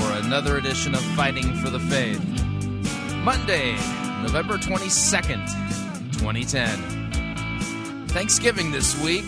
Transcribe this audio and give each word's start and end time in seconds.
for 0.00 0.12
another 0.12 0.56
edition 0.56 0.94
of 0.94 1.02
Fighting 1.14 1.54
for 1.56 1.68
the 1.68 1.78
Faith. 1.78 2.22
Monday, 3.16 3.72
November 4.22 4.56
22nd, 4.56 5.46
2010. 6.12 8.06
Thanksgiving 8.08 8.70
this 8.70 8.98
week. 9.02 9.26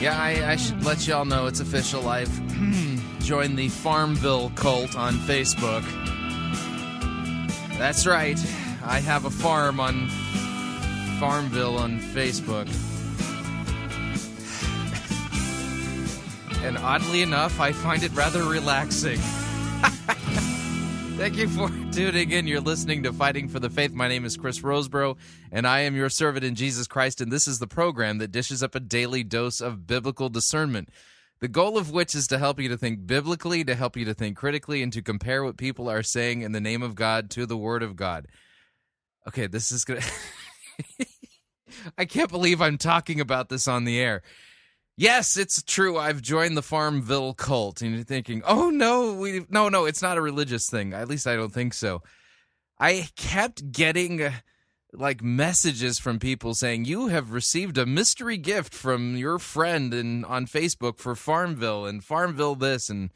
Yeah, 0.00 0.20
I, 0.20 0.52
I 0.52 0.56
should 0.56 0.84
let 0.84 1.06
y'all 1.06 1.24
know 1.24 1.46
it's 1.46 1.60
official. 1.60 2.08
I've 2.08 2.28
hmm, 2.28 2.96
joined 3.20 3.56
the 3.56 3.68
Farmville 3.68 4.50
cult 4.56 4.96
on 4.96 5.14
Facebook. 5.14 5.84
That's 7.78 8.06
right. 8.06 8.38
I 8.84 8.98
have 9.00 9.26
a 9.26 9.30
farm 9.30 9.78
on 9.78 10.08
Farmville 11.20 11.78
on 11.78 12.00
Facebook. 12.00 12.68
And 16.62 16.76
oddly 16.78 17.22
enough, 17.22 17.58
I 17.60 17.72
find 17.72 18.02
it 18.02 18.12
rather 18.12 18.44
relaxing. 18.44 19.18
Thank 21.16 21.36
you 21.36 21.48
for 21.48 21.68
tuning 21.92 22.30
in. 22.30 22.46
You're 22.46 22.60
listening 22.60 23.02
to 23.02 23.12
Fighting 23.12 23.48
for 23.48 23.58
the 23.60 23.70
Faith. 23.70 23.92
My 23.92 24.08
name 24.08 24.24
is 24.24 24.36
Chris 24.36 24.60
Rosebrough, 24.60 25.16
and 25.52 25.66
I 25.66 25.80
am 25.80 25.96
your 25.96 26.08
servant 26.08 26.44
in 26.44 26.54
Jesus 26.54 26.86
Christ. 26.86 27.20
And 27.20 27.30
this 27.30 27.46
is 27.46 27.58
the 27.58 27.66
program 27.66 28.18
that 28.18 28.32
dishes 28.32 28.62
up 28.62 28.74
a 28.74 28.80
daily 28.80 29.22
dose 29.22 29.60
of 29.60 29.86
biblical 29.86 30.28
discernment. 30.28 30.90
The 31.40 31.48
goal 31.48 31.78
of 31.78 31.90
which 31.90 32.14
is 32.14 32.26
to 32.28 32.38
help 32.38 32.60
you 32.60 32.68
to 32.68 32.76
think 32.76 33.06
biblically, 33.06 33.64
to 33.64 33.74
help 33.74 33.96
you 33.96 34.04
to 34.04 34.14
think 34.14 34.36
critically, 34.36 34.82
and 34.82 34.92
to 34.92 35.02
compare 35.02 35.42
what 35.42 35.56
people 35.56 35.88
are 35.88 36.02
saying 36.02 36.42
in 36.42 36.52
the 36.52 36.60
name 36.60 36.82
of 36.82 36.94
God 36.94 37.30
to 37.30 37.46
the 37.46 37.56
Word 37.56 37.82
of 37.82 37.96
God. 37.96 38.26
Okay, 39.26 39.46
this 39.46 39.72
is 39.72 39.84
gonna. 39.84 40.02
I 41.98 42.04
can't 42.04 42.30
believe 42.30 42.60
I'm 42.60 42.78
talking 42.78 43.20
about 43.20 43.48
this 43.48 43.66
on 43.66 43.84
the 43.84 43.98
air. 43.98 44.22
Yes, 45.00 45.38
it's 45.38 45.62
true. 45.62 45.96
I've 45.96 46.20
joined 46.20 46.58
the 46.58 46.62
Farmville 46.62 47.32
cult, 47.32 47.80
and 47.80 47.94
you're 47.94 48.04
thinking, 48.04 48.42
"Oh 48.44 48.68
no, 48.68 49.14
we 49.14 49.46
no, 49.48 49.70
no, 49.70 49.86
it's 49.86 50.02
not 50.02 50.18
a 50.18 50.20
religious 50.20 50.68
thing. 50.68 50.92
At 50.92 51.08
least 51.08 51.26
I 51.26 51.36
don't 51.36 51.54
think 51.54 51.72
so." 51.72 52.02
I 52.78 53.08
kept 53.16 53.72
getting 53.72 54.20
uh, 54.20 54.32
like 54.92 55.22
messages 55.22 55.98
from 55.98 56.18
people 56.18 56.52
saying, 56.52 56.84
"You 56.84 57.06
have 57.06 57.32
received 57.32 57.78
a 57.78 57.86
mystery 57.86 58.36
gift 58.36 58.74
from 58.74 59.16
your 59.16 59.38
friend 59.38 59.94
and 59.94 60.26
on 60.26 60.44
Facebook 60.44 60.98
for 60.98 61.16
Farmville 61.16 61.86
and 61.86 62.04
Farmville 62.04 62.56
this 62.56 62.90
and." 62.90 63.10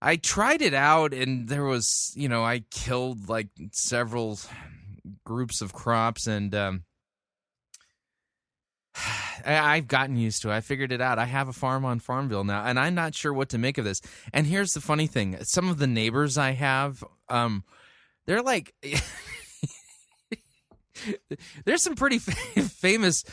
I 0.00 0.16
tried 0.16 0.62
it 0.62 0.72
out, 0.72 1.12
and 1.12 1.46
there 1.50 1.64
was, 1.64 2.14
you 2.16 2.26
know, 2.26 2.42
I 2.42 2.60
killed 2.70 3.28
like 3.28 3.48
several 3.70 4.40
groups 5.24 5.60
of 5.60 5.74
crops, 5.74 6.26
and 6.26 6.54
um, 6.54 6.84
I've 9.46 9.88
gotten 9.88 10.16
used 10.16 10.42
to 10.42 10.50
it. 10.50 10.54
I 10.54 10.60
figured 10.60 10.92
it 10.92 11.00
out. 11.00 11.18
I 11.18 11.24
have 11.24 11.48
a 11.48 11.52
farm 11.52 11.84
on 11.84 12.00
Farmville 12.00 12.44
now, 12.44 12.64
and 12.64 12.78
I'm 12.78 12.94
not 12.94 13.14
sure 13.14 13.32
what 13.32 13.48
to 13.50 13.58
make 13.58 13.78
of 13.78 13.84
this. 13.84 14.00
And 14.32 14.46
here's 14.46 14.72
the 14.72 14.80
funny 14.80 15.06
thing: 15.06 15.38
some 15.42 15.68
of 15.68 15.78
the 15.78 15.86
neighbors 15.86 16.36
I 16.36 16.52
have, 16.52 17.04
um, 17.28 17.64
they're 18.26 18.42
like, 18.42 18.74
there's 21.64 21.82
some 21.82 21.94
pretty 21.94 22.18
famous 22.18 23.24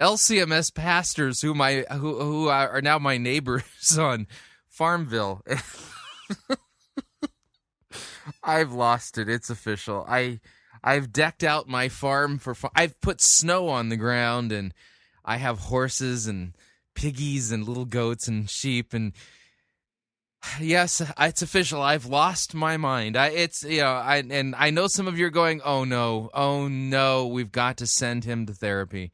LCMS 0.00 0.74
pastors 0.74 1.40
who 1.40 1.54
my 1.54 1.84
who 1.90 2.20
who 2.20 2.48
are 2.48 2.80
now 2.82 2.98
my 2.98 3.18
neighbors 3.18 3.64
on 3.98 4.26
Farmville. 4.68 5.42
I've 8.42 8.72
lost 8.72 9.18
it. 9.18 9.28
It's 9.28 9.50
official. 9.50 10.04
I 10.08 10.40
I've 10.84 11.12
decked 11.12 11.42
out 11.42 11.68
my 11.68 11.88
farm 11.88 12.38
for. 12.38 12.54
I've 12.74 13.00
put 13.00 13.20
snow 13.20 13.68
on 13.68 13.88
the 13.88 13.96
ground 13.96 14.52
and 14.52 14.72
I 15.26 15.36
have 15.36 15.58
horses 15.58 16.26
and 16.26 16.54
piggies 16.94 17.52
and 17.52 17.66
little 17.66 17.84
goats 17.84 18.28
and 18.28 18.48
sheep 18.48 18.94
and 18.94 19.12
yes, 20.60 21.02
it's 21.18 21.42
official. 21.42 21.82
I've 21.82 22.06
lost 22.06 22.54
my 22.54 22.76
mind. 22.76 23.16
I 23.16 23.28
it's 23.28 23.62
you 23.62 23.80
know, 23.80 23.92
I 23.92 24.22
and 24.28 24.54
I 24.56 24.70
know 24.70 24.86
some 24.86 25.08
of 25.08 25.18
you 25.18 25.26
are 25.26 25.30
going, 25.30 25.60
"Oh 25.64 25.84
no. 25.84 26.30
Oh 26.32 26.68
no, 26.68 27.26
we've 27.26 27.52
got 27.52 27.78
to 27.78 27.86
send 27.86 28.24
him 28.24 28.46
to 28.46 28.54
therapy." 28.54 29.12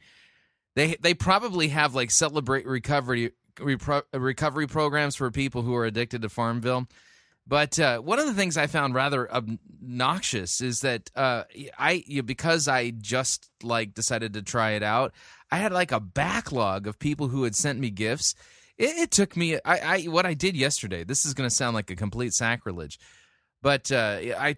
They 0.75 0.97
they 1.01 1.15
probably 1.15 1.69
have 1.69 1.95
like 1.95 2.11
celebrate 2.11 2.67
recovery 2.67 3.33
repro, 3.57 4.03
recovery 4.13 4.67
programs 4.67 5.17
for 5.17 5.31
people 5.31 5.63
who 5.63 5.75
are 5.75 5.85
addicted 5.85 6.23
to 6.23 6.29
Farmville. 6.29 6.87
But 7.47 7.79
uh, 7.79 7.99
one 7.99 8.21
of 8.21 8.27
the 8.27 8.35
things 8.35 8.57
I 8.57 8.69
found 8.69 8.95
rather 8.95 9.33
obnoxious 9.33 10.61
is 10.61 10.81
that 10.81 11.11
uh, 11.17 11.45
I 11.77 12.05
because 12.25 12.69
I 12.69 12.91
just 12.91 13.51
like 13.63 13.95
decided 13.95 14.35
to 14.35 14.43
try 14.43 14.73
it 14.73 14.83
out. 14.83 15.13
I 15.53 15.57
had 15.59 15.71
like 15.71 15.93
a 15.93 16.01
backlog 16.01 16.87
of 16.87 16.99
people 16.99 17.29
who 17.29 17.45
had 17.45 17.55
sent 17.55 17.79
me 17.79 17.91
gifts. 17.91 18.35
It, 18.79 18.97
it 18.97 19.11
took 19.11 19.37
me. 19.37 19.57
I, 19.65 19.79
I 19.79 20.03
what 20.05 20.25
I 20.25 20.33
did 20.33 20.57
yesterday. 20.57 21.05
This 21.05 21.27
is 21.27 21.35
going 21.35 21.49
to 21.49 21.55
sound 21.55 21.75
like 21.75 21.91
a 21.91 21.97
complete 21.97 22.33
sacrilege, 22.33 22.99
but 23.61 23.93
uh, 23.93 24.19
I 24.39 24.57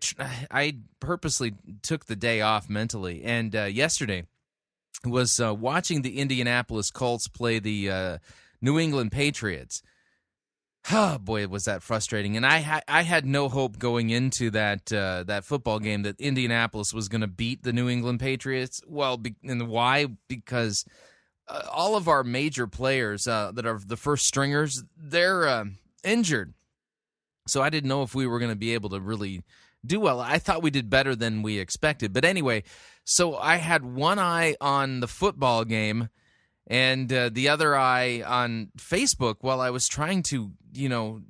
I 0.53 0.77
purposely 1.01 1.55
took 1.83 2.07
the 2.07 2.15
day 2.15 2.43
off 2.43 2.71
mentally, 2.71 3.25
and 3.25 3.55
uh, 3.57 3.65
yesterday 3.65 4.25
was 5.05 5.41
uh, 5.41 5.53
watching 5.53 6.03
the 6.03 6.21
Indianapolis 6.21 6.93
Colts 6.93 7.27
play 7.27 7.59
the 7.59 7.91
uh, 7.91 8.19
New 8.63 8.79
England 8.79 9.11
Patriots 9.11 9.83
Oh 10.93 11.19
boy, 11.19 11.47
was 11.49 11.65
that 11.65 11.83
frustrating! 11.83 12.37
And 12.37 12.45
I 12.45 12.83
I 12.87 13.03
had 13.03 13.25
no 13.25 13.49
hope 13.49 13.79
going 13.79 14.11
into 14.11 14.51
that 14.51 14.93
uh, 14.93 15.25
that 15.25 15.45
football 15.45 15.79
game 15.79 16.03
that 16.03 16.21
Indianapolis 16.21 16.93
was 16.93 17.09
going 17.09 17.23
to 17.23 17.27
beat 17.27 17.63
the 17.63 17.73
New 17.73 17.89
England 17.89 18.21
Patriots. 18.21 18.83
Well, 18.87 19.17
be, 19.17 19.35
and 19.43 19.69
why? 19.69 20.09
Because 20.29 20.85
uh, 21.49 21.63
all 21.73 21.97
of 21.97 22.07
our 22.07 22.23
major 22.23 22.67
players 22.67 23.27
uh, 23.27 23.53
that 23.55 23.65
are 23.65 23.81
the 23.85 23.97
first 23.97 24.27
stringers, 24.27 24.85
they're 24.97 25.49
uh, 25.49 25.65
injured. 26.03 26.53
So 27.47 27.63
I 27.63 27.71
didn't 27.71 27.89
know 27.89 28.03
if 28.03 28.15
we 28.15 28.27
were 28.27 28.39
going 28.39 28.51
to 28.51 28.57
be 28.57 28.75
able 28.75 28.91
to 28.91 29.01
really 29.01 29.43
do 29.87 30.01
well. 30.01 30.21
I 30.21 30.39
thought 30.39 30.63
we 30.63 30.71
did 30.71 30.91
better 30.91 31.15
than 31.15 31.43
we 31.43 31.59
expected. 31.59 32.13
But 32.13 32.25
anyway, 32.25 32.63
so 33.05 33.37
I 33.37 33.57
had 33.57 33.85
one 33.85 34.19
eye 34.19 34.57
on 34.61 35.01
the 35.01 35.09
football 35.09 35.65
game 35.65 36.09
and 36.67 37.13
uh, 37.13 37.31
the 37.31 37.49
other 37.49 37.77
eye 37.77 38.23
on 38.27 38.71
Facebook 38.79 39.37
while 39.41 39.61
I 39.61 39.71
was 39.71 39.87
trying 39.87 40.23
to, 40.25 40.53
you 40.73 40.89
know, 40.89 41.21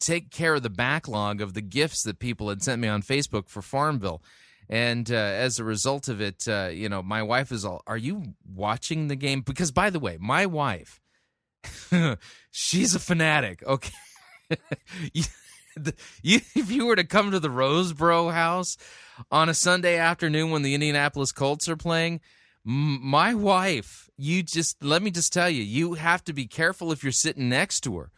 take 0.00 0.30
care 0.30 0.54
of 0.54 0.62
the 0.62 0.70
backlog 0.70 1.40
of 1.40 1.54
the 1.54 1.60
gifts 1.60 2.02
that 2.02 2.18
people 2.18 2.48
had 2.48 2.62
sent 2.62 2.80
me 2.80 2.88
on 2.88 3.02
Facebook 3.02 3.48
for 3.48 3.62
Farmville. 3.62 4.22
And 4.68 5.10
uh, 5.10 5.14
as 5.14 5.58
a 5.58 5.64
result 5.64 6.08
of 6.08 6.20
it, 6.20 6.48
uh, 6.48 6.70
you 6.72 6.88
know, 6.88 7.02
my 7.02 7.22
wife 7.22 7.52
is 7.52 7.64
all, 7.64 7.82
Are 7.86 7.96
you 7.96 8.34
watching 8.44 9.08
the 9.08 9.16
game? 9.16 9.42
Because, 9.42 9.70
by 9.70 9.90
the 9.90 10.00
way, 10.00 10.16
my 10.18 10.46
wife, 10.46 11.00
she's 12.50 12.94
a 12.94 13.00
fanatic, 13.00 13.62
okay? 13.66 13.92
you, 15.12 15.24
the, 15.76 15.94
you, 16.22 16.40
if 16.54 16.70
you 16.70 16.86
were 16.86 16.96
to 16.96 17.04
come 17.04 17.30
to 17.30 17.40
the 17.40 17.48
Rosebrough 17.48 18.32
house 18.32 18.76
on 19.30 19.48
a 19.48 19.54
Sunday 19.54 19.98
afternoon 19.98 20.50
when 20.50 20.62
the 20.62 20.74
Indianapolis 20.74 21.32
Colts 21.32 21.68
are 21.68 21.76
playing, 21.76 22.20
my 22.64 23.34
wife, 23.34 24.01
you 24.16 24.42
just 24.42 24.82
let 24.82 25.02
me 25.02 25.10
just 25.10 25.32
tell 25.32 25.50
you, 25.50 25.62
you 25.62 25.94
have 25.94 26.24
to 26.24 26.32
be 26.32 26.46
careful 26.46 26.92
if 26.92 27.02
you're 27.02 27.12
sitting 27.12 27.48
next 27.48 27.80
to 27.80 27.98
her 27.98 28.10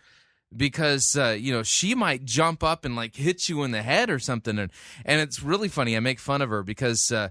because 0.56 1.16
uh, 1.16 1.36
you 1.38 1.52
know 1.52 1.62
she 1.62 1.94
might 1.94 2.24
jump 2.24 2.62
up 2.62 2.84
and 2.84 2.94
like 2.94 3.16
hit 3.16 3.48
you 3.48 3.62
in 3.62 3.70
the 3.72 3.82
head 3.82 4.08
or 4.10 4.18
something 4.18 4.58
and 4.58 4.70
and 5.04 5.20
it's 5.20 5.42
really 5.42 5.66
funny 5.66 5.96
i 5.96 6.00
make 6.00 6.20
fun 6.20 6.40
of 6.40 6.48
her 6.48 6.62
because 6.62 7.10
uh, 7.10 7.28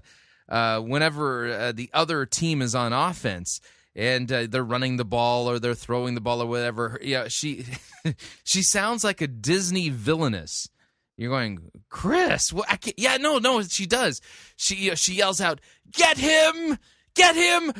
uh, 0.48 0.78
whenever 0.80 1.50
uh, 1.50 1.72
the 1.72 1.88
other 1.94 2.26
team 2.26 2.60
is 2.60 2.74
on 2.74 2.92
offense 2.92 3.60
and 3.96 4.30
uh, 4.32 4.46
they're 4.48 4.64
running 4.64 4.96
the 4.96 5.04
ball 5.04 5.48
or 5.48 5.58
they're 5.58 5.74
throwing 5.74 6.14
the 6.14 6.20
ball 6.20 6.42
or 6.42 6.46
whatever. 6.46 6.98
Yeah, 7.02 7.28
she 7.28 7.64
she 8.44 8.62
sounds 8.62 9.04
like 9.04 9.20
a 9.20 9.26
Disney 9.26 9.88
villainess. 9.88 10.68
You're 11.16 11.30
going, 11.30 11.70
Chris? 11.90 12.52
Can't, 12.52 12.98
yeah, 12.98 13.16
no, 13.18 13.38
no, 13.38 13.62
she 13.62 13.86
does. 13.86 14.20
She 14.56 14.94
she 14.96 15.14
yells 15.14 15.40
out, 15.40 15.60
"Get 15.92 16.18
him! 16.18 16.78
Get 17.14 17.36
him! 17.36 17.72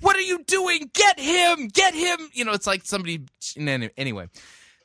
What, 0.00 0.16
are 0.16 0.20
you 0.20 0.44
doing? 0.44 0.90
Get 0.92 1.18
him! 1.18 1.68
Get 1.68 1.94
him!" 1.94 2.28
You 2.32 2.44
know, 2.44 2.52
it's 2.52 2.66
like 2.66 2.84
somebody. 2.84 3.22
Anyway, 3.56 4.28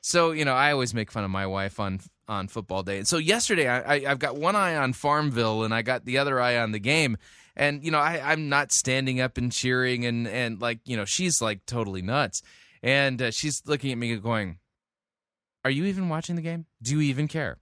so 0.02 0.32
you 0.32 0.46
know, 0.46 0.54
I 0.54 0.72
always 0.72 0.94
make 0.94 1.12
fun 1.12 1.24
of 1.24 1.32
my 1.32 1.46
wife 1.46 1.80
on 1.80 2.00
on 2.28 2.48
football 2.48 2.84
day. 2.84 2.98
And 2.98 3.08
so 3.08 3.18
yesterday, 3.18 3.68
I, 3.68 3.96
I 3.96 4.00
have 4.02 4.20
got 4.20 4.38
one 4.38 4.56
eye 4.56 4.76
on 4.76 4.94
Farmville 4.94 5.64
and 5.64 5.74
I 5.74 5.82
got 5.82 6.06
the 6.06 6.18
other 6.18 6.40
eye 6.40 6.58
on 6.58 6.72
the 6.72 6.80
game. 6.80 7.18
And 7.56 7.84
you 7.84 7.92
know, 7.92 8.00
I, 8.00 8.32
I'm 8.32 8.48
not 8.48 8.72
standing 8.72 9.20
up 9.20 9.38
and 9.38 9.52
cheering 9.52 10.06
and 10.06 10.28
and 10.28 10.62
like 10.62 10.80
you 10.86 10.96
know, 10.96 11.06
she's 11.06 11.42
like 11.42 11.66
totally 11.66 12.02
nuts, 12.02 12.42
and 12.82 13.22
uh, 13.22 13.32
she's 13.32 13.62
looking 13.66 13.92
at 13.92 13.98
me 13.98 14.16
going, 14.16 14.58
"Are 15.66 15.72
you 15.72 15.86
even 15.86 16.08
watching 16.08 16.38
the 16.38 16.42
game? 16.42 16.66
Do 16.82 16.96
you 16.96 17.02
even 17.02 17.28
care? 17.28 17.60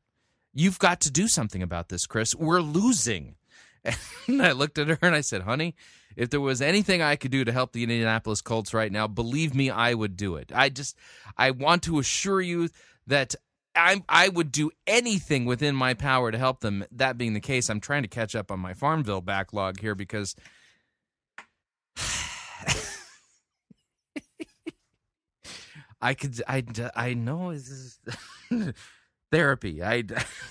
You've 0.53 0.79
got 0.79 1.01
to 1.01 1.11
do 1.11 1.27
something 1.27 1.63
about 1.63 1.89
this, 1.89 2.05
Chris. 2.05 2.35
We're 2.35 2.61
losing." 2.61 3.35
And 4.27 4.43
I 4.43 4.51
looked 4.51 4.77
at 4.77 4.87
her 4.87 4.99
and 5.01 5.15
I 5.15 5.21
said, 5.21 5.41
"Honey." 5.41 5.75
If 6.15 6.29
there 6.31 6.41
was 6.41 6.61
anything 6.61 7.01
I 7.01 7.15
could 7.15 7.31
do 7.31 7.45
to 7.45 7.51
help 7.51 7.71
the 7.71 7.83
Indianapolis 7.83 8.41
Colts 8.41 8.73
right 8.73 8.91
now, 8.91 9.07
believe 9.07 9.55
me, 9.55 9.69
I 9.69 9.93
would 9.93 10.17
do 10.17 10.35
it. 10.35 10.51
I 10.53 10.67
just, 10.69 10.97
I 11.37 11.51
want 11.51 11.83
to 11.83 11.97
assure 11.99 12.41
you 12.41 12.69
that 13.07 13.35
I 13.75 14.03
I 14.09 14.29
would 14.29 14.51
do 14.51 14.71
anything 14.87 15.45
within 15.45 15.75
my 15.75 15.93
power 15.93 16.31
to 16.31 16.37
help 16.37 16.59
them. 16.61 16.85
That 16.91 17.17
being 17.17 17.33
the 17.33 17.39
case, 17.39 17.69
I'm 17.69 17.79
trying 17.79 18.01
to 18.03 18.07
catch 18.07 18.35
up 18.35 18.51
on 18.51 18.59
my 18.59 18.73
Farmville 18.73 19.21
backlog 19.21 19.79
here 19.79 19.95
because 19.95 20.35
I 26.01 26.13
could 26.13 26.41
I 26.47 26.63
I 26.95 27.13
know 27.13 27.53
this 27.53 27.69
is 27.69 27.99
therapy. 29.31 29.83
I 29.83 30.03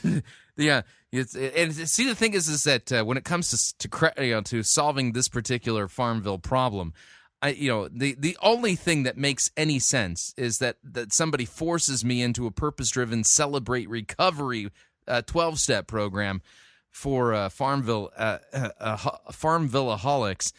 yeah, 0.56 0.82
it's 1.12 1.34
and 1.34 1.74
see 1.74 2.06
the 2.06 2.14
thing 2.14 2.34
is 2.34 2.48
is 2.48 2.64
that 2.64 2.92
uh, 2.92 3.04
when 3.04 3.16
it 3.16 3.24
comes 3.24 3.74
to 3.78 3.88
to 3.88 4.24
you 4.24 4.34
know 4.34 4.40
to 4.42 4.62
solving 4.62 5.12
this 5.12 5.28
particular 5.28 5.88
Farmville 5.88 6.38
problem, 6.38 6.92
I, 7.40 7.50
you 7.50 7.70
know, 7.70 7.88
the 7.88 8.16
the 8.18 8.36
only 8.42 8.74
thing 8.74 9.04
that 9.04 9.16
makes 9.16 9.50
any 9.56 9.78
sense 9.78 10.34
is 10.36 10.58
that 10.58 10.76
that 10.82 11.12
somebody 11.12 11.44
forces 11.44 12.04
me 12.04 12.20
into 12.20 12.46
a 12.46 12.50
purpose-driven 12.50 13.24
celebrate 13.24 13.88
recovery 13.88 14.70
uh, 15.06 15.22
12-step 15.24 15.86
program 15.86 16.42
for 16.90 17.32
uh, 17.32 17.48
Farmville 17.48 18.10
uh, 18.16 18.38
uh, 18.52 18.70
uh 18.80 18.96
Farmvilleaholics. 19.30 20.52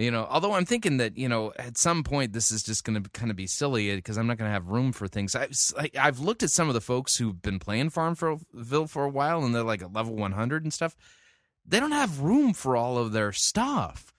You 0.00 0.10
know, 0.10 0.26
although 0.30 0.54
I'm 0.54 0.64
thinking 0.64 0.96
that 0.96 1.18
you 1.18 1.28
know 1.28 1.52
at 1.58 1.76
some 1.76 2.02
point 2.02 2.32
this 2.32 2.50
is 2.50 2.62
just 2.62 2.84
going 2.84 3.02
to 3.02 3.10
kind 3.10 3.30
of 3.30 3.36
be 3.36 3.46
silly 3.46 3.94
because 3.94 4.16
I'm 4.16 4.26
not 4.26 4.38
going 4.38 4.48
to 4.48 4.52
have 4.52 4.68
room 4.68 4.92
for 4.92 5.06
things. 5.06 5.36
I, 5.36 5.48
I've 6.00 6.20
looked 6.20 6.42
at 6.42 6.48
some 6.48 6.68
of 6.68 6.74
the 6.74 6.80
folks 6.80 7.16
who've 7.16 7.42
been 7.42 7.58
playing 7.58 7.90
Farmville 7.90 8.86
for 8.86 9.04
a 9.04 9.10
while 9.10 9.44
and 9.44 9.54
they're 9.54 9.62
like 9.62 9.82
at 9.82 9.92
level 9.92 10.16
100 10.16 10.62
and 10.62 10.72
stuff. 10.72 10.96
They 11.66 11.78
don't 11.78 11.92
have 11.92 12.20
room 12.20 12.54
for 12.54 12.76
all 12.76 12.96
of 12.96 13.12
their 13.12 13.32
stuff. 13.32 14.14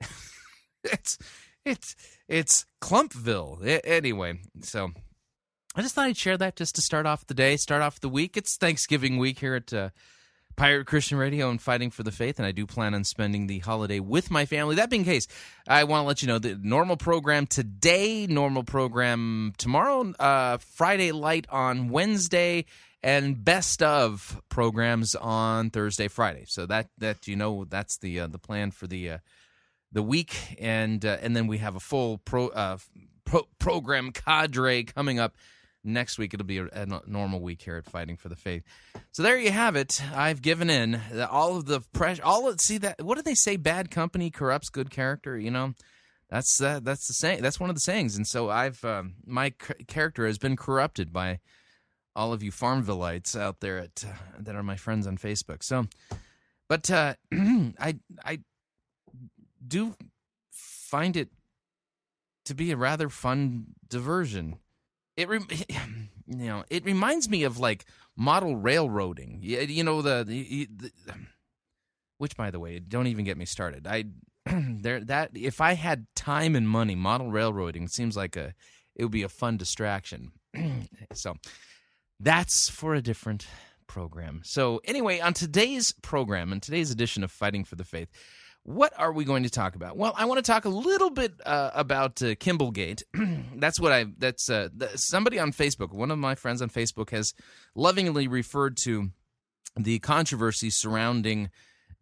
it's 0.84 1.18
it's 1.64 1.96
it's 2.28 2.64
Clumpville. 2.80 3.80
anyway, 3.84 4.38
so 4.62 4.92
I 5.74 5.82
just 5.82 5.96
thought 5.96 6.06
I'd 6.06 6.16
share 6.16 6.38
that 6.38 6.54
just 6.54 6.76
to 6.76 6.80
start 6.80 7.04
off 7.04 7.26
the 7.26 7.34
day, 7.34 7.56
start 7.56 7.82
off 7.82 7.98
the 7.98 8.08
week. 8.08 8.36
It's 8.36 8.56
Thanksgiving 8.56 9.18
week 9.18 9.40
here 9.40 9.56
at 9.56 9.72
uh, 9.72 9.90
Pirate 10.56 10.86
Christian 10.86 11.18
Radio 11.18 11.50
and 11.50 11.60
Fighting 11.60 11.90
for 11.90 12.02
the 12.02 12.10
Faith, 12.10 12.38
and 12.38 12.46
I 12.46 12.52
do 12.52 12.66
plan 12.66 12.94
on 12.94 13.04
spending 13.04 13.46
the 13.46 13.58
holiday 13.58 14.00
with 14.00 14.30
my 14.30 14.46
family. 14.46 14.76
That 14.76 14.88
being 14.88 15.04
the 15.04 15.10
case, 15.10 15.28
I 15.68 15.84
want 15.84 16.04
to 16.04 16.06
let 16.06 16.22
you 16.22 16.28
know 16.28 16.38
the 16.38 16.58
normal 16.62 16.96
program 16.96 17.46
today, 17.46 18.26
normal 18.26 18.64
program 18.64 19.52
tomorrow, 19.58 20.12
uh, 20.18 20.56
Friday 20.56 21.12
light 21.12 21.46
on 21.50 21.90
Wednesday, 21.90 22.64
and 23.02 23.44
best 23.44 23.82
of 23.82 24.40
programs 24.48 25.14
on 25.14 25.68
Thursday, 25.68 26.08
Friday. 26.08 26.44
So 26.48 26.64
that 26.66 26.88
that 26.98 27.28
you 27.28 27.36
know 27.36 27.66
that's 27.66 27.98
the 27.98 28.20
uh, 28.20 28.26
the 28.26 28.38
plan 28.38 28.70
for 28.70 28.86
the 28.86 29.10
uh, 29.10 29.18
the 29.92 30.02
week, 30.02 30.56
and 30.58 31.04
uh, 31.04 31.18
and 31.20 31.36
then 31.36 31.46
we 31.46 31.58
have 31.58 31.76
a 31.76 31.80
full 31.80 32.16
pro, 32.18 32.48
uh, 32.48 32.78
pro, 33.26 33.42
program 33.58 34.10
cadre 34.10 34.84
coming 34.84 35.18
up 35.18 35.34
next 35.86 36.18
week. 36.18 36.34
It'll 36.34 36.46
be 36.46 36.58
a, 36.58 36.68
a, 36.72 36.86
normal 37.06 37.40
week 37.40 37.62
here 37.62 37.76
at 37.76 37.86
Fighting 37.86 38.16
for 38.16 38.28
the 38.28 38.36
Faith. 38.36 38.62
So 39.12 39.22
there 39.22 39.38
you 39.38 39.50
have 39.50 39.76
it. 39.76 40.02
I've 40.14 40.42
given 40.42 40.68
in 40.70 41.00
all 41.30 41.56
of 41.56 41.66
the 41.66 41.80
pressure. 41.92 42.22
All 42.24 42.48
of, 42.48 42.60
see 42.60 42.78
that 42.78 43.02
what 43.02 43.16
do 43.16 43.22
they 43.22 43.34
say? 43.34 43.56
Bad 43.56 43.90
company 43.90 44.30
corrupts 44.30 44.68
good 44.68 44.90
character. 44.90 45.38
You 45.38 45.50
know. 45.50 45.74
That's 46.28 46.60
uh, 46.60 46.80
that's 46.82 47.06
the 47.06 47.14
saying. 47.14 47.42
That's 47.42 47.60
one 47.60 47.70
of 47.70 47.76
the 47.76 47.80
sayings, 47.80 48.16
and 48.16 48.26
so 48.26 48.50
I've 48.50 48.84
um, 48.84 49.14
my 49.24 49.54
c- 49.64 49.84
character 49.86 50.26
has 50.26 50.38
been 50.38 50.56
corrupted 50.56 51.12
by 51.12 51.38
all 52.16 52.32
of 52.32 52.42
you 52.42 52.50
Farmvilleites 52.50 53.38
out 53.38 53.60
there 53.60 53.78
at 53.78 54.04
uh, 54.04 54.12
that 54.40 54.56
are 54.56 54.62
my 54.64 54.74
friends 54.74 55.06
on 55.06 55.18
Facebook. 55.18 55.62
So, 55.62 55.86
but 56.68 56.90
uh, 56.90 57.14
I 57.32 57.98
I 58.24 58.40
do 59.64 59.94
find 60.50 61.16
it 61.16 61.28
to 62.46 62.54
be 62.54 62.72
a 62.72 62.76
rather 62.76 63.08
fun 63.08 63.66
diversion. 63.88 64.56
It 65.16 65.28
re- 65.28 65.40
you 66.26 66.46
know 66.46 66.64
it 66.70 66.84
reminds 66.84 67.28
me 67.28 67.44
of 67.44 67.58
like 67.58 67.84
model 68.16 68.56
railroading. 68.56 69.38
You, 69.42 69.60
you 69.60 69.84
know 69.84 70.02
the, 70.02 70.24
the, 70.26 70.68
the, 70.74 70.90
which 72.18 72.36
by 72.36 72.50
the 72.50 72.60
way, 72.60 72.78
don't 72.78 73.06
even 73.06 73.24
get 73.24 73.36
me 73.36 73.44
started. 73.44 73.86
I 73.86 74.04
there 74.46 75.00
that 75.04 75.30
if 75.34 75.60
I 75.60 75.74
had 75.74 76.06
time 76.14 76.54
and 76.56 76.68
money, 76.68 76.94
model 76.94 77.30
railroading 77.30 77.88
seems 77.88 78.16
like 78.16 78.36
a 78.36 78.54
it 78.94 79.04
would 79.04 79.12
be 79.12 79.22
a 79.22 79.28
fun 79.28 79.56
distraction. 79.56 80.32
so 81.12 81.34
that's 82.18 82.68
for 82.70 82.94
a 82.94 83.02
different 83.02 83.46
program. 83.86 84.40
So 84.44 84.80
anyway, 84.84 85.20
on 85.20 85.34
today's 85.34 85.92
program 86.02 86.52
and 86.52 86.62
today's 86.62 86.90
edition 86.90 87.22
of 87.22 87.30
Fighting 87.30 87.64
for 87.64 87.76
the 87.76 87.84
Faith, 87.84 88.08
what 88.66 88.92
are 88.98 89.12
we 89.12 89.24
going 89.24 89.44
to 89.44 89.50
talk 89.50 89.76
about? 89.76 89.96
Well, 89.96 90.12
I 90.16 90.24
want 90.24 90.44
to 90.44 90.52
talk 90.52 90.64
a 90.64 90.68
little 90.68 91.10
bit 91.10 91.34
uh, 91.46 91.70
about 91.72 92.20
uh, 92.20 92.34
Kimballgate. 92.34 93.04
that's 93.60 93.78
what 93.78 93.92
I. 93.92 94.06
That's 94.18 94.50
uh, 94.50 94.68
somebody 94.96 95.38
on 95.38 95.52
Facebook. 95.52 95.92
One 95.92 96.10
of 96.10 96.18
my 96.18 96.34
friends 96.34 96.60
on 96.60 96.68
Facebook 96.68 97.10
has 97.10 97.32
lovingly 97.76 98.26
referred 98.26 98.76
to 98.78 99.10
the 99.76 100.00
controversy 100.00 100.70
surrounding 100.70 101.50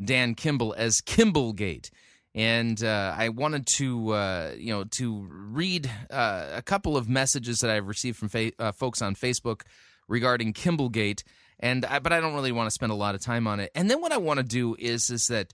Dan 0.02 0.34
Kimball 0.34 0.74
as 0.78 1.02
Kimballgate, 1.02 1.90
and 2.34 2.82
uh, 2.82 3.14
I 3.14 3.28
wanted 3.28 3.66
to, 3.76 4.12
uh, 4.12 4.52
you 4.56 4.72
know, 4.72 4.84
to 4.84 5.28
read 5.28 5.90
uh, 6.10 6.46
a 6.54 6.62
couple 6.62 6.96
of 6.96 7.10
messages 7.10 7.58
that 7.58 7.70
I've 7.70 7.88
received 7.88 8.16
from 8.16 8.28
fa- 8.30 8.72
folks 8.72 9.02
on 9.02 9.16
Facebook 9.16 9.62
regarding 10.08 10.54
Kimballgate, 10.54 11.24
and 11.60 11.84
I, 11.84 11.98
but 11.98 12.14
I 12.14 12.20
don't 12.20 12.34
really 12.34 12.52
want 12.52 12.68
to 12.68 12.74
spend 12.74 12.90
a 12.90 12.96
lot 12.96 13.14
of 13.14 13.20
time 13.20 13.46
on 13.46 13.60
it. 13.60 13.70
And 13.74 13.90
then 13.90 14.00
what 14.00 14.12
I 14.12 14.16
want 14.16 14.38
to 14.38 14.44
do 14.44 14.76
is 14.78 15.10
is 15.10 15.26
that 15.26 15.52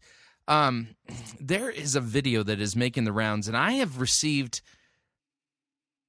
um, 0.51 0.89
there 1.41 1.71
is 1.71 1.97
a 1.97 2.01
video 2.01 2.43
that 2.43 2.61
is 2.61 2.77
making 2.77 3.05
the 3.05 3.13
rounds, 3.13 3.49
and 3.49 3.57
I 3.57 3.73
have 3.73 4.01
received. 4.01 4.61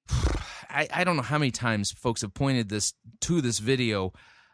I, 0.74 0.88
I 0.93 1.03
don't 1.03 1.17
know 1.17 1.21
how 1.21 1.38
many 1.38 1.51
times 1.51 1.91
folks 1.91 2.21
have 2.21 2.33
pointed 2.33 2.69
this 2.69 2.93
to 3.21 3.41
this 3.41 3.60
video 3.60 4.13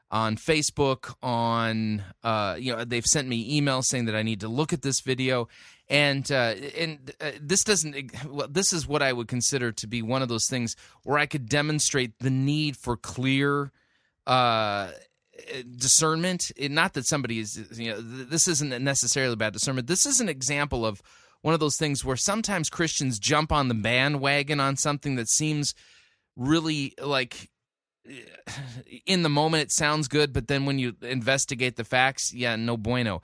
on 0.10 0.36
Facebook. 0.36 1.14
On 1.22 2.04
uh, 2.24 2.56
you 2.60 2.76
know, 2.76 2.84
they've 2.84 3.06
sent 3.06 3.28
me 3.28 3.60
emails 3.60 3.84
saying 3.86 4.06
that 4.06 4.16
I 4.16 4.24
need 4.24 4.42
to 4.42 4.48
look 4.48 4.74
at 4.74 4.82
this 4.82 5.02
video, 5.02 5.48
and 5.88 6.30
uh, 6.32 6.56
and 6.78 7.12
uh, 7.22 7.32
this 7.40 7.64
doesn't. 7.64 8.26
Well, 8.28 8.48
this 8.48 8.74
is 8.74 8.88
what 8.88 9.02
I 9.02 9.14
would 9.14 9.28
consider 9.28 9.72
to 9.72 9.88
be 9.88 10.02
one 10.02 10.22
of 10.22 10.28
those 10.28 10.48
things 10.50 10.76
where 11.04 11.20
I 11.20 11.28
could 11.28 11.48
demonstrate 11.48 12.18
the 12.20 12.32
need 12.32 12.78
for 12.78 12.98
clear 12.98 13.72
uh, 14.26 14.90
discernment. 15.78 16.52
It, 16.56 16.72
not 16.72 16.94
that 16.94 17.06
somebody 17.06 17.40
is, 17.40 17.58
you 17.78 17.92
know, 17.92 18.02
this 18.02 18.48
isn't 18.48 18.84
necessarily 18.84 19.36
bad 19.36 19.54
discernment. 19.54 19.88
This 19.88 20.06
is 20.06 20.20
an 20.22 20.30
example 20.30 20.86
of 20.86 21.02
one 21.42 21.54
of 21.54 21.60
those 21.60 21.78
things 21.78 22.04
where 22.04 22.18
sometimes 22.18 22.70
Christians 22.70 23.20
jump 23.20 23.52
on 23.52 23.68
the 23.68 23.74
bandwagon 23.74 24.60
on 24.60 24.76
something 24.76 25.16
that 25.16 25.30
seems 25.30 25.74
really 26.36 26.94
like 27.02 27.50
in 29.06 29.24
the 29.24 29.30
moment 29.30 29.64
it 29.64 29.72
sounds 29.72 30.08
good, 30.08 30.34
but 30.34 30.48
then 30.48 30.66
when 30.66 30.80
you 30.80 30.96
investigate 31.02 31.76
the 31.76 31.84
facts, 31.84 32.34
yeah, 32.34 32.56
no 32.56 32.78
bueno. 32.78 33.22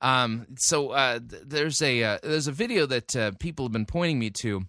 Um, 0.00 0.46
so 0.58 0.90
uh, 0.90 1.20
there's 1.22 1.80
a 1.80 2.02
uh, 2.02 2.18
there's 2.22 2.48
a 2.48 2.52
video 2.52 2.86
that 2.86 3.16
uh, 3.16 3.32
people 3.38 3.64
have 3.64 3.72
been 3.72 3.86
pointing 3.86 4.18
me 4.18 4.30
to, 4.30 4.62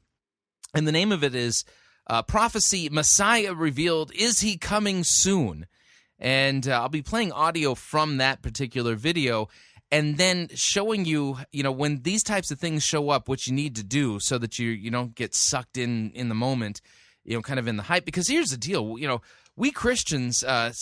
and 0.73 0.87
the 0.87 0.91
name 0.91 1.11
of 1.11 1.23
it 1.23 1.35
is 1.35 1.65
uh, 2.07 2.21
"Prophecy 2.21 2.89
Messiah 2.89 3.53
Revealed: 3.53 4.11
Is 4.13 4.39
He 4.39 4.57
Coming 4.57 5.03
Soon?" 5.03 5.65
And 6.19 6.67
uh, 6.67 6.81
I'll 6.81 6.89
be 6.89 7.01
playing 7.01 7.31
audio 7.31 7.75
from 7.75 8.17
that 8.17 8.41
particular 8.41 8.95
video 8.95 9.49
and 9.91 10.17
then 10.17 10.49
showing 10.53 11.05
you 11.05 11.37
you 11.51 11.63
know 11.63 11.71
when 11.71 12.01
these 12.01 12.23
types 12.23 12.51
of 12.51 12.59
things 12.59 12.83
show 12.83 13.09
up 13.09 13.29
what 13.29 13.47
you 13.47 13.53
need 13.53 13.75
to 13.75 13.83
do 13.83 14.19
so 14.19 14.37
that 14.37 14.59
you 14.59 14.69
you 14.69 14.91
don't 14.91 15.15
get 15.15 15.33
sucked 15.33 15.77
in 15.77 16.11
in 16.11 16.29
the 16.29 16.35
moment 16.35 16.81
you 17.23 17.35
know 17.35 17.41
kind 17.41 17.59
of 17.59 17.67
in 17.67 17.77
the 17.77 17.83
hype. 17.83 18.05
Because 18.05 18.27
here's 18.27 18.49
the 18.49 18.57
deal 18.57 18.97
you 18.97 19.07
know 19.07 19.21
we 19.55 19.71
Christians 19.71 20.43
uh 20.43 20.73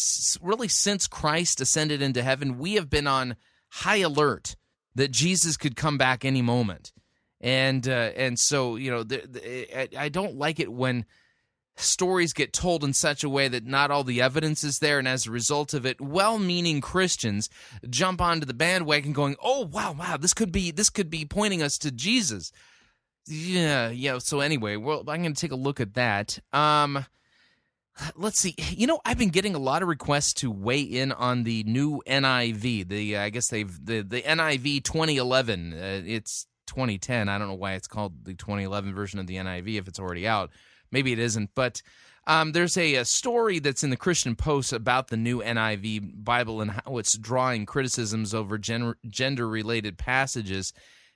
really 0.41 0.67
since 0.67 1.07
Christ 1.07 1.61
ascended 1.61 2.01
into 2.01 2.23
heaven 2.23 2.57
we 2.57 2.73
have 2.73 2.89
been 2.89 3.07
on 3.07 3.35
high 3.69 3.97
alert 3.97 4.55
that 4.95 5.11
Jesus 5.11 5.57
could 5.57 5.75
come 5.75 5.97
back 5.97 6.25
any 6.25 6.41
moment. 6.41 6.93
And 7.41 7.87
uh, 7.87 8.11
and 8.15 8.39
so 8.39 8.77
you 8.77 8.89
know, 8.89 9.03
the, 9.03 9.21
the, 9.27 9.99
I 9.99 10.09
don't 10.09 10.35
like 10.35 10.59
it 10.59 10.71
when 10.71 11.05
stories 11.77 12.33
get 12.33 12.53
told 12.53 12.83
in 12.83 12.93
such 12.93 13.23
a 13.23 13.29
way 13.29 13.47
that 13.47 13.65
not 13.65 13.91
all 13.91 14.03
the 14.03 14.21
evidence 14.21 14.63
is 14.63 14.79
there, 14.79 14.99
and 14.99 15.07
as 15.07 15.25
a 15.25 15.31
result 15.31 15.73
of 15.73 15.85
it, 15.85 15.99
well-meaning 15.99 16.81
Christians 16.81 17.49
jump 17.89 18.21
onto 18.21 18.45
the 18.45 18.53
bandwagon, 18.53 19.13
going, 19.13 19.35
"Oh 19.43 19.65
wow, 19.65 19.93
wow, 19.93 20.17
this 20.17 20.33
could 20.33 20.51
be 20.51 20.71
this 20.71 20.89
could 20.89 21.09
be 21.09 21.25
pointing 21.25 21.61
us 21.61 21.77
to 21.79 21.91
Jesus." 21.91 22.51
Yeah, 23.27 23.89
yeah. 23.89 24.19
So 24.19 24.39
anyway, 24.39 24.75
well, 24.75 24.99
I'm 24.99 25.21
going 25.21 25.33
to 25.33 25.41
take 25.41 25.51
a 25.51 25.55
look 25.55 25.79
at 25.79 25.95
that. 25.95 26.39
Um, 26.53 27.05
let's 28.15 28.39
see. 28.39 28.55
You 28.57 28.87
know, 28.87 28.99
I've 29.03 29.17
been 29.17 29.29
getting 29.29 29.55
a 29.55 29.59
lot 29.59 29.81
of 29.81 29.87
requests 29.87 30.33
to 30.35 30.51
weigh 30.51 30.81
in 30.81 31.11
on 31.11 31.43
the 31.43 31.63
new 31.63 32.01
NIV. 32.07 32.87
The 32.87 33.17
I 33.17 33.29
guess 33.29 33.47
they've 33.47 33.85
the 33.85 34.01
the 34.01 34.21
NIV 34.21 34.83
2011. 34.83 35.73
Uh, 35.73 36.01
it's 36.05 36.47
2010. 36.67 37.29
I 37.29 37.37
don't 37.37 37.47
know 37.47 37.55
why 37.55 37.73
it's 37.73 37.87
called 37.87 38.25
the 38.25 38.33
2011 38.33 38.93
version 38.93 39.19
of 39.19 39.27
the 39.27 39.35
NIV 39.35 39.79
if 39.79 39.87
it's 39.87 39.99
already 39.99 40.27
out. 40.27 40.51
Maybe 40.91 41.11
it 41.11 41.19
isn't, 41.19 41.51
but 41.55 41.81
um, 42.27 42.53
there's 42.53 42.77
a, 42.77 42.95
a, 42.95 43.05
story 43.05 43.59
that's 43.59 43.83
in 43.83 43.91
the 43.91 43.97
Christian 43.97 44.35
Post 44.35 44.73
about 44.73 45.09
the 45.09 45.17
new 45.17 45.41
NIV 45.41 46.23
Bible 46.23 46.59
and 46.59 46.71
how 46.71 46.97
it's 46.97 47.17
drawing 47.17 47.67
criticisms 47.67 48.33
over 48.33 48.57
gen- 48.57 48.95
gender 49.07 49.47
related 49.47 49.97
passages, 49.97 50.73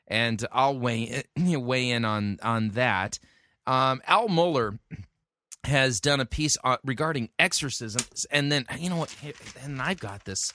and 0.08 0.46
I'll 0.52 0.78
weigh 0.78 1.24
in, 1.36 1.62
weigh 1.66 1.90
in 1.90 2.06
on 2.06 2.38
on 2.44 2.70
that. 2.70 3.18
Um, 3.66 4.02
Al 4.06 4.28
Mohler 4.28 4.78
has 5.64 6.00
done 6.00 6.20
a 6.20 6.26
piece 6.26 6.58
on, 6.64 6.78
regarding 6.84 7.30
exorcisms, 7.40 8.28
and 8.30 8.52
then 8.52 8.66
you 8.78 8.92
know 8.92 8.98
what? 8.98 9.16
And 9.64 9.82
I've 9.82 10.00
got 10.00 10.26
this 10.26 10.54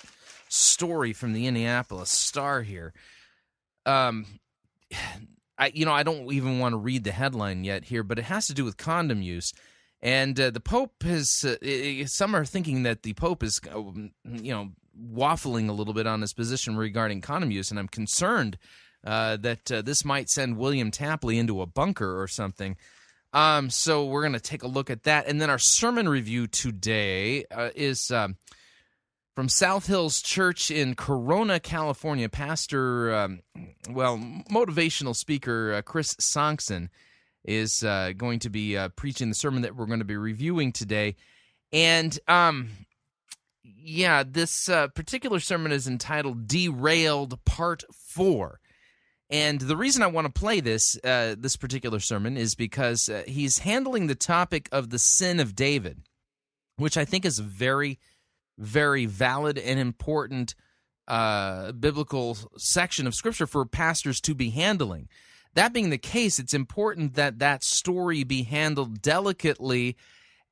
story 0.48 1.12
from 1.12 1.32
the 1.32 1.48
Indianapolis 1.48 2.10
Star 2.10 2.62
here. 2.62 2.92
Um, 3.86 4.24
I 5.58 5.72
you 5.74 5.84
know 5.84 5.92
I 5.92 6.02
don't 6.02 6.32
even 6.32 6.58
want 6.58 6.72
to 6.72 6.78
read 6.78 7.04
the 7.04 7.12
headline 7.12 7.64
yet 7.64 7.84
here, 7.84 8.02
but 8.02 8.18
it 8.18 8.24
has 8.24 8.46
to 8.48 8.54
do 8.54 8.64
with 8.64 8.76
condom 8.76 9.22
use. 9.22 9.52
And 10.02 10.38
uh, 10.38 10.50
the 10.50 10.60
Pope 10.60 11.02
has. 11.02 11.44
Uh, 11.44 12.06
some 12.06 12.36
are 12.36 12.44
thinking 12.44 12.82
that 12.82 13.02
the 13.02 13.14
Pope 13.14 13.42
is, 13.42 13.58
uh, 13.74 13.78
you 13.78 14.52
know, 14.52 14.72
waffling 15.12 15.68
a 15.68 15.72
little 15.72 15.94
bit 15.94 16.06
on 16.06 16.20
his 16.20 16.34
position 16.34 16.76
regarding 16.76 17.20
condom 17.20 17.50
use, 17.50 17.70
and 17.70 17.78
I'm 17.78 17.88
concerned 17.88 18.58
uh, 19.04 19.36
that 19.38 19.72
uh, 19.72 19.82
this 19.82 20.04
might 20.04 20.28
send 20.28 20.58
William 20.58 20.90
Tapley 20.90 21.38
into 21.38 21.62
a 21.62 21.66
bunker 21.66 22.20
or 22.20 22.28
something. 22.28 22.76
Um, 23.32 23.68
so 23.70 24.04
we're 24.04 24.22
going 24.22 24.34
to 24.34 24.40
take 24.40 24.62
a 24.62 24.68
look 24.68 24.90
at 24.90 25.04
that, 25.04 25.26
and 25.26 25.40
then 25.40 25.50
our 25.50 25.58
sermon 25.58 26.08
review 26.08 26.46
today 26.46 27.44
uh, 27.50 27.70
is 27.74 28.10
um, 28.10 28.36
from 29.34 29.48
South 29.48 29.86
Hills 29.86 30.22
Church 30.22 30.70
in 30.70 30.94
Corona, 30.94 31.58
California. 31.58 32.28
Pastor, 32.28 33.14
um, 33.14 33.40
well, 33.90 34.16
motivational 34.50 35.16
speaker 35.16 35.74
uh, 35.74 35.82
Chris 35.82 36.14
Sonksen 36.14 36.88
is 37.44 37.82
uh, 37.82 38.12
going 38.16 38.38
to 38.40 38.50
be 38.50 38.76
uh, 38.76 38.90
preaching 38.90 39.28
the 39.28 39.34
sermon 39.34 39.62
that 39.62 39.74
we're 39.74 39.86
going 39.86 39.98
to 39.98 40.04
be 40.04 40.16
reviewing 40.16 40.72
today. 40.72 41.16
And 41.72 42.18
um, 42.28 42.70
yeah, 43.62 44.22
this 44.26 44.68
uh, 44.68 44.88
particular 44.88 45.40
sermon 45.40 45.72
is 45.72 45.88
entitled 45.88 46.46
Derailed 46.46 47.44
Part 47.44 47.82
4. 47.92 48.60
And 49.30 49.60
the 49.60 49.76
reason 49.76 50.02
I 50.02 50.06
want 50.06 50.32
to 50.32 50.32
play 50.32 50.60
this 50.60 50.96
uh, 51.02 51.34
this 51.36 51.56
particular 51.56 51.98
sermon 51.98 52.36
is 52.36 52.54
because 52.54 53.08
uh, 53.08 53.24
he's 53.26 53.58
handling 53.58 54.06
the 54.06 54.14
topic 54.14 54.68
of 54.70 54.90
the 54.90 54.98
sin 54.98 55.40
of 55.40 55.56
David, 55.56 56.02
which 56.76 56.96
I 56.96 57.04
think 57.04 57.24
is 57.24 57.40
very 57.40 57.98
very 58.58 59.06
valid 59.06 59.58
and 59.58 59.78
important 59.78 60.54
uh, 61.06 61.72
biblical 61.72 62.36
section 62.56 63.06
of 63.06 63.14
scripture 63.14 63.46
for 63.46 63.64
pastors 63.66 64.20
to 64.22 64.34
be 64.34 64.50
handling. 64.50 65.08
That 65.54 65.72
being 65.72 65.90
the 65.90 65.98
case, 65.98 66.38
it's 66.38 66.54
important 66.54 67.14
that 67.14 67.38
that 67.38 67.62
story 67.62 68.24
be 68.24 68.42
handled 68.42 69.02
delicately 69.02 69.96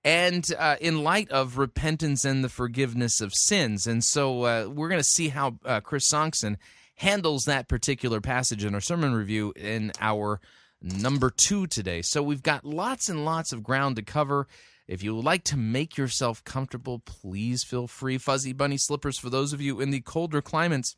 and 0.04 0.44
uh, 0.58 0.76
in 0.80 1.02
light 1.02 1.30
of 1.30 1.58
repentance 1.58 2.24
and 2.24 2.42
the 2.42 2.48
forgiveness 2.48 3.20
of 3.20 3.32
sins. 3.34 3.86
And 3.86 4.04
so 4.04 4.42
uh, 4.42 4.66
we're 4.68 4.88
going 4.88 5.00
to 5.00 5.04
see 5.04 5.28
how 5.28 5.58
uh, 5.64 5.80
Chris 5.80 6.10
Sonksen 6.12 6.56
handles 6.96 7.44
that 7.44 7.68
particular 7.68 8.20
passage 8.20 8.64
in 8.64 8.74
our 8.74 8.80
sermon 8.80 9.14
review 9.14 9.52
in 9.56 9.92
our 10.00 10.40
number 10.80 11.30
two 11.30 11.66
today. 11.66 12.02
So 12.02 12.22
we've 12.22 12.42
got 12.42 12.64
lots 12.64 13.08
and 13.08 13.24
lots 13.24 13.52
of 13.52 13.62
ground 13.62 13.96
to 13.96 14.02
cover. 14.02 14.46
If 14.92 15.02
you 15.02 15.14
would 15.14 15.24
like 15.24 15.42
to 15.44 15.56
make 15.56 15.96
yourself 15.96 16.44
comfortable, 16.44 16.98
please 16.98 17.64
feel 17.64 17.86
free. 17.86 18.18
Fuzzy 18.18 18.52
bunny 18.52 18.76
slippers 18.76 19.18
for 19.18 19.30
those 19.30 19.54
of 19.54 19.60
you 19.62 19.80
in 19.80 19.90
the 19.90 20.02
colder 20.02 20.42
climates. 20.42 20.96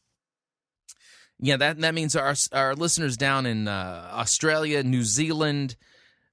Yeah, 1.39 1.57
that 1.59 1.81
that 1.81 1.95
means 1.95 2.17
our 2.17 2.35
our 2.51 2.75
listeners 2.75 3.17
down 3.17 3.47
in 3.47 3.69
uh, 3.69 4.11
Australia, 4.13 4.83
New 4.83 5.05
Zealand, 5.05 5.77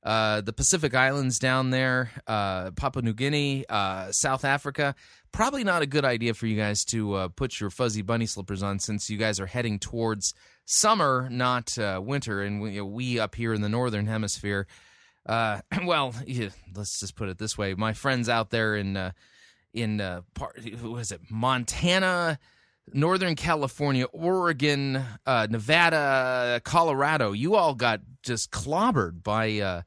uh, 0.01 0.41
the 0.41 0.53
Pacific 0.53 0.95
Islands 0.95 1.37
down 1.37 1.69
there, 1.69 2.09
uh, 2.25 2.71
Papua 2.71 3.03
New 3.03 3.13
Guinea, 3.13 3.63
uh, 3.69 4.11
South 4.11 4.43
Africa. 4.43 4.95
Probably 5.31 5.63
not 5.63 5.83
a 5.83 5.87
good 5.87 6.03
idea 6.03 6.33
for 6.33 6.47
you 6.47 6.57
guys 6.57 6.83
to 6.85 7.13
uh, 7.13 7.27
put 7.27 7.59
your 7.59 7.69
fuzzy 7.69 8.01
bunny 8.01 8.25
slippers 8.25 8.63
on 8.63 8.79
since 8.79 9.07
you 9.07 9.19
guys 9.19 9.39
are 9.39 9.45
heading 9.45 9.77
towards 9.77 10.33
summer, 10.65 11.29
not 11.29 11.77
uh, 11.77 12.01
winter. 12.03 12.41
And 12.41 12.59
we, 12.59 12.81
we 12.81 13.19
up 13.19 13.35
here 13.35 13.53
in 13.53 13.61
the 13.61 13.69
northern 13.69 14.07
hemisphere 14.07 14.65
uh, 15.25 15.61
well, 15.85 16.13
yeah, 16.25 16.49
let's 16.75 16.99
just 16.99 17.15
put 17.15 17.29
it 17.29 17.37
this 17.37 17.57
way: 17.57 17.73
my 17.73 17.93
friends 17.93 18.29
out 18.29 18.49
there 18.49 18.75
in 18.75 18.97
uh, 18.97 19.11
in 19.73 20.01
uh, 20.01 20.21
part, 20.33 20.57
is 20.59 21.11
it, 21.11 21.21
Montana, 21.29 22.39
Northern 22.93 23.35
California, 23.35 24.05
Oregon, 24.05 25.03
uh, 25.25 25.47
Nevada, 25.49 26.61
Colorado, 26.63 27.31
you 27.31 27.55
all 27.55 27.75
got 27.75 28.01
just 28.23 28.51
clobbered 28.51 29.23
by 29.23 29.59
uh, 29.59 29.81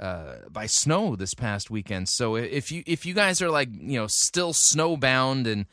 uh, 0.00 0.36
by 0.50 0.66
snow 0.66 1.16
this 1.16 1.34
past 1.34 1.70
weekend. 1.70 2.08
So 2.08 2.36
if 2.36 2.72
you 2.72 2.82
if 2.86 3.06
you 3.06 3.14
guys 3.14 3.40
are 3.42 3.50
like 3.50 3.68
you 3.72 3.98
know 3.98 4.06
still 4.08 4.52
snowbound 4.52 5.46
and 5.46 5.66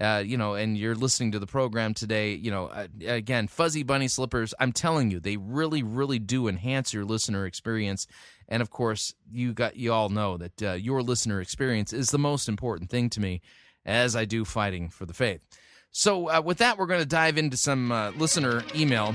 uh, 0.00 0.22
you 0.24 0.36
know, 0.36 0.54
and 0.54 0.78
you're 0.78 0.94
listening 0.94 1.32
to 1.32 1.38
the 1.38 1.46
program 1.46 1.92
today, 1.92 2.32
you 2.34 2.50
know, 2.50 2.66
uh, 2.66 2.86
again, 3.04 3.48
fuzzy 3.48 3.82
bunny 3.82 4.06
slippers, 4.06 4.54
I'm 4.60 4.72
telling 4.72 5.10
you, 5.10 5.18
they 5.18 5.36
really, 5.36 5.82
really 5.82 6.20
do 6.20 6.46
enhance 6.46 6.92
your 6.94 7.04
listener 7.04 7.46
experience. 7.46 8.06
And 8.48 8.62
of 8.62 8.70
course, 8.70 9.14
you 9.30 9.52
got 9.52 9.76
you 9.76 9.92
all 9.92 10.08
know 10.08 10.38
that 10.38 10.62
uh, 10.62 10.72
your 10.72 11.02
listener 11.02 11.40
experience 11.40 11.92
is 11.92 12.10
the 12.10 12.18
most 12.18 12.48
important 12.48 12.90
thing 12.90 13.10
to 13.10 13.20
me, 13.20 13.42
as 13.84 14.16
I 14.16 14.24
do 14.24 14.44
fighting 14.44 14.88
for 14.88 15.04
the 15.04 15.14
faith. 15.14 15.40
So, 15.90 16.28
uh, 16.30 16.42
with 16.44 16.58
that, 16.58 16.78
we're 16.78 16.86
going 16.86 17.00
to 17.00 17.06
dive 17.06 17.38
into 17.38 17.56
some 17.56 17.92
uh, 17.92 18.10
listener 18.12 18.62
email. 18.74 19.14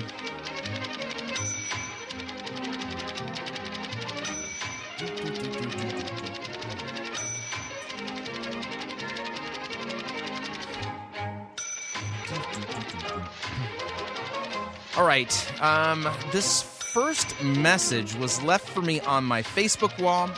All 14.96 15.06
right. 15.06 15.62
Um, 15.62 16.08
this 16.32 16.73
first 16.94 17.42
message 17.42 18.14
was 18.18 18.40
left 18.44 18.70
for 18.70 18.84
me 18.84 19.00
on 19.00 19.24
my 19.24 19.42
Facebook 19.42 20.00
wall. 20.00 20.30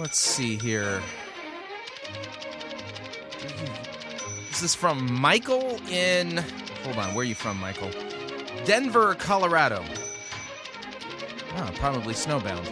Let's 0.00 0.18
see 0.18 0.56
here. 0.56 1.00
This 4.48 4.64
is 4.64 4.74
from 4.74 5.12
Michael 5.20 5.78
in. 5.88 6.38
Hold 6.82 6.98
on, 6.98 7.14
where 7.14 7.22
are 7.22 7.22
you 7.22 7.36
from, 7.36 7.56
Michael? 7.60 7.88
Denver, 8.64 9.14
Colorado. 9.14 9.84
Oh, 11.56 11.70
probably 11.76 12.14
snowbound. 12.14 12.68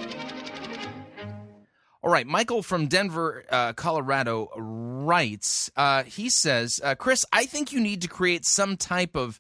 All 2.03 2.11
right, 2.11 2.27
Michael 2.27 2.65
from 2.65 2.89
Denver, 2.89 3.45
uh, 3.49 3.75
Colorado 3.75 4.51
writes. 4.57 5.71
Uh, 5.77 6.03
he 6.03 6.31
says, 6.31 6.81
uh, 6.83 6.97
Chris, 6.97 7.25
I 7.33 7.47
think 7.47 7.71
you 7.71 7.81
need 7.81 8.03
to 8.03 8.09
create 8.09 8.45
some 8.45 8.77
type 8.77 9.15
of 9.15 9.39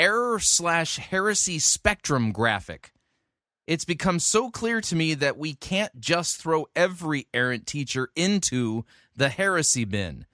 error 0.00 0.38
slash 0.38 0.96
heresy 0.96 1.58
spectrum 1.58 2.32
graphic. 2.32 2.90
It's 3.66 3.84
become 3.84 4.18
so 4.18 4.50
clear 4.50 4.80
to 4.80 4.96
me 4.96 5.12
that 5.12 5.36
we 5.36 5.52
can't 5.52 6.00
just 6.00 6.38
throw 6.38 6.66
every 6.74 7.28
errant 7.34 7.66
teacher 7.66 8.08
into 8.16 8.86
the 9.14 9.28
heresy 9.28 9.84
bin. 9.84 10.24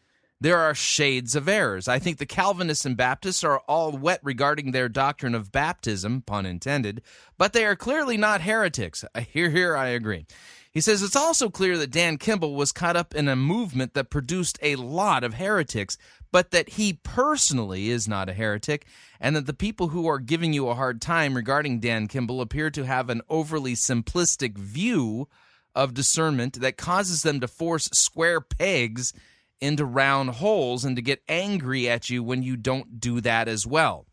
There 0.40 0.58
are 0.58 0.74
shades 0.74 1.34
of 1.34 1.48
errors. 1.48 1.88
I 1.88 1.98
think 1.98 2.18
the 2.18 2.26
Calvinists 2.26 2.84
and 2.84 2.96
Baptists 2.96 3.42
are 3.42 3.58
all 3.66 3.90
wet 3.90 4.20
regarding 4.22 4.70
their 4.70 4.88
doctrine 4.88 5.34
of 5.34 5.50
baptism, 5.50 6.22
pun 6.22 6.46
intended, 6.46 7.02
but 7.36 7.52
they 7.52 7.66
are 7.66 7.74
clearly 7.74 8.16
not 8.16 8.42
heretics. 8.42 9.04
Here, 9.32 9.50
here, 9.50 9.76
I 9.76 9.88
agree. 9.88 10.26
He 10.76 10.82
says 10.82 11.02
it's 11.02 11.16
also 11.16 11.48
clear 11.48 11.78
that 11.78 11.90
Dan 11.90 12.18
Kimball 12.18 12.54
was 12.54 12.70
caught 12.70 12.96
up 12.96 13.14
in 13.14 13.28
a 13.28 13.34
movement 13.34 13.94
that 13.94 14.10
produced 14.10 14.58
a 14.60 14.76
lot 14.76 15.24
of 15.24 15.32
heretics, 15.32 15.96
but 16.30 16.50
that 16.50 16.68
he 16.68 17.00
personally 17.02 17.88
is 17.88 18.06
not 18.06 18.28
a 18.28 18.34
heretic, 18.34 18.84
and 19.18 19.34
that 19.34 19.46
the 19.46 19.54
people 19.54 19.88
who 19.88 20.06
are 20.06 20.18
giving 20.18 20.52
you 20.52 20.68
a 20.68 20.74
hard 20.74 21.00
time 21.00 21.32
regarding 21.32 21.80
Dan 21.80 22.08
Kimball 22.08 22.42
appear 22.42 22.68
to 22.68 22.84
have 22.84 23.08
an 23.08 23.22
overly 23.30 23.72
simplistic 23.72 24.58
view 24.58 25.28
of 25.74 25.94
discernment 25.94 26.60
that 26.60 26.76
causes 26.76 27.22
them 27.22 27.40
to 27.40 27.48
force 27.48 27.88
square 27.94 28.42
pegs 28.42 29.14
into 29.62 29.86
round 29.86 30.28
holes 30.28 30.84
and 30.84 30.94
to 30.96 31.00
get 31.00 31.22
angry 31.26 31.88
at 31.88 32.10
you 32.10 32.22
when 32.22 32.42
you 32.42 32.54
don't 32.54 33.00
do 33.00 33.22
that 33.22 33.48
as 33.48 33.66
well. 33.66 34.04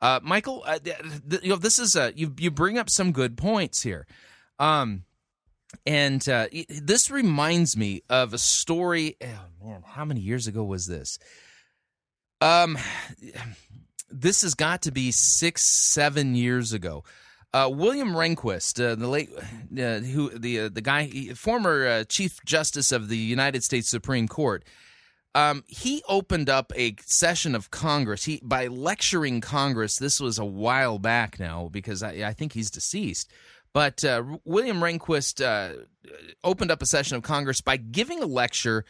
Uh, 0.00 0.18
Michael, 0.20 0.64
uh, 0.66 0.80
th- 0.80 0.98
th- 1.30 1.44
you 1.44 1.50
know 1.50 1.54
this 1.54 1.78
is 1.78 1.94
a 1.94 2.12
you 2.16 2.34
you 2.38 2.50
bring 2.50 2.76
up 2.76 2.90
some 2.90 3.12
good 3.12 3.36
points 3.36 3.84
here, 3.84 4.04
um, 4.58 5.04
and 5.86 6.26
uh, 6.28 6.46
this 6.68 7.10
reminds 7.10 7.76
me 7.76 8.02
of 8.08 8.32
a 8.34 8.38
story. 8.38 9.16
Oh 9.22 9.66
man, 9.66 9.82
how 9.84 10.04
many 10.04 10.20
years 10.20 10.46
ago 10.46 10.64
was 10.64 10.86
this? 10.86 11.18
Um, 12.40 12.78
this 14.10 14.42
has 14.42 14.54
got 14.54 14.82
to 14.82 14.92
be 14.92 15.10
six, 15.12 15.92
seven 15.92 16.34
years 16.34 16.72
ago. 16.72 17.04
Uh, 17.54 17.68
William 17.70 18.12
Rehnquist, 18.14 18.82
uh, 18.82 18.94
the 18.94 19.06
late, 19.06 19.30
uh, 19.36 19.98
who 19.98 20.30
the 20.30 20.60
uh, 20.60 20.68
the 20.70 20.80
guy, 20.80 21.08
former 21.34 21.86
uh, 21.86 22.04
Chief 22.04 22.38
Justice 22.46 22.92
of 22.92 23.08
the 23.08 23.16
United 23.16 23.62
States 23.62 23.90
Supreme 23.90 24.26
Court, 24.26 24.64
um, 25.34 25.62
he 25.66 26.02
opened 26.08 26.48
up 26.48 26.72
a 26.76 26.96
session 27.00 27.54
of 27.54 27.70
Congress. 27.70 28.24
He 28.24 28.40
by 28.42 28.68
lecturing 28.68 29.42
Congress. 29.42 29.98
This 29.98 30.18
was 30.18 30.38
a 30.38 30.44
while 30.44 30.98
back 30.98 31.38
now 31.38 31.68
because 31.70 32.02
I, 32.02 32.24
I 32.24 32.32
think 32.32 32.54
he's 32.54 32.70
deceased. 32.70 33.30
But 33.72 34.04
uh, 34.04 34.22
William 34.44 34.80
Rehnquist 34.80 35.42
uh, 35.42 35.84
opened 36.44 36.70
up 36.70 36.82
a 36.82 36.86
session 36.86 37.16
of 37.16 37.22
Congress 37.22 37.60
by 37.60 37.76
giving 37.76 38.22
a 38.22 38.26
lecture, 38.26 38.84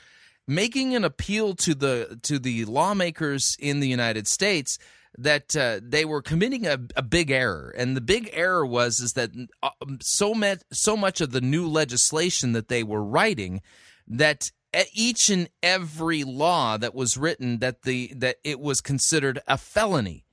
making 0.47 0.95
an 0.95 1.05
appeal 1.05 1.55
to 1.57 1.75
the 1.75 2.19
to 2.23 2.39
the 2.39 2.65
lawmakers 2.65 3.57
in 3.61 3.81
the 3.81 3.89
United 3.89 4.27
States 4.27 4.79
that 5.19 5.55
uh, 5.55 5.79
they 5.83 6.05
were 6.05 6.23
committing 6.23 6.67
a, 6.67 6.79
a, 6.97 7.03
big 7.03 7.31
error, 7.31 7.73
and 7.77 7.95
the 7.95 8.01
big 8.01 8.31
error 8.33 8.65
was 8.65 8.99
is 8.99 9.13
that 9.13 9.31
uh, 9.63 9.69
so 10.01 10.35
met, 10.35 10.65
so 10.73 10.97
much 10.97 11.21
of 11.21 11.33
the 11.33 11.41
new 11.41 11.69
legislation 11.69 12.53
that 12.53 12.69
they 12.69 12.83
were 12.83 13.05
writing 13.05 13.61
that 14.09 14.51
each 14.95 15.29
and 15.29 15.49
every 15.63 16.25
law 16.25 16.77
that 16.77 16.95
was 16.95 17.17
written 17.17 17.59
that 17.59 17.83
the 17.83 18.13
that 18.17 18.37
it 18.43 18.59
was 18.59 18.81
considered 18.81 19.39
a 19.47 19.59
felony 19.59 20.25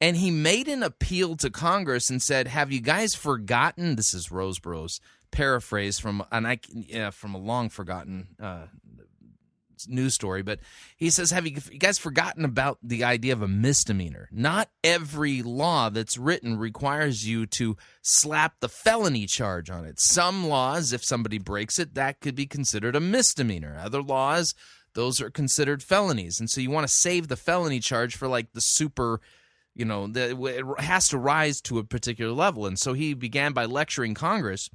and 0.00 0.16
he 0.16 0.30
made 0.30 0.68
an 0.68 0.82
appeal 0.82 1.36
to 1.36 1.50
congress 1.50 2.10
and 2.10 2.22
said 2.22 2.46
have 2.46 2.72
you 2.72 2.80
guys 2.80 3.14
forgotten 3.14 3.96
this 3.96 4.14
is 4.14 4.30
Rosebrough's 4.30 5.00
paraphrase 5.30 5.98
from 5.98 6.24
an 6.32 6.46
I, 6.46 6.58
yeah, 6.72 7.10
from 7.10 7.34
a 7.34 7.38
long 7.38 7.68
forgotten 7.68 8.28
uh, 8.40 8.66
news 9.88 10.14
story, 10.14 10.42
but 10.42 10.60
he 10.96 11.10
says, 11.10 11.30
"Have 11.30 11.46
you, 11.46 11.56
you 11.70 11.78
guys 11.78 11.98
forgotten 11.98 12.44
about 12.44 12.78
the 12.82 13.04
idea 13.04 13.32
of 13.32 13.42
a 13.42 13.48
misdemeanor? 13.48 14.28
Not 14.30 14.68
every 14.84 15.42
law 15.42 15.88
that's 15.90 16.18
written 16.18 16.58
requires 16.58 17.26
you 17.26 17.46
to 17.46 17.76
slap 18.02 18.60
the 18.60 18.68
felony 18.68 19.26
charge 19.26 19.70
on 19.70 19.84
it. 19.84 20.00
Some 20.00 20.48
laws, 20.48 20.92
if 20.92 21.04
somebody 21.04 21.38
breaks 21.38 21.78
it, 21.78 21.94
that 21.94 22.20
could 22.20 22.34
be 22.34 22.46
considered 22.46 22.96
a 22.96 23.00
misdemeanor. 23.00 23.78
Other 23.80 24.02
laws, 24.02 24.54
those 24.94 25.20
are 25.20 25.30
considered 25.30 25.82
felonies, 25.82 26.40
and 26.40 26.50
so 26.50 26.60
you 26.60 26.70
want 26.70 26.86
to 26.86 26.92
save 26.92 27.28
the 27.28 27.36
felony 27.36 27.80
charge 27.80 28.16
for 28.16 28.28
like 28.28 28.52
the 28.52 28.60
super." 28.60 29.20
You 29.74 29.84
know, 29.84 30.06
the, 30.06 30.36
it 30.46 30.82
has 30.82 31.08
to 31.08 31.18
rise 31.18 31.60
to 31.62 31.78
a 31.78 31.84
particular 31.84 32.32
level. 32.32 32.66
And 32.66 32.78
so 32.78 32.92
he 32.92 33.14
began 33.14 33.52
by 33.52 33.66
lecturing 33.66 34.14
Congress 34.14 34.68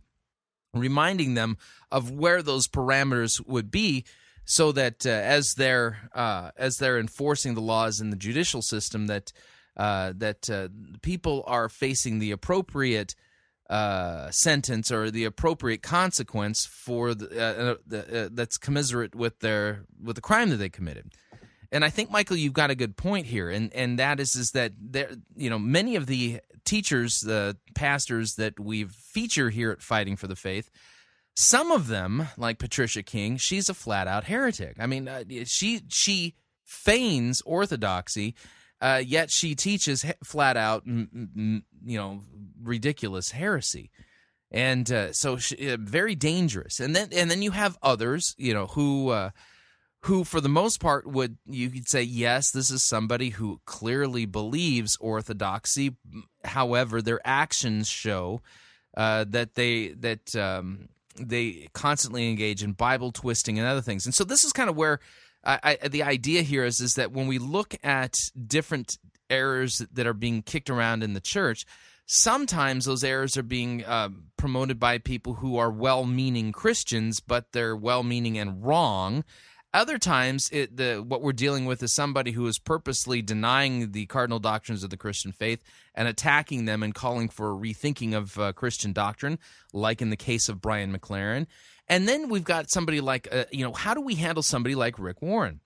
reminding 0.75 1.33
them 1.33 1.57
of 1.91 2.11
where 2.11 2.41
those 2.41 2.67
parameters 2.67 3.45
would 3.47 3.71
be 3.71 4.03
so 4.43 4.71
that 4.73 5.05
uh, 5.05 5.09
as 5.09 5.55
they're 5.55 6.09
uh, 6.13 6.51
as 6.55 6.77
they're 6.77 6.99
enforcing 6.99 7.55
the 7.55 7.61
laws 7.61 7.99
in 7.99 8.11
the 8.11 8.15
judicial 8.15 8.61
system, 8.61 9.07
that 9.07 9.31
uh, 9.75 10.13
that 10.17 10.49
uh, 10.49 10.67
people 11.01 11.43
are 11.47 11.67
facing 11.67 12.19
the 12.19 12.31
appropriate 12.31 13.15
uh, 13.69 14.29
sentence 14.29 14.91
or 14.91 15.09
the 15.09 15.25
appropriate 15.25 15.81
consequence 15.81 16.65
for 16.65 17.15
the, 17.15 17.25
uh, 17.41 17.75
the 17.87 18.29
that's 18.31 18.57
commiserate 18.57 19.15
with 19.15 19.39
their 19.39 19.85
with 20.01 20.15
the 20.15 20.21
crime 20.21 20.49
that 20.49 20.57
they 20.57 20.69
committed. 20.69 21.11
And 21.75 21.83
I 21.83 21.89
think 21.89 22.09
Michael, 22.09 22.37
you've 22.37 22.53
got 22.53 22.71
a 22.71 22.75
good 22.75 22.95
point 22.95 23.27
here, 23.27 23.49
and 23.49 23.73
and 23.73 23.99
that 23.99 24.19
is 24.19 24.35
is 24.35 24.51
that 24.51 24.71
there 24.79 25.11
you 25.35 25.49
know 25.49 25.59
many 25.59 25.95
of 25.95 26.05
the 26.07 26.39
teachers, 26.63 27.19
the 27.19 27.57
pastors 27.75 28.35
that 28.35 28.59
we 28.59 28.85
feature 28.85 29.49
here 29.49 29.71
at 29.71 29.81
Fighting 29.81 30.15
for 30.15 30.27
the 30.27 30.35
Faith 30.35 30.71
some 31.35 31.71
of 31.71 31.87
them, 31.87 32.29
like 32.37 32.59
Patricia 32.59 33.03
King, 33.03 33.37
she's 33.37 33.67
a 33.69 33.73
flat 33.73 34.07
out 34.07 34.23
heretic. 34.23 34.77
I 34.79 34.87
mean, 34.87 35.07
uh, 35.07 35.23
she 35.43 35.81
she 35.89 36.35
feigns 36.63 37.41
orthodoxy, 37.41 38.35
uh, 38.81 39.01
yet 39.05 39.29
she 39.29 39.53
teaches 39.53 40.05
flat 40.23 40.55
out, 40.55 40.83
you 40.85 41.61
know, 41.83 42.21
ridiculous 42.61 43.31
heresy, 43.31 43.91
and 44.49 44.89
uh, 44.89 45.11
so 45.11 45.37
she, 45.37 45.71
uh, 45.71 45.77
very 45.79 46.15
dangerous. 46.15 46.79
And 46.79 46.95
then 46.95 47.09
and 47.11 47.29
then 47.29 47.41
you 47.41 47.51
have 47.51 47.77
others, 47.83 48.33
you 48.37 48.53
know, 48.53 48.67
who. 48.67 49.11
Who, 50.05 50.23
for 50.23 50.39
the 50.39 50.49
most 50.49 50.79
part, 50.79 51.07
would 51.07 51.37
you 51.47 51.69
could 51.71 51.87
say 51.87 52.03
yes, 52.03 52.51
this 52.51 52.69
is 52.69 52.83
somebody 52.83 53.29
who 53.29 53.59
clearly 53.65 54.25
believes 54.27 54.97
orthodoxy. 54.97 55.95
However, 56.43 57.01
their 57.01 57.19
actions 57.25 57.87
show 57.87 58.41
uh, 58.95 59.25
that 59.29 59.55
they 59.55 59.89
that 59.89 60.35
um, 60.35 60.89
they 61.19 61.69
constantly 61.73 62.29
engage 62.29 62.61
in 62.61 62.73
Bible 62.73 63.11
twisting 63.11 63.57
and 63.57 63.67
other 63.67 63.81
things. 63.81 64.05
And 64.05 64.13
so 64.13 64.23
this 64.23 64.43
is 64.43 64.53
kind 64.53 64.69
of 64.69 64.75
where 64.75 64.99
I, 65.43 65.77
I, 65.81 65.87
the 65.87 66.03
idea 66.03 66.43
here 66.43 66.65
is 66.65 66.81
is 66.81 66.93
that 66.95 67.11
when 67.11 67.25
we 67.25 67.39
look 67.39 67.75
at 67.83 68.15
different 68.47 68.99
errors 69.29 69.83
that 69.91 70.05
are 70.05 70.13
being 70.13 70.43
kicked 70.43 70.69
around 70.69 71.01
in 71.01 71.13
the 71.13 71.19
church, 71.19 71.65
sometimes 72.05 72.85
those 72.85 73.03
errors 73.03 73.37
are 73.37 73.43
being 73.43 73.83
uh, 73.83 74.09
promoted 74.37 74.79
by 74.79 74.99
people 74.99 75.33
who 75.33 75.57
are 75.57 75.71
well-meaning 75.71 76.51
Christians, 76.51 77.19
but 77.19 77.53
they're 77.53 77.75
well-meaning 77.75 78.37
and 78.37 78.63
wrong. 78.63 79.23
Other 79.75 79.97
times, 79.97 80.49
it, 80.53 80.77
the, 80.77 81.03
what 81.05 81.21
we're 81.21 81.33
dealing 81.33 81.65
with 81.65 81.83
is 81.83 81.93
somebody 81.93 82.31
who 82.31 82.47
is 82.47 82.57
purposely 82.57 83.21
denying 83.21 83.91
the 83.91 84.05
cardinal 84.05 84.39
doctrines 84.39 84.85
of 84.85 84.89
the 84.89 84.95
Christian 84.95 85.33
faith 85.33 85.61
and 85.93 86.07
attacking 86.07 86.63
them 86.63 86.81
and 86.81 86.95
calling 86.95 87.27
for 87.27 87.51
a 87.51 87.55
rethinking 87.57 88.15
of 88.15 88.39
uh, 88.39 88.53
Christian 88.53 88.93
doctrine, 88.93 89.37
like 89.73 90.01
in 90.01 90.11
the 90.11 90.15
case 90.15 90.47
of 90.47 90.61
Brian 90.61 90.97
McLaren. 90.97 91.45
And 91.89 92.07
then 92.07 92.29
we've 92.29 92.45
got 92.45 92.71
somebody 92.71 93.01
like, 93.01 93.27
uh, 93.29 93.43
you 93.51 93.65
know, 93.65 93.73
how 93.73 93.93
do 93.93 93.99
we 93.99 94.15
handle 94.15 94.43
somebody 94.43 94.75
like 94.75 94.97
Rick 94.97 95.21
Warren, 95.21 95.59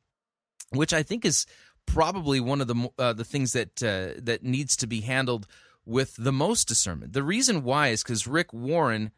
which 0.72 0.91
I 0.91 1.04
think 1.04 1.24
is 1.24 1.45
probably 1.86 2.39
one 2.39 2.62
of 2.62 2.67
the 2.67 2.89
uh, 2.98 3.13
the 3.13 3.24
things 3.24 3.54
that 3.54 3.84
uh, 3.84 4.19
that 4.24 4.43
needs 4.43 4.76
to 4.78 4.88
be 4.88 5.02
handled 5.02 5.45
with 5.86 6.15
the 6.17 6.32
most 6.32 6.67
discernment. 6.67 7.13
The 7.13 7.22
reason 7.22 7.63
why 7.63 7.89
is 7.89 8.02
because 8.02 8.26
Rick 8.26 8.54
Warren, 8.54 9.12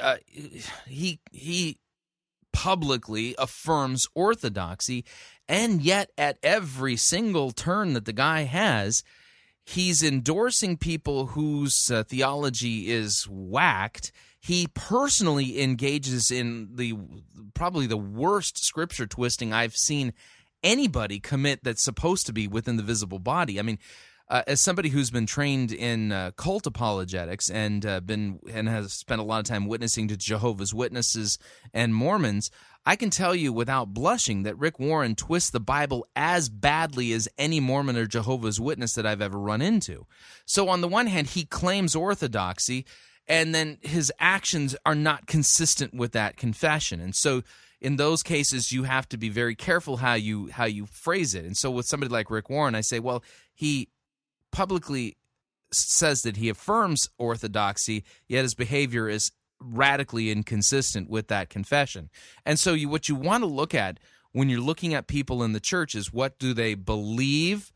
uh, 0.00 0.16
he 0.88 1.20
he 1.30 1.78
publicly 2.52 3.34
affirms 3.38 4.06
orthodoxy, 4.14 5.04
and 5.48 5.82
yet 5.82 6.10
at 6.16 6.38
every 6.42 6.96
single 6.96 7.50
turn 7.50 7.92
that 7.94 8.04
the 8.04 8.12
guy 8.12 8.42
has, 8.42 9.02
he's 9.64 10.02
endorsing 10.02 10.76
people 10.76 11.26
whose 11.26 11.90
uh, 11.90 12.02
theology 12.04 12.90
is 12.90 13.26
whacked. 13.28 14.12
He 14.40 14.66
personally 14.72 15.62
engages 15.62 16.30
in 16.30 16.70
the 16.74 16.94
probably 17.54 17.86
the 17.86 17.96
worst 17.96 18.64
scripture 18.64 19.06
twisting 19.06 19.52
I've 19.52 19.76
seen 19.76 20.12
anybody 20.62 21.20
commit 21.20 21.62
that's 21.62 21.84
supposed 21.84 22.26
to 22.26 22.32
be 22.32 22.46
within 22.48 22.76
the 22.76 22.82
visible 22.82 23.18
body. 23.18 23.58
I 23.58 23.62
mean, 23.62 23.78
uh, 24.30 24.42
as 24.46 24.60
somebody 24.60 24.88
who's 24.88 25.10
been 25.10 25.26
trained 25.26 25.72
in 25.72 26.12
uh, 26.12 26.30
cult 26.36 26.64
apologetics 26.64 27.50
and 27.50 27.84
uh, 27.84 27.98
been 28.00 28.38
and 28.50 28.68
has 28.68 28.92
spent 28.92 29.20
a 29.20 29.24
lot 29.24 29.40
of 29.40 29.44
time 29.44 29.66
witnessing 29.66 30.06
to 30.06 30.16
Jehovah's 30.16 30.72
Witnesses 30.72 31.36
and 31.74 31.92
Mormons, 31.92 32.48
I 32.86 32.94
can 32.94 33.10
tell 33.10 33.34
you 33.34 33.52
without 33.52 33.92
blushing 33.92 34.44
that 34.44 34.56
Rick 34.56 34.78
Warren 34.78 35.16
twists 35.16 35.50
the 35.50 35.58
Bible 35.58 36.06
as 36.14 36.48
badly 36.48 37.12
as 37.12 37.28
any 37.36 37.58
Mormon 37.58 37.96
or 37.96 38.06
Jehovah's 38.06 38.60
Witness 38.60 38.94
that 38.94 39.04
I've 39.04 39.20
ever 39.20 39.38
run 39.38 39.60
into. 39.60 40.06
So 40.46 40.68
on 40.68 40.80
the 40.80 40.88
one 40.88 41.08
hand, 41.08 41.26
he 41.28 41.44
claims 41.44 41.96
orthodoxy, 41.96 42.86
and 43.26 43.52
then 43.52 43.78
his 43.82 44.12
actions 44.20 44.76
are 44.86 44.94
not 44.94 45.26
consistent 45.26 45.92
with 45.92 46.12
that 46.12 46.36
confession, 46.36 47.00
and 47.00 47.16
so 47.16 47.42
in 47.80 47.96
those 47.96 48.22
cases 48.22 48.70
you 48.70 48.84
have 48.84 49.08
to 49.08 49.16
be 49.16 49.30
very 49.30 49.54
careful 49.56 49.96
how 49.96 50.12
you 50.12 50.48
how 50.50 50.66
you 50.66 50.84
phrase 50.84 51.34
it 51.34 51.46
and 51.46 51.56
so 51.56 51.70
with 51.70 51.86
somebody 51.86 52.12
like 52.12 52.30
rick 52.30 52.50
warren 52.50 52.74
i 52.74 52.82
say 52.82 52.98
well 52.98 53.24
he 53.54 53.88
publicly 54.52 55.16
says 55.72 56.22
that 56.22 56.36
he 56.36 56.48
affirms 56.48 57.08
orthodoxy, 57.18 58.04
yet 58.28 58.42
his 58.42 58.54
behavior 58.54 59.08
is 59.08 59.32
radically 59.60 60.30
inconsistent 60.30 61.08
with 61.08 61.28
that 61.28 61.48
confession. 61.48 62.10
And 62.44 62.58
so, 62.58 62.72
you, 62.74 62.88
what 62.88 63.08
you 63.08 63.14
want 63.14 63.42
to 63.42 63.48
look 63.48 63.74
at 63.74 63.98
when 64.32 64.48
you're 64.48 64.60
looking 64.60 64.94
at 64.94 65.06
people 65.06 65.42
in 65.42 65.52
the 65.52 65.60
church 65.60 65.94
is 65.94 66.12
what 66.12 66.38
do 66.38 66.54
they 66.54 66.74
believe 66.74 67.72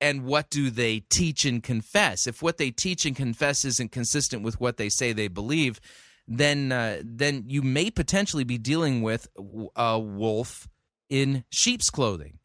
and 0.00 0.24
what 0.24 0.50
do 0.50 0.70
they 0.70 1.00
teach 1.00 1.44
and 1.44 1.62
confess? 1.62 2.26
If 2.26 2.42
what 2.42 2.58
they 2.58 2.70
teach 2.70 3.06
and 3.06 3.16
confess 3.16 3.64
isn't 3.64 3.92
consistent 3.92 4.42
with 4.42 4.60
what 4.60 4.76
they 4.76 4.88
say 4.88 5.12
they 5.12 5.28
believe, 5.28 5.80
then 6.26 6.72
uh, 6.72 7.00
then 7.04 7.44
you 7.46 7.62
may 7.62 7.90
potentially 7.90 8.44
be 8.44 8.58
dealing 8.58 9.02
with 9.02 9.28
a 9.76 9.98
wolf 9.98 10.68
in 11.08 11.44
sheep's 11.50 11.90
clothing 11.90 12.38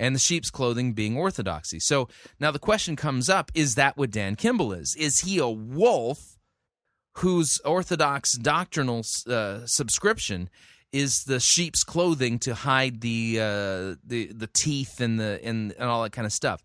and 0.00 0.14
the 0.14 0.18
sheep's 0.18 0.50
clothing 0.50 0.94
being 0.94 1.16
orthodoxy. 1.16 1.78
So 1.78 2.08
now 2.40 2.50
the 2.50 2.58
question 2.58 2.96
comes 2.96 3.28
up 3.28 3.52
is 3.54 3.76
that 3.76 3.96
what 3.96 4.10
Dan 4.10 4.34
Kimball 4.34 4.72
is? 4.72 4.96
Is 4.98 5.20
he 5.20 5.38
a 5.38 5.48
wolf 5.48 6.38
whose 7.18 7.60
orthodox 7.64 8.32
doctrinal 8.32 9.04
uh, 9.28 9.66
subscription 9.66 10.48
is 10.90 11.24
the 11.24 11.38
sheep's 11.38 11.84
clothing 11.84 12.38
to 12.40 12.54
hide 12.54 13.02
the 13.02 13.38
uh, 13.38 13.94
the 14.04 14.32
the 14.32 14.48
teeth 14.52 15.00
and 15.00 15.20
the 15.20 15.38
and, 15.44 15.72
and 15.72 15.88
all 15.88 16.02
that 16.02 16.12
kind 16.12 16.26
of 16.26 16.32
stuff? 16.32 16.62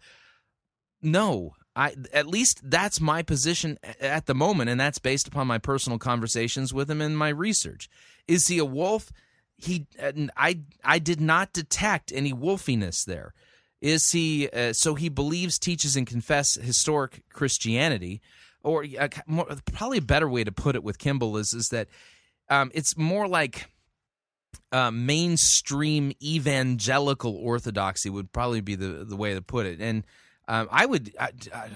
No, 1.01 1.51
I 1.75 1.93
at 2.13 2.27
least 2.27 2.61
that's 2.63 3.01
my 3.01 3.21
position 3.21 3.77
at 3.99 4.27
the 4.27 4.33
moment, 4.33 4.69
and 4.69 4.79
that's 4.79 4.97
based 4.97 5.27
upon 5.27 5.45
my 5.45 5.57
personal 5.57 5.99
conversations 5.99 6.73
with 6.73 6.89
him 6.89 7.01
and 7.01 7.17
my 7.17 7.29
research. 7.29 7.89
Is 8.27 8.47
he 8.47 8.57
a 8.57 8.65
wolf? 8.65 9.11
He, 9.57 9.87
I, 10.35 10.59
I 10.83 10.99
did 10.99 11.21
not 11.21 11.53
detect 11.53 12.11
any 12.13 12.33
wolfiness 12.33 13.05
there. 13.05 13.33
Is 13.81 14.11
he? 14.11 14.49
Uh, 14.49 14.73
so 14.73 14.95
he 14.95 15.09
believes, 15.09 15.59
teaches, 15.59 15.95
and 15.95 16.07
confess 16.07 16.55
historic 16.55 17.23
Christianity, 17.29 18.21
or 18.63 18.85
uh, 18.99 19.09
more, 19.27 19.47
probably 19.73 19.99
a 19.99 20.01
better 20.01 20.27
way 20.27 20.43
to 20.43 20.51
put 20.51 20.75
it 20.75 20.83
with 20.83 20.97
Kimball 20.97 21.37
is 21.37 21.53
is 21.53 21.69
that 21.69 21.87
um, 22.49 22.71
it's 22.73 22.97
more 22.97 23.27
like 23.27 23.67
uh, 24.71 24.91
mainstream 24.91 26.13
evangelical 26.21 27.35
orthodoxy 27.35 28.09
would 28.09 28.31
probably 28.31 28.61
be 28.61 28.75
the 28.75 29.05
the 29.05 29.15
way 29.15 29.33
to 29.33 29.41
put 29.41 29.65
it. 29.65 29.79
And 29.79 30.03
um, 30.47 30.67
I 30.71 30.85
would 30.85 31.15
I, 31.19 31.31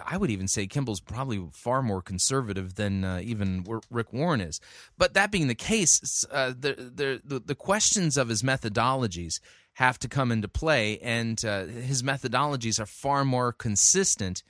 I, 0.05 0.17
would 0.17 0.29
even 0.29 0.47
say 0.47 0.67
Kimball's 0.67 0.99
probably 0.99 1.43
far 1.51 1.81
more 1.81 2.01
conservative 2.01 2.75
than 2.75 3.03
uh, 3.03 3.19
even 3.23 3.65
Rick 3.89 4.13
Warren 4.13 4.41
is. 4.41 4.59
But 4.97 5.13
that 5.15 5.31
being 5.31 5.47
the 5.47 5.55
case, 5.55 6.23
uh, 6.31 6.49
the, 6.49 7.21
the 7.25 7.39
the 7.39 7.55
questions 7.55 8.17
of 8.17 8.29
his 8.29 8.43
methodologies 8.43 9.39
have 9.73 9.97
to 9.99 10.07
come 10.07 10.31
into 10.31 10.47
play, 10.47 10.99
and 10.99 11.43
uh, 11.43 11.65
his 11.65 12.03
methodologies 12.03 12.79
are 12.79 12.85
far 12.85 13.25
more 13.25 13.51
consistent. 13.51 14.43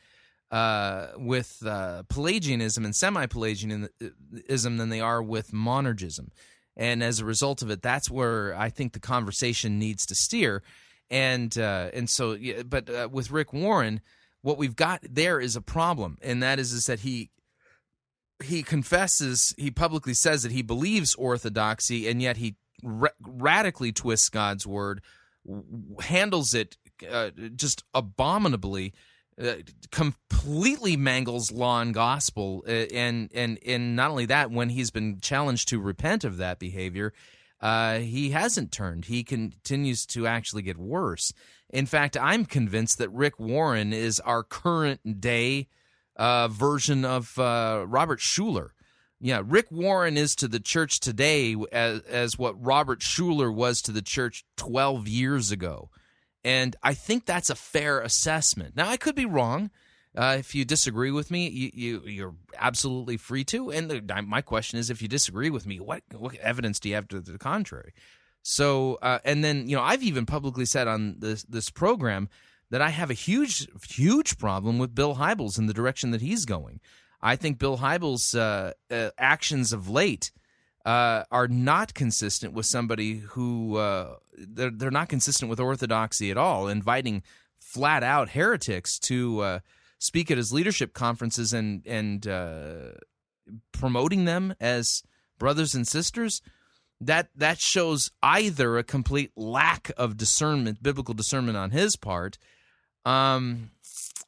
Uh, 0.52 1.10
with 1.16 1.62
uh, 1.64 2.02
Pelagianism 2.10 2.84
and 2.84 2.96
semi-Pelagianism 2.96 3.92
than 4.50 4.90
they 4.90 5.00
are 5.00 5.22
with 5.22 5.52
monergism 5.52 6.30
and 6.80 7.04
as 7.04 7.20
a 7.20 7.26
result 7.26 7.62
of 7.62 7.70
it, 7.70 7.82
that's 7.82 8.10
where 8.10 8.56
I 8.56 8.70
think 8.70 8.94
the 8.94 9.02
conversation 9.02 9.78
needs 9.78 10.06
to 10.06 10.16
steer. 10.16 10.64
And 11.12 11.58
uh, 11.58 11.90
and 11.94 12.10
so, 12.10 12.38
but 12.66 12.90
uh, 12.90 13.10
with 13.12 13.32
Rick 13.32 13.52
Warren, 13.52 14.02
what 14.42 14.58
we've 14.58 14.76
got 14.76 15.02
there 15.10 15.40
is 15.40 15.56
a 15.56 15.62
problem, 15.62 16.18
and 16.22 16.44
that 16.44 16.60
is 16.60 16.72
is 16.72 16.86
that 16.86 17.00
he 17.00 17.32
he 18.44 18.64
confesses, 18.64 19.54
he 19.58 19.72
publicly 19.72 20.14
says 20.14 20.44
that 20.44 20.52
he 20.52 20.62
believes 20.62 21.16
orthodoxy, 21.16 22.08
and 22.08 22.22
yet 22.22 22.38
he 22.38 22.56
ra- 22.84 23.10
radically 23.22 23.92
twists 23.92 24.30
God's 24.30 24.66
word, 24.66 25.02
handles 26.02 26.54
it 26.54 26.78
uh, 27.10 27.32
just 27.56 27.84
abominably 27.94 28.94
uh, 29.42 29.56
completely 29.92 30.98
mangles 30.98 31.52
law 31.52 31.82
and 31.82 31.94
gospel, 31.94 32.64
uh, 32.68 32.72
and 32.72 33.30
and 33.34 33.60
and 33.66 33.96
not 33.96 34.12
only 34.12 34.26
that, 34.26 34.52
when 34.52 34.70
he's 34.70 34.92
been 34.92 35.20
challenged 35.22 35.70
to 35.70 35.80
repent 35.80 36.24
of 36.24 36.38
that 36.38 36.60
behavior, 36.60 37.14
uh, 37.62 38.00
he 38.00 38.30
hasn't 38.32 38.72
turned. 38.72 39.06
He 39.06 39.24
continues 39.24 40.06
to 40.08 40.28
actually 40.28 40.62
get 40.62 40.78
worse. 40.78 41.34
In 41.70 41.86
fact, 41.86 42.18
I'm 42.18 42.46
convinced 42.46 42.98
that 42.98 43.12
Rick 43.12 43.40
Warren 43.40 43.94
is 43.94 44.20
our 44.22 44.44
current 44.44 45.22
day 45.22 45.68
uh, 46.16 46.48
version 46.48 47.06
of 47.06 47.38
uh, 47.38 47.86
Robert 47.88 48.20
Schuller. 48.20 48.70
Yeah, 49.22 49.42
Rick 49.46 49.70
Warren 49.70 50.18
is 50.18 50.36
to 50.36 50.48
the 50.48 50.62
church 50.62 51.02
today 51.02 51.56
as, 51.72 52.02
as 52.02 52.38
what 52.38 52.64
Robert 52.64 53.02
Schuller 53.02 53.54
was 53.54 53.82
to 53.82 53.92
the 53.92 54.02
church 54.02 54.46
12 54.56 55.08
years 55.08 55.52
ago. 55.52 55.90
And 56.44 56.76
I 56.82 56.94
think 56.94 57.26
that's 57.26 57.50
a 57.50 57.56
fair 57.56 58.00
assessment. 58.00 58.78
Now, 58.78 58.88
I 58.88 58.96
could 58.96 59.16
be 59.16 59.26
wrong. 59.26 59.72
Uh, 60.16 60.38
if 60.40 60.56
you 60.56 60.66
disagree 60.66 61.12
with 61.12 61.30
me, 61.30 61.48
you, 61.48 62.02
you 62.06 62.28
are 62.28 62.34
absolutely 62.58 63.16
free 63.16 63.44
to. 63.46 63.72
And 63.72 63.90
the, 63.90 64.24
my 64.26 64.42
question 64.42 64.80
is, 64.80 64.90
if 64.90 65.02
you 65.02 65.08
disagree 65.08 65.50
with 65.50 65.68
me, 65.68 65.80
what 65.80 66.02
what 66.12 66.36
evidence 66.38 66.80
do 66.80 66.90
you 66.90 66.96
have 66.96 67.08
to 67.10 67.22
the 67.22 67.38
contrary? 67.38 67.94
So, 68.42 68.98
uh, 69.02 69.20
and 69.24 69.44
then 69.44 69.70
you 69.70 69.76
know, 69.76 69.84
I've 69.84 70.04
even 70.04 70.26
publicly 70.26 70.66
said 70.66 70.88
on 70.88 71.18
this 71.20 71.44
this 71.44 71.70
program 71.70 72.28
that 72.72 72.82
I 72.82 72.90
have 72.90 73.12
a 73.12 73.16
huge 73.16 73.68
huge 73.88 74.38
problem 74.40 74.80
with 74.80 74.96
Bill 74.96 75.16
Hybels 75.16 75.58
and 75.58 75.70
the 75.70 75.74
direction 75.74 76.12
that 76.12 76.22
he's 76.22 76.46
going. 76.46 76.80
I 77.22 77.36
think 77.36 77.60
Bill 77.60 77.78
Hybels' 77.78 78.38
uh, 78.38 78.74
uh 78.94 79.12
actions 79.20 79.74
of 79.74 79.90
late 79.90 80.32
uh, 80.86 81.24
are 81.32 81.48
not 81.48 81.94
consistent 81.94 82.54
with 82.54 82.66
somebody 82.66 83.20
who 83.20 83.76
uh, 83.76 84.16
they're, 84.36 84.72
they're 84.72 84.90
not 84.90 85.10
consistent 85.10 85.50
with 85.50 85.60
orthodoxy 85.60 86.32
at 86.32 86.38
all, 86.38 86.68
inviting 86.68 87.22
flat 87.60 88.02
out 88.02 88.30
heretics 88.30 88.98
to 88.98 89.62
speak 90.00 90.32
at 90.32 90.38
his 90.38 90.52
leadership 90.52 90.94
conferences 90.94 91.54
and 91.54 91.86
and 91.86 92.28
uh, 92.28 92.92
promoting 93.72 94.26
them 94.26 94.56
as 94.60 95.04
brothers 95.38 95.76
and 95.76 95.88
sisters. 95.88 96.42
That 97.02 97.30
that 97.36 97.62
shows 97.62 98.12
either 98.22 98.78
a 98.78 98.84
complete 98.84 99.32
lack 99.38 99.92
of 99.96 100.18
discernment, 100.18 100.84
biblical 100.84 101.14
discernment 101.14 101.58
on 101.58 101.72
his 101.72 101.96
part, 101.96 102.38
um, 103.06 103.72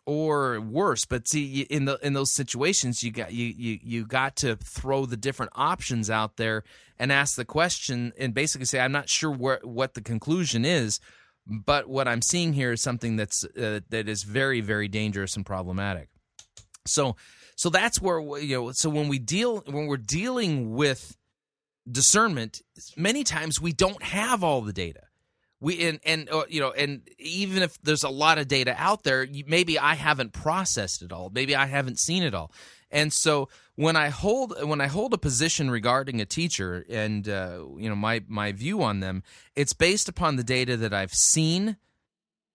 or 0.06 0.62
worse. 0.62 1.04
But 1.04 1.28
see, 1.28 1.62
in 1.62 1.84
the 1.84 2.00
in 2.02 2.14
those 2.14 2.32
situations, 2.32 3.04
you 3.04 3.12
got 3.12 3.34
you 3.34 3.48
you 3.48 3.80
you 3.84 4.06
got 4.06 4.38
to 4.38 4.56
throw 4.56 5.06
the 5.06 5.18
different 5.18 5.52
options 5.56 6.10
out 6.10 6.38
there 6.38 6.64
and 6.98 7.12
ask 7.12 7.36
the 7.36 7.44
question, 7.44 8.14
and 8.18 8.34
basically 8.34 8.66
say, 8.66 8.80
"I'm 8.80 8.94
not 8.94 9.10
sure 9.10 9.32
where, 9.32 9.60
what 9.64 9.94
the 9.94 10.02
conclusion 10.02 10.64
is." 10.64 11.02
But 11.52 11.90
what 11.90 12.08
I'm 12.08 12.22
seeing 12.22 12.54
here 12.54 12.72
is 12.72 12.82
something 12.82 13.18
that's 13.18 13.44
uh, 13.44 13.82
that 13.90 14.08
is 14.08 14.24
very, 14.24 14.62
very 14.62 14.88
dangerous 14.88 15.36
and 15.36 15.46
problematic. 15.46 16.08
So, 16.88 17.18
so 17.56 17.70
that's 17.70 18.02
where 18.02 18.20
you 18.40 18.58
know. 18.58 18.72
So 18.72 18.90
when 18.90 19.10
we 19.10 19.20
deal 19.20 19.62
when 19.66 19.88
we're 19.88 19.98
dealing 19.98 20.74
with 20.74 21.18
discernment, 21.90 22.62
many 22.96 23.24
times 23.24 23.60
we 23.60 23.74
don't 23.74 24.02
have 24.02 24.44
all 24.44 24.62
the 24.62 24.74
data 24.74 25.02
we 25.62 25.88
and 25.88 26.00
and 26.04 26.30
uh, 26.30 26.44
you 26.50 26.60
know 26.60 26.72
and 26.72 27.08
even 27.20 27.64
if 27.64 27.80
there's 27.82 28.04
a 28.04 28.10
lot 28.10 28.38
of 28.38 28.48
data 28.48 28.76
out 28.78 29.04
there 29.04 29.26
maybe 29.48 29.80
i 29.80 29.94
haven't 29.94 30.34
processed 30.34 31.02
it 31.02 31.14
all 31.14 31.30
maybe 31.34 31.56
i 31.56 31.68
haven't 31.68 32.00
seen 32.00 32.24
it 32.24 32.34
all 32.34 32.52
and 32.90 33.14
so 33.14 33.48
when 33.82 33.96
i 33.96 34.10
hold 34.10 34.54
when 34.64 34.82
i 34.82 34.88
hold 34.88 35.14
a 35.14 35.18
position 35.18 35.70
regarding 35.70 36.22
a 36.22 36.26
teacher 36.26 36.86
and 36.90 37.28
uh, 37.28 37.64
you 37.78 37.90
know 37.90 37.96
my 37.96 38.22
my 38.28 38.52
view 38.52 38.82
on 38.82 39.00
them 39.00 39.24
it's 39.56 39.74
based 39.74 40.08
upon 40.08 40.36
the 40.36 40.44
data 40.44 40.78
that 40.78 40.94
i've 40.94 41.14
seen 41.14 41.78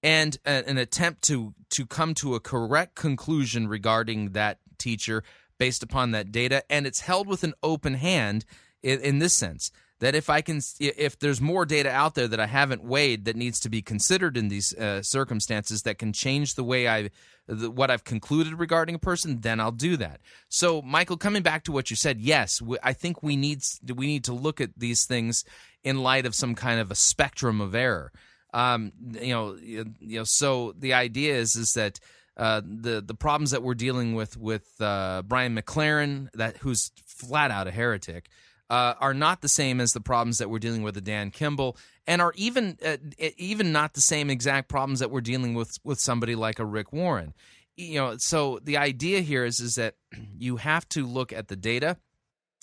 and 0.03 0.39
a, 0.47 0.69
an 0.69 0.79
attempt 0.79 1.23
to 1.23 1.55
to 1.71 1.85
come 1.87 2.15
to 2.15 2.35
a 2.35 2.41
correct 2.41 2.95
conclusion 2.95 3.67
regarding 3.67 4.33
that 4.33 4.59
teacher 4.79 5.23
based 5.59 5.83
upon 5.83 6.13
that 6.13 6.33
data. 6.33 6.63
And 6.71 6.87
it's 6.87 7.01
held 7.01 7.27
with 7.27 7.45
an 7.45 7.55
open 7.63 7.95
hand 7.95 8.45
in, 8.83 9.01
in 9.01 9.19
this 9.19 9.37
sense 9.37 9.71
that 10.01 10.15
if 10.15 10.29
I 10.29 10.43
can, 10.43 10.61
if 10.79 11.19
there's 11.19 11.41
more 11.41 11.65
data 11.65 11.91
out 11.91 12.15
there 12.15 12.29
that 12.29 12.41
I 12.41 12.47
haven't 12.47 12.85
weighed 12.85 13.25
that 13.25 13.37
needs 13.37 13.61
to 13.61 13.71
be 13.71 13.81
considered 13.81 14.37
in 14.37 14.49
these 14.49 14.75
uh, 14.75 15.03
circumstances 15.03 15.83
that 15.83 15.99
can 15.99 16.13
change 16.13 16.55
the 16.55 16.65
way 16.65 16.87
I, 16.87 17.11
what 17.49 17.91
I've 17.91 18.05
concluded 18.05 18.59
regarding 18.59 18.95
a 18.95 18.99
person, 18.99 19.41
then 19.41 19.59
I'll 19.59 19.73
do 19.73 19.97
that. 19.97 20.21
So, 20.49 20.83
Michael, 20.83 21.17
coming 21.17 21.43
back 21.43 21.65
to 21.65 21.73
what 21.73 21.89
you 21.89 21.97
said, 21.97 22.21
yes, 22.21 22.61
I 22.83 22.93
think 22.93 23.23
we 23.23 23.37
need 23.37 23.63
we 23.95 24.07
need 24.07 24.25
to 24.25 24.35
look 24.35 24.61
at 24.61 24.71
these 24.77 25.07
things 25.07 25.45
in 25.83 26.03
light 26.03 26.27
of 26.27 26.35
some 26.35 26.55
kind 26.55 26.79
of 26.79 26.91
a 26.91 26.95
spectrum 26.95 27.61
of 27.61 27.75
error. 27.75 28.13
Um, 28.53 28.93
you 29.13 29.33
know, 29.33 29.57
you 29.61 29.95
know. 30.01 30.25
So 30.25 30.75
the 30.79 30.95
idea 30.95 31.37
is 31.37 31.57
is 31.57 31.73
that. 31.73 32.01
Uh, 32.39 32.61
the 32.63 33.01
the 33.01 33.15
problems 33.15 33.51
that 33.53 33.63
we're 33.63 33.73
dealing 33.75 34.15
with 34.15 34.37
with 34.37 34.79
uh, 34.79 35.23
Brian 35.25 35.57
McLaren, 35.57 36.29
that 36.35 36.59
who's 36.59 36.91
flat 37.07 37.51
out 37.51 37.67
a 37.67 37.71
heretic, 37.71 38.29
uh, 38.71 38.95
are 39.01 39.15
not 39.15 39.41
the 39.41 39.49
same 39.49 39.81
as 39.81 39.93
the 39.93 40.01
problems 40.01 40.39
that 40.39 40.51
we're 40.51 40.59
dealing 40.59 40.83
with 40.83 40.97
with 40.97 41.05
Dan 41.05 41.31
Kimball, 41.31 41.77
and 42.07 42.21
are 42.21 42.33
even 42.37 42.79
uh, 42.85 42.97
even 43.37 43.73
not 43.73 43.95
the 43.95 44.01
same 44.01 44.31
exact 44.31 44.69
problems 44.69 45.01
that 45.01 45.11
we're 45.11 45.21
dealing 45.21 45.55
with 45.55 45.77
with 45.85 45.99
somebody 46.01 46.35
like 46.35 46.59
a 46.59 46.65
Rick 46.65 46.93
Warren. 46.93 47.35
You 47.77 47.97
know, 47.97 48.15
so 48.19 48.59
the 48.63 48.77
idea 48.77 49.21
here 49.21 49.45
is 49.45 49.61
is 49.61 49.75
that 49.75 49.95
you 50.39 50.57
have 50.57 50.89
to 50.91 51.07
look 51.07 51.33
at 51.33 51.49
the 51.49 51.57
data 51.57 51.99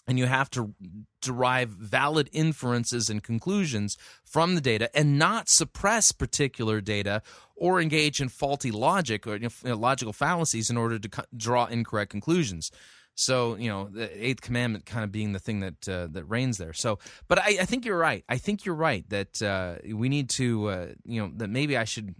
and 0.07 0.19
you 0.19 0.25
have 0.25 0.49
to 0.51 0.73
derive 1.21 1.69
valid 1.69 2.29
inferences 2.33 3.09
and 3.09 3.23
conclusions 3.23 3.97
from 4.25 4.55
the 4.55 4.61
data 4.61 4.89
and 4.93 5.17
not 5.17 5.47
suppress 5.47 6.11
particular 6.11 6.81
data 6.81 7.21
or 7.55 7.79
engage 7.79 8.19
in 8.19 8.27
faulty 8.27 8.71
logic 8.71 9.25
or 9.25 9.37
you 9.37 9.49
know, 9.63 9.75
logical 9.75 10.11
fallacies 10.11 10.69
in 10.69 10.75
order 10.75 10.99
to 10.99 11.25
draw 11.35 11.65
incorrect 11.65 12.11
conclusions. 12.11 12.69
So 13.15 13.55
you 13.55 13.69
know, 13.69 13.89
the 13.91 14.25
eighth 14.25 14.41
commandment 14.41 14.85
kind 14.85 15.03
of 15.03 15.11
being 15.11 15.33
the 15.33 15.39
thing 15.39 15.59
that 15.59 15.89
uh, 15.89 16.07
that 16.11 16.25
reigns 16.25 16.57
there. 16.57 16.73
So, 16.73 16.99
but 17.27 17.39
I, 17.39 17.57
I, 17.61 17.65
think 17.65 17.85
you're 17.85 17.97
right. 17.97 18.23
I 18.27 18.37
think 18.37 18.65
you're 18.65 18.75
right 18.75 19.07
that 19.09 19.41
uh, 19.41 19.75
we 19.93 20.09
need 20.09 20.29
to, 20.31 20.67
uh, 20.67 20.87
you 21.05 21.21
know, 21.21 21.31
that 21.37 21.49
maybe 21.49 21.77
I 21.77 21.83
should 21.83 22.15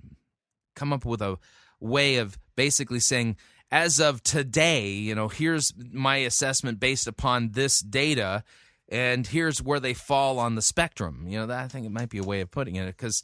come 0.76 0.94
up 0.94 1.06
with 1.06 1.22
a 1.22 1.38
way 1.80 2.18
of 2.18 2.38
basically 2.56 3.00
saying, 3.00 3.38
as 3.72 4.00
of 4.00 4.22
today, 4.22 4.90
you 4.90 5.16
know, 5.16 5.28
here's 5.28 5.74
my 5.92 6.18
assessment 6.18 6.80
based 6.80 7.08
upon 7.08 7.52
this 7.52 7.80
data, 7.80 8.44
and 8.88 9.26
here's 9.26 9.64
where 9.64 9.80
they 9.80 9.96
fall 9.96 10.38
on 10.38 10.54
the 10.54 10.62
spectrum. 10.62 11.26
You 11.28 11.40
know, 11.40 11.48
that 11.48 11.64
I 11.64 11.68
think 11.68 11.88
it 11.88 11.92
might 11.92 12.10
be 12.10 12.20
a 12.20 12.24
way 12.24 12.42
of 12.42 12.52
putting 12.52 12.76
it 12.76 12.86
because 12.86 13.24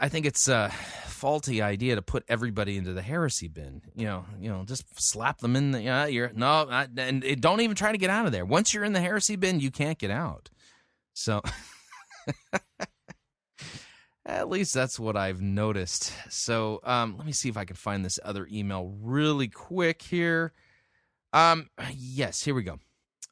I 0.00 0.08
think 0.08 0.26
it's 0.26 0.48
a 0.48 0.70
faulty 1.06 1.62
idea 1.62 1.96
to 1.96 2.02
put 2.02 2.24
everybody 2.28 2.76
into 2.76 2.92
the 2.92 3.02
heresy 3.02 3.48
bin. 3.48 3.82
You 3.94 4.06
know, 4.06 4.24
you 4.40 4.50
know, 4.50 4.64
just 4.64 4.84
slap 5.00 5.38
them 5.38 5.56
in 5.56 5.72
the. 5.72 5.82
Yeah, 5.82 6.06
you're 6.06 6.30
no, 6.34 6.66
I, 6.70 6.88
and 6.96 7.22
don't 7.40 7.60
even 7.60 7.76
try 7.76 7.92
to 7.92 7.98
get 7.98 8.10
out 8.10 8.26
of 8.26 8.32
there. 8.32 8.44
Once 8.44 8.74
you're 8.74 8.84
in 8.84 8.92
the 8.92 9.00
heresy 9.00 9.36
bin, 9.36 9.60
you 9.60 9.70
can't 9.70 9.98
get 9.98 10.10
out. 10.10 10.50
So, 11.14 11.42
At 14.26 14.48
least 14.48 14.72
that's 14.72 14.98
what 14.98 15.16
I've 15.16 15.42
noticed. 15.42 16.12
So 16.30 16.80
um, 16.84 17.16
let 17.18 17.26
me 17.26 17.32
see 17.32 17.50
if 17.50 17.58
I 17.58 17.66
can 17.66 17.76
find 17.76 18.04
this 18.04 18.18
other 18.24 18.48
email 18.50 18.94
really 19.02 19.48
quick 19.48 20.00
here. 20.00 20.52
Um, 21.32 21.68
yes, 21.94 22.42
here 22.42 22.54
we 22.54 22.62
go. 22.62 22.78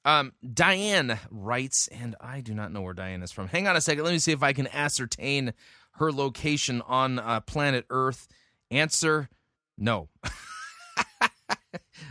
Um, 0.05 0.33
Diane 0.53 1.19
writes, 1.31 1.89
and 1.89 2.15
I 2.21 2.41
do 2.41 2.55
not 2.55 2.73
know 2.73 2.83
where 2.83 2.93
Diane 2.93 3.23
is 3.23 3.33
from. 3.33 3.49
Hang 3.49 3.69
on 3.69 3.77
a 3.77 3.81
second. 3.81 4.05
Let 4.05 4.13
me 4.13 4.19
see 4.19 4.33
if 4.33 4.43
I 4.43 4.53
can 4.53 4.67
ascertain 4.67 5.55
her 5.93 6.13
location 6.13 6.83
on 6.83 7.19
uh, 7.19 7.41
planet 7.41 7.87
Earth. 7.91 8.29
Answer 8.71 9.29
no. 9.79 10.09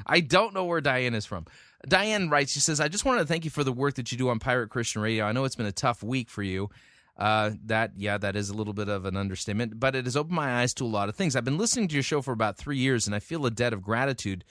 I 0.05 0.19
don't 0.19 0.53
know 0.53 0.65
where 0.65 0.81
Diane 0.81 1.13
is 1.13 1.25
from. 1.25 1.45
Diane 1.87 2.29
writes, 2.29 2.51
she 2.51 2.59
says, 2.59 2.79
I 2.79 2.87
just 2.87 3.05
wanted 3.05 3.19
to 3.21 3.25
thank 3.25 3.45
you 3.45 3.51
for 3.51 3.63
the 3.63 3.71
work 3.71 3.95
that 3.95 4.11
you 4.11 4.17
do 4.17 4.29
on 4.29 4.39
Pirate 4.39 4.69
Christian 4.69 5.01
Radio. 5.01 5.25
I 5.25 5.31
know 5.31 5.45
it's 5.45 5.55
been 5.55 5.65
a 5.65 5.71
tough 5.71 6.03
week 6.03 6.29
for 6.29 6.43
you. 6.43 6.69
Uh, 7.17 7.51
that, 7.65 7.91
yeah, 7.97 8.17
that 8.17 8.35
is 8.35 8.49
a 8.49 8.53
little 8.53 8.73
bit 8.73 8.89
of 8.89 9.05
an 9.05 9.15
understatement, 9.15 9.79
but 9.79 9.95
it 9.95 10.05
has 10.05 10.15
opened 10.15 10.35
my 10.35 10.61
eyes 10.61 10.73
to 10.75 10.83
a 10.83 10.85
lot 10.85 11.09
of 11.09 11.15
things. 11.15 11.35
I've 11.35 11.45
been 11.45 11.57
listening 11.57 11.87
to 11.87 11.93
your 11.93 12.03
show 12.03 12.21
for 12.21 12.31
about 12.31 12.57
three 12.57 12.77
years, 12.77 13.05
and 13.05 13.15
I 13.15 13.19
feel 13.19 13.45
a 13.45 13.51
debt 13.51 13.73
of 13.73 13.81
gratitude 13.81 14.43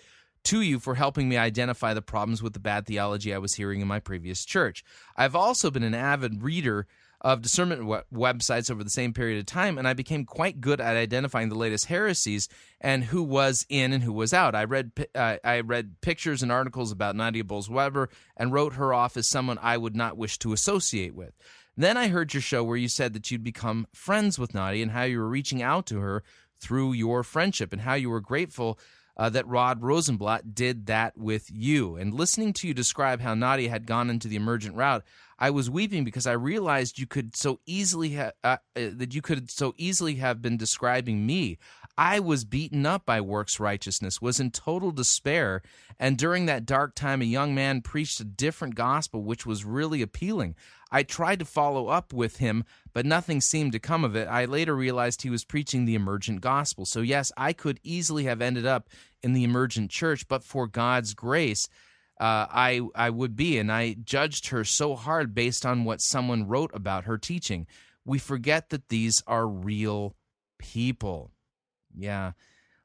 to 0.45 0.61
you 0.61 0.79
for 0.79 0.95
helping 0.95 1.29
me 1.29 1.37
identify 1.37 1.95
the 1.95 2.03
problems 2.03 2.43
with 2.43 2.53
the 2.53 2.61
bad 2.61 2.87
theology 2.87 3.35
I 3.35 3.39
was 3.39 3.55
hearing 3.55 3.81
in 3.81 3.89
my 3.89 4.01
previous 4.01 4.45
church. 4.45 4.85
I've 5.17 5.37
also 5.37 5.71
been 5.71 5.83
an 5.83 5.95
avid 5.95 6.43
reader 6.43 6.87
of 7.21 7.43
discernment 7.43 7.83
websites 8.13 8.71
over 8.71 8.83
the 8.83 8.91
same 8.91 9.13
period 9.13 9.39
of 9.39 9.47
time, 9.47 9.77
and 9.77 9.87
I 9.87 9.93
became 9.93 10.25
quite 10.25 10.61
good 10.61 10.81
at 10.81 10.97
identifying 10.97 11.51
the 11.51 11.55
latest 11.55 11.87
heresies 11.87 12.49
and 12.81 13.05
who 13.05 13.23
was 13.23 13.67
in 13.69 13.93
and 13.93 14.03
who 14.03 14.13
was 14.13 14.33
out. 14.33 14.55
I 14.55 14.65
read 14.65 14.93
uh, 15.15 15.37
I 15.45 15.61
read 15.61 16.01
pictures 16.01 16.43
and 16.43 16.51
articles 16.51 16.93
about 16.93 17.17
Nadia 17.17 17.45
Bolz-Weber 17.45 18.09
and 18.37 18.53
wrote 18.53 18.75
her 18.75 18.95
off 18.95 19.17
as 19.17 19.29
someone 19.29 19.59
I 19.61 19.77
would 19.77 19.97
not 19.97 20.17
wish 20.17 20.39
to 20.39 20.53
associate 20.53 21.15
with. 21.15 21.35
Then 21.77 21.97
I 21.97 22.09
heard 22.09 22.35
your 22.35 22.41
show 22.41 22.65
where 22.65 22.77
you 22.77 22.89
said 22.89 23.13
that 23.13 23.31
you'd 23.31 23.45
become 23.45 23.87
friends 23.95 24.39
with 24.39 24.55
Nadia 24.55 24.83
and 24.83 24.93
how 24.93 25.05
you 25.05 25.19
were 25.19 25.29
reaching 25.29 25.63
out 25.63 25.87
to 25.87 26.01
her 26.01 26.23
through 26.59 26.93
your 26.93 27.23
friendship 27.23 27.73
and 27.73 27.83
how 27.83 27.95
you 27.95 28.11
were 28.11 28.21
grateful 28.21 28.79
uh, 29.21 29.29
that 29.29 29.47
Rod 29.47 29.83
Rosenbladt 29.83 30.55
did 30.55 30.87
that 30.87 31.17
with 31.19 31.51
you. 31.53 31.97
And 31.97 32.15
listening 32.15 32.55
to 32.55 32.67
you 32.67 32.73
describe 32.73 33.21
how 33.21 33.35
Nadia 33.35 33.69
had 33.69 33.87
gone 33.87 34.09
into 34.09 34.29
the 34.29 34.37
emergent 34.37 34.75
route, 34.77 35.05
I 35.39 35.51
was 35.51 35.69
weeping 35.69 36.05
because 36.05 36.27
I 36.27 36.33
realized 36.33 36.99
you 36.99 37.07
could 37.07 37.37
so 37.37 37.61
easily 37.67 38.15
ha- 38.15 38.33
uh, 38.43 38.57
uh, 38.75 38.89
that 38.95 39.15
you 39.15 39.21
could 39.21 39.51
so 39.51 39.75
easily 39.77 40.15
have 40.15 40.41
been 40.41 40.57
describing 40.57 41.27
me. 41.27 41.59
I 42.01 42.19
was 42.19 42.47
beaten 42.47 42.87
up 42.87 43.05
by 43.05 43.21
works 43.21 43.61
righteousness, 43.61 44.23
was 44.23 44.41
in 44.41 44.53
total 44.53 44.91
despair, 44.91 45.61
and 45.99 46.17
during 46.17 46.47
that 46.47 46.65
dark 46.65 46.95
time, 46.95 47.21
a 47.21 47.27
young 47.27 47.55
man 47.55 47.83
preached 47.83 48.19
a 48.21 48.25
different 48.25 48.75
gospel, 48.75 49.23
which 49.23 49.45
was 49.45 49.67
really 49.67 50.01
appealing. 50.01 50.55
I 50.91 51.03
tried 51.03 51.41
to 51.41 51.45
follow 51.45 51.89
up 51.89 52.15
with 52.15 52.39
him, 52.39 52.65
but 52.95 53.05
nothing 53.05 53.43
seemed 53.43 53.73
to 53.73 53.79
come 53.79 54.03
of 54.03 54.17
it. 54.17 54.29
I 54.29 54.47
later 54.47 54.75
realized 54.75 55.21
he 55.21 55.29
was 55.29 55.45
preaching 55.45 55.85
the 55.85 55.95
emergent 55.95 56.41
gospel. 56.41 56.87
So, 56.87 57.03
yes, 57.03 57.33
I 57.37 57.53
could 57.53 57.79
easily 57.83 58.25
have 58.25 58.41
ended 58.41 58.65
up 58.65 58.89
in 59.23 59.35
the 59.35 59.45
emergent 59.45 59.91
church, 59.91 60.27
but 60.27 60.43
for 60.43 60.67
God's 60.67 61.13
grace, 61.13 61.69
uh, 62.19 62.47
I 62.51 62.81
I 62.95 63.11
would 63.11 63.37
be, 63.37 63.59
and 63.59 63.71
I 63.71 63.97
judged 64.03 64.49
her 64.49 64.65
so 64.65 64.97
hard 64.97 65.35
based 65.35 65.67
on 65.67 65.85
what 65.85 66.01
someone 66.01 66.49
wrote 66.49 66.71
about 66.73 67.05
her 67.05 67.19
teaching. 67.19 67.67
We 68.07 68.19
forget 68.19 68.71
that 68.71 68.89
these 68.89 69.23
are 69.27 69.47
real 69.47 70.17
people. 70.59 71.33
Yeah. 71.97 72.33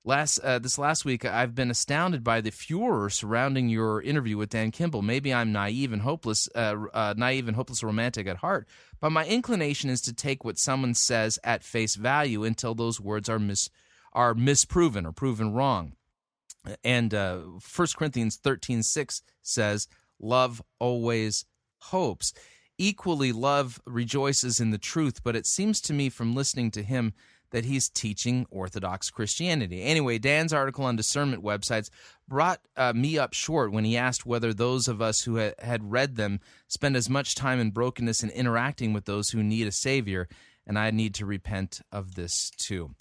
Last 0.07 0.37
uh, 0.39 0.59
this 0.59 0.77
last 0.77 1.03
week, 1.03 1.25
I've 1.25 1.55
been 1.55 1.71
astounded 1.71 2.23
by 2.23 2.39
the 2.39 2.51
furor 2.51 3.09
surrounding 3.09 3.69
your 3.69 4.03
interview 4.03 4.37
with 4.37 4.51
Dan 4.51 4.69
Kimball. 4.69 5.01
Maybe 5.01 5.33
I'm 5.33 5.51
naive 5.51 5.91
and 5.91 6.03
hopeless, 6.03 6.47
uh, 6.53 6.75
uh, 6.93 7.15
naive 7.17 7.47
and 7.47 7.55
hopeless 7.55 7.81
romantic 7.83 8.27
at 8.27 8.37
heart, 8.37 8.67
but 9.01 9.11
my 9.11 9.25
inclination 9.25 9.89
is 9.89 10.01
to 10.01 10.13
take 10.13 10.45
what 10.45 10.59
someone 10.59 10.93
says 10.93 11.39
at 11.43 11.63
face 11.63 11.95
value 11.95 12.43
until 12.43 12.75
those 12.75 13.01
words 13.01 13.29
are 13.29 13.39
mis 13.39 13.71
are 14.13 14.35
misproven 14.35 15.07
or 15.07 15.11
proven 15.11 15.53
wrong. 15.53 15.93
And 16.83 17.11
uh, 17.11 17.39
1 17.75 17.87
Corinthians 17.97 18.35
thirteen 18.35 18.83
six 18.83 19.23
says, 19.41 19.87
"Love 20.19 20.61
always 20.77 21.45
hopes." 21.79 22.31
Equally, 22.77 23.31
love 23.31 23.81
rejoices 23.85 24.59
in 24.59 24.69
the 24.69 24.77
truth, 24.77 25.23
but 25.23 25.35
it 25.35 25.47
seems 25.47 25.81
to 25.81 25.93
me 25.93 26.09
from 26.09 26.35
listening 26.35 26.69
to 26.71 26.83
him 26.83 27.13
that 27.55 27.63
he's 27.63 27.87
teaching 27.87 28.45
Orthodox 28.51 29.09
Christianity. 29.09 29.81
Anyway, 29.81 30.17
Dan's 30.17 30.51
article 30.51 30.83
on 30.83 30.97
discernment 30.97 31.41
websites 31.41 31.89
brought 32.27 32.59
uh, 32.75 32.91
me 32.91 33.17
up 33.17 33.33
short 33.33 33.71
when 33.71 33.85
he 33.85 33.95
asked 33.95 34.25
whether 34.25 34.53
those 34.53 34.89
of 34.89 35.01
us 35.01 35.21
who 35.21 35.35
had 35.35 35.89
read 35.89 36.17
them 36.17 36.41
spend 36.67 36.97
as 36.97 37.09
much 37.09 37.33
time 37.33 37.61
in 37.61 37.71
brokenness 37.71 38.21
and 38.23 38.31
interacting 38.33 38.91
with 38.91 39.05
those 39.05 39.29
who 39.29 39.41
need 39.41 39.67
a 39.67 39.71
Savior, 39.71 40.27
and 40.67 40.77
I 40.77 40.91
need 40.91 41.15
to 41.15 41.25
repent 41.25 41.79
of 41.93 42.15
this 42.15 42.51
too. 42.57 42.93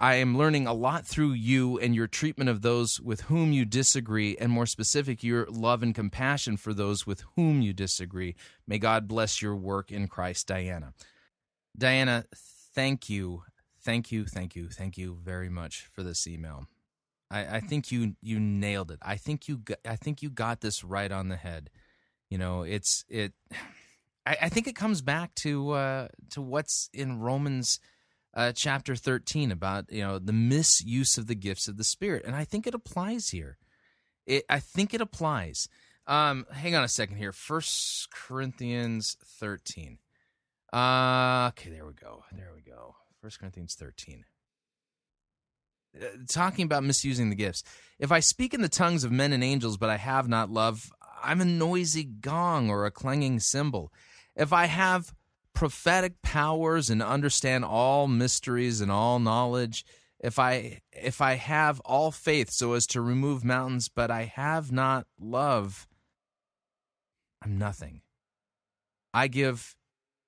I 0.00 0.16
am 0.16 0.36
learning 0.36 0.66
a 0.66 0.74
lot 0.74 1.06
through 1.06 1.34
you 1.34 1.78
and 1.78 1.94
your 1.94 2.08
treatment 2.08 2.50
of 2.50 2.62
those 2.62 3.00
with 3.00 3.20
whom 3.20 3.52
you 3.52 3.64
disagree, 3.64 4.36
and 4.40 4.50
more 4.50 4.66
specific, 4.66 5.22
your 5.22 5.46
love 5.46 5.84
and 5.84 5.94
compassion 5.94 6.56
for 6.56 6.74
those 6.74 7.06
with 7.06 7.22
whom 7.36 7.62
you 7.62 7.72
disagree. 7.72 8.34
May 8.66 8.78
God 8.78 9.06
bless 9.06 9.40
your 9.40 9.54
work 9.54 9.92
in 9.92 10.08
Christ, 10.08 10.48
Diana. 10.48 10.94
Diana, 11.78 12.24
thank 12.76 13.10
you, 13.10 13.42
thank 13.80 14.12
you, 14.12 14.26
thank 14.26 14.54
you, 14.54 14.68
thank 14.68 14.96
you 14.96 15.18
very 15.20 15.48
much 15.48 15.88
for 15.92 16.04
this 16.04 16.28
email. 16.28 16.66
I, 17.30 17.56
I 17.56 17.60
think 17.60 17.90
you 17.90 18.14
you 18.22 18.38
nailed 18.38 18.92
it. 18.92 19.00
I 19.02 19.16
think 19.16 19.48
you 19.48 19.56
got, 19.56 19.78
I 19.84 19.96
think 19.96 20.22
you 20.22 20.30
got 20.30 20.60
this 20.60 20.84
right 20.84 21.10
on 21.10 21.28
the 21.28 21.36
head. 21.36 21.70
You 22.30 22.38
know, 22.38 22.62
it's 22.62 23.04
it. 23.08 23.32
I, 24.24 24.36
I 24.42 24.48
think 24.48 24.68
it 24.68 24.76
comes 24.76 25.02
back 25.02 25.34
to 25.36 25.72
uh, 25.72 26.08
to 26.30 26.42
what's 26.42 26.88
in 26.92 27.18
Romans 27.18 27.80
uh, 28.34 28.52
chapter 28.52 28.94
thirteen 28.94 29.50
about 29.50 29.90
you 29.90 30.02
know 30.02 30.20
the 30.20 30.32
misuse 30.32 31.18
of 31.18 31.26
the 31.26 31.34
gifts 31.34 31.66
of 31.66 31.78
the 31.78 31.84
Spirit, 31.84 32.24
and 32.24 32.36
I 32.36 32.44
think 32.44 32.66
it 32.66 32.74
applies 32.74 33.30
here. 33.30 33.58
It 34.26 34.44
I 34.48 34.60
think 34.60 34.94
it 34.94 35.00
applies. 35.00 35.68
Um, 36.06 36.46
hang 36.52 36.76
on 36.76 36.84
a 36.84 36.88
second 36.88 37.16
here. 37.16 37.32
First 37.32 38.10
Corinthians 38.12 39.16
thirteen. 39.24 39.98
Uh, 40.72 41.50
okay, 41.52 41.70
there 41.70 41.86
we 41.86 41.94
go. 41.94 42.24
There 42.32 42.52
we 42.54 42.62
go. 42.62 42.96
First 43.20 43.38
Corinthians 43.38 43.74
13. 43.74 44.24
Uh, 46.00 46.06
talking 46.28 46.64
about 46.64 46.84
misusing 46.84 47.30
the 47.30 47.36
gifts. 47.36 47.62
If 47.98 48.12
I 48.12 48.20
speak 48.20 48.52
in 48.52 48.62
the 48.62 48.68
tongues 48.68 49.04
of 49.04 49.12
men 49.12 49.32
and 49.32 49.42
angels, 49.42 49.76
but 49.76 49.90
I 49.90 49.96
have 49.96 50.28
not 50.28 50.50
love, 50.50 50.92
I'm 51.22 51.40
a 51.40 51.44
noisy 51.44 52.04
gong 52.04 52.68
or 52.68 52.84
a 52.84 52.90
clanging 52.90 53.40
cymbal. 53.40 53.92
If 54.34 54.52
I 54.52 54.66
have 54.66 55.14
prophetic 55.54 56.20
powers 56.22 56.90
and 56.90 57.02
understand 57.02 57.64
all 57.64 58.06
mysteries 58.06 58.80
and 58.80 58.92
all 58.92 59.18
knowledge, 59.18 59.84
if 60.20 60.38
I 60.38 60.80
if 60.92 61.20
I 61.20 61.34
have 61.34 61.80
all 61.80 62.10
faith 62.10 62.50
so 62.50 62.72
as 62.72 62.86
to 62.88 63.00
remove 63.00 63.44
mountains, 63.44 63.88
but 63.88 64.10
I 64.10 64.24
have 64.24 64.72
not 64.72 65.06
love, 65.18 65.86
I'm 67.42 67.58
nothing. 67.58 68.02
I 69.14 69.28
give 69.28 69.76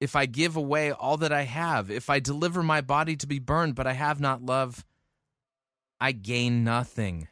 if 0.00 0.14
I 0.14 0.26
give 0.26 0.56
away 0.56 0.92
all 0.92 1.16
that 1.18 1.32
I 1.32 1.42
have, 1.42 1.90
if 1.90 2.08
I 2.08 2.20
deliver 2.20 2.62
my 2.62 2.80
body 2.80 3.16
to 3.16 3.26
be 3.26 3.38
burned, 3.38 3.74
but 3.74 3.86
I 3.86 3.94
have 3.94 4.20
not 4.20 4.42
love, 4.42 4.84
I 6.00 6.12
gain 6.12 6.64
nothing. 6.64 7.28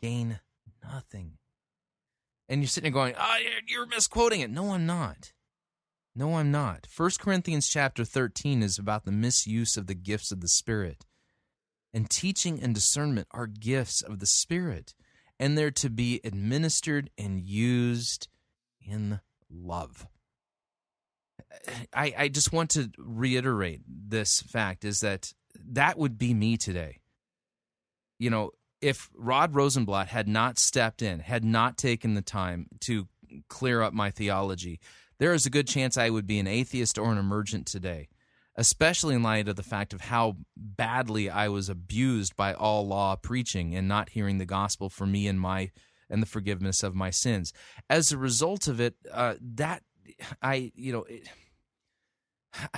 Gain 0.00 0.40
nothing. 0.82 1.38
And 2.48 2.60
you're 2.60 2.68
sitting 2.68 2.92
there 2.92 3.02
going, 3.02 3.14
oh, 3.18 3.36
you're 3.66 3.86
misquoting 3.86 4.40
it. 4.40 4.50
No, 4.50 4.72
I'm 4.72 4.86
not. 4.86 5.32
No, 6.14 6.34
I'm 6.36 6.50
not. 6.50 6.86
1 6.94 7.10
Corinthians 7.18 7.68
chapter 7.68 8.04
13 8.04 8.62
is 8.62 8.78
about 8.78 9.04
the 9.04 9.12
misuse 9.12 9.76
of 9.76 9.86
the 9.86 9.94
gifts 9.94 10.30
of 10.30 10.40
the 10.40 10.48
Spirit. 10.48 11.06
And 11.94 12.08
teaching 12.08 12.60
and 12.62 12.74
discernment 12.74 13.28
are 13.32 13.46
gifts 13.46 14.02
of 14.02 14.18
the 14.18 14.26
Spirit, 14.26 14.94
and 15.38 15.56
they're 15.56 15.70
to 15.72 15.90
be 15.90 16.20
administered 16.24 17.10
and 17.16 17.40
used 17.40 18.28
in 18.80 19.20
love. 19.50 20.06
I, 21.94 22.14
I 22.16 22.28
just 22.28 22.52
want 22.52 22.70
to 22.70 22.90
reiterate 22.98 23.80
this 23.86 24.40
fact 24.40 24.84
is 24.84 25.00
that 25.00 25.32
that 25.70 25.98
would 25.98 26.18
be 26.18 26.34
me 26.34 26.56
today. 26.56 26.98
You 28.18 28.30
know, 28.30 28.50
if 28.80 29.10
Rod 29.14 29.54
Rosenbladt 29.54 30.08
had 30.08 30.28
not 30.28 30.58
stepped 30.58 31.02
in, 31.02 31.20
had 31.20 31.44
not 31.44 31.76
taken 31.76 32.14
the 32.14 32.22
time 32.22 32.66
to 32.80 33.08
clear 33.48 33.82
up 33.82 33.92
my 33.92 34.10
theology, 34.10 34.80
there 35.18 35.32
is 35.32 35.46
a 35.46 35.50
good 35.50 35.68
chance 35.68 35.96
I 35.96 36.10
would 36.10 36.26
be 36.26 36.38
an 36.38 36.46
atheist 36.46 36.98
or 36.98 37.12
an 37.12 37.18
emergent 37.18 37.66
today, 37.66 38.08
especially 38.56 39.14
in 39.14 39.22
light 39.22 39.48
of 39.48 39.56
the 39.56 39.62
fact 39.62 39.92
of 39.92 40.02
how 40.02 40.36
badly 40.56 41.30
I 41.30 41.48
was 41.48 41.68
abused 41.68 42.36
by 42.36 42.54
all 42.54 42.86
law 42.86 43.14
preaching 43.16 43.74
and 43.74 43.86
not 43.86 44.10
hearing 44.10 44.38
the 44.38 44.46
gospel 44.46 44.88
for 44.88 45.06
me 45.06 45.26
and 45.28 45.40
my 45.40 45.70
and 46.10 46.20
the 46.20 46.26
forgiveness 46.26 46.82
of 46.82 46.94
my 46.94 47.10
sins. 47.10 47.52
As 47.88 48.12
a 48.12 48.18
result 48.18 48.66
of 48.66 48.80
it, 48.80 48.96
uh, 49.10 49.34
that 49.40 49.82
I 50.42 50.72
you 50.74 50.92
know. 50.92 51.04
It, 51.04 51.28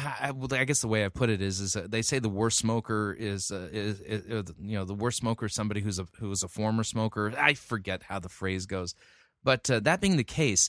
I, 0.04 0.30
well, 0.30 0.48
I 0.52 0.64
guess 0.64 0.80
the 0.80 0.88
way 0.88 1.04
I 1.04 1.08
put 1.08 1.30
it 1.30 1.40
is, 1.40 1.60
is 1.60 1.72
they 1.72 2.02
say 2.02 2.18
the 2.18 2.28
worst 2.28 2.58
smoker 2.58 3.16
is, 3.18 3.50
uh, 3.50 3.68
is, 3.72 4.00
is, 4.00 4.52
you 4.60 4.76
know, 4.76 4.84
the 4.84 4.94
worst 4.94 5.18
smoker 5.18 5.46
is 5.46 5.54
somebody 5.54 5.80
who's 5.80 5.98
a 5.98 6.06
who 6.18 6.30
is 6.30 6.42
a 6.42 6.48
former 6.48 6.84
smoker. 6.84 7.32
I 7.38 7.54
forget 7.54 8.04
how 8.04 8.18
the 8.18 8.28
phrase 8.28 8.66
goes, 8.66 8.94
but 9.42 9.70
uh, 9.70 9.80
that 9.80 10.00
being 10.00 10.16
the 10.16 10.24
case, 10.24 10.68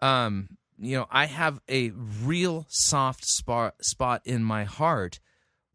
um, 0.00 0.48
you 0.78 0.96
know, 0.96 1.06
I 1.10 1.26
have 1.26 1.60
a 1.68 1.90
real 1.90 2.66
soft 2.68 3.24
spot 3.24 3.74
spot 3.82 4.22
in 4.24 4.42
my 4.42 4.64
heart 4.64 5.20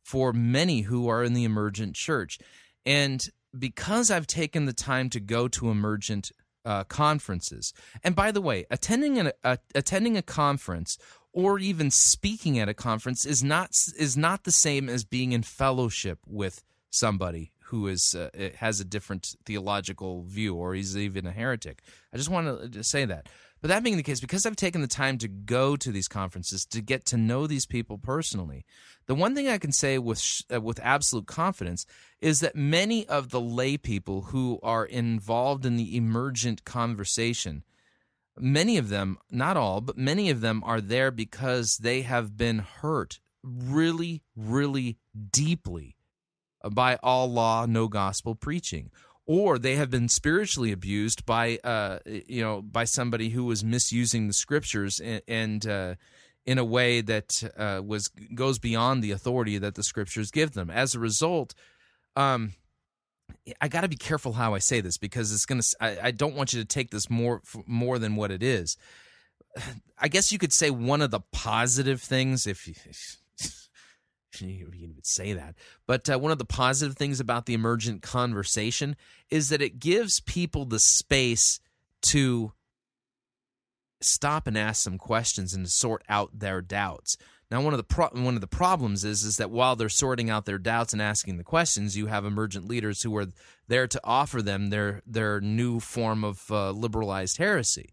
for 0.04 0.34
many 0.34 0.82
who 0.82 1.08
are 1.08 1.24
in 1.24 1.34
the 1.34 1.44
emergent 1.44 1.96
church, 1.96 2.40
and 2.86 3.22
because 3.58 4.12
I've 4.12 4.28
taken 4.28 4.66
the 4.66 4.74
time 4.74 5.10
to 5.12 5.20
go 5.20 5.48
to 5.48 5.70
emergent 5.70 6.32
uh, 6.66 6.84
conferences, 6.84 7.74
and 8.04 8.16
by 8.16 8.32
the 8.32 8.42
way, 8.42 8.66
attending 8.70 9.18
an, 9.20 9.32
a, 9.44 9.60
attending 9.76 10.18
a 10.18 10.22
conference 10.22 10.98
or 11.34 11.60
even 11.60 11.92
speaking 11.92 12.60
at 12.60 12.70
a 12.70 12.74
conference 12.74 13.26
is 13.26 13.44
not 13.44 13.72
is 13.98 14.18
not 14.18 14.44
the 14.44 14.52
same 14.52 14.89
as 14.89 15.04
being 15.04 15.32
in 15.32 15.44
fellowship 15.44 16.20
with 16.26 16.63
somebody 16.89 17.52
who 17.65 17.88
is 17.88 18.15
uh, 18.15 18.30
has 18.58 18.80
a 18.80 18.86
different 18.86 19.36
theological 19.46 20.24
view 20.24 20.56
or 20.56 20.74
is 20.74 20.98
even 20.98 21.28
a 21.28 21.32
heretic. 21.32 21.84
I 22.13 22.18
just 22.18 22.30
want 22.30 22.74
to 22.74 22.84
say 22.84 23.06
that. 23.06 23.28
But 23.62 23.68
that 23.68 23.84
being 23.84 23.98
the 23.98 24.04
case, 24.04 24.22
because 24.22 24.46
I've 24.46 24.56
taken 24.56 24.82
the 24.82 24.88
time 24.88 25.18
to 25.18 25.28
go 25.28 25.76
to 25.76 25.92
these 25.92 26.08
conferences 26.08 26.65
to 26.68 26.82
get 26.82 27.06
to 27.08 27.18
know 27.18 27.46
these 27.46 27.65
people 27.65 27.98
personally, 27.98 28.65
the 29.06 29.15
one 29.15 29.36
thing 29.36 29.50
I 29.50 29.58
can 29.58 29.74
say 29.74 30.00
with 30.00 30.24
uh, 30.54 30.62
with 30.62 30.80
absolute 30.82 31.28
confidence 31.28 31.86
is 32.22 32.39
that 32.39 32.56
many 32.56 33.08
of 33.08 33.30
the 33.30 33.42
lay 33.42 33.78
people 33.78 34.24
who 34.24 34.60
are 34.63 34.86
involved 34.86 35.65
in 35.65 35.76
the 35.76 35.96
emergent 35.96 36.63
conversation, 36.63 37.63
many 38.39 38.78
of 38.78 38.89
them, 38.89 39.17
not 39.30 39.58
all, 39.58 39.82
but 39.82 39.97
many 39.97 40.30
of 40.30 40.41
them 40.41 40.63
are 40.65 40.82
there 40.82 41.12
because 41.12 41.78
they 41.78 42.02
have 42.02 42.38
been 42.38 42.60
hurt 42.60 43.19
really, 43.43 44.23
really 44.36 44.97
deeply 45.32 45.95
by 46.71 46.97
all 47.02 47.32
law, 47.32 47.65
no 47.65 47.88
gospel 47.88 48.36
preaching, 48.36 48.91
or 49.25 49.58
they 49.58 49.75
have 49.75 49.89
been 49.89 50.10
spiritually 50.10 50.71
abused 50.71 51.25
by 51.25 51.60
uh, 51.63 51.99
you 52.06 52.41
know 52.41 52.62
by 52.62 52.84
somebody 52.84 53.30
who 53.30 53.45
was 53.45 53.63
misusing 53.63 54.28
the 54.28 54.34
scriptures 54.34 54.99
and, 54.99 55.21
and 55.28 55.67
uh, 55.67 55.95
in 56.45 56.58
a 56.58 56.65
way 56.65 57.02
that 57.02 57.43
uh, 57.58 57.82
was 57.86 58.10
goes 58.34 58.60
beyond 58.60 59.04
the 59.04 59.12
authority 59.12 59.58
that 59.58 59.75
the 59.75 59.84
scriptures 59.84 60.32
give 60.32 60.52
them. 60.52 60.69
As 60.69 60.95
a 60.95 60.99
result, 60.99 61.54
um, 62.15 62.54
I 63.62 63.68
got 63.68 63.82
to 63.82 63.88
be 63.88 63.96
careful 63.96 64.34
how 64.34 64.54
I 64.54 64.60
say 64.60 64.82
this 64.82 64.98
because 64.98 65.32
it's 65.32 65.46
gonna. 65.46 65.63
I, 65.80 65.98
I 66.04 66.12
don't 66.12 66.36
want 66.36 66.54
you 66.54 66.62
to 66.62 66.68
take 66.68 66.92
this 66.92 67.10
more 67.10 67.42
more 67.65 68.00
than 68.00 68.15
what 68.15 68.32
it 68.32 68.44
is. 68.44 68.78
I 70.00 70.08
guess 70.08 70.32
you 70.32 70.38
could 70.38 70.54
say 70.54 70.70
one 70.70 71.02
of 71.02 71.12
the 71.12 71.22
positive 71.32 72.02
things, 72.02 72.48
if, 72.48 72.68
if 73.38 74.42
you 74.42 74.72
even 74.74 74.96
say 75.04 75.34
that. 75.34 75.56
But 75.88 76.10
uh, 76.10 76.20
one 76.20 76.32
of 76.32 76.38
the 76.38 76.46
positive 76.46 76.96
things 76.96 77.20
about 77.20 77.46
the 77.46 77.54
emergent 77.54 78.02
conversation 78.02 78.96
is 79.30 79.50
that 79.50 79.62
it 79.62 79.80
gives 79.80 80.22
people 80.22 80.65
the 80.65 80.80
space 80.80 81.60
to 82.04 82.54
stop 84.02 84.48
and 84.48 84.58
ask 84.58 84.84
some 84.84 84.98
questions 84.98 85.54
and 85.54 85.65
to 85.65 85.72
sort 85.72 86.04
out 86.08 86.39
their 86.39 86.62
doubts. 86.62 87.18
Now, 87.52 87.62
one 87.62 87.74
of 87.74 87.78
the 87.78 87.84
pro- 87.84 88.10
one 88.10 88.36
of 88.36 88.42
the 88.42 88.48
problems 88.48 89.04
is 89.04 89.24
is 89.24 89.38
that 89.38 89.50
while 89.50 89.76
they're 89.76 89.90
sorting 89.90 90.30
out 90.30 90.46
their 90.46 90.60
doubts 90.60 90.94
and 90.94 91.02
asking 91.02 91.38
the 91.38 91.44
questions, 91.44 91.98
you 91.98 92.06
have 92.06 92.24
emergent 92.24 92.68
leaders 92.68 93.02
who 93.02 93.16
are 93.18 93.28
there 93.68 93.88
to 93.88 94.00
offer 94.04 94.42
them 94.42 94.70
their 94.70 95.02
their 95.06 95.42
new 95.42 95.80
form 95.80 96.24
of 96.24 96.44
uh, 96.52 96.72
liberalized 96.72 97.38
heresy, 97.38 97.90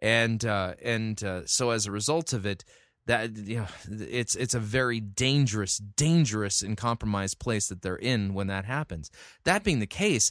and 0.00 0.44
uh, 0.44 0.74
and 0.82 1.22
uh, 1.22 1.44
so 1.44 1.70
as 1.70 1.84
a 1.86 1.92
result 1.92 2.32
of 2.32 2.46
it, 2.46 2.64
that 3.06 3.36
you 3.36 3.58
know, 3.58 3.66
it's 3.90 4.34
it's 4.36 4.54
a 4.54 4.60
very 4.60 5.00
dangerous, 5.00 5.76
dangerous 5.76 6.62
and 6.62 6.76
compromised 6.76 7.38
place 7.38 7.68
that 7.68 7.82
they're 7.82 7.96
in 7.96 8.32
when 8.32 8.46
that 8.46 8.64
happens. 8.64 9.10
That 9.44 9.64
being 9.64 9.80
the 9.80 9.86
case, 9.86 10.30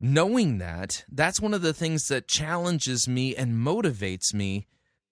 knowing 0.00 0.58
that, 0.58 1.04
that's 1.10 1.40
one 1.40 1.54
of 1.54 1.62
the 1.62 1.72
things 1.72 2.08
that 2.08 2.26
challenges 2.26 3.06
me 3.06 3.36
and 3.36 3.54
motivates 3.54 4.34
me 4.34 4.66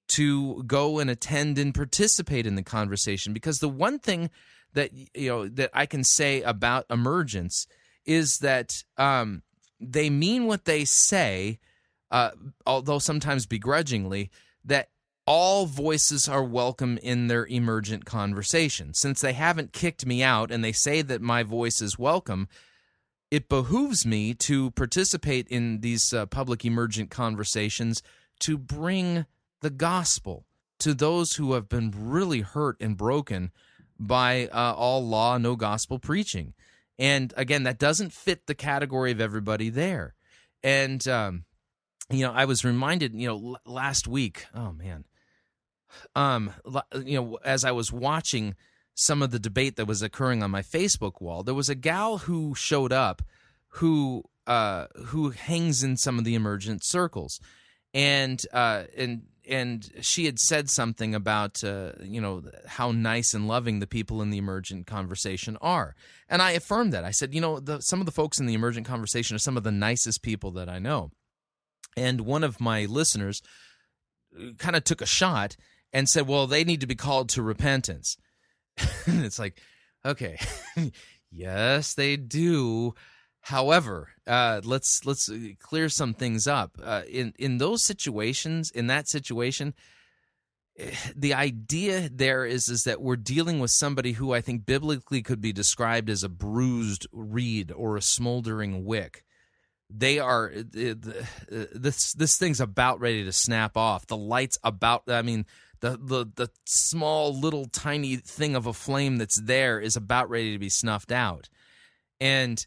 to 0.08 0.62
go 0.64 0.98
and 0.98 1.10
attend 1.10 1.58
and 1.58 1.74
participate 1.74 2.46
in 2.46 2.54
the 2.54 2.62
conversation 2.62 3.32
because 3.32 3.58
the 3.58 3.68
one 3.68 3.98
thing 3.98 4.30
that 4.74 4.90
you 5.14 5.28
know 5.28 5.48
that 5.48 5.70
I 5.74 5.86
can 5.86 6.04
say 6.04 6.42
about 6.42 6.86
emergence 6.90 7.66
is 8.04 8.38
that 8.38 8.84
um, 8.96 9.42
they 9.80 10.10
mean 10.10 10.46
what 10.46 10.64
they 10.64 10.84
say, 10.84 11.58
uh, 12.10 12.30
although 12.64 12.98
sometimes 12.98 13.46
begrudgingly. 13.46 14.30
That 14.64 14.88
all 15.26 15.66
voices 15.66 16.28
are 16.28 16.42
welcome 16.42 16.98
in 16.98 17.26
their 17.26 17.46
emergent 17.46 18.04
conversation. 18.04 18.94
Since 18.94 19.20
they 19.20 19.32
haven't 19.32 19.72
kicked 19.72 20.06
me 20.06 20.22
out 20.22 20.50
and 20.52 20.64
they 20.64 20.72
say 20.72 21.02
that 21.02 21.20
my 21.20 21.42
voice 21.42 21.82
is 21.82 21.98
welcome, 21.98 22.48
it 23.30 23.48
behooves 23.48 24.06
me 24.06 24.34
to 24.34 24.70
participate 24.72 25.48
in 25.48 25.80
these 25.80 26.12
uh, 26.12 26.26
public 26.26 26.64
emergent 26.64 27.10
conversations 27.10 28.02
to 28.40 28.56
bring 28.56 29.26
the 29.60 29.70
gospel 29.70 30.46
to 30.78 30.94
those 30.94 31.34
who 31.34 31.54
have 31.54 31.68
been 31.68 31.92
really 31.96 32.40
hurt 32.40 32.76
and 32.80 32.96
broken 32.96 33.50
by 33.98 34.48
uh, 34.48 34.74
all 34.74 35.06
law, 35.06 35.38
no 35.38 35.56
gospel 35.56 35.98
preaching. 35.98 36.54
And 36.98 37.32
again, 37.36 37.64
that 37.64 37.78
doesn't 37.78 38.12
fit 38.12 38.46
the 38.46 38.54
category 38.54 39.10
of 39.10 39.20
everybody 39.20 39.70
there. 39.70 40.14
And, 40.62 41.06
um, 41.08 41.44
you 42.10 42.26
know, 42.26 42.32
I 42.32 42.44
was 42.44 42.64
reminded, 42.64 43.14
you 43.14 43.28
know, 43.28 43.56
last 43.64 44.06
week, 44.06 44.46
oh 44.54 44.72
man, 44.72 45.04
um, 46.14 46.52
you 47.04 47.20
know, 47.20 47.38
as 47.44 47.64
I 47.64 47.72
was 47.72 47.92
watching 47.92 48.54
some 48.94 49.22
of 49.22 49.30
the 49.30 49.38
debate 49.38 49.76
that 49.76 49.86
was 49.86 50.02
occurring 50.02 50.42
on 50.42 50.50
my 50.50 50.62
Facebook 50.62 51.20
wall, 51.20 51.42
there 51.42 51.54
was 51.54 51.68
a 51.68 51.74
gal 51.74 52.18
who 52.18 52.54
showed 52.54 52.92
up 52.92 53.22
who 53.68 54.24
uh, 54.46 54.86
who 55.06 55.30
hangs 55.30 55.82
in 55.82 55.96
some 55.96 56.18
of 56.18 56.24
the 56.24 56.34
emergent 56.34 56.84
circles, 56.84 57.40
and 57.92 58.42
uh, 58.52 58.84
and 58.96 59.22
and 59.48 59.90
she 60.00 60.26
had 60.26 60.38
said 60.38 60.68
something 60.68 61.14
about 61.14 61.62
uh, 61.62 61.92
you 62.02 62.20
know 62.20 62.42
how 62.66 62.92
nice 62.92 63.34
and 63.34 63.48
loving 63.48 63.80
the 63.80 63.86
people 63.86 64.22
in 64.22 64.30
the 64.30 64.38
emergent 64.38 64.86
conversation 64.86 65.56
are, 65.60 65.94
and 66.28 66.42
I 66.42 66.52
affirmed 66.52 66.92
that. 66.92 67.04
I 67.04 67.10
said, 67.10 67.34
you 67.34 67.40
know, 67.40 67.60
the, 67.60 67.80
some 67.80 68.00
of 68.00 68.06
the 68.06 68.12
folks 68.12 68.38
in 68.38 68.46
the 68.46 68.54
emergent 68.54 68.86
conversation 68.86 69.36
are 69.36 69.40
some 69.40 69.56
of 69.56 69.62
the 69.62 69.72
nicest 69.72 70.22
people 70.22 70.50
that 70.52 70.68
I 70.68 70.78
know, 70.78 71.10
and 71.96 72.22
one 72.22 72.44
of 72.44 72.60
my 72.60 72.84
listeners 72.84 73.42
uh, 74.38 74.52
kind 74.58 74.76
of 74.76 74.84
took 74.84 75.00
a 75.00 75.06
shot 75.06 75.56
and 75.92 76.08
said, 76.08 76.26
well, 76.26 76.46
they 76.46 76.64
need 76.64 76.80
to 76.80 76.86
be 76.86 76.94
called 76.94 77.28
to 77.30 77.42
repentance. 77.42 78.16
it's 79.06 79.38
like, 79.38 79.60
okay, 80.04 80.38
yes, 81.30 81.94
they 81.94 82.16
do. 82.16 82.94
However, 83.46 84.08
uh, 84.26 84.60
let's 84.64 85.04
let's 85.04 85.30
clear 85.60 85.88
some 85.88 86.14
things 86.14 86.48
up. 86.48 86.72
Uh, 86.82 87.02
in 87.08 87.32
in 87.38 87.58
those 87.58 87.84
situations, 87.84 88.72
in 88.72 88.88
that 88.88 89.08
situation, 89.08 89.72
the 91.16 91.32
idea 91.32 92.10
there 92.12 92.44
is 92.44 92.68
is 92.68 92.82
that 92.82 93.00
we're 93.00 93.14
dealing 93.14 93.60
with 93.60 93.70
somebody 93.70 94.12
who 94.12 94.34
I 94.34 94.40
think 94.40 94.66
biblically 94.66 95.22
could 95.22 95.40
be 95.40 95.52
described 95.52 96.10
as 96.10 96.24
a 96.24 96.28
bruised 96.28 97.06
reed 97.12 97.70
or 97.70 97.96
a 97.96 98.02
smoldering 98.02 98.84
wick. 98.84 99.22
They 99.88 100.18
are 100.18 100.52
uh, 100.52 100.94
this 101.72 102.14
this 102.14 102.36
thing's 102.36 102.60
about 102.60 102.98
ready 102.98 103.22
to 103.22 103.32
snap 103.32 103.76
off. 103.76 104.08
The 104.08 104.16
lights 104.16 104.58
about. 104.64 105.04
I 105.06 105.22
mean, 105.22 105.46
the 105.78 105.90
the 105.90 106.26
the 106.34 106.50
small 106.64 107.32
little 107.32 107.66
tiny 107.66 108.16
thing 108.16 108.56
of 108.56 108.66
a 108.66 108.72
flame 108.72 109.18
that's 109.18 109.40
there 109.40 109.78
is 109.78 109.94
about 109.94 110.30
ready 110.30 110.52
to 110.52 110.58
be 110.58 110.68
snuffed 110.68 111.12
out 111.12 111.48
and 112.20 112.66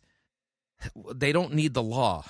they 1.14 1.32
don't 1.32 1.54
need 1.54 1.74
the 1.74 1.84
law. 1.84 2.26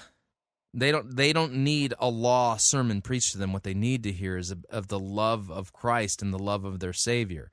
They 0.74 0.92
don't 0.92 1.16
they 1.16 1.34
don't 1.34 1.54
need 1.56 1.94
a 2.00 2.10
law 2.10 2.58
sermon 2.58 3.02
preached 3.02 3.32
to 3.32 3.38
them. 3.38 3.54
What 3.54 3.64
they 3.64 3.74
need 3.74 4.04
to 4.04 4.12
hear 4.12 4.38
is 4.38 4.54
of, 4.70 4.88
the 4.88 5.00
love 5.00 5.50
of 5.50 5.74
Christ 5.74 6.22
and 6.22 6.32
the 6.32 6.40
love 6.40 6.64
of 6.64 6.80
their 6.80 6.94
savior. 6.94 7.50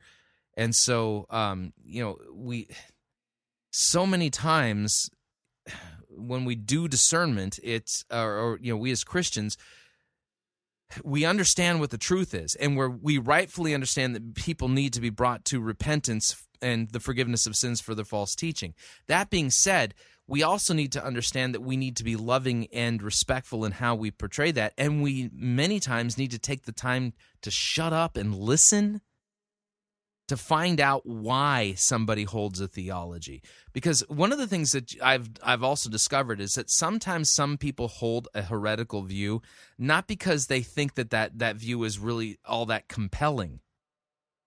And 0.55 0.75
so 0.75 1.27
um 1.31 1.73
you 1.83 2.03
know 2.03 2.19
we 2.33 2.69
so 3.71 4.07
many 4.07 4.29
times 4.29 5.11
when 6.11 6.45
we 6.45 6.55
do 6.55 6.89
discernment 6.89 7.59
it's 7.63 8.05
or, 8.11 8.39
or 8.39 8.59
you 8.61 8.73
know 8.73 8.79
we 8.79 8.91
as 8.91 9.03
Christians 9.03 9.57
we 11.03 11.25
understand 11.25 11.81
what 11.81 11.91
the 11.91 11.99
truth 11.99 12.35
is. 12.35 12.55
And 12.55 12.77
where 12.77 12.91
we 12.91 13.19
rightfully 13.19 13.75
understand 13.75 14.15
that 14.15 14.35
people 14.35 14.69
need 14.69 14.93
to 14.95 15.01
be 15.01 15.11
brought 15.11 15.45
to 15.47 15.61
repentance 15.61 16.47
and 16.63 16.91
the 16.91 17.01
forgiveness 17.01 17.47
of 17.47 17.57
sins 17.57 17.81
for 17.81 17.95
their 17.95 18.05
false 18.05 18.35
teaching. 18.35 18.75
That 19.09 19.31
being 19.31 19.51
said, 19.51 19.95
we 20.29 20.43
also 20.43 20.75
need 20.75 20.93
to 20.93 21.05
understand 21.05 21.55
that 21.55 21.61
we 21.61 21.77
need 21.77 21.97
to 21.97 22.05
be 22.05 22.17
loving 22.17 22.67
and 22.73 23.03
respectful 23.03 23.65
in 23.65 23.73
how 23.73 23.95
we 23.95 24.11
portray 24.11 24.51
that. 24.53 24.75
And 24.77 25.03
we 25.03 25.31
many 25.33 25.79
times 25.79 26.19
need 26.19 26.33
to 26.33 26.39
take 26.39 26.65
the 26.65 26.73
time 26.73 27.13
to 27.43 27.51
shut 27.51 27.93
up 27.93 28.17
and 28.17 28.35
listen 28.35 29.01
to 30.29 30.37
find 30.37 30.81
out 30.81 31.07
why 31.07 31.75
somebody 31.77 32.25
holds 32.25 32.61
a 32.61 32.67
theology. 32.67 33.43
Because 33.73 34.01
one 34.09 34.33
of 34.33 34.39
the 34.39 34.49
things 34.49 34.73
that 34.73 34.93
I've 35.01 35.31
I've 35.43 35.63
also 35.63 35.89
discovered 35.89 36.41
is 36.41 36.53
that 36.53 36.71
sometimes 36.71 37.31
some 37.31 37.57
people 37.57 37.87
hold 37.87 38.27
a 38.35 38.43
heretical 38.43 39.03
view 39.03 39.43
not 39.79 40.09
because 40.09 40.47
they 40.47 40.63
think 40.63 40.95
that 40.95 41.11
that, 41.11 41.39
that 41.39 41.57
view 41.57 41.85
is 41.85 41.99
really 42.01 42.39
all 42.45 42.67
that 42.67 42.89
compelling. 42.89 43.61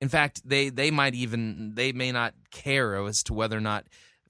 In 0.01 0.09
fact 0.09 0.41
they 0.43 0.67
they 0.67 0.91
might 0.91 1.15
even 1.15 1.75
they 1.75 1.93
may 1.93 2.11
not 2.11 2.34
care 2.51 2.95
as 3.05 3.23
to 3.23 3.34
whether 3.34 3.57
or 3.57 3.61
not 3.61 3.88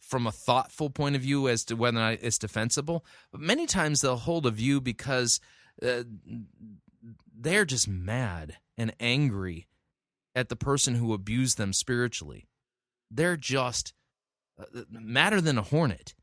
from 0.09 0.27
a 0.27 0.31
thoughtful 0.31 0.89
point 0.89 1.15
of 1.15 1.21
view 1.21 1.47
as 1.47 1.63
to 1.63 1.75
whether 1.75 1.97
or 1.97 2.01
not 2.01 2.17
it's 2.21 2.37
defensible 2.37 3.05
but 3.31 3.39
many 3.39 3.65
times 3.65 4.01
they'll 4.01 4.17
hold 4.17 4.45
a 4.45 4.51
view 4.51 4.81
because 4.81 5.39
uh, 5.81 6.03
they're 7.39 7.65
just 7.65 7.87
mad 7.87 8.57
and 8.77 8.93
angry 8.99 9.67
at 10.35 10.49
the 10.49 10.55
person 10.55 10.95
who 10.95 11.13
abused 11.13 11.57
them 11.57 11.73
spiritually. 11.73 12.47
They're 13.09 13.37
just 13.37 13.93
uh, 14.59 14.83
madder 14.89 15.41
than 15.41 15.57
a 15.57 15.63
hornet 15.63 16.13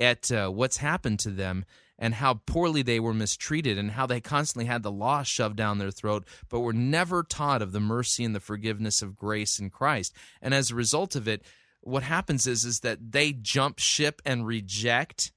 at 0.00 0.30
uh, 0.30 0.48
what's 0.48 0.78
happened 0.78 1.18
to 1.20 1.30
them 1.30 1.64
and 1.98 2.14
how 2.14 2.34
poorly 2.46 2.82
they 2.82 3.00
were 3.00 3.14
mistreated 3.14 3.76
and 3.76 3.92
how 3.92 4.06
they 4.06 4.20
constantly 4.20 4.66
had 4.66 4.82
the 4.84 4.92
law 4.92 5.22
shoved 5.24 5.56
down 5.56 5.78
their 5.78 5.90
throat, 5.90 6.24
but 6.48 6.60
were 6.60 6.72
never 6.72 7.24
taught 7.24 7.62
of 7.62 7.72
the 7.72 7.80
mercy 7.80 8.24
and 8.24 8.34
the 8.34 8.40
forgiveness 8.40 9.02
of 9.02 9.16
grace 9.16 9.58
in 9.58 9.70
Christ. 9.70 10.14
And 10.40 10.54
as 10.54 10.70
a 10.70 10.76
result 10.76 11.16
of 11.16 11.26
it, 11.26 11.42
what 11.82 12.02
happens 12.02 12.46
is 12.46 12.64
is 12.64 12.80
that 12.80 13.12
they 13.12 13.32
jump 13.32 13.78
ship 13.78 14.20
and 14.24 14.46
reject 14.46 15.32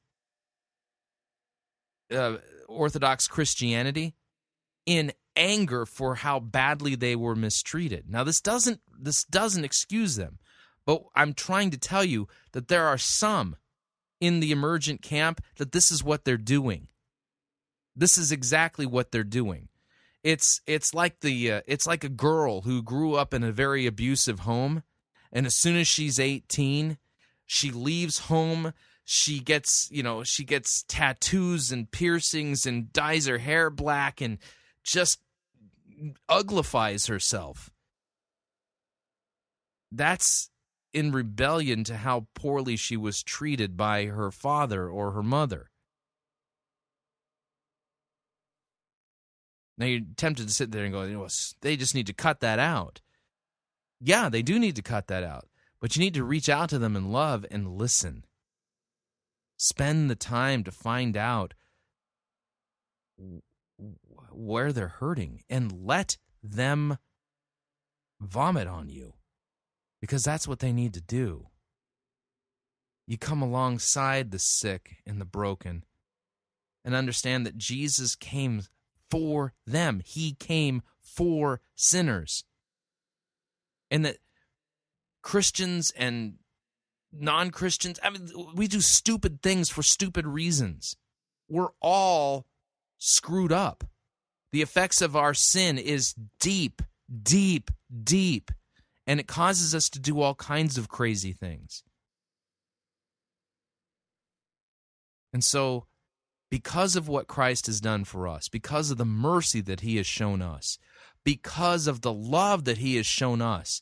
uh, 2.13 2.37
Orthodox 2.67 3.27
Christianity 3.27 4.15
in 4.85 5.11
anger 5.35 5.85
for 5.85 6.15
how 6.15 6.39
badly 6.39 6.95
they 6.95 7.15
were 7.15 7.35
mistreated. 7.35 8.09
Now 8.09 8.23
this 8.23 8.41
doesn't 8.41 8.81
this 8.99 9.23
doesn't 9.23 9.63
excuse 9.63 10.15
them, 10.15 10.39
but 10.85 11.03
I'm 11.15 11.33
trying 11.33 11.71
to 11.71 11.77
tell 11.77 12.03
you 12.03 12.27
that 12.51 12.67
there 12.67 12.85
are 12.85 12.97
some 12.97 13.55
in 14.19 14.39
the 14.39 14.51
emergent 14.51 15.01
camp 15.01 15.41
that 15.57 15.71
this 15.71 15.91
is 15.91 16.03
what 16.03 16.25
they're 16.25 16.37
doing. 16.37 16.87
This 17.95 18.17
is 18.17 18.31
exactly 18.31 18.85
what 18.85 19.11
they're 19.11 19.23
doing. 19.23 19.69
It's 20.23 20.61
it's 20.67 20.93
like 20.93 21.21
the 21.21 21.51
uh, 21.51 21.61
it's 21.65 21.87
like 21.87 22.03
a 22.03 22.09
girl 22.09 22.61
who 22.61 22.83
grew 22.83 23.15
up 23.15 23.33
in 23.33 23.43
a 23.43 23.51
very 23.51 23.85
abusive 23.85 24.41
home 24.41 24.83
and 25.31 25.45
as 25.45 25.55
soon 25.55 25.77
as 25.77 25.87
she's 25.87 26.19
18, 26.19 26.97
she 27.45 27.71
leaves 27.71 28.19
home 28.19 28.73
she 29.03 29.39
gets 29.39 29.89
you 29.91 30.03
know 30.03 30.23
she 30.23 30.45
gets 30.45 30.85
tattoos 30.87 31.71
and 31.71 31.91
piercings 31.91 32.67
and 32.67 32.93
dyes 32.93 33.25
her 33.25 33.39
hair 33.39 33.69
black 33.69 34.21
and 34.21 34.37
just 34.83 35.19
uglifies 36.29 37.07
herself 37.09 37.71
that's 39.91 40.49
in 40.93 41.11
rebellion 41.11 41.83
to 41.85 41.97
how 41.97 42.27
poorly 42.33 42.75
she 42.75 42.97
was 42.97 43.23
treated 43.23 43.77
by 43.77 44.05
her 44.05 44.31
father 44.31 44.89
or 44.89 45.11
her 45.11 45.23
mother. 45.23 45.69
Now 49.77 49.85
you're 49.85 50.01
tempted 50.17 50.47
to 50.47 50.53
sit 50.53 50.71
there 50.71 50.83
and 50.83 50.93
go, 50.93 51.03
you 51.03 51.13
know, 51.13 51.27
they 51.61 51.75
just 51.75 51.95
need 51.95 52.07
to 52.07 52.13
cut 52.13 52.41
that 52.41 52.59
out. 52.59 53.01
Yeah, 54.01 54.29
they 54.29 54.41
do 54.41 54.57
need 54.57 54.75
to 54.77 54.81
cut 54.81 55.07
that 55.07 55.23
out. 55.23 55.47
But 55.79 55.95
you 55.95 55.99
need 55.99 56.15
to 56.15 56.23
reach 56.23 56.49
out 56.49 56.69
to 56.69 56.79
them 56.79 56.95
in 56.95 57.11
love 57.11 57.45
and 57.49 57.77
listen. 57.77 58.25
Spend 59.57 60.09
the 60.09 60.15
time 60.15 60.63
to 60.63 60.71
find 60.71 61.15
out 61.15 61.53
where 64.31 64.73
they're 64.73 64.87
hurting 64.87 65.43
and 65.49 65.71
let 65.71 66.17
them 66.41 66.97
vomit 68.19 68.67
on 68.67 68.89
you 68.89 69.13
because 69.99 70.23
that's 70.23 70.47
what 70.47 70.59
they 70.59 70.73
need 70.73 70.93
to 70.95 71.01
do. 71.01 71.47
You 73.07 73.17
come 73.17 73.41
alongside 73.41 74.31
the 74.31 74.39
sick 74.39 74.97
and 75.05 75.21
the 75.21 75.25
broken 75.25 75.83
and 76.83 76.95
understand 76.95 77.45
that 77.45 77.57
Jesus 77.57 78.15
came 78.15 78.63
for 79.09 79.53
them, 79.67 80.01
He 80.03 80.33
came 80.33 80.81
for 81.01 81.59
sinners. 81.75 82.45
And 83.91 84.05
that 84.05 84.17
Christians 85.21 85.91
and 85.95 86.39
non 87.11 87.51
Christians, 87.51 87.99
I 88.01 88.09
mean, 88.09 88.29
we 88.55 88.67
do 88.67 88.81
stupid 88.81 89.43
things 89.43 89.69
for 89.69 89.83
stupid 89.83 90.25
reasons. 90.25 90.95
We're 91.47 91.69
all 91.79 92.47
screwed 92.97 93.51
up. 93.51 93.83
The 94.51 94.63
effects 94.63 95.01
of 95.01 95.15
our 95.15 95.35
sin 95.35 95.77
is 95.77 96.15
deep, 96.39 96.81
deep, 97.23 97.69
deep 98.03 98.51
and 99.07 99.19
it 99.19 99.27
causes 99.27 99.73
us 99.75 99.89
to 99.89 99.99
do 99.99 100.21
all 100.21 100.35
kinds 100.35 100.77
of 100.77 100.87
crazy 100.87 101.33
things. 101.33 101.83
And 105.33 105.43
so, 105.43 105.85
because 106.49 106.95
of 106.95 107.07
what 107.07 107.27
Christ 107.27 107.67
has 107.67 107.79
done 107.79 108.03
for 108.03 108.27
us, 108.27 108.49
because 108.49 108.91
of 108.91 108.97
the 108.97 109.05
mercy 109.05 109.61
that 109.61 109.81
he 109.81 109.97
has 109.97 110.05
shown 110.05 110.41
us, 110.41 110.77
because 111.23 111.87
of 111.87 112.01
the 112.01 112.13
love 112.13 112.65
that 112.65 112.79
he 112.79 112.95
has 112.95 113.05
shown 113.05 113.41
us, 113.41 113.81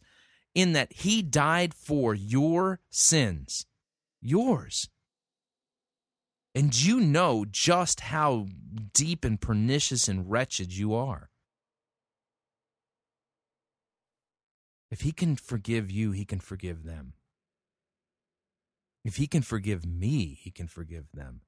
in 0.55 0.73
that 0.73 0.91
he 0.93 1.21
died 1.21 1.73
for 1.73 2.13
your 2.13 2.79
sins, 2.89 3.65
yours. 4.21 4.89
And 6.55 6.75
you 6.75 6.99
know 6.99 7.45
just 7.49 8.01
how 8.01 8.47
deep 8.93 9.23
and 9.23 9.39
pernicious 9.39 10.07
and 10.07 10.29
wretched 10.29 10.73
you 10.73 10.93
are. 10.93 11.29
If 14.91 15.01
he 15.01 15.11
can 15.11 15.35
forgive 15.35 15.91
you, 15.91 16.11
he 16.11 16.25
can 16.25 16.39
forgive 16.39 16.83
them. 16.83 17.13
If 19.05 19.17
he 19.17 19.27
can 19.27 19.43
forgive 19.43 19.85
me, 19.85 20.37
he 20.41 20.51
can 20.51 20.67
forgive 20.67 21.11
them. 21.13 21.41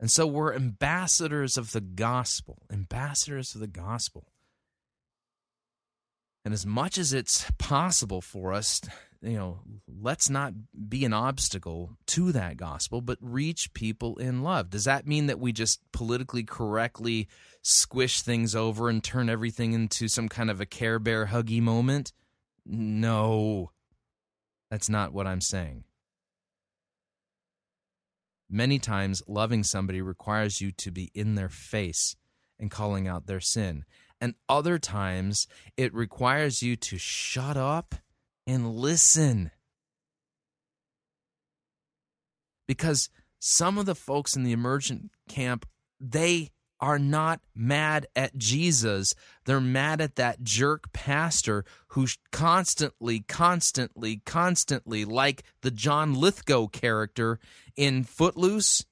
And 0.00 0.10
so 0.10 0.26
we're 0.26 0.54
ambassadors 0.54 1.56
of 1.56 1.72
the 1.72 1.80
gospel, 1.80 2.62
ambassadors 2.70 3.54
of 3.54 3.60
the 3.60 3.66
gospel. 3.66 4.32
And 6.48 6.54
as 6.54 6.64
much 6.64 6.96
as 6.96 7.12
it's 7.12 7.44
possible 7.58 8.22
for 8.22 8.54
us, 8.54 8.80
you 9.20 9.36
know, 9.36 9.60
let's 9.86 10.30
not 10.30 10.54
be 10.88 11.04
an 11.04 11.12
obstacle 11.12 11.98
to 12.06 12.32
that 12.32 12.56
gospel, 12.56 13.02
but 13.02 13.18
reach 13.20 13.74
people 13.74 14.16
in 14.16 14.42
love. 14.42 14.70
Does 14.70 14.84
that 14.84 15.06
mean 15.06 15.26
that 15.26 15.38
we 15.38 15.52
just 15.52 15.82
politically 15.92 16.44
correctly 16.44 17.28
squish 17.60 18.22
things 18.22 18.54
over 18.54 18.88
and 18.88 19.04
turn 19.04 19.28
everything 19.28 19.74
into 19.74 20.08
some 20.08 20.26
kind 20.26 20.50
of 20.50 20.58
a 20.58 20.64
Care 20.64 20.98
Bear 20.98 21.26
huggy 21.26 21.60
moment? 21.60 22.14
No, 22.64 23.72
that's 24.70 24.88
not 24.88 25.12
what 25.12 25.26
I'm 25.26 25.42
saying. 25.42 25.84
Many 28.48 28.78
times, 28.78 29.22
loving 29.28 29.64
somebody 29.64 30.00
requires 30.00 30.62
you 30.62 30.72
to 30.78 30.90
be 30.90 31.10
in 31.12 31.34
their 31.34 31.50
face 31.50 32.16
and 32.58 32.70
calling 32.70 33.06
out 33.06 33.26
their 33.26 33.38
sin. 33.38 33.84
And 34.20 34.34
other 34.48 34.78
times, 34.78 35.46
it 35.76 35.94
requires 35.94 36.62
you 36.62 36.76
to 36.76 36.98
shut 36.98 37.56
up 37.56 37.94
and 38.46 38.74
listen. 38.74 39.52
Because 42.66 43.10
some 43.38 43.78
of 43.78 43.86
the 43.86 43.94
folks 43.94 44.34
in 44.34 44.42
the 44.42 44.52
emergent 44.52 45.10
camp, 45.28 45.66
they 46.00 46.50
are 46.80 46.98
not 46.98 47.40
mad 47.54 48.06
at 48.14 48.36
Jesus. 48.36 49.14
They're 49.44 49.60
mad 49.60 50.00
at 50.00 50.16
that 50.16 50.42
jerk 50.42 50.92
pastor 50.92 51.64
who 51.88 52.06
constantly, 52.30 53.20
constantly, 53.20 54.22
constantly, 54.24 55.04
like 55.04 55.42
the 55.62 55.70
John 55.70 56.14
Lithgow 56.14 56.68
character 56.68 57.40
in 57.76 58.04
Footloose, 58.04 58.84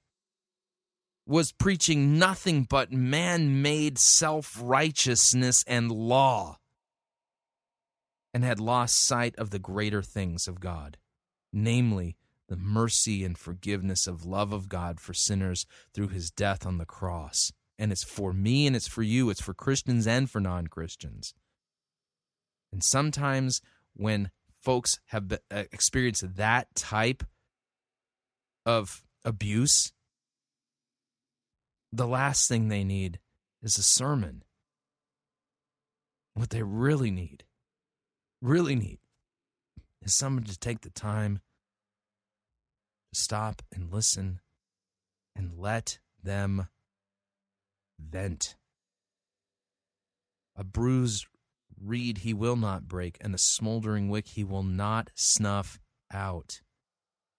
was 1.26 1.52
preaching 1.52 2.18
nothing 2.18 2.64
but 2.64 2.92
man 2.92 3.62
made 3.62 3.98
self 3.98 4.56
righteousness 4.60 5.64
and 5.66 5.90
law 5.90 6.58
and 8.32 8.44
had 8.44 8.60
lost 8.60 9.06
sight 9.06 9.34
of 9.36 9.50
the 9.50 9.58
greater 9.58 10.02
things 10.02 10.46
of 10.46 10.60
God, 10.60 10.98
namely, 11.52 12.16
the 12.48 12.56
mercy 12.56 13.24
and 13.24 13.36
forgiveness 13.36 14.06
of 14.06 14.24
love 14.24 14.52
of 14.52 14.68
God 14.68 15.00
for 15.00 15.14
sinners 15.14 15.66
through 15.92 16.08
his 16.08 16.30
death 16.30 16.64
on 16.64 16.78
the 16.78 16.84
cross 16.84 17.50
and 17.78 17.92
it's 17.92 18.04
for 18.04 18.32
me 18.32 18.66
and 18.66 18.74
it's 18.74 18.88
for 18.88 19.02
you. 19.02 19.30
It's 19.30 19.42
for 19.42 19.54
Christians 19.54 20.06
and 20.06 20.30
for 20.30 20.40
non 20.40 20.66
Christians. 20.66 21.34
And 22.72 22.82
sometimes 22.82 23.60
when 23.94 24.30
folks 24.62 24.98
have 25.06 25.32
uh, 25.32 25.36
experienced 25.72 26.36
that 26.36 26.74
type 26.74 27.24
of 28.64 29.04
abuse, 29.24 29.92
the 31.92 32.06
last 32.06 32.48
thing 32.48 32.68
they 32.68 32.84
need 32.84 33.18
is 33.62 33.78
a 33.78 33.82
sermon. 33.82 34.42
What 36.34 36.50
they 36.50 36.62
really 36.62 37.10
need, 37.10 37.44
really 38.42 38.74
need, 38.74 38.98
is 40.02 40.14
someone 40.14 40.44
to 40.44 40.58
take 40.58 40.82
the 40.82 40.90
time 40.90 41.40
to 43.12 43.20
stop 43.20 43.62
and 43.72 43.92
listen 43.92 44.40
and 45.34 45.52
let 45.56 45.98
them 46.22 46.68
vent. 47.98 48.56
A 50.54 50.64
bruised 50.64 51.26
reed 51.80 52.18
he 52.18 52.32
will 52.32 52.56
not 52.56 52.88
break, 52.88 53.18
and 53.20 53.34
a 53.34 53.38
smoldering 53.38 54.08
wick 54.08 54.28
he 54.28 54.44
will 54.44 54.62
not 54.62 55.10
snuff 55.14 55.78
out. 56.12 56.60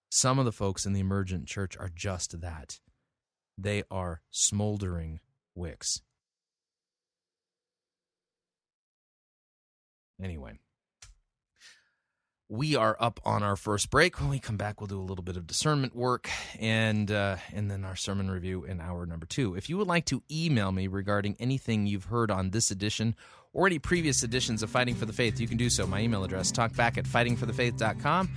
Some 0.10 0.40
of 0.40 0.46
the 0.46 0.52
folks 0.52 0.86
in 0.86 0.94
the 0.94 1.00
emergent 1.00 1.48
church 1.48 1.76
are 1.78 1.92
just 1.94 2.42
that. 2.42 2.80
They 3.58 3.84
are 3.90 4.22
smoldering 4.32 5.20
wicks. 5.56 6.02
Anyway 10.22 10.60
we 12.50 12.76
are 12.76 12.96
up 13.00 13.20
on 13.26 13.44
our 13.44 13.56
first 13.56 13.90
break. 13.90 14.20
When 14.20 14.30
we 14.30 14.40
come 14.40 14.58
back, 14.58 14.80
we'll 14.80 14.88
do 14.88 15.00
a 15.00 15.04
little 15.04 15.24
bit 15.24 15.36
of 15.38 15.48
discernment 15.48 15.96
work 15.96 16.30
and 16.60 17.12
uh, 17.12 17.38
and 17.54 17.70
then 17.70 17.84
our 17.84 17.96
sermon 17.96 18.32
review 18.32 18.64
in 18.64 18.80
hour 18.80 19.06
number 19.06 19.26
two. 19.26 19.56
If 19.56 19.70
you 19.70 19.78
would 19.78 19.88
like 19.88 20.06
to 20.06 20.24
email 20.32 20.72
me 20.72 20.88
regarding 20.88 21.36
anything 21.40 21.88
you've 21.88 22.06
heard 22.06 22.32
on 22.32 22.52
this 22.52 22.72
edition 22.72 23.16
or 23.58 23.66
any 23.66 23.80
previous 23.80 24.24
editions 24.24 24.62
of 24.64 24.70
Fighting 24.70 24.96
for 24.96 25.06
the 25.06 25.12
Faith, 25.12 25.40
you 25.40 25.48
can 25.48 25.58
do 25.58 25.70
so. 25.70 25.88
My 25.88 26.00
email 26.00 26.24
address, 26.24 26.52
talkback 26.52 26.98
at 26.98 27.06
fightingforthefaith.com. 27.06 28.30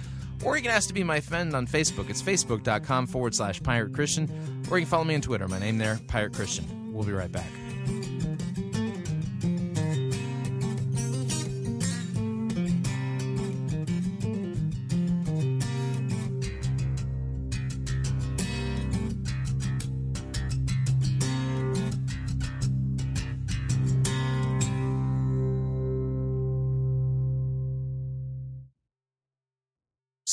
Or 0.42 0.56
you 0.56 0.62
can 0.62 0.70
ask 0.70 0.88
to 0.88 0.94
be 0.94 1.04
my 1.04 1.20
friend 1.20 1.54
on 1.54 1.66
Facebook. 1.66 2.08
It's 2.08 2.22
facebook.com 2.22 3.06
forward 3.06 3.34
slash 3.34 3.62
pirate 3.62 3.92
Christian. 3.92 4.24
Or 4.70 4.78
you 4.78 4.86
can 4.86 4.90
follow 4.90 5.04
me 5.04 5.14
on 5.14 5.20
Twitter. 5.20 5.46
My 5.46 5.58
name 5.58 5.76
there, 5.76 6.00
Pirate 6.08 6.32
Christian. 6.32 6.92
We'll 6.94 7.04
be 7.04 7.12
right 7.12 7.30
back. 7.30 7.50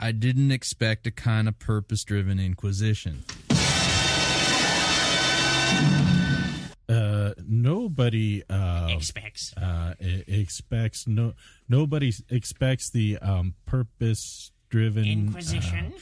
I 0.00 0.12
didn't 0.12 0.52
expect 0.52 1.06
a 1.06 1.10
kind 1.10 1.48
of 1.48 1.58
purpose 1.58 2.04
driven 2.04 2.38
inquisition. 2.38 3.24
Uh, 6.88 7.34
nobody 7.46 8.42
uh, 8.48 8.86
Expects. 8.90 9.52
uh, 9.58 9.92
expects 10.00 11.06
no 11.06 11.34
nobody 11.68 12.10
expects 12.30 12.88
the 12.90 13.18
um, 13.18 13.54
purpose 13.66 14.52
driven 14.70 15.04
Inquisition. 15.04 15.92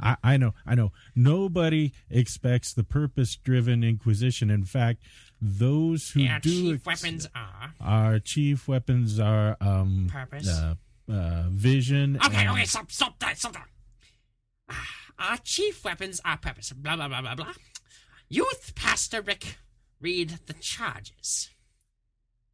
I, 0.00 0.16
I 0.24 0.36
know, 0.38 0.54
I 0.66 0.74
know. 0.74 0.90
Nobody 1.14 1.92
expects 2.10 2.72
the 2.72 2.82
purpose-driven 2.82 3.84
Inquisition. 3.84 4.50
In 4.50 4.64
fact, 4.64 5.02
those 5.40 6.10
who 6.10 6.26
our 6.26 6.40
do 6.40 6.50
chief 6.50 6.74
ex- 6.76 7.02
weapons 7.02 7.28
are. 7.34 7.74
our 7.80 8.18
chief 8.18 8.66
weapons 8.66 9.20
are 9.20 9.56
um, 9.60 10.08
Purpose. 10.10 10.48
Uh, 11.12 11.44
vision. 11.50 12.18
Okay, 12.24 12.38
and- 12.46 12.50
okay, 12.50 12.64
stop, 12.64 12.90
stop 12.90 13.18
that, 13.20 13.38
stop 13.38 13.52
that. 13.52 13.66
Ah, 14.70 14.86
Our 15.18 15.36
chief 15.38 15.84
weapons 15.84 16.20
are 16.24 16.36
purpose. 16.38 16.72
Blah, 16.72 16.96
blah, 16.96 17.08
blah, 17.08 17.20
blah, 17.20 17.34
blah. 17.34 17.52
Youth 18.28 18.72
Pastor 18.74 19.20
Rick, 19.20 19.58
read 20.00 20.38
the 20.46 20.54
charges. 20.54 21.50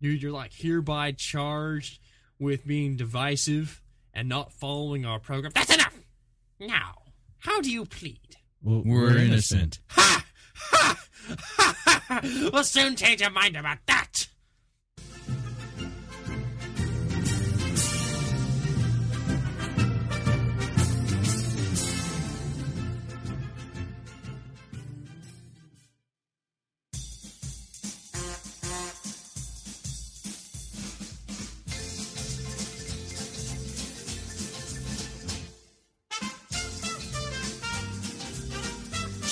Dude, 0.01 0.23
you're 0.23 0.33
like 0.33 0.53
hereby 0.55 1.13
charged 1.13 2.01
with 2.39 2.67
being 2.67 2.97
divisive 2.97 3.83
and 4.13 4.29
not 4.29 4.53
following 4.53 5.05
our 5.07 5.19
program. 5.19 5.53
That's 5.55 5.75
enough! 5.75 5.95
Now, 6.61 6.95
how 7.39 7.61
do 7.61 7.71
you 7.71 7.85
plead? 7.85 8.37
Well, 8.63 8.83
We're 8.85 9.17
innocent. 9.19 9.79
Ha! 9.91 10.25
Ha! 10.57 10.99
Ha! 11.29 11.77
ha, 11.85 12.03
ha. 12.09 12.21
We'll 12.53 12.65
soon 12.65 12.97
change 12.97 13.21
your 13.21 13.31
mind 13.31 13.57
about 13.57 13.79
that! 13.87 14.27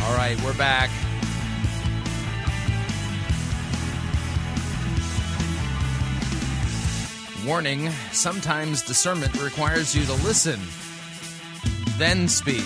All 0.00 0.14
right, 0.16 0.40
we're 0.42 0.56
back. 0.56 0.90
Warning 7.46 7.90
sometimes 8.12 8.82
discernment 8.82 9.42
requires 9.42 9.94
you 9.94 10.04
to 10.06 10.14
listen, 10.14 10.60
then 11.98 12.28
speak. 12.28 12.64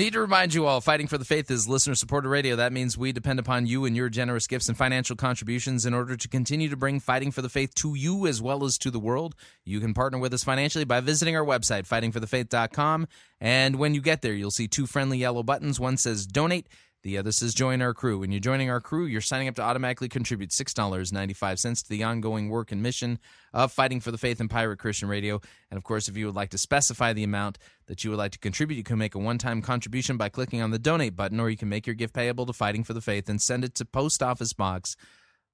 Need 0.00 0.14
to 0.14 0.20
remind 0.22 0.54
you 0.54 0.64
all, 0.64 0.80
Fighting 0.80 1.08
for 1.08 1.18
the 1.18 1.26
Faith 1.26 1.50
is 1.50 1.68
listener 1.68 1.94
supported 1.94 2.30
radio. 2.30 2.56
That 2.56 2.72
means 2.72 2.96
we 2.96 3.12
depend 3.12 3.38
upon 3.38 3.66
you 3.66 3.84
and 3.84 3.94
your 3.94 4.08
generous 4.08 4.46
gifts 4.46 4.70
and 4.70 4.78
financial 4.78 5.14
contributions 5.14 5.84
in 5.84 5.92
order 5.92 6.16
to 6.16 6.26
continue 6.26 6.70
to 6.70 6.76
bring 6.76 7.00
Fighting 7.00 7.30
for 7.30 7.42
the 7.42 7.50
Faith 7.50 7.74
to 7.74 7.94
you 7.94 8.26
as 8.26 8.40
well 8.40 8.64
as 8.64 8.78
to 8.78 8.90
the 8.90 8.98
world. 8.98 9.34
You 9.66 9.78
can 9.78 9.92
partner 9.92 10.18
with 10.18 10.32
us 10.32 10.42
financially 10.42 10.86
by 10.86 11.00
visiting 11.00 11.36
our 11.36 11.44
website, 11.44 11.86
fightingforthefaith.com. 11.86 13.08
And 13.42 13.76
when 13.76 13.92
you 13.92 14.00
get 14.00 14.22
there, 14.22 14.32
you'll 14.32 14.50
see 14.50 14.68
two 14.68 14.86
friendly 14.86 15.18
yellow 15.18 15.42
buttons. 15.42 15.78
One 15.78 15.98
says 15.98 16.24
donate, 16.26 16.68
the 17.02 17.16
uh, 17.16 17.20
other 17.20 17.32
says 17.32 17.54
join 17.54 17.82
our 17.82 17.94
crew. 17.94 18.18
When 18.18 18.30
you're 18.30 18.40
joining 18.40 18.70
our 18.70 18.80
crew, 18.80 19.06
you're 19.06 19.20
signing 19.20 19.48
up 19.48 19.54
to 19.56 19.62
automatically 19.62 20.08
contribute 20.08 20.50
$6.95 20.50 21.82
to 21.82 21.88
the 21.88 22.02
ongoing 22.02 22.48
work 22.48 22.72
and 22.72 22.82
mission 22.82 23.18
of 23.52 23.72
Fighting 23.72 24.00
for 24.00 24.10
the 24.10 24.18
Faith 24.18 24.40
and 24.40 24.50
Pirate 24.50 24.78
Christian 24.78 25.08
Radio. 25.08 25.40
And 25.70 25.78
of 25.78 25.84
course, 25.84 26.08
if 26.08 26.16
you 26.16 26.26
would 26.26 26.34
like 26.34 26.50
to 26.50 26.58
specify 26.58 27.12
the 27.12 27.24
amount 27.24 27.58
that 27.86 28.04
you 28.04 28.10
would 28.10 28.18
like 28.18 28.32
to 28.32 28.38
contribute, 28.38 28.76
you 28.76 28.82
can 28.82 28.98
make 28.98 29.14
a 29.14 29.18
one 29.18 29.38
time 29.38 29.62
contribution 29.62 30.16
by 30.16 30.28
clicking 30.28 30.62
on 30.62 30.70
the 30.70 30.78
donate 30.78 31.16
button, 31.16 31.40
or 31.40 31.50
you 31.50 31.56
can 31.56 31.68
make 31.68 31.86
your 31.86 31.94
gift 31.94 32.14
payable 32.14 32.46
to 32.46 32.52
Fighting 32.52 32.84
for 32.84 32.92
the 32.92 33.00
Faith 33.00 33.28
and 33.28 33.40
send 33.40 33.64
it 33.64 33.74
to 33.76 33.84
Post 33.84 34.22
Office 34.22 34.52
Box 34.52 34.96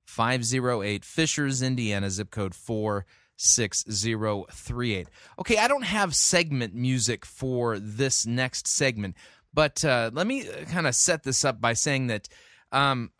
508 0.07 1.05
Fishers, 1.05 1.63
Indiana, 1.63 2.11
zip 2.11 2.31
code 2.31 2.55
46038. 2.55 5.09
Okay, 5.39 5.59
I 5.59 5.69
don't 5.69 5.85
have 5.85 6.15
segment 6.15 6.75
music 6.75 7.27
for 7.27 7.79
this 7.79 8.27
next 8.27 8.67
segment. 8.69 9.17
But 9.57 9.83
uh, 9.87 10.11
let 10.13 10.27
me 10.27 10.45
kind 10.71 10.87
of 10.87 10.95
set 10.95 11.23
this 11.23 11.43
up 11.43 11.63
by 11.63 11.73
saying 11.73 12.09
that 12.09 12.29
um, 12.73 13.11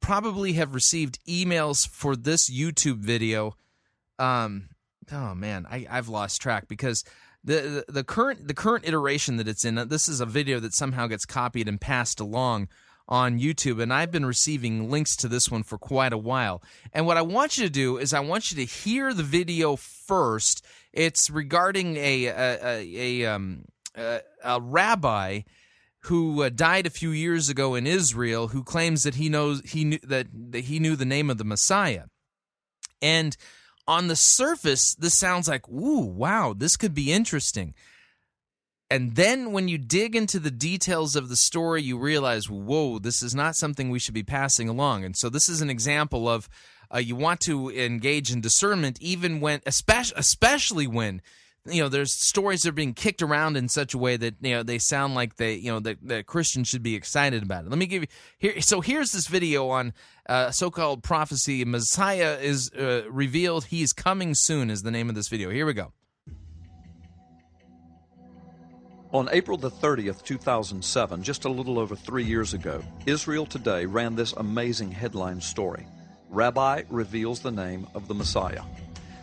probably 0.00 0.52
have 0.52 0.74
received 0.74 1.18
emails 1.26 1.88
for 1.88 2.14
this 2.14 2.48
YouTube 2.48 2.98
video. 2.98 3.56
Um, 4.20 4.68
oh 5.10 5.34
man, 5.34 5.66
I, 5.68 5.88
I've 5.90 6.08
lost 6.08 6.40
track 6.40 6.68
because 6.68 7.02
the, 7.42 7.84
the, 7.88 7.92
the 7.92 8.04
current 8.04 8.46
the 8.46 8.54
current 8.54 8.86
iteration 8.86 9.38
that 9.38 9.48
it's 9.48 9.64
in. 9.64 9.74
This 9.88 10.06
is 10.06 10.20
a 10.20 10.26
video 10.26 10.60
that 10.60 10.72
somehow 10.72 11.08
gets 11.08 11.26
copied 11.26 11.66
and 11.66 11.80
passed 11.80 12.20
along 12.20 12.68
on 13.08 13.40
YouTube, 13.40 13.82
and 13.82 13.92
I've 13.92 14.12
been 14.12 14.26
receiving 14.26 14.88
links 14.88 15.16
to 15.16 15.26
this 15.26 15.50
one 15.50 15.64
for 15.64 15.78
quite 15.78 16.12
a 16.12 16.18
while. 16.18 16.62
And 16.92 17.06
what 17.06 17.16
I 17.16 17.22
want 17.22 17.58
you 17.58 17.64
to 17.64 17.70
do 17.70 17.98
is 17.98 18.14
I 18.14 18.20
want 18.20 18.52
you 18.52 18.56
to 18.58 18.64
hear 18.64 19.12
the 19.12 19.24
video 19.24 19.74
first. 19.74 20.64
It's 20.92 21.28
regarding 21.28 21.96
a 21.96 22.26
a, 22.26 22.58
a, 22.62 23.22
a 23.24 23.34
um 23.34 23.64
uh, 23.98 24.18
a 24.44 24.60
rabbi 24.60 25.40
who 26.02 26.42
uh, 26.42 26.48
died 26.48 26.86
a 26.86 26.90
few 26.90 27.10
years 27.10 27.48
ago 27.48 27.74
in 27.74 27.86
Israel 27.86 28.48
who 28.48 28.62
claims 28.62 29.02
that 29.02 29.16
he 29.16 29.28
knows 29.28 29.60
he 29.64 29.84
knew 29.84 29.98
that, 30.04 30.28
that 30.32 30.64
he 30.64 30.78
knew 30.78 30.96
the 30.96 31.04
name 31.04 31.28
of 31.28 31.38
the 31.38 31.44
Messiah. 31.44 32.04
And 33.02 33.36
on 33.86 34.08
the 34.08 34.16
surface 34.16 34.94
this 34.94 35.18
sounds 35.18 35.48
like, 35.48 35.68
"Ooh, 35.68 36.04
wow, 36.04 36.54
this 36.56 36.76
could 36.76 36.94
be 36.94 37.12
interesting." 37.12 37.74
And 38.90 39.16
then 39.16 39.52
when 39.52 39.68
you 39.68 39.76
dig 39.76 40.16
into 40.16 40.38
the 40.38 40.50
details 40.50 41.14
of 41.14 41.28
the 41.28 41.36
story, 41.36 41.82
you 41.82 41.98
realize, 41.98 42.48
"Whoa, 42.48 42.98
this 42.98 43.22
is 43.22 43.34
not 43.34 43.56
something 43.56 43.90
we 43.90 43.98
should 43.98 44.14
be 44.14 44.22
passing 44.22 44.68
along." 44.68 45.04
And 45.04 45.16
so 45.16 45.28
this 45.28 45.48
is 45.48 45.60
an 45.60 45.68
example 45.68 46.28
of 46.28 46.48
uh, 46.94 46.98
you 46.98 47.16
want 47.16 47.40
to 47.40 47.70
engage 47.70 48.32
in 48.32 48.40
discernment 48.40 48.98
even 49.00 49.40
when 49.40 49.60
especially 49.66 50.16
especially 50.16 50.86
when 50.86 51.20
you 51.70 51.82
know 51.82 51.88
there's 51.88 52.12
stories 52.12 52.62
that 52.62 52.70
are 52.70 52.72
being 52.72 52.94
kicked 52.94 53.22
around 53.22 53.56
in 53.56 53.68
such 53.68 53.94
a 53.94 53.98
way 53.98 54.16
that 54.16 54.34
you 54.40 54.50
know 54.50 54.62
they 54.62 54.78
sound 54.78 55.14
like 55.14 55.36
they 55.36 55.54
you 55.54 55.70
know 55.70 55.80
that, 55.80 55.98
that 56.02 56.26
christians 56.26 56.68
should 56.68 56.82
be 56.82 56.94
excited 56.94 57.42
about 57.42 57.64
it. 57.64 57.70
Let 57.70 57.78
me 57.78 57.86
give 57.86 58.02
you 58.02 58.08
here 58.38 58.60
so 58.60 58.80
here's 58.80 59.12
this 59.12 59.26
video 59.26 59.68
on 59.68 59.92
uh, 60.28 60.50
so-called 60.50 61.02
prophecy. 61.02 61.64
Messiah 61.64 62.38
is 62.40 62.70
uh, 62.72 63.02
revealed. 63.10 63.66
He's 63.66 63.92
coming 63.92 64.34
soon 64.34 64.70
is 64.70 64.82
the 64.82 64.90
name 64.90 65.08
of 65.08 65.14
this 65.14 65.28
video. 65.28 65.50
Here 65.50 65.66
we 65.66 65.72
go. 65.72 65.92
On 69.10 69.26
April 69.32 69.56
the 69.56 69.70
30th, 69.70 70.22
2007, 70.22 71.22
just 71.22 71.46
a 71.46 71.48
little 71.48 71.78
over 71.78 71.96
three 71.96 72.24
years 72.24 72.52
ago, 72.52 72.82
Israel 73.06 73.46
Today 73.46 73.86
ran 73.86 74.14
this 74.14 74.34
amazing 74.34 74.92
headline 74.92 75.40
story. 75.40 75.86
Rabbi 76.28 76.82
reveals 76.90 77.40
the 77.40 77.50
name 77.50 77.86
of 77.94 78.06
the 78.06 78.14
Messiah. 78.14 78.60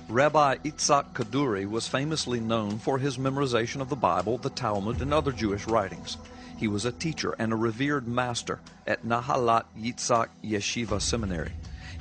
Rabbi 0.08 0.58
Itzhak 0.58 1.14
Kaduri 1.14 1.68
was 1.68 1.88
famously 1.88 2.40
known 2.40 2.78
for 2.78 3.00
his 3.00 3.18
memorization 3.18 3.82
of 3.82 3.90
the 3.90 3.96
Bible, 3.96 4.38
the 4.38 4.52
Talmud, 4.52 5.02
and 5.02 5.12
other 5.12 5.32
Jewish 5.32 5.66
writings. 5.66 6.18
He 6.56 6.68
was 6.68 6.86
a 6.86 6.92
teacher 6.92 7.34
and 7.40 7.52
a 7.52 7.56
revered 7.56 8.08
master 8.08 8.60
at 8.86 9.04
Nahalat 9.04 9.66
Yitzhak 9.76 10.28
Yeshiva 10.44 11.02
Seminary. 11.02 11.54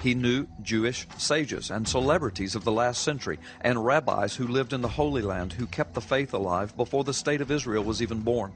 He 0.02 0.14
knew 0.14 0.46
Jewish 0.62 1.06
sages 1.16 1.70
and 1.70 1.88
celebrities 1.88 2.54
of 2.54 2.64
the 2.64 2.72
last 2.72 3.00
century 3.02 3.38
and 3.62 3.86
rabbis 3.86 4.36
who 4.36 4.46
lived 4.46 4.74
in 4.74 4.82
the 4.82 4.88
Holy 4.88 5.22
Land 5.22 5.54
who 5.54 5.66
kept 5.66 5.94
the 5.94 6.02
faith 6.02 6.34
alive 6.34 6.76
before 6.76 7.04
the 7.04 7.14
state 7.14 7.40
of 7.40 7.50
Israel 7.50 7.84
was 7.84 8.02
even 8.02 8.20
born. 8.20 8.52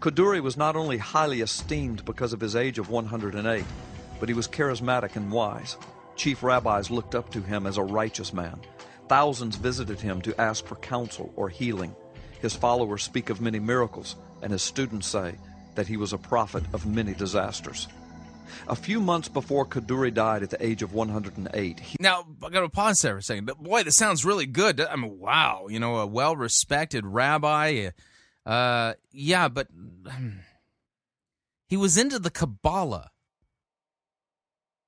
Kaduri 0.00 0.42
was 0.42 0.58
not 0.58 0.76
only 0.76 0.98
highly 0.98 1.40
esteemed 1.40 2.04
because 2.04 2.34
of 2.34 2.40
his 2.40 2.54
age 2.54 2.78
of 2.78 2.90
108, 2.90 3.64
but 4.20 4.28
he 4.28 4.34
was 4.34 4.46
charismatic 4.46 5.16
and 5.16 5.32
wise. 5.32 5.78
Chief 6.16 6.42
rabbis 6.42 6.90
looked 6.90 7.14
up 7.14 7.30
to 7.30 7.40
him 7.40 7.66
as 7.66 7.78
a 7.78 7.82
righteous 7.82 8.32
man. 8.34 8.60
Thousands 9.08 9.56
visited 9.56 10.00
him 10.00 10.22
to 10.22 10.40
ask 10.40 10.64
for 10.64 10.76
counsel 10.76 11.32
or 11.36 11.48
healing. 11.48 11.94
His 12.40 12.54
followers 12.54 13.02
speak 13.02 13.30
of 13.30 13.40
many 13.40 13.58
miracles, 13.58 14.16
and 14.42 14.52
his 14.52 14.62
students 14.62 15.06
say 15.06 15.36
that 15.74 15.86
he 15.86 15.96
was 15.96 16.12
a 16.12 16.18
prophet 16.18 16.64
of 16.72 16.86
many 16.86 17.14
disasters. 17.14 17.88
A 18.68 18.76
few 18.76 19.00
months 19.00 19.28
before 19.28 19.66
Kaduri 19.66 20.12
died 20.12 20.42
at 20.42 20.50
the 20.50 20.64
age 20.64 20.82
of 20.82 20.94
108, 20.94 21.80
he 21.80 21.96
now 22.00 22.26
i 22.42 22.50
gotta 22.50 22.68
pause 22.68 23.00
there 23.00 23.14
for 23.14 23.18
a 23.18 23.22
second 23.22 23.46
boy 23.60 23.82
this 23.82 23.96
sounds 23.96 24.24
really 24.24 24.46
good 24.46 24.80
i 24.80 24.96
mean 24.96 25.18
wow 25.18 25.66
you 25.68 25.80
know 25.80 25.96
a 25.96 26.06
well-respected 26.06 27.04
rabbi 27.06 27.88
uh 28.46 28.92
yeah 29.12 29.48
but 29.48 29.68
um, 30.08 30.40
he 31.68 31.76
was 31.76 31.96
into 31.96 32.18
the 32.18 32.30
kabbalah 32.30 33.10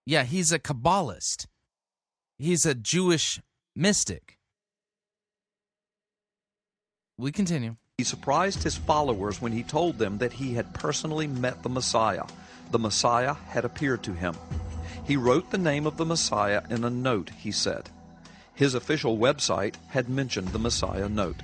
yeah 0.04 0.24
he's 0.24 0.52
a 0.52 0.58
kabbalist 0.58 1.46
he's 2.38 2.66
a 2.66 2.74
jewish 2.74 3.40
mystic 3.76 4.38
we 7.18 7.30
continue 7.30 7.76
He 7.98 8.04
surprised 8.04 8.62
his 8.62 8.76
followers 8.76 9.40
when 9.40 9.52
he 9.52 9.62
told 9.62 9.98
them 9.98 10.16
that 10.18 10.32
he 10.32 10.54
had 10.54 10.74
personally 10.74 11.26
met 11.26 11.62
the 11.62 11.68
Messiah. 11.68 12.24
The 12.70 12.78
Messiah 12.78 13.34
had 13.34 13.64
appeared 13.64 14.02
to 14.04 14.12
him. 14.12 14.34
He 15.06 15.16
wrote 15.16 15.50
the 15.50 15.58
name 15.58 15.86
of 15.86 15.96
the 15.96 16.04
Messiah 16.04 16.62
in 16.68 16.84
a 16.84 16.90
note, 16.90 17.30
he 17.30 17.52
said. 17.52 17.88
His 18.54 18.74
official 18.74 19.18
website 19.18 19.74
had 19.88 20.08
mentioned 20.08 20.48
the 20.48 20.58
Messiah 20.58 21.08
note. 21.08 21.42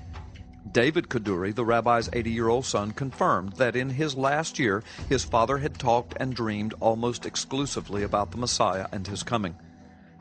David 0.71 1.09
Kaduri, 1.09 1.55
the 1.55 1.65
rabbi's 1.65 2.09
80 2.13 2.31
year 2.31 2.49
old 2.49 2.65
son, 2.65 2.93
confirmed 2.93 3.53
that 3.55 3.77
in 3.77 3.91
his 3.91 4.15
last 4.15 4.59
year 4.59 4.83
his 5.09 5.25
father 5.25 5.59
had 5.59 5.79
talked 5.79 6.15
and 6.19 6.35
dreamed 6.35 6.75
almost 6.81 7.27
exclusively 7.27 8.03
about 8.03 8.31
the 8.31 8.39
Messiah 8.39 8.89
and 8.91 9.07
his 9.07 9.23
coming. 9.23 9.55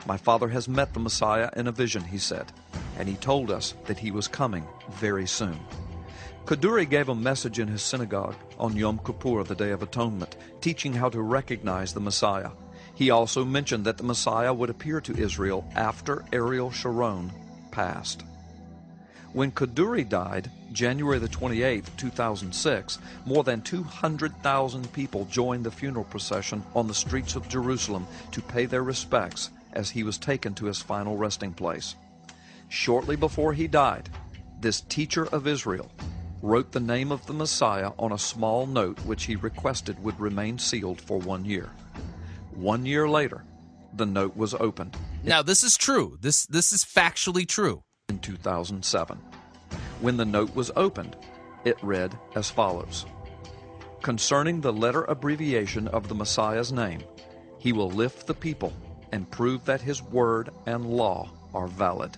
My 0.04 0.16
father 0.16 0.48
has 0.48 0.68
met 0.68 0.94
the 0.94 1.00
Messiah 1.00 1.50
in 1.56 1.68
a 1.68 1.72
vision, 1.72 2.02
he 2.02 2.18
said, 2.18 2.52
and 2.98 3.08
he 3.08 3.14
told 3.14 3.50
us 3.50 3.74
that 3.86 3.98
he 3.98 4.10
was 4.10 4.26
coming 4.26 4.66
very 4.90 5.26
soon. 5.26 5.60
Kaduri 6.44 6.90
gave 6.90 7.08
a 7.08 7.14
message 7.14 7.60
in 7.60 7.68
his 7.68 7.82
synagogue 7.82 8.34
on 8.58 8.76
Yom 8.76 8.98
Kippur, 8.98 9.44
the 9.44 9.54
Day 9.54 9.70
of 9.70 9.82
Atonement, 9.82 10.36
teaching 10.60 10.92
how 10.92 11.08
to 11.08 11.22
recognize 11.22 11.92
the 11.92 12.00
Messiah. 12.00 12.50
He 12.94 13.10
also 13.10 13.44
mentioned 13.44 13.84
that 13.84 13.96
the 13.96 14.02
Messiah 14.02 14.52
would 14.52 14.68
appear 14.68 15.00
to 15.02 15.16
Israel 15.16 15.64
after 15.76 16.24
Ariel 16.32 16.72
Sharon 16.72 17.30
passed. 17.70 18.24
When 19.32 19.52
Kaduri 19.52 20.06
died, 20.06 20.50
January 20.72 21.20
the 21.20 21.28
28th, 21.28 21.96
2006, 21.96 22.98
more 23.24 23.44
than 23.44 23.62
200,000 23.62 24.92
people 24.92 25.24
joined 25.26 25.64
the 25.64 25.70
funeral 25.70 26.04
procession 26.04 26.64
on 26.74 26.88
the 26.88 26.94
streets 26.94 27.36
of 27.36 27.48
Jerusalem 27.48 28.06
to 28.32 28.42
pay 28.42 28.66
their 28.66 28.82
respects 28.82 29.50
as 29.72 29.90
he 29.90 30.02
was 30.02 30.18
taken 30.18 30.54
to 30.54 30.66
his 30.66 30.80
final 30.80 31.16
resting 31.16 31.52
place. 31.52 31.94
Shortly 32.68 33.16
before 33.16 33.52
he 33.52 33.66
died, 33.66 34.08
this 34.60 34.80
teacher 34.82 35.26
of 35.26 35.46
Israel 35.46 35.90
wrote 36.40 36.72
the 36.72 36.80
name 36.80 37.12
of 37.12 37.26
the 37.26 37.32
Messiah 37.32 37.92
on 37.98 38.12
a 38.12 38.18
small 38.18 38.66
note 38.66 38.98
which 39.00 39.24
he 39.24 39.36
requested 39.36 40.02
would 40.02 40.18
remain 40.18 40.58
sealed 40.58 41.00
for 41.00 41.18
one 41.18 41.44
year. 41.44 41.70
One 42.54 42.84
year 42.84 43.08
later, 43.08 43.44
the 43.94 44.06
note 44.06 44.36
was 44.36 44.54
opened 44.54 44.96
now 45.24 45.40
this 45.40 45.62
is 45.62 45.76
true 45.76 46.18
this 46.20 46.46
this 46.46 46.72
is 46.72 46.84
factually 46.84 47.46
true 47.46 47.82
in 48.08 48.18
2007. 48.18 49.16
When 50.00 50.16
the 50.16 50.24
note 50.24 50.52
was 50.56 50.72
opened, 50.74 51.16
it 51.64 51.76
read 51.80 52.18
as 52.34 52.50
follows 52.50 53.06
Concerning 54.02 54.60
the 54.60 54.72
letter 54.72 55.04
abbreviation 55.04 55.86
of 55.88 56.08
the 56.08 56.14
Messiah's 56.14 56.72
name, 56.72 57.04
he 57.58 57.72
will 57.72 57.88
lift 57.88 58.26
the 58.26 58.34
people 58.34 58.72
and 59.12 59.30
prove 59.30 59.64
that 59.66 59.80
his 59.80 60.02
word 60.02 60.50
and 60.66 60.86
law 60.86 61.30
are 61.54 61.68
valid. 61.68 62.16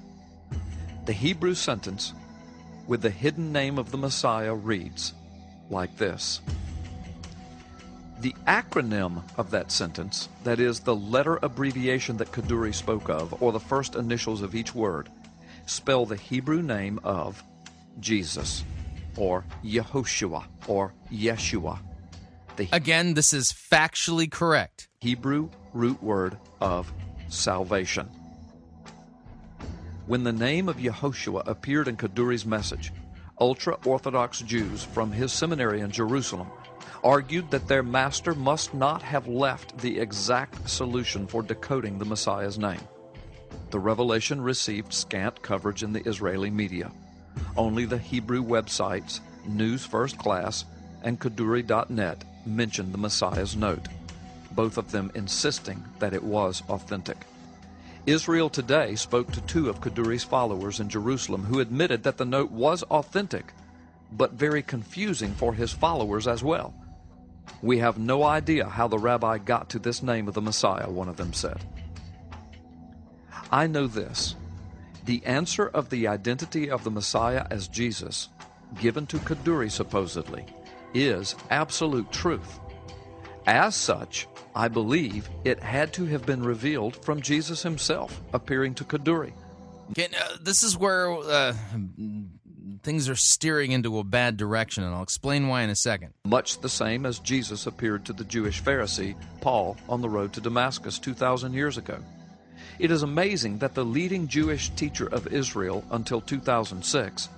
The 1.06 1.12
Hebrew 1.12 1.54
sentence 1.54 2.14
with 2.86 3.02
the 3.02 3.10
hidden 3.10 3.52
name 3.52 3.78
of 3.78 3.90
the 3.90 3.98
Messiah 3.98 4.54
reads 4.54 5.12
like 5.70 5.96
this 5.96 6.40
The 8.20 8.34
acronym 8.46 9.22
of 9.36 9.50
that 9.50 9.72
sentence, 9.72 10.28
that 10.44 10.60
is, 10.60 10.80
the 10.80 10.94
letter 10.94 11.38
abbreviation 11.42 12.16
that 12.18 12.32
Kaduri 12.32 12.74
spoke 12.74 13.08
of, 13.10 13.42
or 13.42 13.52
the 13.52 13.60
first 13.60 13.96
initials 13.96 14.42
of 14.42 14.54
each 14.54 14.74
word, 14.74 15.08
spell 15.66 16.06
the 16.06 16.16
Hebrew 16.16 16.62
name 16.62 17.00
of 17.04 17.42
Jesus, 18.00 18.64
or 19.16 19.44
Yehoshua, 19.64 20.44
or 20.68 20.92
Yeshua. 21.12 21.78
The 22.56 22.68
Again, 22.72 23.14
this 23.14 23.32
is 23.32 23.52
factually 23.52 24.30
correct. 24.30 24.88
Hebrew 25.00 25.50
root 25.74 26.02
word 26.02 26.38
of 26.60 26.90
salvation. 27.28 28.08
When 30.06 30.24
the 30.24 30.32
name 30.32 30.68
of 30.68 30.76
Yehoshua 30.76 31.46
appeared 31.46 31.88
in 31.88 31.96
Kaduri's 31.96 32.46
message, 32.46 32.92
ultra 33.40 33.76
Orthodox 33.84 34.40
Jews 34.40 34.84
from 34.84 35.12
his 35.12 35.32
seminary 35.32 35.80
in 35.80 35.90
Jerusalem 35.90 36.50
argued 37.02 37.50
that 37.50 37.68
their 37.68 37.82
master 37.82 38.34
must 38.34 38.72
not 38.72 39.02
have 39.02 39.26
left 39.26 39.76
the 39.78 39.98
exact 39.98 40.68
solution 40.68 41.26
for 41.26 41.42
decoding 41.42 41.98
the 41.98 42.04
Messiah's 42.04 42.58
name. 42.58 42.80
The 43.70 43.78
revelation 43.78 44.40
received 44.40 44.94
scant 44.94 45.42
coverage 45.42 45.82
in 45.82 45.92
the 45.92 46.06
Israeli 46.08 46.50
media. 46.50 46.90
Only 47.56 47.84
the 47.84 47.98
Hebrew 47.98 48.42
websites 48.42 49.20
News 49.46 49.84
First 49.84 50.16
Class 50.16 50.64
and 51.02 51.20
Kaduri.net 51.20 52.24
mentioned 52.46 52.92
the 52.92 52.98
Messiah's 52.98 53.56
note, 53.56 53.88
both 54.54 54.78
of 54.78 54.90
them 54.90 55.10
insisting 55.14 55.84
that 55.98 56.14
it 56.14 56.22
was 56.22 56.62
authentic. 56.68 57.18
Israel 58.06 58.50
Today 58.50 58.94
spoke 58.96 59.32
to 59.32 59.40
two 59.42 59.70
of 59.70 59.80
Kaduri's 59.80 60.24
followers 60.24 60.78
in 60.78 60.88
Jerusalem 60.88 61.44
who 61.44 61.60
admitted 61.60 62.02
that 62.02 62.18
the 62.18 62.24
note 62.26 62.50
was 62.50 62.82
authentic, 62.84 63.52
but 64.12 64.32
very 64.32 64.62
confusing 64.62 65.32
for 65.32 65.54
his 65.54 65.72
followers 65.72 66.28
as 66.28 66.42
well. 66.44 66.74
We 67.62 67.78
have 67.78 67.98
no 67.98 68.22
idea 68.22 68.68
how 68.68 68.88
the 68.88 68.98
rabbi 68.98 69.38
got 69.38 69.70
to 69.70 69.78
this 69.78 70.02
name 70.02 70.28
of 70.28 70.34
the 70.34 70.42
Messiah, 70.42 70.90
one 70.90 71.08
of 71.08 71.16
them 71.16 71.32
said. 71.32 71.64
I 73.50 73.66
know 73.66 73.86
this. 73.86 74.36
The 75.04 75.24
answer 75.24 75.66
of 75.68 75.90
the 75.90 76.08
identity 76.08 76.70
of 76.70 76.84
the 76.84 76.90
Messiah 76.90 77.46
as 77.50 77.68
Jesus, 77.68 78.28
given 78.80 79.06
to 79.06 79.18
Kaduri 79.18 79.70
supposedly, 79.70 80.44
is 80.92 81.34
absolute 81.50 82.10
truth. 82.12 82.60
As 83.46 83.74
such, 83.74 84.26
I 84.54 84.68
believe 84.68 85.28
it 85.44 85.60
had 85.60 85.92
to 85.94 86.06
have 86.06 86.24
been 86.24 86.42
revealed 86.42 86.96
from 87.04 87.20
Jesus 87.20 87.62
himself 87.62 88.20
appearing 88.32 88.74
to 88.76 88.84
Kaduri. 88.84 89.32
Okay, 89.90 90.06
uh, 90.06 90.36
this 90.40 90.62
is 90.62 90.78
where 90.78 91.10
uh, 91.12 91.54
things 92.82 93.08
are 93.10 93.16
steering 93.16 93.72
into 93.72 93.98
a 93.98 94.04
bad 94.04 94.38
direction, 94.38 94.82
and 94.82 94.94
I'll 94.94 95.02
explain 95.02 95.48
why 95.48 95.62
in 95.62 95.68
a 95.68 95.76
second. 95.76 96.14
Much 96.24 96.60
the 96.60 96.70
same 96.70 97.04
as 97.04 97.18
Jesus 97.18 97.66
appeared 97.66 98.06
to 98.06 98.14
the 98.14 98.24
Jewish 98.24 98.62
Pharisee, 98.62 99.14
Paul, 99.42 99.76
on 99.90 100.00
the 100.00 100.08
road 100.08 100.32
to 100.34 100.40
Damascus 100.40 100.98
2,000 100.98 101.52
years 101.52 101.76
ago. 101.76 101.98
It 102.78 102.90
is 102.90 103.02
amazing 103.02 103.58
that 103.58 103.74
the 103.74 103.84
leading 103.84 104.26
Jewish 104.26 104.70
teacher 104.70 105.06
of 105.06 105.32
Israel 105.32 105.84
until 105.90 106.22
2006 106.22 107.28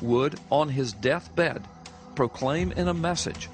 would, 0.00 0.38
on 0.50 0.68
his 0.68 0.92
deathbed, 0.92 1.66
proclaim 2.14 2.70
in 2.72 2.88
a 2.88 2.94
message 2.94 3.48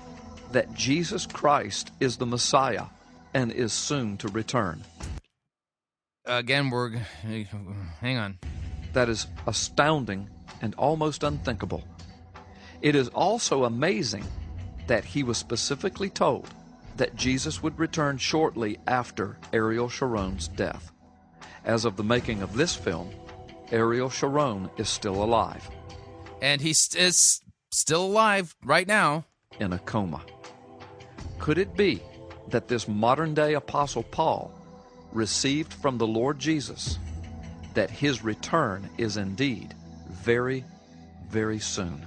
that 0.52 0.72
Jesus 0.74 1.26
Christ 1.26 1.92
is 2.00 2.16
the 2.16 2.26
Messiah 2.26 2.86
and 3.34 3.50
is 3.52 3.72
soon 3.72 4.16
to 4.18 4.28
return. 4.28 4.82
Again, 6.24 6.70
we're. 6.70 6.90
Hang 8.00 8.18
on. 8.18 8.38
That 8.92 9.08
is 9.08 9.26
astounding 9.46 10.28
and 10.60 10.74
almost 10.76 11.22
unthinkable. 11.22 11.82
It 12.80 12.94
is 12.94 13.08
also 13.08 13.64
amazing 13.64 14.24
that 14.86 15.04
he 15.04 15.22
was 15.22 15.38
specifically 15.38 16.10
told 16.10 16.48
that 16.96 17.16
Jesus 17.16 17.62
would 17.62 17.78
return 17.78 18.18
shortly 18.18 18.78
after 18.86 19.38
Ariel 19.52 19.88
Sharon's 19.88 20.48
death. 20.48 20.92
As 21.64 21.84
of 21.84 21.96
the 21.96 22.04
making 22.04 22.42
of 22.42 22.54
this 22.54 22.74
film, 22.76 23.10
Ariel 23.70 24.10
Sharon 24.10 24.68
is 24.76 24.88
still 24.90 25.22
alive 25.22 25.70
And 26.42 26.60
he 26.60 26.70
is 26.70 27.40
still 27.70 28.04
alive 28.04 28.54
right 28.64 28.86
now. 28.86 29.24
in 29.60 29.72
a 29.72 29.78
coma. 29.78 30.22
Could 31.38 31.58
it 31.58 31.76
be 31.76 32.00
that 32.48 32.68
this 32.68 32.86
modern 32.86 33.34
day 33.34 33.54
Apostle 33.54 34.02
Paul 34.04 34.52
received 35.12 35.72
from 35.72 35.98
the 35.98 36.06
Lord 36.06 36.38
Jesus 36.38 36.98
that 37.74 37.90
his 37.90 38.22
return 38.22 38.88
is 38.98 39.16
indeed 39.16 39.74
very, 40.10 40.64
very 41.28 41.58
soon? 41.58 42.04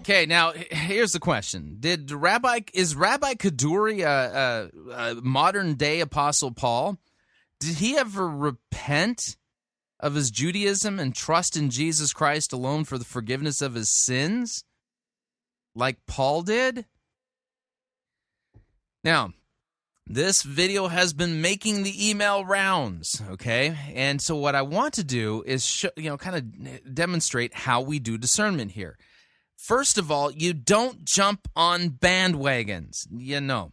Okay, 0.00 0.26
now 0.26 0.52
here's 0.52 1.12
the 1.12 1.20
question: 1.20 1.76
Did 1.78 2.10
Rabbi 2.10 2.60
is 2.74 2.96
Rabbi 2.96 3.34
Kaduri 3.34 4.00
a, 4.00 4.70
a, 4.90 5.10
a 5.10 5.14
modern 5.22 5.74
day 5.74 6.00
Apostle 6.00 6.50
Paul? 6.50 6.98
Did 7.60 7.76
he 7.76 7.96
ever 7.96 8.28
repent 8.28 9.36
of 10.00 10.16
his 10.16 10.32
Judaism 10.32 10.98
and 10.98 11.14
trust 11.14 11.56
in 11.56 11.70
Jesus 11.70 12.12
Christ 12.12 12.52
alone 12.52 12.82
for 12.84 12.98
the 12.98 13.04
forgiveness 13.04 13.62
of 13.62 13.74
his 13.74 13.88
sins, 13.88 14.64
like 15.76 16.04
Paul 16.06 16.42
did? 16.42 16.84
Now, 19.04 19.32
this 20.06 20.42
video 20.42 20.88
has 20.88 21.12
been 21.12 21.40
making 21.40 21.82
the 21.82 22.10
email 22.10 22.44
rounds, 22.44 23.22
okay? 23.30 23.76
And 23.94 24.20
so 24.20 24.36
what 24.36 24.54
I 24.54 24.62
want 24.62 24.94
to 24.94 25.04
do 25.04 25.42
is 25.46 25.66
sh- 25.66 25.86
you 25.96 26.10
know 26.10 26.16
kind 26.16 26.36
of 26.36 26.94
demonstrate 26.94 27.54
how 27.54 27.80
we 27.80 27.98
do 27.98 28.18
discernment 28.18 28.72
here. 28.72 28.96
First 29.56 29.98
of 29.98 30.10
all, 30.10 30.30
you 30.30 30.52
don't 30.52 31.04
jump 31.04 31.48
on 31.54 31.90
bandwagons. 31.90 33.06
You 33.10 33.40
know. 33.40 33.72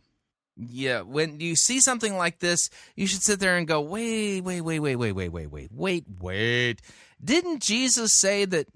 Yeah, 0.62 1.02
when 1.02 1.40
you 1.40 1.56
see 1.56 1.80
something 1.80 2.18
like 2.18 2.40
this, 2.40 2.70
you 2.96 3.08
should 3.08 3.24
sit 3.24 3.40
there 3.40 3.56
and 3.56 3.68
go, 3.68 3.80
"Wait, 3.80 4.42
wait, 4.42 4.62
wait, 4.62 4.80
wait, 4.80 4.98
wait, 4.98 5.14
wait, 5.14 5.32
wait, 5.32 5.48
wait. 5.48 5.72
Wait, 5.72 6.04
wait. 6.20 6.82
Didn't 7.24 7.62
Jesus 7.62 8.20
say 8.20 8.46
that 8.46 8.68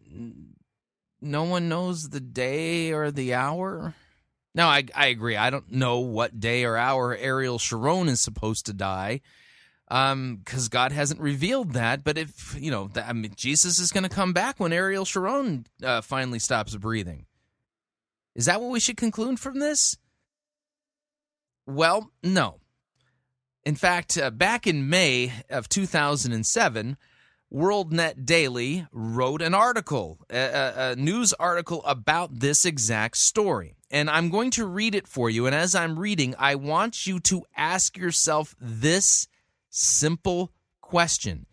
no 1.22 1.43
one 1.43 1.68
knows 1.68 2.10
the 2.10 2.22
day 2.22 2.93
or 2.93 3.12
the 3.12 3.34
hour?" 3.34 3.95
Now, 4.56 4.70
I, 4.70 4.84
I 4.95 5.08
agree. 5.08 5.36
I 5.36 5.49
don't 5.49 5.72
know 5.72 5.99
what 5.99 6.39
day 6.39 6.64
or 6.64 6.78
hour 6.78 7.16
Ariel 7.16 7.58
Sharon 7.58 8.08
is 8.08 8.22
supposed 8.22 8.68
to 8.68 8.74
die 8.74 9.22
because 9.88 10.70
God 10.70 10.91
hasn't 10.91 11.20
revealed 11.20 11.74
that. 11.74 12.04
But 12.04 12.18
if, 12.18 12.56
you 12.60 12.72
know, 12.72 12.89
I 12.95 13.14
mean, 13.14 13.34
Jesus 13.36 13.80
is 13.80 13.91
going 13.91 14.04
to 14.04 14.10
come 14.10 14.34
back 14.34 14.60
when 14.60 14.74
Ariel 14.74 15.06
Sharon 15.06 15.66
uh, 15.84 16.01
finally 16.01 16.39
stops 16.39 16.76
breathing. 16.76 17.26
Is 18.36 18.45
that 18.45 18.62
what 18.62 18.72
we 18.72 18.80
should 18.80 18.97
conclude 18.97 19.39
from 19.39 19.60
this? 19.60 19.97
Well, 21.66 22.12
no. 22.24 22.60
In 23.64 23.76
fact, 23.76 24.18
uh, 24.18 24.30
back 24.30 24.68
in 24.68 24.89
May 24.89 25.32
of 25.49 25.70
2007, 25.70 26.97
WorldNet 27.54 28.26
Daily 28.26 28.88
wrote 28.91 29.41
an 29.41 29.54
article, 29.54 30.20
a, 30.32 30.74
a, 30.76 30.95
news 30.95 31.34
article 31.34 31.84
about 31.86 32.39
this 32.39 32.66
exact 32.66 33.18
story. 33.18 33.76
And 33.91 34.10
I'm 34.10 34.30
going 34.30 34.49
to 34.51 34.66
read 34.66 34.95
it 34.95 35.08
for 35.08 35.30
you. 35.30 35.45
And 35.45 35.54
as 35.54 35.76
I'm 35.76 35.99
reading, 35.99 36.34
I 36.39 36.56
want 36.56 37.06
you 37.06 37.20
to 37.22 37.43
ask 37.56 37.95
yourself 37.95 38.56
this 38.60 39.28
simple 39.70 40.51
question 40.82 41.45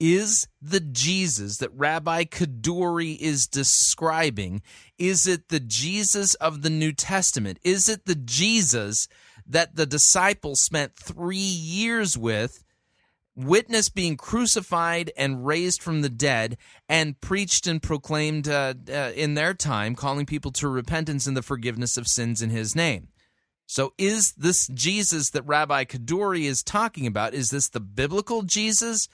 Is 0.00 0.48
the 0.60 0.80
Jesus 0.80 1.58
that 1.58 1.72
Rabbi 1.72 2.24
Kaduri 2.24 3.16
is 3.16 3.46
describing, 3.46 4.60
is 4.98 5.28
it 5.28 5.50
the 5.50 5.60
Jesus 5.60 6.34
of 6.34 6.62
the 6.62 6.70
New 6.70 6.92
Testament? 6.92 7.60
Is 7.62 7.88
it 7.88 8.06
the 8.06 8.16
Jesus 8.16 9.06
that 9.46 9.76
the 9.76 9.86
disciples 9.86 10.62
spent 10.62 10.96
three 10.96 11.36
years 11.36 12.18
with, 12.18 12.63
witnessed 13.36 13.94
being 13.94 14.16
crucified 14.16 15.10
and 15.16 15.46
raised 15.46 15.82
from 15.82 16.02
the 16.02 16.08
dead, 16.08 16.56
and 16.88 17.20
preached 17.20 17.66
and 17.66 17.82
proclaimed 17.82 18.48
uh, 18.48 18.74
uh, 18.88 19.12
in 19.14 19.34
their 19.34 19.54
time, 19.54 19.94
calling 19.94 20.26
people 20.26 20.52
to 20.52 20.68
repentance 20.68 21.26
and 21.26 21.36
the 21.36 21.42
forgiveness 21.42 21.96
of 21.96 22.06
sins 22.06 22.42
in 22.42 22.50
his 22.50 22.76
name? 22.76 23.08
So, 23.66 23.94
is 23.96 24.34
this 24.36 24.68
Jesus 24.68 25.30
that 25.30 25.46
Rabbi 25.46 25.84
Kaduri 25.84 26.44
is 26.44 26.62
talking 26.62 27.06
about, 27.06 27.34
is 27.34 27.48
this 27.48 27.68
the 27.68 27.80
biblical 27.80 28.42
Jesus? 28.42 29.08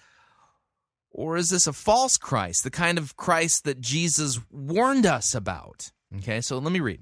Or 1.13 1.37
is 1.37 1.49
this 1.49 1.67
a 1.67 1.73
false 1.73 2.17
Christ, 2.17 2.63
the 2.63 2.71
kind 2.71 2.97
of 2.97 3.17
Christ 3.17 3.65
that 3.65 3.81
Jesus 3.81 4.41
warned 4.51 5.07
us 5.07 5.35
about? 5.35 5.91
Okay, 6.19 6.41
so 6.41 6.59
let 6.59 6.73
me 6.73 6.81
read. 6.81 7.01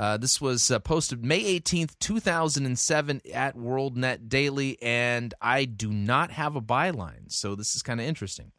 Uh, 0.00 0.16
this 0.16 0.40
was 0.40 0.70
uh, 0.70 0.78
posted 0.78 1.22
May 1.22 1.60
18th, 1.60 1.90
2007 1.98 3.20
at 3.34 3.54
WorldNet 3.54 4.30
Daily, 4.30 4.80
and 4.80 5.34
I 5.42 5.66
do 5.66 5.92
not 5.92 6.30
have 6.30 6.56
a 6.56 6.62
byline, 6.62 7.30
so 7.30 7.54
this 7.54 7.76
is 7.76 7.82
kind 7.82 8.00
of 8.00 8.06
interesting. 8.06 8.52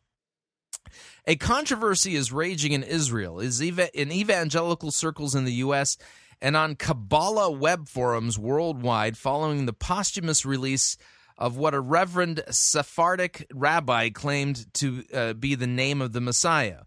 A 1.25 1.35
controversy 1.35 2.13
is 2.13 2.31
raging 2.31 2.73
in 2.73 2.83
Israel, 2.83 3.39
is 3.39 3.59
eva- 3.59 3.89
in 3.99 4.11
evangelical 4.11 4.91
circles 4.91 5.33
in 5.33 5.45
the 5.45 5.53
U.S., 5.53 5.97
and 6.43 6.55
on 6.55 6.75
Kabbalah 6.75 7.49
web 7.49 7.87
forums 7.87 8.37
worldwide 8.37 9.17
following 9.17 9.65
the 9.65 9.73
posthumous 9.73 10.45
release 10.45 10.95
of 11.39 11.57
what 11.57 11.73
a 11.73 11.79
Reverend 11.79 12.43
Sephardic 12.51 13.47
rabbi 13.51 14.09
claimed 14.09 14.71
to 14.75 15.03
uh, 15.11 15.33
be 15.33 15.55
the 15.55 15.65
name 15.65 16.03
of 16.03 16.13
the 16.13 16.21
Messiah. 16.21 16.81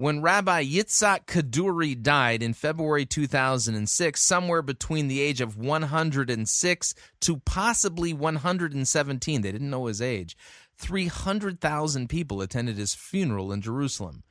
When 0.00 0.22
Rabbi 0.22 0.64
Yitzhak 0.64 1.26
Kaduri 1.26 1.94
died 1.94 2.42
in 2.42 2.54
February 2.54 3.04
2006, 3.04 4.22
somewhere 4.22 4.62
between 4.62 5.08
the 5.08 5.20
age 5.20 5.42
of 5.42 5.58
106 5.58 6.94
to 7.20 7.36
possibly 7.40 8.14
117, 8.14 9.42
they 9.42 9.52
didn't 9.52 9.68
know 9.68 9.84
his 9.84 10.00
age, 10.00 10.38
300,000 10.78 12.08
people 12.08 12.40
attended 12.40 12.78
his 12.78 12.94
funeral 12.94 13.52
in 13.52 13.60
Jerusalem. 13.60 14.22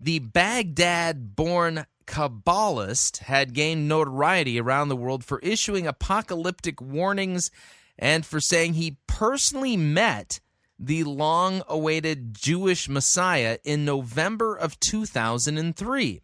The 0.00 0.18
Baghdad 0.18 1.36
born 1.36 1.86
Kabbalist 2.08 3.18
had 3.18 3.54
gained 3.54 3.86
notoriety 3.86 4.60
around 4.60 4.88
the 4.88 4.96
world 4.96 5.22
for 5.22 5.38
issuing 5.44 5.86
apocalyptic 5.86 6.80
warnings 6.80 7.52
and 7.96 8.26
for 8.26 8.40
saying 8.40 8.74
he 8.74 8.96
personally 9.06 9.76
met 9.76 10.40
the 10.78 11.04
long 11.04 11.62
awaited 11.68 12.34
Jewish 12.34 12.88
Messiah 12.88 13.58
in 13.64 13.84
November 13.84 14.54
of 14.56 14.78
2003. 14.80 16.20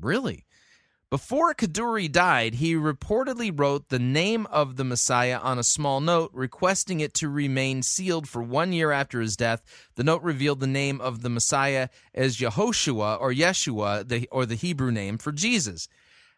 Really? 0.00 0.46
Before 1.08 1.54
Kaduri 1.54 2.10
died, 2.10 2.54
he 2.54 2.74
reportedly 2.74 3.56
wrote 3.56 3.90
the 3.90 3.98
name 4.00 4.44
of 4.46 4.76
the 4.76 4.84
Messiah 4.84 5.38
on 5.38 5.56
a 5.56 5.62
small 5.62 6.00
note, 6.00 6.32
requesting 6.34 6.98
it 6.98 7.14
to 7.14 7.28
remain 7.28 7.84
sealed 7.84 8.28
for 8.28 8.42
one 8.42 8.72
year 8.72 8.90
after 8.90 9.20
his 9.20 9.36
death. 9.36 9.62
The 9.94 10.02
note 10.02 10.22
revealed 10.22 10.58
the 10.58 10.66
name 10.66 11.00
of 11.00 11.22
the 11.22 11.30
Messiah 11.30 11.90
as 12.12 12.38
Yehoshua 12.38 13.20
or 13.20 13.32
Yeshua, 13.32 14.08
the, 14.08 14.28
or 14.32 14.46
the 14.46 14.56
Hebrew 14.56 14.90
name 14.90 15.16
for 15.16 15.30
Jesus. 15.30 15.86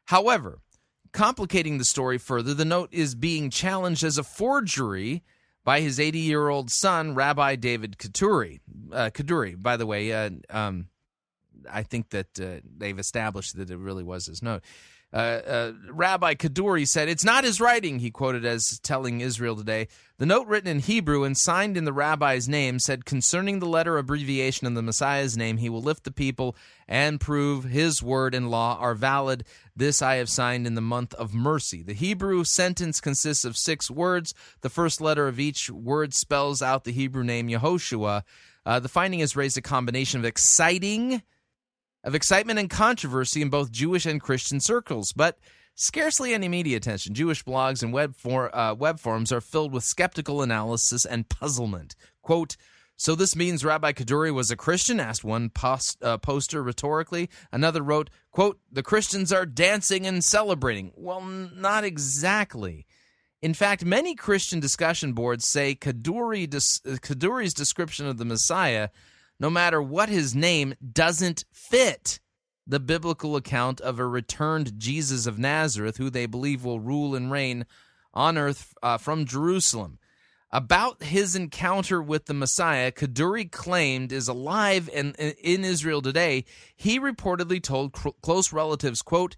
However, 0.04 0.58
complicating 1.12 1.78
the 1.78 1.84
story 1.86 2.18
further, 2.18 2.52
the 2.52 2.66
note 2.66 2.90
is 2.92 3.14
being 3.14 3.48
challenged 3.48 4.04
as 4.04 4.18
a 4.18 4.22
forgery 4.22 5.22
by 5.64 5.80
his 5.80 6.00
80 6.00 6.18
year 6.18 6.48
old 6.48 6.70
son, 6.70 7.14
Rabbi 7.14 7.56
David 7.56 7.98
Kaduri. 7.98 8.60
Uh, 8.92 9.10
Kaduri, 9.12 9.60
by 9.60 9.76
the 9.76 9.86
way, 9.86 10.12
uh, 10.12 10.30
um, 10.50 10.88
I 11.70 11.82
think 11.82 12.10
that 12.10 12.40
uh, 12.40 12.60
they've 12.64 12.98
established 12.98 13.56
that 13.56 13.70
it 13.70 13.76
really 13.76 14.04
was 14.04 14.26
his 14.26 14.42
note. 14.42 14.62
Uh, 15.12 15.16
uh, 15.16 15.72
Rabbi 15.90 16.34
Kaduri 16.34 16.86
said, 16.86 17.08
It's 17.08 17.24
not 17.24 17.44
his 17.44 17.60
writing, 17.60 17.98
he 17.98 18.10
quoted 18.10 18.44
as 18.44 18.78
telling 18.80 19.20
Israel 19.20 19.56
today. 19.56 19.88
The 20.18 20.26
note 20.26 20.48
written 20.48 20.68
in 20.68 20.80
Hebrew 20.80 21.22
and 21.22 21.38
signed 21.38 21.76
in 21.76 21.84
the 21.84 21.92
rabbi's 21.92 22.48
name 22.48 22.80
said, 22.80 23.04
Concerning 23.04 23.60
the 23.60 23.68
letter 23.68 23.98
abbreviation 23.98 24.66
of 24.66 24.74
the 24.74 24.82
Messiah's 24.82 25.36
name, 25.36 25.58
he 25.58 25.68
will 25.68 25.80
lift 25.80 26.02
the 26.02 26.10
people 26.10 26.56
and 26.88 27.20
prove 27.20 27.62
his 27.62 28.02
word 28.02 28.34
and 28.34 28.50
law 28.50 28.76
are 28.80 28.96
valid. 28.96 29.44
This 29.76 30.02
I 30.02 30.16
have 30.16 30.28
signed 30.28 30.66
in 30.66 30.74
the 30.74 30.80
month 30.80 31.14
of 31.14 31.34
mercy. 31.34 31.84
The 31.84 31.92
Hebrew 31.92 32.42
sentence 32.42 33.00
consists 33.00 33.44
of 33.44 33.56
six 33.56 33.92
words. 33.92 34.34
The 34.62 34.68
first 34.68 35.00
letter 35.00 35.28
of 35.28 35.38
each 35.38 35.70
word 35.70 36.12
spells 36.12 36.62
out 36.62 36.82
the 36.82 36.90
Hebrew 36.90 37.22
name 37.22 37.46
Yehoshua. 37.46 38.24
Uh, 38.66 38.80
the 38.80 38.88
finding 38.88 39.20
has 39.20 39.36
raised 39.36 39.56
a 39.56 39.62
combination 39.62 40.18
of 40.18 40.26
exciting 40.26 41.22
of 42.02 42.14
excitement 42.14 42.58
and 42.58 42.70
controversy 42.70 43.42
in 43.42 43.50
both 43.50 43.70
Jewish 43.70 44.06
and 44.06 44.20
Christian 44.20 44.60
circles, 44.60 45.12
but 45.12 45.38
scarcely 45.78 46.34
any 46.34 46.48
media 46.48 46.76
attention. 46.76 47.14
Jewish 47.14 47.44
blogs 47.44 47.82
and 47.82 47.92
web, 47.92 48.14
for, 48.16 48.54
uh, 48.54 48.74
web 48.74 49.00
forums 49.00 49.32
are 49.32 49.40
filled 49.40 49.72
with 49.72 49.84
skeptical 49.84 50.42
analysis 50.42 51.04
and 51.04 51.28
puzzlement. 51.28 51.94
Quote, 52.22 52.56
so 52.96 53.14
this 53.14 53.36
means 53.36 53.64
Rabbi 53.64 53.92
Kaduri 53.92 54.34
was 54.34 54.50
a 54.50 54.56
Christian? 54.56 54.98
asked 54.98 55.22
one 55.22 55.50
post, 55.50 56.02
uh, 56.02 56.18
poster 56.18 56.62
rhetorically. 56.62 57.30
Another 57.52 57.80
wrote, 57.80 58.10
quote, 58.32 58.58
the 58.70 58.82
Christians 58.82 59.32
are 59.32 59.46
dancing 59.46 60.06
and 60.06 60.24
celebrating. 60.24 60.92
Well, 60.96 61.20
n- 61.20 61.52
not 61.54 61.84
exactly. 61.84 62.86
In 63.40 63.54
fact, 63.54 63.84
many 63.84 64.16
Christian 64.16 64.58
discussion 64.58 65.12
boards 65.12 65.46
say 65.46 65.76
Kaduri 65.76 66.50
des- 66.50 66.98
Kaduri's 66.98 67.54
description 67.54 68.06
of 68.06 68.18
the 68.18 68.24
Messiah 68.24 68.88
no 69.40 69.50
matter 69.50 69.80
what 69.80 70.08
his 70.08 70.34
name, 70.34 70.74
doesn't 70.92 71.44
fit 71.52 72.20
the 72.68 72.78
biblical 72.78 73.34
account 73.34 73.80
of 73.80 73.98
a 73.98 74.06
returned 74.06 74.78
Jesus 74.78 75.26
of 75.26 75.38
Nazareth, 75.38 75.96
who 75.96 76.10
they 76.10 76.26
believe 76.26 76.64
will 76.64 76.80
rule 76.80 77.14
and 77.14 77.32
reign 77.32 77.64
on 78.12 78.36
earth 78.36 78.74
uh, 78.82 78.98
from 78.98 79.24
Jerusalem. 79.24 79.98
About 80.50 81.02
his 81.02 81.34
encounter 81.34 82.00
with 82.00 82.26
the 82.26 82.34
Messiah, 82.34 82.92
Kaduri 82.92 83.50
claimed 83.50 84.12
is 84.12 84.28
alive 84.28 84.88
and 84.94 85.14
in 85.16 85.64
Israel 85.64 86.00
today. 86.00 86.44
He 86.76 87.00
reportedly 87.00 87.62
told 87.62 87.92
close 87.92 88.52
relatives, 88.52 89.02
quote, 89.02 89.36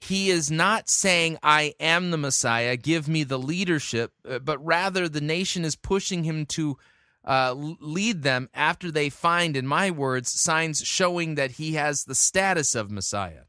he 0.00 0.28
is 0.28 0.50
not 0.50 0.90
saying, 0.90 1.38
I 1.42 1.74
am 1.80 2.10
the 2.10 2.18
Messiah, 2.18 2.76
give 2.76 3.08
me 3.08 3.24
the 3.24 3.38
leadership, 3.38 4.12
uh, 4.28 4.38
but 4.38 4.62
rather 4.62 5.08
the 5.08 5.22
nation 5.22 5.64
is 5.64 5.76
pushing 5.76 6.24
him 6.24 6.44
to 6.46 6.76
uh, 7.24 7.54
lead 7.54 8.22
them 8.22 8.48
after 8.54 8.90
they 8.90 9.08
find, 9.08 9.56
in 9.56 9.66
my 9.66 9.90
words, 9.90 10.40
signs 10.40 10.80
showing 10.80 11.36
that 11.36 11.52
he 11.52 11.74
has 11.74 12.04
the 12.04 12.14
status 12.14 12.74
of 12.74 12.90
Messiah. 12.90 13.44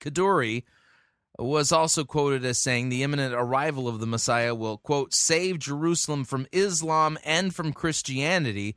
Kaduri 0.00 0.64
was 1.38 1.72
also 1.72 2.04
quoted 2.04 2.44
as 2.44 2.62
saying 2.62 2.88
the 2.88 3.02
imminent 3.02 3.34
arrival 3.34 3.88
of 3.88 4.00
the 4.00 4.06
Messiah 4.06 4.54
will, 4.54 4.78
quote, 4.78 5.12
save 5.14 5.58
Jerusalem 5.58 6.24
from 6.24 6.46
Islam 6.52 7.18
and 7.24 7.54
from 7.54 7.72
Christianity. 7.72 8.76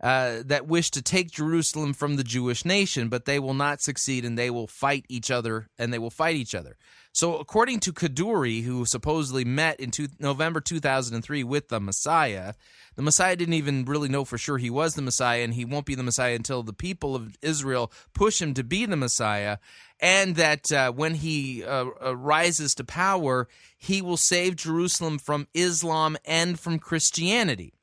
Uh, 0.00 0.42
that 0.44 0.66
wish 0.66 0.90
to 0.90 1.00
take 1.00 1.30
Jerusalem 1.30 1.94
from 1.94 2.16
the 2.16 2.24
Jewish 2.24 2.66
nation, 2.66 3.08
but 3.08 3.24
they 3.24 3.38
will 3.38 3.54
not 3.54 3.80
succeed 3.80 4.24
and 4.24 4.36
they 4.36 4.50
will 4.50 4.66
fight 4.66 5.06
each 5.08 5.30
other 5.30 5.68
and 5.78 5.94
they 5.94 5.98
will 5.98 6.10
fight 6.10 6.36
each 6.36 6.54
other. 6.54 6.76
So, 7.14 7.36
according 7.36 7.78
to 7.80 7.92
Kaduri, 7.92 8.64
who 8.64 8.84
supposedly 8.84 9.44
met 9.44 9.78
in 9.78 9.92
two, 9.92 10.08
November 10.18 10.60
2003 10.60 11.44
with 11.44 11.68
the 11.68 11.78
Messiah, 11.78 12.54
the 12.96 13.02
Messiah 13.02 13.36
didn't 13.36 13.54
even 13.54 13.84
really 13.84 14.08
know 14.08 14.24
for 14.24 14.36
sure 14.36 14.58
he 14.58 14.68
was 14.68 14.94
the 14.94 15.02
Messiah, 15.02 15.44
and 15.44 15.54
he 15.54 15.64
won't 15.64 15.86
be 15.86 15.94
the 15.94 16.02
Messiah 16.02 16.34
until 16.34 16.64
the 16.64 16.72
people 16.72 17.14
of 17.14 17.36
Israel 17.40 17.92
push 18.14 18.42
him 18.42 18.52
to 18.54 18.64
be 18.64 18.84
the 18.84 18.96
Messiah. 18.96 19.58
And 20.00 20.34
that 20.34 20.72
uh, 20.72 20.90
when 20.90 21.14
he 21.14 21.62
uh, 21.62 21.84
rises 22.16 22.74
to 22.74 22.84
power, 22.84 23.46
he 23.78 24.02
will 24.02 24.16
save 24.16 24.56
Jerusalem 24.56 25.20
from 25.20 25.46
Islam 25.54 26.16
and 26.24 26.58
from 26.58 26.80
Christianity. 26.80 27.74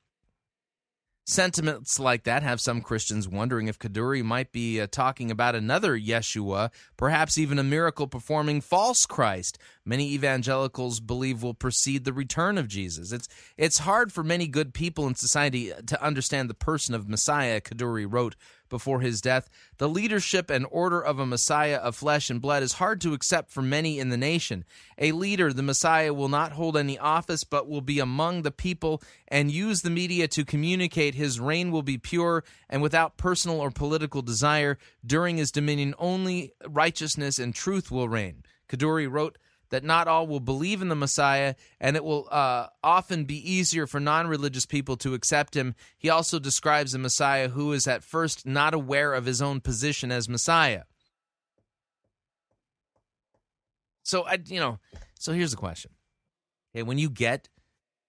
Sentiments 1.32 1.98
like 1.98 2.26
that 2.26 2.44
have 2.44 2.60
some 2.60 2.82
Christians 2.82 3.26
wondering 3.26 3.70
if 3.70 3.80
Kaduri 3.80 4.22
might 4.22 4.52
be 4.52 4.82
uh, 4.82 4.88
talking 4.92 5.32
about 5.32 5.56
another 5.56 5.98
Yeshua, 5.98 6.72
perhaps 6.98 7.38
even 7.38 7.58
a 7.58 7.64
miracle 7.64 8.06
performing 8.06 8.60
false 8.60 9.06
Christ. 9.06 9.58
Many 9.86 10.12
evangelicals 10.12 11.00
believe 11.00 11.42
will 11.42 11.54
precede 11.54 12.04
the 12.04 12.12
return 12.12 12.58
of 12.58 12.68
Jesus. 12.68 13.14
It's 13.14 13.30
it's 13.56 13.78
hard 13.78 14.12
for 14.12 14.26
many 14.26 14.46
good 14.46 14.74
people 14.74 15.08
in 15.08 15.16
society 15.16 15.72
to 15.88 16.04
understand 16.04 16.50
the 16.50 16.54
person 16.54 16.94
of 16.94 17.08
Messiah, 17.08 17.62
Kaduri 17.62 18.06
wrote 18.06 18.36
before 18.72 19.02
his 19.02 19.22
death. 19.22 19.48
The 19.78 19.88
leadership 19.88 20.50
and 20.50 20.66
order 20.72 21.00
of 21.00 21.20
a 21.20 21.28
Messiah 21.28 21.78
of 21.78 21.96
flesh 21.96 22.32
and 22.32 22.42
blood 22.42 22.64
is 22.64 22.74
hard 22.74 23.00
to 23.02 23.14
accept 23.14 23.52
for 23.52 23.62
many 23.62 24.00
in 24.00 24.10
the 24.10 24.18
nation. 24.18 24.66
A 24.98 25.12
leader, 25.12 25.54
the 25.54 25.62
Messiah, 25.62 26.12
will 26.12 26.28
not 26.28 26.54
hold 26.54 26.76
any 26.76 26.98
office, 26.98 27.44
but 27.44 27.70
will 27.70 27.82
be 27.82 28.00
among 28.00 28.42
the 28.42 28.50
people 28.50 29.04
and 29.28 29.52
use 29.52 29.84
the 29.84 29.92
media 29.92 30.28
to 30.30 30.44
communicate 30.44 31.14
his 31.14 31.40
reign 31.40 31.70
will 31.70 31.84
be 31.84 32.00
pure 32.00 32.44
and 32.68 32.82
without 32.82 33.18
personal 33.18 33.60
or 33.60 33.70
political 33.70 34.24
desire. 34.24 34.80
During 35.06 35.38
his 35.38 35.52
dominion, 35.52 35.94
only 36.00 36.54
righteousness 36.68 37.38
and 37.38 37.54
truth 37.54 37.92
will 37.92 38.10
reign. 38.10 38.44
Kaduri 38.68 39.12
wrote, 39.12 39.38
that 39.72 39.84
not 39.84 40.08
all 40.08 40.28
will 40.28 40.40
believe 40.40 40.82
in 40.82 40.90
the 40.90 40.96
Messiah, 40.96 41.56
and 41.80 41.96
it 41.96 42.04
will 42.04 42.28
uh, 42.30 42.68
often 42.84 43.26
be 43.26 43.52
easier 43.52 43.88
for 43.88 44.00
non 44.00 44.28
religious 44.28 44.66
people 44.66 44.96
to 44.98 45.14
accept 45.14 45.56
him. 45.56 45.76
He 45.98 46.10
also 46.10 46.38
describes 46.38 46.94
a 46.94 47.00
Messiah 47.00 47.50
who 47.50 47.74
is 47.74 47.88
at 47.88 48.04
first 48.04 48.46
not 48.46 48.74
aware 48.74 49.14
of 49.14 49.26
his 49.26 49.42
own 49.42 49.62
position 49.62 50.12
as 50.12 50.30
Messiah. 50.30 50.84
So, 54.04 54.24
I, 54.24 54.40
you 54.46 54.60
know, 54.60 54.80
so 55.18 55.32
here's 55.32 55.52
the 55.52 55.58
question. 55.58 55.92
Okay, 56.76 56.84
when 56.84 56.98
you 56.98 57.10
get 57.10 57.50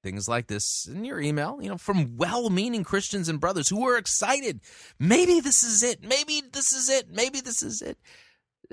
things 0.03 0.29
like 0.29 0.49
this 0.49 0.89
in 0.89 1.05
your 1.05 1.21
email, 1.21 1.59
you 1.61 1.69
know, 1.69 1.79
from 1.79 2.17
well 2.17 2.51
meaning 2.51 2.83
Christians 2.85 3.29
and 3.29 3.41
brothers 3.41 3.69
who 3.69 3.87
are 3.87 3.97
excited, 3.97 4.61
maybe 4.99 5.41
this 5.41 5.63
is 5.63 5.83
it, 5.83 6.03
maybe 6.03 6.43
this 6.53 6.73
is 6.73 6.89
it, 6.89 7.11
maybe 7.11 7.41
this 7.41 7.63
is 7.63 7.83
it. 7.83 7.99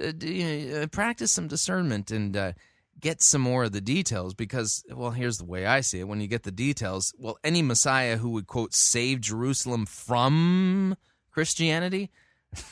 Uh, 0.01 0.11
know, 0.21 0.87
practice 0.87 1.31
some 1.31 1.47
discernment 1.47 2.09
and 2.09 2.37
uh, 2.37 2.53
get 2.99 3.21
some 3.21 3.41
more 3.41 3.65
of 3.65 3.71
the 3.71 3.81
details 3.81 4.33
because, 4.33 4.83
well, 4.93 5.11
here's 5.11 5.37
the 5.37 5.45
way 5.45 5.65
I 5.65 5.81
see 5.81 5.99
it. 5.99 6.07
When 6.07 6.21
you 6.21 6.27
get 6.27 6.43
the 6.43 6.51
details, 6.51 7.13
well, 7.17 7.37
any 7.43 7.61
Messiah 7.61 8.17
who 8.17 8.31
would, 8.31 8.47
quote, 8.47 8.73
save 8.73 9.21
Jerusalem 9.21 9.85
from 9.85 10.97
Christianity, 11.31 12.09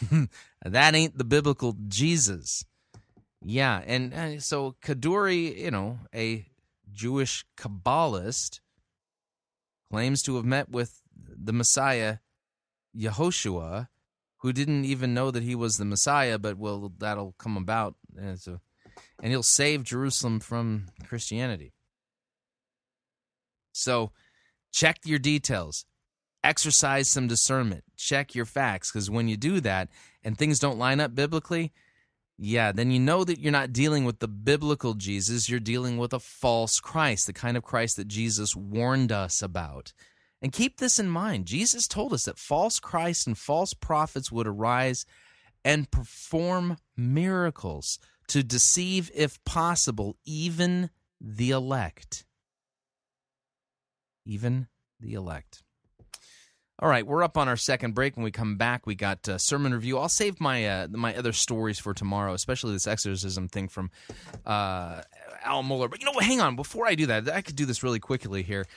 that 0.66 0.96
ain't 0.96 1.18
the 1.18 1.24
biblical 1.24 1.76
Jesus. 1.88 2.66
Yeah. 3.42 3.82
And 3.86 4.14
uh, 4.14 4.40
so 4.40 4.76
Kaduri, 4.84 5.58
you 5.58 5.72
know, 5.72 6.00
a 6.14 6.46
Jewish 6.92 7.46
Kabbalist, 7.58 8.60
claims 9.90 10.22
to 10.24 10.36
have 10.36 10.46
met 10.46 10.70
with 10.70 11.02
the 11.16 11.54
Messiah, 11.54 12.18
Yehoshua, 12.96 13.88
who 14.38 14.54
didn't 14.54 14.86
even 14.86 15.14
know 15.14 15.32
that 15.32 15.44
he 15.44 15.56
was 15.56 15.78
the 15.78 15.86
Messiah, 15.86 16.38
but 16.38 16.58
well, 16.58 16.92
that'll 16.98 17.36
come 17.38 17.58
about. 17.58 17.96
And 19.22 19.32
he'll 19.32 19.44
save 19.44 19.84
Jerusalem 19.84 20.40
from 20.40 20.88
Christianity. 21.08 21.74
So 23.72 24.12
check 24.72 25.00
your 25.06 25.20
details, 25.20 25.86
exercise 26.44 27.10
some 27.10 27.28
discernment, 27.28 27.84
check 27.96 28.36
your 28.36 28.46
facts, 28.46 28.92
because 28.92 29.10
when 29.10 29.28
you 29.28 29.38
do 29.38 29.60
that 29.62 29.90
and 30.24 30.38
things 30.38 30.60
don't 30.60 30.80
line 30.80 31.00
up 31.00 31.16
biblically, 31.16 31.72
yeah, 32.40 32.72
then 32.72 32.92
you 32.92 33.00
know 33.00 33.24
that 33.24 33.40
you're 33.40 33.52
not 33.52 33.74
dealing 33.74 34.06
with 34.06 34.20
the 34.20 34.28
biblical 34.28 34.94
Jesus, 34.94 35.50
you're 35.50 35.60
dealing 35.60 35.98
with 35.98 36.14
a 36.14 36.20
false 36.20 36.80
Christ, 36.80 37.26
the 37.26 37.34
kind 37.34 37.58
of 37.58 37.64
Christ 37.64 37.98
that 37.98 38.08
Jesus 38.08 38.56
warned 38.56 39.12
us 39.12 39.42
about. 39.42 39.94
And 40.40 40.52
keep 40.52 40.78
this 40.78 41.00
in 41.00 41.10
mind 41.10 41.48
Jesus 41.48 41.88
told 41.88 42.14
us 42.14 42.26
that 42.26 42.38
false 42.38 42.80
Christs 42.80 43.26
and 43.26 43.38
false 43.38 43.74
prophets 43.74 44.32
would 44.32 44.48
arise 44.48 45.06
and 45.66 45.90
perform 45.90 46.78
miracles 46.96 48.00
to 48.30 48.44
deceive, 48.44 49.12
if 49.14 49.44
possible, 49.44 50.18
even 50.26 50.90
the 51.20 51.52
elect. 51.52 52.26
Even 54.26 54.68
the 55.00 55.14
elect. 55.14 55.64
All 56.80 56.90
right, 56.90 57.08
we're 57.08 57.24
up 57.24 57.38
on 57.38 57.48
our 57.48 57.58
second 57.58 57.96
break. 57.96 58.16
When 58.16 58.24
we 58.24 58.30
come 58.30 58.56
back, 58.56 58.86
we 58.86 58.94
got 58.94 59.28
uh, 59.28 59.40
sermon 59.40 59.74
review. 59.74 59.98
I'll 59.98 60.10
save 60.10 60.40
my 60.40 60.68
uh, 60.68 60.88
my 60.92 61.16
other 61.16 61.34
stories 61.34 61.80
for 61.80 61.96
tomorrow, 61.96 62.34
especially 62.34 62.74
this 62.74 62.86
exorcism 62.86 63.48
thing 63.48 63.68
from 63.68 63.90
uh, 64.46 65.02
Al 65.44 65.64
Mohler. 65.64 65.90
But 65.90 66.02
you 66.02 66.06
know 66.06 66.12
what? 66.12 66.24
Hang 66.24 66.40
on, 66.40 66.56
before 66.56 66.86
I 66.86 66.94
do 66.94 67.08
that, 67.08 67.28
I 67.30 67.42
could 67.42 67.56
do 67.56 67.66
this 67.66 67.82
really 67.82 68.00
quickly 68.00 68.44
here. 68.44 68.68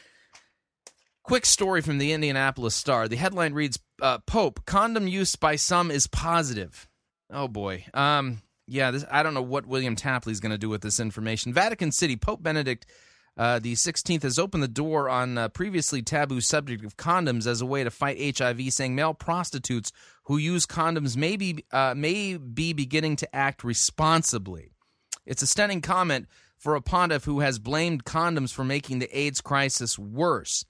Quick 1.24 1.44
story 1.44 1.82
from 1.82 1.98
the 1.98 2.12
Indianapolis 2.12 2.74
Star. 2.74 3.06
The 3.06 3.16
headline 3.16 3.52
reads: 3.52 3.78
uh, 4.00 4.18
"Pope 4.26 4.64
condom 4.64 5.06
use 5.06 5.36
by 5.36 5.56
some 5.56 5.90
is 5.90 6.06
positive." 6.06 6.88
Oh 7.30 7.48
boy. 7.48 7.84
Um. 7.92 8.40
Yeah. 8.70 8.90
This, 8.90 9.04
I 9.10 9.22
don't 9.22 9.34
know 9.34 9.42
what 9.42 9.66
William 9.66 9.96
Tapley's 9.96 10.40
going 10.40 10.52
to 10.52 10.58
do 10.58 10.68
with 10.68 10.82
this 10.82 11.00
information. 11.00 11.52
Vatican 11.52 11.92
City 11.92 12.16
Pope 12.16 12.42
Benedict 12.42 12.86
uh, 13.36 13.58
the 13.58 13.74
16th 13.74 14.22
has 14.22 14.38
opened 14.38 14.62
the 14.62 14.68
door 14.68 15.08
on 15.08 15.38
a 15.38 15.48
previously 15.48 16.02
taboo 16.02 16.40
subject 16.40 16.84
of 16.84 16.96
condoms 16.96 17.46
as 17.46 17.60
a 17.60 17.66
way 17.66 17.82
to 17.82 17.90
fight 17.90 18.38
HIV, 18.38 18.72
saying 18.72 18.94
male 18.94 19.14
prostitutes 19.14 19.92
who 20.24 20.36
use 20.36 20.66
condoms 20.66 21.16
may 21.16 21.36
be, 21.36 21.64
uh, 21.72 21.94
may 21.96 22.36
be 22.36 22.72
beginning 22.72 23.16
to 23.16 23.34
act 23.34 23.64
responsibly. 23.64 24.72
It's 25.24 25.42
a 25.42 25.46
stunning 25.46 25.80
comment 25.80 26.28
for 26.58 26.74
a 26.74 26.82
pontiff 26.82 27.24
who 27.24 27.40
has 27.40 27.58
blamed 27.58 28.04
condoms 28.04 28.52
for 28.52 28.64
making 28.64 28.98
the 28.98 29.18
AIDS 29.18 29.40
crisis 29.40 29.98
worse. 29.98 30.66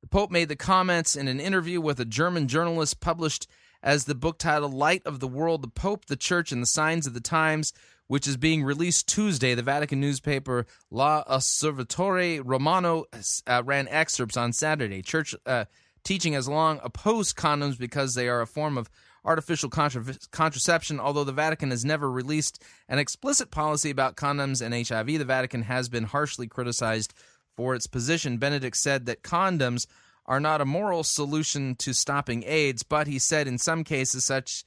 The 0.00 0.08
Pope 0.08 0.30
made 0.30 0.48
the 0.48 0.56
comments 0.56 1.16
in 1.16 1.28
an 1.28 1.40
interview 1.40 1.80
with 1.80 2.00
a 2.00 2.04
German 2.04 2.48
journalist 2.48 3.00
published 3.00 3.48
as 3.82 4.04
the 4.04 4.14
book 4.14 4.38
titled 4.38 4.74
Light 4.74 5.02
of 5.04 5.20
the 5.20 5.28
World, 5.28 5.62
the 5.62 5.68
Pope, 5.68 6.06
the 6.06 6.16
Church, 6.16 6.52
and 6.52 6.62
the 6.62 6.66
Signs 6.66 7.06
of 7.06 7.14
the 7.14 7.20
Times, 7.20 7.72
which 8.06 8.26
is 8.26 8.36
being 8.36 8.64
released 8.64 9.08
Tuesday. 9.08 9.54
The 9.54 9.62
Vatican 9.62 10.00
newspaper 10.00 10.66
La 10.90 11.22
Osservatore 11.26 12.42
Romano 12.44 13.04
uh, 13.46 13.62
ran 13.64 13.86
excerpts 13.88 14.36
on 14.36 14.52
Saturday. 14.52 15.02
Church 15.02 15.34
uh, 15.46 15.66
teaching 16.04 16.32
has 16.32 16.48
long 16.48 16.80
opposed 16.82 17.36
condoms 17.36 17.78
because 17.78 18.14
they 18.14 18.28
are 18.28 18.40
a 18.40 18.46
form 18.46 18.78
of 18.78 18.90
artificial 19.24 19.68
contra- 19.68 20.16
contraception. 20.30 20.98
Although 20.98 21.24
the 21.24 21.32
Vatican 21.32 21.70
has 21.70 21.84
never 21.84 22.10
released 22.10 22.62
an 22.88 22.98
explicit 22.98 23.50
policy 23.50 23.90
about 23.90 24.16
condoms 24.16 24.62
and 24.62 24.74
HIV, 24.74 25.18
the 25.18 25.24
Vatican 25.24 25.62
has 25.62 25.88
been 25.88 26.04
harshly 26.04 26.46
criticized 26.46 27.12
for 27.56 27.74
its 27.74 27.86
position. 27.86 28.38
Benedict 28.38 28.76
said 28.76 29.06
that 29.06 29.22
condoms 29.22 29.86
are 30.28 30.38
not 30.38 30.60
a 30.60 30.66
moral 30.66 31.02
solution 31.02 31.74
to 31.76 31.94
stopping 31.94 32.44
AIDS, 32.46 32.84
but 32.84 33.06
he 33.06 33.18
said 33.18 33.48
in 33.48 33.58
some 33.58 33.82
cases, 33.82 34.24
such 34.24 34.64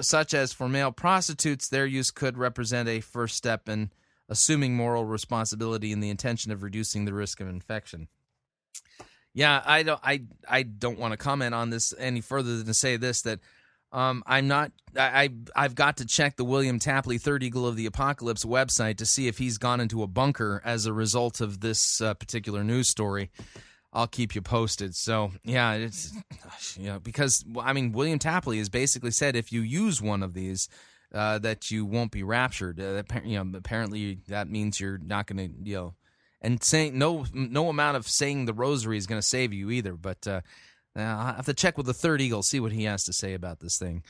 such 0.00 0.34
as 0.34 0.52
for 0.52 0.68
male 0.68 0.92
prostitutes, 0.92 1.68
their 1.68 1.86
use 1.86 2.10
could 2.10 2.38
represent 2.38 2.88
a 2.88 3.00
first 3.00 3.36
step 3.36 3.68
in 3.68 3.90
assuming 4.28 4.76
moral 4.76 5.04
responsibility 5.04 5.92
in 5.92 6.00
the 6.00 6.10
intention 6.10 6.52
of 6.52 6.62
reducing 6.62 7.06
the 7.06 7.14
risk 7.14 7.40
of 7.40 7.48
infection. 7.48 8.08
Yeah, 9.32 9.62
I 9.64 9.82
don't, 9.82 10.00
I, 10.02 10.22
I 10.48 10.62
don't 10.62 10.98
want 10.98 11.12
to 11.12 11.16
comment 11.16 11.54
on 11.54 11.70
this 11.70 11.94
any 11.98 12.20
further 12.20 12.58
than 12.58 12.66
to 12.66 12.74
say 12.74 12.98
this 12.98 13.22
that 13.22 13.40
um, 13.92 14.22
I'm 14.26 14.46
not. 14.48 14.72
I, 14.96 15.30
I've 15.56 15.74
got 15.74 15.98
to 15.98 16.04
check 16.04 16.36
the 16.36 16.44
William 16.44 16.78
Tapley 16.78 17.18
Third 17.18 17.42
Eagle 17.42 17.66
of 17.66 17.76
the 17.76 17.86
Apocalypse 17.86 18.44
website 18.44 18.98
to 18.98 19.06
see 19.06 19.28
if 19.28 19.38
he's 19.38 19.56
gone 19.56 19.80
into 19.80 20.02
a 20.02 20.06
bunker 20.06 20.60
as 20.64 20.84
a 20.84 20.92
result 20.92 21.40
of 21.40 21.60
this 21.60 22.00
uh, 22.00 22.14
particular 22.14 22.62
news 22.62 22.88
story. 22.88 23.30
I'll 23.92 24.06
keep 24.06 24.34
you 24.34 24.42
posted. 24.42 24.94
So 24.94 25.32
yeah, 25.44 25.74
it's 25.74 26.12
you 26.78 26.86
know 26.86 26.98
because 26.98 27.44
I 27.60 27.72
mean 27.72 27.92
William 27.92 28.18
Tapley 28.18 28.58
has 28.58 28.68
basically 28.68 29.10
said 29.10 29.36
if 29.36 29.52
you 29.52 29.60
use 29.60 30.02
one 30.02 30.22
of 30.22 30.34
these. 30.34 30.68
Uh, 31.10 31.38
that 31.38 31.70
you 31.70 31.86
won't 31.86 32.12
be 32.12 32.22
raptured. 32.22 32.78
Uh, 32.78 33.02
you 33.24 33.42
know, 33.42 33.56
apparently 33.56 34.18
that 34.28 34.46
means 34.46 34.78
you're 34.78 34.98
not 34.98 35.26
going 35.26 35.38
to, 35.38 35.48
you 35.62 35.74
know, 35.74 35.94
and 36.42 36.62
saying 36.62 36.98
no, 36.98 37.24
no 37.32 37.70
amount 37.70 37.96
of 37.96 38.06
saying 38.06 38.44
the 38.44 38.52
rosary 38.52 38.98
is 38.98 39.06
going 39.06 39.18
to 39.18 39.26
save 39.26 39.54
you 39.54 39.70
either. 39.70 39.94
But 39.94 40.26
uh, 40.26 40.42
I'll 40.96 41.34
have 41.34 41.46
to 41.46 41.54
check 41.54 41.76
with 41.76 41.86
the 41.86 41.94
third 41.94 42.20
eagle, 42.20 42.42
see 42.42 42.60
what 42.60 42.72
he 42.72 42.84
has 42.84 43.04
to 43.04 43.12
say 43.12 43.34
about 43.34 43.60
this 43.60 43.78
thing. 43.78 44.02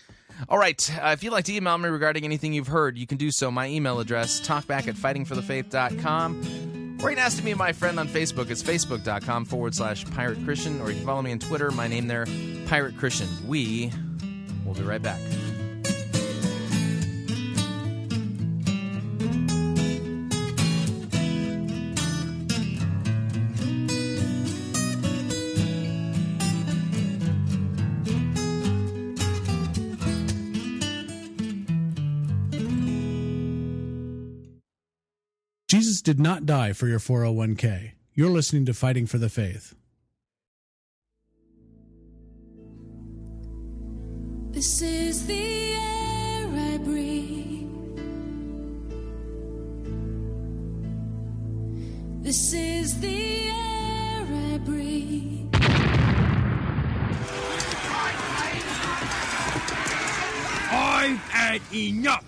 All 0.48 0.58
right. 0.58 0.90
Uh, 1.00 1.10
if 1.10 1.22
you'd 1.22 1.32
like 1.32 1.44
to 1.46 1.54
email 1.54 1.76
me 1.78 1.88
regarding 1.88 2.24
anything 2.24 2.52
you've 2.52 2.66
heard, 2.68 2.98
you 2.98 3.06
can 3.06 3.18
do 3.18 3.30
so. 3.30 3.50
My 3.50 3.68
email 3.68 4.00
address, 4.00 4.40
talkback 4.40 4.88
at 4.88 4.94
fightingforthefaith.com. 4.94 6.87
Or 7.02 7.10
you 7.10 7.16
can 7.16 7.24
ask 7.24 7.38
to 7.38 7.44
me 7.44 7.54
my 7.54 7.72
friend 7.72 8.00
on 8.00 8.08
Facebook. 8.08 8.50
It's 8.50 8.62
facebook.com 8.62 9.44
forward 9.44 9.74
slash 9.74 10.04
pirate 10.10 10.38
Christian. 10.44 10.80
Or 10.80 10.90
you 10.90 10.96
can 10.96 11.06
follow 11.06 11.22
me 11.22 11.32
on 11.32 11.38
Twitter. 11.38 11.70
My 11.70 11.86
name 11.86 12.08
there, 12.08 12.26
Pirate 12.66 12.96
Christian. 12.96 13.28
We 13.46 13.92
will 14.64 14.74
be 14.74 14.82
right 14.82 15.02
back. 15.02 15.20
Jesus 35.78 36.02
did 36.02 36.18
not 36.18 36.44
die 36.44 36.72
for 36.72 36.88
your 36.88 36.98
401k. 36.98 37.92
You're 38.12 38.30
listening 38.30 38.66
to 38.66 38.74
Fighting 38.74 39.06
for 39.06 39.18
the 39.18 39.28
Faith. 39.28 39.76
This 44.50 44.82
is 44.82 45.24
the 45.28 45.74
air 45.74 46.48
I 46.48 46.78
breathe. 46.78 47.68
This 52.24 52.52
is 52.52 52.98
the 52.98 53.42
air 53.46 54.26
I 54.54 54.58
breathe. 54.64 55.54
I've 60.72 61.18
had 61.30 61.60
enough 61.72 62.27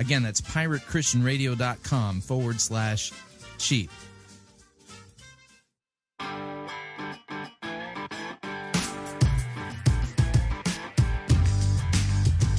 Again, 0.00 0.22
that's 0.22 0.40
piratechristianradio.com 0.40 2.22
forward 2.22 2.58
slash 2.58 3.12
cheap. 3.58 3.90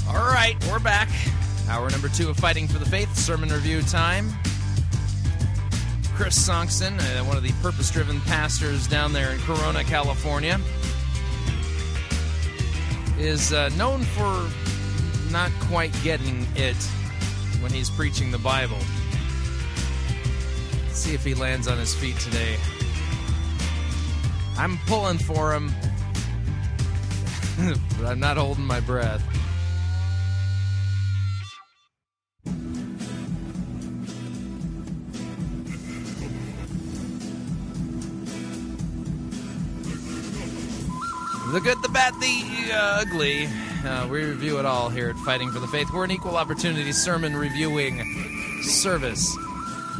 All 0.07 0.13
right, 0.13 0.55
we're 0.69 0.77
back. 0.77 1.09
Hour 1.67 1.89
number 1.89 2.09
two 2.09 2.29
of 2.29 2.37
Fighting 2.37 2.67
for 2.67 2.77
the 2.77 2.85
Faith, 2.85 3.15
sermon 3.15 3.49
review 3.49 3.81
time. 3.81 4.29
Chris 6.13 6.37
Sonksen, 6.47 6.99
uh, 6.99 7.25
one 7.25 7.37
of 7.37 7.43
the 7.43 7.53
purpose 7.63 7.89
driven 7.89 8.21
pastors 8.21 8.85
down 8.85 9.13
there 9.13 9.31
in 9.31 9.39
Corona, 9.39 9.83
California, 9.83 10.59
is 13.17 13.51
uh, 13.51 13.69
known 13.69 14.01
for 14.01 14.47
not 15.31 15.49
quite 15.59 15.91
getting 16.03 16.45
it 16.55 16.77
when 17.61 17.71
he's 17.71 17.89
preaching 17.89 18.31
the 18.31 18.37
Bible. 18.37 18.77
Let's 20.85 20.99
see 20.99 21.13
if 21.13 21.23
he 21.23 21.33
lands 21.33 21.67
on 21.67 21.77
his 21.77 21.93
feet 21.93 22.17
today. 22.17 22.57
I'm 24.57 24.77
pulling 24.87 25.17
for 25.17 25.53
him, 25.53 25.71
but 27.97 28.07
I'm 28.07 28.19
not 28.19 28.37
holding 28.37 28.65
my 28.65 28.79
breath. 28.79 29.23
The 41.51 41.59
good, 41.59 41.81
the 41.83 41.89
bad, 41.89 42.13
the 42.21 42.71
ugly. 42.73 43.49
Uh, 43.83 44.07
we 44.11 44.23
review 44.23 44.59
it 44.59 44.65
all 44.65 44.89
here 44.89 45.09
at 45.09 45.15
Fighting 45.17 45.51
for 45.51 45.59
the 45.59 45.67
Faith. 45.67 45.89
We're 45.91 46.03
an 46.03 46.11
equal 46.11 46.37
opportunity 46.37 46.91
sermon 46.91 47.35
reviewing 47.35 48.03
service. 48.63 49.35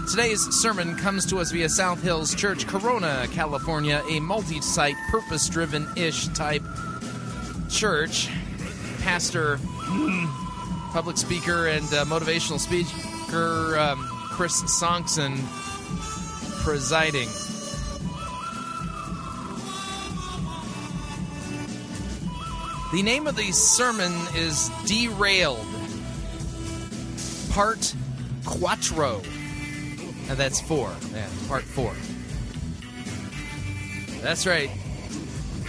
Today's 0.08 0.42
sermon 0.56 0.96
comes 0.98 1.26
to 1.28 1.40
us 1.40 1.52
via 1.52 1.68
South 1.68 2.02
Hills 2.04 2.36
Church, 2.36 2.68
Corona, 2.68 3.28
California, 3.32 4.04
a 4.08 4.20
multi 4.20 4.62
site, 4.62 4.96
purpose 5.10 5.50
driven 5.50 5.88
ish 5.96 6.28
type 6.30 6.64
church. 7.70 8.30
Pastor, 9.00 9.60
public 10.92 11.18
speaker, 11.18 11.68
and 11.68 11.86
uh, 11.86 12.06
motivational 12.06 12.60
speaker 12.60 13.80
um, 13.80 14.08
Chris 14.30 14.62
Sonksen 14.64 15.40
presiding. 16.64 17.30
The 22.92 23.04
name 23.04 23.26
of 23.26 23.38
the 23.38 23.54
sermon 23.54 24.12
is 24.36 24.70
Derailed, 24.86 25.66
Part 27.52 27.96
Quattro. 28.44 29.22
And 30.28 30.38
that's 30.38 30.60
four. 30.60 30.94
Yeah, 31.14 31.26
part 31.48 31.64
four. 31.64 31.94
That's 34.22 34.46
right. 34.46 34.70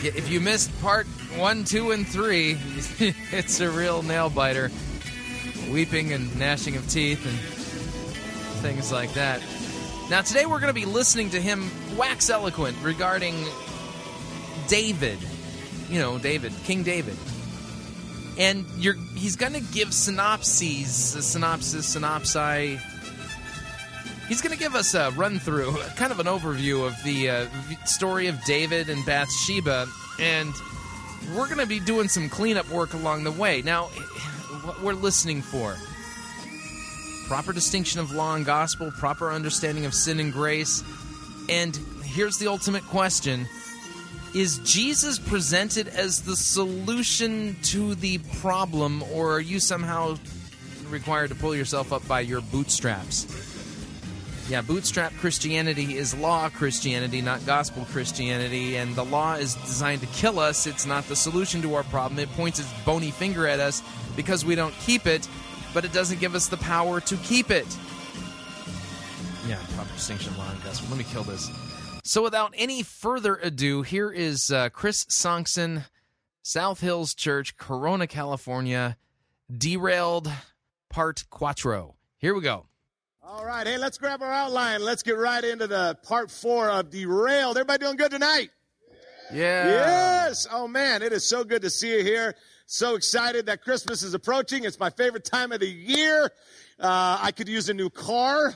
If 0.03 0.31
you 0.31 0.41
missed 0.41 0.77
part 0.81 1.07
one, 1.37 1.63
two, 1.63 1.93
and 1.93 2.05
three, 2.09 2.59
it's 2.99 3.61
a 3.61 3.71
real 3.71 4.03
nail 4.03 4.29
biter. 4.29 4.73
Weeping 5.71 6.13
and 6.13 6.37
gnashing 6.37 6.75
of 6.75 6.89
teeth 6.89 7.25
and 7.25 7.39
things 8.63 8.91
like 8.91 9.13
that. 9.15 9.41
Now, 10.11 10.23
today 10.23 10.45
we're 10.45 10.59
going 10.59 10.75
to 10.75 10.81
be 10.81 10.87
listening 10.87 11.31
to 11.31 11.41
him 11.41 11.71
wax 11.97 12.31
eloquent 12.31 12.77
regarding 12.83 13.37
David 14.67 15.19
you 15.93 15.99
know, 15.99 16.19
David, 16.19 16.53
King 16.65 16.83
David. 16.83 17.17
And 18.39 18.65
you're 18.79 18.95
he's 19.15 19.37
going 19.37 19.53
to 19.53 19.61
give 19.61 19.93
synopses, 19.93 21.15
a 21.15 21.23
synopsis, 21.23 21.95
synopsi. 21.95 22.81
He's 24.27 24.41
going 24.41 24.55
to 24.55 24.59
give 24.59 24.75
us 24.75 24.95
a 24.95 25.11
run 25.11 25.39
through, 25.39 25.77
kind 25.97 26.11
of 26.11 26.19
an 26.19 26.27
overview 26.27 26.87
of 26.87 26.95
the 27.05 27.29
uh, 27.29 27.47
story 27.85 28.29
of 28.29 28.43
David 28.45 28.89
and 28.89 29.05
Bathsheba, 29.05 29.87
and 30.19 30.55
we're 31.37 31.47
going 31.47 31.59
to 31.59 31.67
be 31.67 31.79
doing 31.79 32.09
some 32.09 32.31
cleanup 32.31 32.69
work 32.71 32.95
along 32.95 33.25
the 33.25 33.33
way. 33.33 33.61
Now, 33.61 33.85
what 34.65 34.83
we're 34.83 34.95
listening 34.95 35.43
for 35.43 35.77
proper 37.29 37.53
distinction 37.53 38.01
of 38.01 38.13
law 38.13 38.35
and 38.35 38.45
gospel, 38.45 38.91
proper 38.93 39.31
understanding 39.31 39.85
of 39.85 39.95
sin 39.95 40.21
and 40.21 40.33
grace, 40.33 40.83
and 41.51 41.77
here's 42.03 42.39
the 42.39 42.47
ultimate 42.47 42.85
question 42.85 43.47
is 44.35 44.59
Jesus 44.59 45.19
presented 45.19 45.89
as 45.89 46.23
the 46.23 46.37
solution 46.37 47.57
to 47.65 47.95
the 47.95 48.19
problem, 48.41 49.03
or 49.13 49.35
are 49.35 49.41
you 49.41 49.61
somehow 49.61 50.17
required 50.89 51.31
to 51.31 51.35
pull 51.35 51.55
yourself 51.55 51.93
up 51.93 52.07
by 52.07 52.21
your 52.21 52.41
bootstraps? 52.41 53.27
Yeah, 54.49 54.61
bootstrap 54.61 55.13
Christianity 55.15 55.97
is 55.97 56.15
law 56.15 56.49
Christianity, 56.49 57.23
not 57.23 57.45
gospel 57.47 57.87
Christianity, 57.91 58.77
and 58.77 58.95
the 58.95 59.05
law 59.05 59.35
is 59.35 59.55
designed 59.55 60.01
to 60.01 60.07
kill 60.09 60.39
us. 60.39 60.67
It's 60.67 60.85
not 60.85 61.05
the 61.05 61.17
solution 61.17 61.63
to 61.63 61.75
our 61.75 61.85
problem. 61.85 62.19
It 62.19 62.31
points 62.33 62.59
its 62.59 62.69
bony 62.85 63.11
finger 63.11 63.47
at 63.47 63.61
us 63.61 63.83
because 64.17 64.45
we 64.45 64.55
don't 64.55 64.75
keep 64.81 65.07
it, 65.07 65.29
but 65.73 65.85
it 65.85 65.93
doesn't 65.93 66.21
give 66.21 66.35
us 66.35 66.49
the 66.49 66.57
power 66.57 67.01
to 67.01 67.17
keep 67.19 67.51
it. 67.51 67.67
Yeah, 69.47 69.59
proper 69.75 69.93
distinction 69.95 70.37
law 70.37 70.51
and 70.51 70.63
gospel. 70.65 70.89
Let 70.91 70.99
me 70.99 71.05
kill 71.05 71.23
this. 71.23 71.51
So, 72.05 72.25
without 72.25 72.53
any 72.57 72.83
further 72.83 73.37
ado, 73.37 73.83
here 73.83 74.11
is 74.11 74.51
uh, 74.51 74.71
Chris 74.71 75.05
Sonksen, 75.05 75.85
South 76.43 76.81
Hills 76.81 77.15
Church, 77.15 77.57
Corona, 77.57 78.09
California, 78.09 78.97
Derailed 79.57 80.29
Part 80.91 81.25
Quattro. 81.31 81.95
Here 82.19 82.35
we 82.35 82.41
go. 82.41 82.67
All 83.23 83.45
right, 83.45 83.65
hey, 83.65 83.79
let's 83.79 83.99
grab 83.99 84.21
our 84.21 84.33
outline. 84.33 84.83
Let's 84.83 85.05
get 85.05 85.17
right 85.17 85.45
into 85.45 85.69
the 85.69 85.97
part 86.03 86.29
four 86.29 86.69
of 86.69 86.91
Derailed. 86.91 87.57
Everybody 87.57 87.85
doing 87.85 87.97
good 87.97 88.11
tonight? 88.11 88.51
Yeah. 89.33 89.69
Yes. 89.69 90.49
Oh, 90.51 90.67
man, 90.67 91.03
it 91.03 91.13
is 91.13 91.25
so 91.25 91.45
good 91.45 91.63
to 91.63 91.71
see 91.71 91.99
you 91.99 92.03
here. 92.03 92.35
So 92.67 92.97
excited 92.97 93.47
that 93.47 93.63
Christmas 93.63 94.03
is 94.03 94.15
approaching. 94.15 94.65
It's 94.65 94.79
my 94.81 94.91
favorite 94.91 95.25
time 95.25 95.53
of 95.53 95.61
the 95.61 95.69
year. 95.69 96.33
Uh, 96.81 97.19
I 97.21 97.31
could 97.31 97.49
use 97.49 97.69
a 97.69 97.75
new 97.75 97.91
car. 97.91 98.55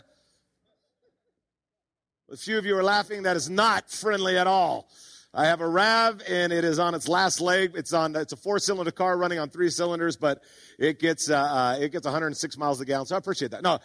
A 2.28 2.36
few 2.36 2.58
of 2.58 2.66
you 2.66 2.76
are 2.76 2.82
laughing. 2.82 3.22
That 3.22 3.36
is 3.36 3.48
not 3.48 3.88
friendly 3.88 4.36
at 4.36 4.48
all. 4.48 4.88
I 5.32 5.46
have 5.46 5.60
a 5.60 5.68
RAV 5.68 6.22
and 6.28 6.52
it 6.52 6.64
is 6.64 6.80
on 6.80 6.92
its 6.92 7.06
last 7.06 7.40
leg. 7.40 7.72
It's 7.76 7.92
on, 7.92 8.16
it's 8.16 8.32
a 8.32 8.36
four 8.36 8.58
cylinder 8.58 8.90
car 8.90 9.16
running 9.16 9.38
on 9.38 9.48
three 9.48 9.70
cylinders, 9.70 10.16
but 10.16 10.42
it 10.76 10.98
gets, 10.98 11.30
uh, 11.30 11.36
uh, 11.36 11.78
it 11.80 11.92
gets 11.92 12.04
106 12.04 12.58
miles 12.58 12.80
a 12.80 12.84
gallon. 12.84 13.06
So 13.06 13.14
I 13.14 13.18
appreciate 13.18 13.52
that. 13.52 13.62
No. 13.62 13.78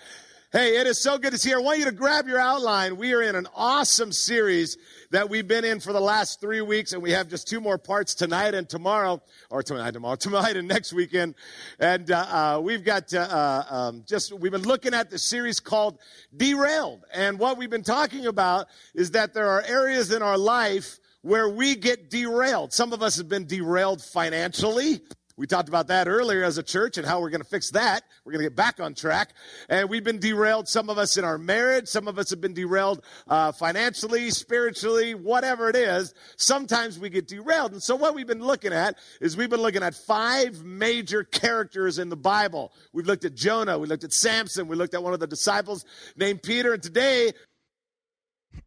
Hey, 0.54 0.76
it 0.76 0.86
is 0.86 1.00
so 1.00 1.18
good 1.18 1.32
to 1.32 1.38
see 1.38 1.52
you. 1.52 1.60
I 1.60 1.62
want 1.62 1.80
you 1.80 1.86
to 1.86 1.94
grab 1.94 2.28
your 2.28 2.38
outline. 2.38 2.98
We 2.98 3.14
are 3.14 3.22
in 3.22 3.38
an 3.38 3.48
awesome 3.56 4.12
series 4.12 4.78
that 5.12 5.30
we've 5.30 5.48
been 5.48 5.64
in 5.64 5.80
for 5.80 5.94
the 5.94 6.02
last 6.02 6.42
three 6.42 6.60
weeks, 6.60 6.92
and 6.92 7.02
we 7.02 7.12
have 7.12 7.30
just 7.30 7.48
two 7.48 7.62
more 7.62 7.78
parts 7.78 8.14
tonight 8.14 8.54
and 8.54 8.68
tomorrow, 8.68 9.22
or 9.50 9.64
tonight, 9.64 9.92
tomorrow, 9.92 10.16
tonight 10.20 10.58
and 10.58 10.68
next 10.68 10.92
weekend. 10.92 11.36
And 11.80 12.12
uh, 12.12 12.18
uh, 12.58 12.62
we've 12.62 12.84
got 12.84 13.14
uh, 13.14 13.20
uh, 13.20 13.74
um, 13.74 14.04
just 14.06 14.34
we've 14.34 14.52
been 14.52 14.64
looking 14.64 14.94
at 14.94 15.10
the 15.10 15.18
series 15.18 15.62
called 15.62 16.00
Derailed, 16.36 17.06
and 17.14 17.40
what 17.40 17.58
we've 17.58 17.70
been 17.70 17.82
talking 17.82 18.26
about 18.26 18.68
is 18.94 19.12
that 19.12 19.34
there 19.34 19.48
are 19.48 19.62
areas 19.62 20.12
in 20.12 20.22
our 20.22 20.38
life 20.38 21.00
where 21.22 21.48
we 21.48 21.76
get 21.76 22.10
derailed. 22.10 22.74
Some 22.74 22.92
of 22.92 23.02
us 23.02 23.16
have 23.16 23.30
been 23.30 23.46
derailed 23.46 24.04
financially. 24.04 25.00
We 25.38 25.48
talked 25.48 25.70
about 25.70 25.88
that 25.88 26.08
earlier 26.08 26.44
as 26.44 26.58
a 26.58 26.64
church 26.64 26.98
and 26.98 27.08
how 27.08 27.22
we're 27.22 27.30
going 27.30 27.42
to 27.42 27.48
fix 27.48 27.72
that. 27.72 28.04
We're 28.26 28.34
going 28.34 28.44
to 28.44 28.50
get 28.50 28.56
back 28.56 28.80
on 28.80 28.94
track. 28.94 29.34
And 29.70 29.90
we've 29.90 30.04
been 30.04 30.20
derailed, 30.20 30.68
some 30.68 30.90
of 30.90 30.98
us 30.98 31.18
in 31.18 31.24
our 31.24 31.38
marriage, 31.38 31.88
some 31.88 32.08
of 32.08 32.20
us 32.20 32.30
have 32.30 32.42
been 32.42 32.54
derailed 32.54 33.04
uh, 33.28 33.52
financially, 33.52 34.30
spiritually, 34.32 35.16
whatever 35.16 35.70
it 35.70 35.76
is. 35.76 36.14
Sometimes 36.38 37.00
we 37.00 37.10
get 37.10 37.28
derailed. 37.28 37.72
And 37.72 37.82
so 37.82 37.96
what 37.96 38.16
we've 38.16 38.28
been 38.28 38.44
looking 38.44 38.74
at 38.74 38.98
is 39.20 39.38
we've 39.38 39.50
been 39.50 39.62
looking 39.62 39.84
at 39.84 39.96
five 39.96 40.64
major 40.64 41.24
characters 41.24 41.98
in 42.00 42.10
the 42.10 42.18
Bible. 42.18 42.72
We've 42.94 43.08
looked 43.08 43.26
at 43.26 43.36
Jonah, 43.36 43.80
we 43.80 43.88
looked 43.88 44.04
at 44.04 44.14
Samson, 44.14 44.68
we 44.68 44.76
looked 44.76 44.94
at 44.94 45.04
one 45.04 45.14
of 45.14 45.20
the 45.20 45.28
disciples 45.28 45.86
named 46.16 46.44
Peter, 46.44 46.74
and 46.74 46.84
today 46.84 47.32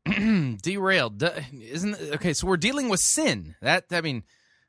derailed 0.63 1.23
isn't 1.53 1.95
okay 2.15 2.33
so 2.33 2.47
we're 2.47 2.57
dealing 2.57 2.89
with 2.89 3.01
sin 3.01 3.55
that 3.61 3.85
i 3.91 4.01
mean 4.01 4.23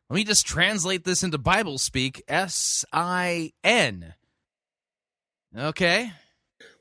let 0.09 0.15
me 0.15 0.23
just 0.23 0.45
translate 0.45 1.03
this 1.03 1.23
into 1.23 1.37
bible 1.37 1.77
speak 1.77 2.23
s-i-n 2.27 4.13
okay 5.57 6.11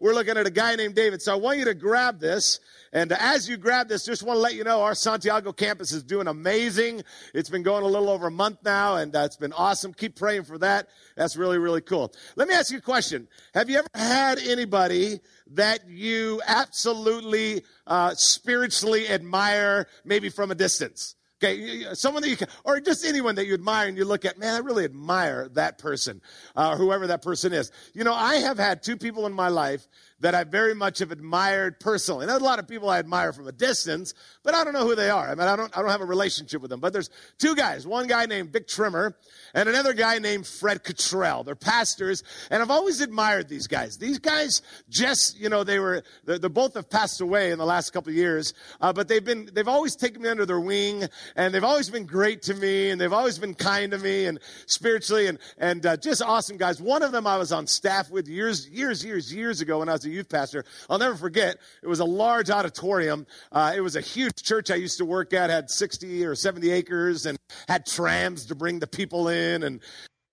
We're 0.01 0.15
looking 0.15 0.37
at 0.37 0.47
a 0.47 0.51
guy 0.51 0.77
named 0.77 0.95
David. 0.95 1.23
So 1.23 1.33
I 1.33 1.37
want 1.37 1.59
you 1.59 1.65
to 1.65 1.75
grab 1.75 2.21
this. 2.21 2.61
And 2.93 3.11
as 3.13 3.49
you 3.49 3.57
grab 3.57 3.89
this, 3.89 4.05
just 4.05 4.23
want 4.23 4.37
to 4.37 4.41
let 4.41 4.55
you 4.55 4.63
know 4.63 4.83
our 4.83 4.95
Santiago 4.95 5.53
campus 5.53 5.93
is 5.93 6.03
doing 6.03 6.27
amazing. 6.27 7.03
It's 7.33 7.49
been 7.49 7.63
going 7.63 7.83
a 7.83 7.87
little 7.87 8.11
over 8.11 8.27
a 8.29 8.31
month 8.31 8.59
now, 8.65 8.97
and 8.97 9.15
uh, 9.17 9.21
it's 9.21 9.37
been 9.37 9.53
awesome. 9.53 9.93
Keep 9.95 10.17
praying 10.17 10.45
for 10.45 10.59
that. 10.59 10.89
That's 11.17 11.37
really, 11.37 11.59
really 11.59 11.81
cool. 11.81 12.13
Let 12.37 12.49
me 12.49 12.55
ask 12.55 12.71
you 12.71 12.79
a 12.79 12.83
question. 12.83 13.29
Have 13.55 13.69
you 13.71 13.79
ever 13.79 13.89
had 13.95 14.39
anybody 14.39 15.21
that 15.53 15.89
you 15.89 16.41
absolutely 16.47 17.63
uh, 17.87 18.15
spiritually 18.15 19.09
admire, 19.09 19.89
maybe 20.05 20.29
from 20.29 20.51
a 20.51 20.55
distance? 20.55 21.17
Okay, 21.43 21.85
someone 21.95 22.23
that 22.23 22.29
you 22.29 22.37
can, 22.37 22.49
or 22.65 22.81
just 22.81 23.05
anyone 23.05 23.35
that 23.35 23.47
you 23.47 23.55
admire 23.55 23.89
and 23.89 23.99
you 23.99 24.05
look 24.05 24.25
at, 24.25 24.39
man, 24.39 24.55
I 24.55 24.59
really 24.59 24.85
admire 24.85 25.49
that 25.51 25.79
person, 25.79 26.23
uh, 26.55 26.77
whoever 26.77 27.09
that 27.09 27.23
person 27.23 27.53
is. 27.53 27.73
You 27.93 28.05
know, 28.05 28.15
I 28.15 28.37
have 28.37 28.57
had 28.57 28.83
two 28.83 28.97
people 28.97 29.27
in 29.27 29.33
my 29.33 29.49
life 29.49 29.89
that 30.21 30.35
I 30.35 30.45
very 30.45 30.75
much 30.75 31.01
have 31.01 31.11
admired 31.11 31.81
personally. 31.81 32.27
There's 32.27 32.41
a 32.41 32.45
lot 32.45 32.59
of 32.59 32.69
people 32.69 32.89
I 32.89 32.99
admire 32.99 33.33
from 33.33 33.47
a 33.49 33.53
distance, 33.53 34.15
but 34.43 34.55
I 34.55 34.65
don't 34.65 34.73
know 34.73 34.87
who 34.87 34.95
they 34.95 35.11
are. 35.11 35.29
I 35.29 35.35
mean, 35.35 35.49
I 35.49 35.57
don't, 35.57 35.77
I 35.77 35.83
don't 35.83 35.91
have 35.91 36.01
a 36.01 36.07
relationship 36.07 36.63
with 36.63 36.71
them. 36.71 36.81
But 36.81 36.93
there's 36.93 37.11
two 37.39 37.55
guys, 37.55 37.87
one 37.87 38.07
guy 38.07 38.27
named 38.27 38.53
Vic 38.53 38.69
Trimmer 38.69 39.17
and 39.55 39.69
another 39.69 39.93
guy 39.93 40.19
named 40.19 40.47
Fred 40.47 40.85
Cottrell. 40.85 41.45
They're 41.45 41.55
pastors, 41.55 42.23
and 42.51 42.63
I've 42.63 42.71
always 42.71 43.01
admired 43.01 43.49
these 43.49 43.67
guys. 43.67 43.99
These 43.99 44.19
guys 44.19 44.63
just, 44.89 45.39
you 45.39 45.49
know, 45.49 45.65
they 45.65 45.79
were, 45.79 46.03
They're 46.25 46.39
both 46.49 46.75
have 46.75 46.89
passed 46.89 47.21
away 47.21 47.51
in 47.51 47.59
the 47.59 47.67
last 47.67 47.91
couple 47.91 48.11
of 48.11 48.17
years, 48.17 48.55
uh, 48.81 48.93
but 48.93 49.09
they've 49.09 49.25
been, 49.25 49.51
they've 49.53 49.69
always 49.69 49.97
taken 49.97 50.23
me 50.23 50.29
under 50.29 50.47
their 50.47 50.61
wing, 50.61 51.05
and 51.37 51.53
they've 51.53 51.65
always 51.65 51.91
been 51.91 52.07
great 52.07 52.43
to 52.43 52.55
me, 52.55 52.91
and 52.91 53.01
they've 53.01 53.13
always 53.13 53.39
been 53.39 53.55
kind 53.55 53.93
to 53.93 53.99
me, 53.99 54.27
and 54.27 54.39
spiritually, 54.67 55.27
and, 55.27 55.39
and 55.59 55.85
uh, 55.87 55.97
just 55.97 56.23
awesome 56.23 56.57
guys. 56.57 56.81
One 56.81 57.03
of 57.03 57.13
them 57.13 57.27
I 57.27 57.37
was 57.37 57.53
on 57.53 57.67
staff 57.67 58.11
with 58.11 58.29
years, 58.29 58.69
years, 58.69 59.05
years, 59.05 59.33
years 59.33 59.61
ago 59.61 59.81
when 59.81 59.89
I 59.89 59.93
was 59.93 60.04
a 60.07 60.11
youth 60.11 60.29
pastor. 60.29 60.65
I'll 60.89 60.99
never 60.99 61.17
forget. 61.17 61.59
It 61.83 61.89
was 61.89 62.01
a 62.01 62.05
large 62.05 62.51
auditorium. 62.51 63.27
Uh, 63.53 63.73
it 63.75 63.81
was 63.81 63.97
a 63.97 64.01
huge 64.01 64.43
church 64.43 64.71
I 64.71 64.77
used 64.77 64.99
to 64.99 65.05
work 65.05 65.33
at, 65.33 65.51
had 65.51 65.71
60 65.71 66.25
or 66.25 66.35
70 66.35 66.71
acres 66.71 67.27
and 67.27 67.39
had 67.69 67.87
trams 67.87 68.47
to 68.47 68.55
bring 68.55 68.79
the 68.79 68.87
people 68.87 69.29
in. 69.29 69.63
And 69.63 69.81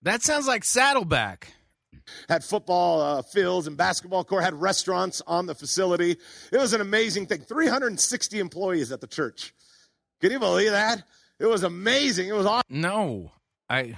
that 0.02 0.24
sounds 0.24 0.48
like 0.48 0.64
Saddleback. 0.64 1.54
Had 2.28 2.44
football 2.44 3.02
uh, 3.02 3.22
fields 3.22 3.68
and 3.68 3.78
basketball 3.78 4.24
court, 4.24 4.44
had 4.44 4.56
restaurants 4.56 5.22
on 5.28 5.46
the 5.46 5.56
facility. 5.56 6.18
It 6.52 6.58
was 6.58 6.74
an 6.74 6.82
amazing 6.82 7.28
thing. 7.28 7.42
360 7.42 8.40
employees 8.40 8.92
at 8.92 9.02
the 9.02 9.08
church. 9.08 9.54
Can 10.20 10.32
you 10.32 10.40
believe 10.40 10.72
that? 10.72 11.04
It 11.40 11.46
was 11.46 11.64
amazing. 11.64 12.28
It 12.28 12.34
was 12.34 12.46
awesome. 12.46 12.64
No. 12.70 13.32
I 13.70 13.96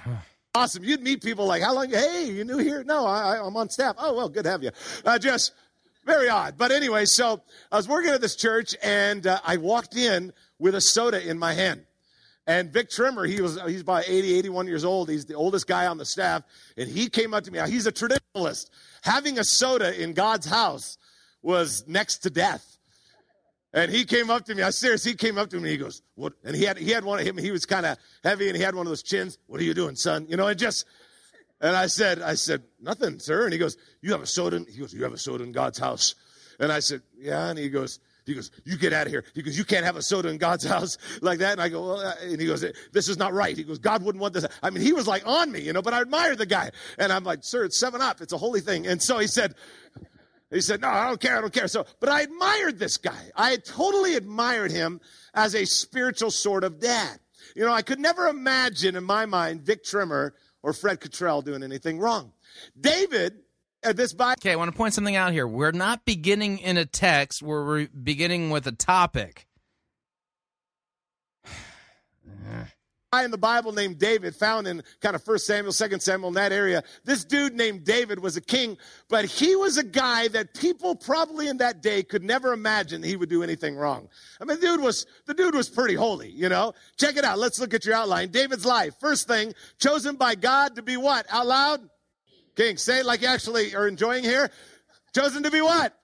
awesome. 0.54 0.84
You'd 0.84 1.02
meet 1.02 1.22
people 1.22 1.46
like, 1.46 1.62
how 1.62 1.74
long? 1.74 1.90
Hey, 1.90 2.30
you 2.30 2.44
new 2.44 2.58
here? 2.58 2.84
No, 2.84 3.06
I, 3.06 3.44
am 3.44 3.56
on 3.56 3.68
staff. 3.68 3.96
Oh, 3.98 4.14
well, 4.14 4.28
good 4.28 4.44
to 4.44 4.50
have 4.50 4.62
you. 4.62 4.70
Uh, 5.04 5.18
just 5.18 5.52
very 6.04 6.28
odd. 6.28 6.56
But 6.56 6.70
anyway, 6.70 7.04
so 7.04 7.42
I 7.72 7.76
was 7.76 7.88
working 7.88 8.10
at 8.10 8.20
this 8.20 8.36
church 8.36 8.74
and 8.82 9.26
uh, 9.26 9.40
I 9.44 9.56
walked 9.56 9.96
in 9.96 10.32
with 10.58 10.74
a 10.74 10.80
soda 10.80 11.26
in 11.26 11.38
my 11.38 11.52
hand. 11.52 11.84
And 12.46 12.70
Vic 12.70 12.90
Trimmer, 12.90 13.24
he 13.24 13.40
was 13.40 13.58
he's 13.66 13.80
about 13.80 14.04
80, 14.06 14.34
81 14.38 14.66
years 14.66 14.84
old. 14.84 15.08
He's 15.08 15.24
the 15.24 15.34
oldest 15.34 15.66
guy 15.66 15.86
on 15.86 15.96
the 15.96 16.04
staff. 16.04 16.42
And 16.76 16.88
he 16.88 17.08
came 17.08 17.32
up 17.32 17.44
to 17.44 17.50
me. 17.50 17.58
He's 17.70 17.86
a 17.86 17.92
traditionalist. 17.92 18.68
Having 19.02 19.38
a 19.38 19.44
soda 19.44 20.00
in 20.00 20.12
God's 20.12 20.46
house 20.46 20.98
was 21.42 21.84
next 21.86 22.18
to 22.18 22.30
death. 22.30 22.78
And 23.72 23.90
he 23.90 24.04
came 24.04 24.30
up 24.30 24.44
to 24.44 24.54
me. 24.54 24.62
I 24.62 24.70
serious. 24.70 25.02
He 25.02 25.14
came 25.14 25.36
up 25.36 25.50
to 25.50 25.58
me. 25.58 25.70
He 25.70 25.76
goes, 25.76 26.02
"What?" 26.14 26.34
And 26.44 26.54
he 26.54 26.64
had 26.64 26.78
he 26.78 26.90
had 26.90 27.04
one 27.04 27.18
of 27.18 27.26
him. 27.26 27.36
He 27.36 27.50
was 27.50 27.66
kind 27.66 27.84
of 27.84 27.98
heavy, 28.22 28.46
and 28.48 28.56
he 28.56 28.62
had 28.62 28.74
one 28.74 28.86
of 28.86 28.90
those 28.90 29.02
chins. 29.02 29.38
What 29.46 29.60
are 29.60 29.64
you 29.64 29.74
doing, 29.74 29.96
son? 29.96 30.26
You 30.28 30.36
know, 30.36 30.46
and 30.46 30.56
just 30.56 30.86
and 31.64 31.74
I 31.74 31.86
said, 31.86 32.20
I 32.20 32.34
said, 32.34 32.62
nothing, 32.78 33.18
sir. 33.18 33.44
And 33.44 33.52
he 33.54 33.58
goes, 33.58 33.78
you 34.02 34.12
have 34.12 34.20
a 34.20 34.26
soda? 34.26 34.56
In, 34.56 34.66
he 34.66 34.80
goes, 34.80 34.92
you 34.92 35.02
have 35.02 35.14
a 35.14 35.18
soda 35.18 35.44
in 35.44 35.50
God's 35.50 35.78
house. 35.78 36.14
And 36.60 36.70
I 36.70 36.80
said, 36.80 37.00
yeah. 37.18 37.48
And 37.48 37.58
he 37.58 37.70
goes, 37.70 38.00
he 38.26 38.34
goes, 38.34 38.50
you 38.66 38.76
get 38.76 38.92
out 38.92 39.06
of 39.06 39.12
here. 39.12 39.24
He 39.34 39.40
goes, 39.40 39.56
you 39.56 39.64
can't 39.64 39.86
have 39.86 39.96
a 39.96 40.02
soda 40.02 40.28
in 40.28 40.36
God's 40.36 40.64
house 40.68 40.98
like 41.22 41.38
that. 41.38 41.52
And 41.52 41.62
I 41.62 41.70
go, 41.70 41.86
well, 41.86 42.14
and 42.22 42.38
he 42.38 42.46
goes, 42.46 42.62
this 42.92 43.08
is 43.08 43.16
not 43.16 43.32
right. 43.32 43.56
He 43.56 43.62
goes, 43.62 43.78
God 43.78 44.02
wouldn't 44.02 44.20
want 44.20 44.34
this. 44.34 44.44
I 44.62 44.68
mean, 44.68 44.82
he 44.82 44.92
was 44.92 45.08
like 45.08 45.26
on 45.26 45.50
me, 45.50 45.60
you 45.60 45.72
know, 45.72 45.80
but 45.80 45.94
I 45.94 46.02
admired 46.02 46.36
the 46.36 46.44
guy. 46.44 46.70
And 46.98 47.10
I'm 47.10 47.24
like, 47.24 47.42
sir, 47.44 47.64
it's 47.64 47.80
seven 47.80 48.02
up. 48.02 48.20
It's 48.20 48.34
a 48.34 48.38
holy 48.38 48.60
thing. 48.60 48.86
And 48.86 49.02
so 49.02 49.18
he 49.18 49.26
said, 49.26 49.54
he 50.50 50.60
said, 50.60 50.82
no, 50.82 50.88
I 50.88 51.08
don't 51.08 51.20
care. 51.20 51.38
I 51.38 51.40
don't 51.40 51.52
care. 51.52 51.66
So, 51.66 51.86
but 51.98 52.10
I 52.10 52.20
admired 52.20 52.78
this 52.78 52.98
guy. 52.98 53.30
I 53.34 53.56
totally 53.56 54.16
admired 54.16 54.70
him 54.70 55.00
as 55.32 55.54
a 55.54 55.64
spiritual 55.64 56.30
sort 56.30 56.62
of 56.62 56.78
dad. 56.78 57.20
You 57.56 57.64
know, 57.64 57.72
I 57.72 57.80
could 57.80 58.00
never 58.00 58.28
imagine 58.28 58.96
in 58.96 59.04
my 59.04 59.24
mind 59.24 59.62
Vic 59.62 59.82
Trimmer 59.82 60.34
or 60.64 60.72
Fred 60.72 60.98
Cottrell 60.98 61.42
doing 61.42 61.62
anything 61.62 61.98
wrong. 61.98 62.32
David, 62.80 63.34
at 63.84 63.96
this 63.98 64.14
Bible. 64.14 64.40
Okay, 64.40 64.52
I 64.52 64.56
want 64.56 64.72
to 64.72 64.76
point 64.76 64.94
something 64.94 65.14
out 65.14 65.32
here. 65.32 65.46
We're 65.46 65.72
not 65.72 66.06
beginning 66.06 66.58
in 66.58 66.78
a 66.78 66.86
text, 66.86 67.42
we're 67.42 67.86
beginning 67.88 68.48
with 68.48 68.66
a 68.66 68.72
topic. 68.72 69.46
in 73.22 73.30
the 73.30 73.38
Bible 73.38 73.70
named 73.70 73.98
David, 73.98 74.34
found 74.34 74.66
in 74.66 74.82
kind 75.00 75.14
of 75.14 75.22
First 75.22 75.46
Samuel, 75.46 75.72
Second 75.72 76.00
Samuel, 76.00 76.28
in 76.28 76.34
that 76.34 76.50
area. 76.50 76.82
This 77.04 77.24
dude 77.24 77.54
named 77.54 77.84
David 77.84 78.18
was 78.18 78.36
a 78.36 78.40
king, 78.40 78.76
but 79.08 79.24
he 79.24 79.54
was 79.54 79.76
a 79.76 79.84
guy 79.84 80.26
that 80.28 80.54
people 80.54 80.96
probably 80.96 81.46
in 81.48 81.58
that 81.58 81.82
day 81.82 82.02
could 82.02 82.24
never 82.24 82.52
imagine 82.52 83.02
he 83.02 83.16
would 83.16 83.28
do 83.28 83.42
anything 83.42 83.76
wrong. 83.76 84.08
I 84.40 84.44
mean, 84.44 84.58
the 84.58 84.66
dude 84.66 84.80
was 84.80 85.06
the 85.26 85.34
dude 85.34 85.54
was 85.54 85.68
pretty 85.68 85.94
holy, 85.94 86.30
you 86.30 86.48
know. 86.48 86.72
Check 86.96 87.16
it 87.16 87.24
out. 87.24 87.38
Let's 87.38 87.60
look 87.60 87.74
at 87.74 87.84
your 87.84 87.94
outline. 87.94 88.30
David's 88.30 88.64
life. 88.64 88.94
First 88.98 89.28
thing, 89.28 89.54
chosen 89.78 90.16
by 90.16 90.34
God 90.34 90.74
to 90.76 90.82
be 90.82 90.96
what? 90.96 91.26
Out 91.30 91.46
loud? 91.46 91.88
King. 92.56 92.76
Say 92.76 93.00
it 93.00 93.06
like 93.06 93.22
you 93.22 93.28
actually 93.28 93.74
are 93.74 93.86
enjoying 93.86 94.24
here. 94.24 94.50
Chosen 95.14 95.42
to 95.42 95.50
be 95.50 95.60
what? 95.60 95.96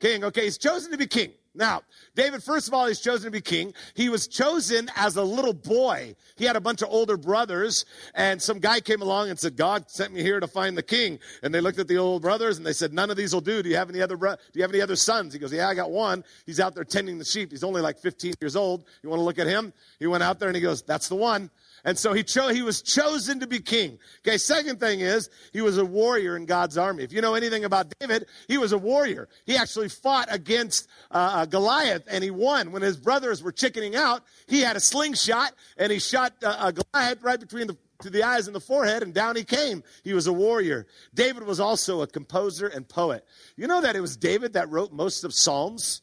King. 0.00 0.24
Okay, 0.24 0.44
he's 0.44 0.58
chosen 0.58 0.92
to 0.92 0.98
be 0.98 1.06
king. 1.06 1.32
Now, 1.60 1.82
David, 2.16 2.42
first 2.42 2.68
of 2.68 2.74
all, 2.74 2.86
he's 2.86 3.00
chosen 3.00 3.26
to 3.26 3.30
be 3.30 3.42
king. 3.42 3.74
He 3.94 4.08
was 4.08 4.26
chosen 4.26 4.90
as 4.96 5.16
a 5.16 5.22
little 5.22 5.52
boy. 5.52 6.16
He 6.36 6.46
had 6.46 6.56
a 6.56 6.60
bunch 6.60 6.80
of 6.80 6.88
older 6.90 7.18
brothers, 7.18 7.84
and 8.14 8.40
some 8.40 8.60
guy 8.60 8.80
came 8.80 9.02
along 9.02 9.28
and 9.28 9.38
said, 9.38 9.56
God 9.56 9.90
sent 9.90 10.14
me 10.14 10.22
here 10.22 10.40
to 10.40 10.46
find 10.48 10.74
the 10.74 10.82
king. 10.82 11.18
And 11.42 11.54
they 11.54 11.60
looked 11.60 11.78
at 11.78 11.86
the 11.86 11.98
old 11.98 12.22
brothers 12.22 12.56
and 12.56 12.64
they 12.64 12.72
said, 12.72 12.94
None 12.94 13.10
of 13.10 13.18
these 13.18 13.34
will 13.34 13.42
do. 13.42 13.62
Do 13.62 13.68
you 13.68 13.76
have 13.76 13.90
any 13.90 14.00
other 14.00 14.16
bro- 14.16 14.36
do 14.36 14.58
you 14.58 14.62
have 14.62 14.72
any 14.72 14.80
other 14.80 14.96
sons? 14.96 15.34
He 15.34 15.38
goes, 15.38 15.52
Yeah, 15.52 15.68
I 15.68 15.74
got 15.74 15.90
one. 15.90 16.24
He's 16.46 16.60
out 16.60 16.74
there 16.74 16.82
tending 16.82 17.18
the 17.18 17.26
sheep. 17.26 17.50
He's 17.50 17.62
only 17.62 17.82
like 17.82 17.98
15 17.98 18.32
years 18.40 18.56
old. 18.56 18.84
You 19.02 19.10
want 19.10 19.20
to 19.20 19.24
look 19.24 19.38
at 19.38 19.46
him? 19.46 19.74
He 19.98 20.06
went 20.06 20.22
out 20.22 20.38
there 20.38 20.48
and 20.48 20.56
he 20.56 20.62
goes, 20.62 20.80
That's 20.80 21.08
the 21.08 21.16
one. 21.16 21.50
And 21.84 21.98
so 21.98 22.12
he, 22.12 22.24
he 22.52 22.62
was 22.62 22.82
chosen 22.82 23.40
to 23.40 23.46
be 23.46 23.60
king. 23.60 23.98
Okay, 24.26 24.38
second 24.38 24.80
thing 24.80 25.00
is, 25.00 25.30
he 25.52 25.60
was 25.60 25.78
a 25.78 25.84
warrior 25.84 26.36
in 26.36 26.46
God's 26.46 26.76
army. 26.76 27.04
If 27.04 27.12
you 27.12 27.20
know 27.20 27.34
anything 27.34 27.64
about 27.64 27.92
David, 27.98 28.26
he 28.48 28.58
was 28.58 28.72
a 28.72 28.78
warrior. 28.78 29.28
He 29.46 29.56
actually 29.56 29.88
fought 29.88 30.28
against 30.30 30.88
uh, 31.10 31.30
uh, 31.34 31.46
Goliath 31.46 32.04
and 32.10 32.22
he 32.22 32.30
won. 32.30 32.72
When 32.72 32.82
his 32.82 32.96
brothers 32.96 33.42
were 33.42 33.52
chickening 33.52 33.96
out, 33.96 34.22
he 34.46 34.60
had 34.60 34.76
a 34.76 34.80
slingshot 34.80 35.52
and 35.76 35.90
he 35.92 35.98
shot 35.98 36.34
uh, 36.42 36.72
Goliath 36.72 37.22
right 37.22 37.40
between 37.40 37.66
the 37.66 37.76
to 38.02 38.08
the 38.10 38.22
eyes 38.22 38.46
and 38.46 38.56
the 38.56 38.60
forehead, 38.60 39.02
and 39.02 39.12
down 39.12 39.36
he 39.36 39.44
came. 39.44 39.82
He 40.02 40.14
was 40.14 40.26
a 40.26 40.32
warrior. 40.32 40.86
David 41.14 41.42
was 41.42 41.60
also 41.60 42.00
a 42.00 42.06
composer 42.06 42.66
and 42.66 42.88
poet. 42.88 43.26
You 43.56 43.66
know 43.66 43.82
that 43.82 43.94
it 43.94 44.00
was 44.00 44.16
David 44.16 44.54
that 44.54 44.70
wrote 44.70 44.92
most 44.92 45.22
of 45.22 45.34
Psalms? 45.34 46.02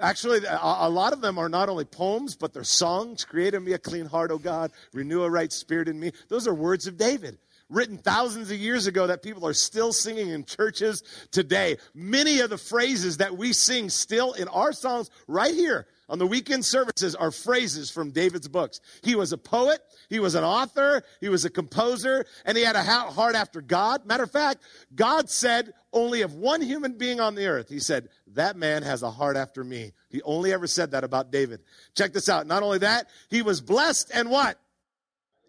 Actually, 0.00 0.40
a 0.48 0.90
lot 0.90 1.12
of 1.12 1.20
them 1.20 1.38
are 1.38 1.48
not 1.48 1.68
only 1.68 1.84
poems, 1.84 2.34
but 2.34 2.52
they're 2.52 2.64
songs. 2.64 3.24
Create 3.24 3.54
in 3.54 3.62
me 3.62 3.74
a 3.74 3.78
clean 3.78 4.06
heart, 4.06 4.32
O 4.32 4.38
God. 4.38 4.72
Renew 4.92 5.22
a 5.22 5.30
right 5.30 5.52
spirit 5.52 5.88
in 5.88 6.00
me. 6.00 6.10
Those 6.28 6.48
are 6.48 6.54
words 6.54 6.86
of 6.86 6.96
David 6.96 7.38
written 7.70 7.96
thousands 7.96 8.50
of 8.50 8.58
years 8.58 8.86
ago 8.86 9.06
that 9.06 9.22
people 9.22 9.46
are 9.46 9.54
still 9.54 9.92
singing 9.92 10.28
in 10.28 10.44
churches 10.44 11.02
today. 11.30 11.76
Many 11.94 12.40
of 12.40 12.50
the 12.50 12.58
phrases 12.58 13.18
that 13.18 13.36
we 13.36 13.52
sing 13.52 13.88
still 13.88 14.32
in 14.32 14.48
our 14.48 14.72
songs 14.72 15.10
right 15.26 15.54
here 15.54 15.86
on 16.08 16.18
the 16.18 16.26
weekend 16.26 16.64
services 16.64 17.14
are 17.14 17.30
phrases 17.30 17.90
from 17.90 18.10
David's 18.10 18.48
books. 18.48 18.80
He 19.02 19.14
was 19.14 19.32
a 19.32 19.38
poet, 19.38 19.80
he 20.10 20.18
was 20.18 20.34
an 20.34 20.44
author, 20.44 21.02
he 21.20 21.30
was 21.30 21.44
a 21.46 21.50
composer, 21.50 22.26
and 22.44 22.58
he 22.58 22.64
had 22.64 22.76
a 22.76 22.82
heart 22.82 23.34
after 23.34 23.62
God. 23.62 24.04
Matter 24.04 24.24
of 24.24 24.30
fact, 24.30 24.62
God 24.94 25.30
said 25.30 25.72
only 25.92 26.20
of 26.22 26.34
one 26.34 26.60
human 26.60 26.98
being 26.98 27.20
on 27.20 27.34
the 27.34 27.46
earth, 27.46 27.70
he 27.70 27.78
said, 27.78 28.08
That 28.34 28.56
man 28.56 28.82
has 28.82 29.02
a 29.02 29.10
heart 29.10 29.36
after 29.36 29.64
me. 29.64 29.92
He 30.10 30.22
only 30.22 30.52
ever 30.52 30.66
said 30.66 30.92
that 30.92 31.04
about 31.04 31.30
David. 31.30 31.60
Check 31.96 32.12
this 32.12 32.28
out. 32.28 32.46
Not 32.46 32.62
only 32.62 32.78
that, 32.78 33.08
he 33.30 33.42
was 33.42 33.60
blessed 33.60 34.10
and 34.14 34.30
what? 34.30 34.58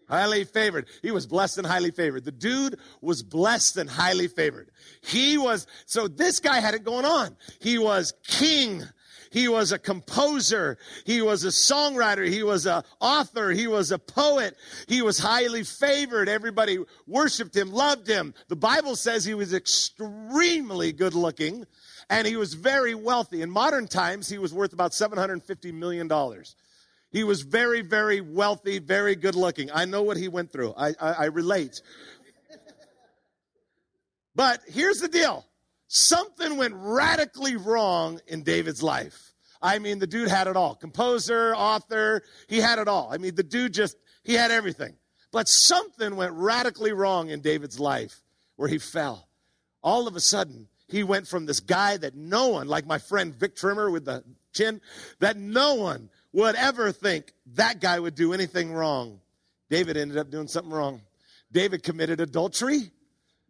Highly 0.08 0.44
favored. 0.44 0.86
He 1.02 1.10
was 1.10 1.26
blessed 1.26 1.58
and 1.58 1.66
highly 1.66 1.90
favored. 1.90 2.24
The 2.24 2.32
dude 2.32 2.78
was 3.00 3.22
blessed 3.22 3.76
and 3.76 3.90
highly 3.90 4.28
favored. 4.28 4.70
He 5.02 5.36
was, 5.36 5.66
so 5.86 6.06
this 6.06 6.38
guy 6.38 6.60
had 6.60 6.74
it 6.74 6.84
going 6.84 7.04
on. 7.04 7.36
He 7.60 7.78
was 7.78 8.14
king 8.26 8.84
he 9.30 9.48
was 9.48 9.72
a 9.72 9.78
composer. 9.78 10.78
He 11.04 11.20
was 11.22 11.44
a 11.44 11.48
songwriter. 11.48 12.26
He 12.26 12.42
was 12.42 12.66
an 12.66 12.82
author. 13.00 13.50
He 13.50 13.66
was 13.66 13.90
a 13.90 13.98
poet. 13.98 14.56
He 14.88 15.02
was 15.02 15.18
highly 15.18 15.62
favored. 15.62 16.28
Everybody 16.28 16.78
worshiped 17.06 17.56
him, 17.56 17.70
loved 17.70 18.08
him. 18.08 18.34
The 18.48 18.56
Bible 18.56 18.96
says 18.96 19.24
he 19.24 19.34
was 19.34 19.52
extremely 19.52 20.92
good 20.92 21.14
looking 21.14 21.66
and 22.08 22.26
he 22.26 22.36
was 22.36 22.54
very 22.54 22.94
wealthy. 22.94 23.42
In 23.42 23.50
modern 23.50 23.88
times, 23.88 24.28
he 24.28 24.38
was 24.38 24.54
worth 24.54 24.72
about 24.72 24.92
$750 24.92 25.72
million. 25.72 26.10
He 27.10 27.24
was 27.24 27.42
very, 27.42 27.82
very 27.82 28.20
wealthy, 28.20 28.78
very 28.78 29.16
good 29.16 29.34
looking. 29.34 29.70
I 29.72 29.84
know 29.84 30.02
what 30.02 30.16
he 30.16 30.28
went 30.28 30.52
through. 30.52 30.74
I, 30.76 30.94
I, 31.00 31.12
I 31.12 31.24
relate. 31.26 31.82
But 34.34 34.60
here's 34.68 34.98
the 34.98 35.08
deal 35.08 35.46
something 35.88 36.56
went 36.56 36.74
radically 36.76 37.56
wrong 37.56 38.20
in 38.26 38.42
David's 38.42 38.82
life. 38.82 39.32
I 39.62 39.78
mean, 39.78 39.98
the 39.98 40.06
dude 40.06 40.28
had 40.28 40.46
it 40.46 40.56
all 40.56 40.74
composer, 40.74 41.54
author, 41.56 42.22
he 42.46 42.58
had 42.58 42.78
it 42.78 42.86
all. 42.86 43.08
I 43.10 43.16
mean, 43.16 43.34
the 43.34 43.42
dude 43.42 43.72
just, 43.72 43.96
he 44.22 44.34
had 44.34 44.50
everything. 44.50 44.94
But 45.32 45.48
something 45.48 46.16
went 46.16 46.34
radically 46.34 46.92
wrong 46.92 47.30
in 47.30 47.40
David's 47.40 47.80
life 47.80 48.22
where 48.56 48.68
he 48.68 48.78
fell. 48.78 49.28
All 49.82 50.06
of 50.06 50.16
a 50.16 50.20
sudden, 50.20 50.68
he 50.88 51.02
went 51.02 51.26
from 51.26 51.46
this 51.46 51.60
guy 51.60 51.96
that 51.96 52.14
no 52.14 52.48
one, 52.48 52.68
like 52.68 52.86
my 52.86 52.98
friend 52.98 53.34
Vic 53.34 53.56
Trimmer 53.56 53.90
with 53.90 54.04
the 54.04 54.24
chin, 54.52 54.80
that 55.20 55.36
no 55.36 55.74
one 55.74 56.10
would 56.32 56.54
ever 56.54 56.92
think 56.92 57.32
that 57.54 57.80
guy 57.80 57.98
would 57.98 58.14
do 58.14 58.32
anything 58.32 58.72
wrong. 58.72 59.20
David 59.68 59.96
ended 59.96 60.16
up 60.18 60.30
doing 60.30 60.48
something 60.48 60.72
wrong. 60.72 61.02
David 61.50 61.82
committed 61.82 62.20
adultery. 62.20 62.92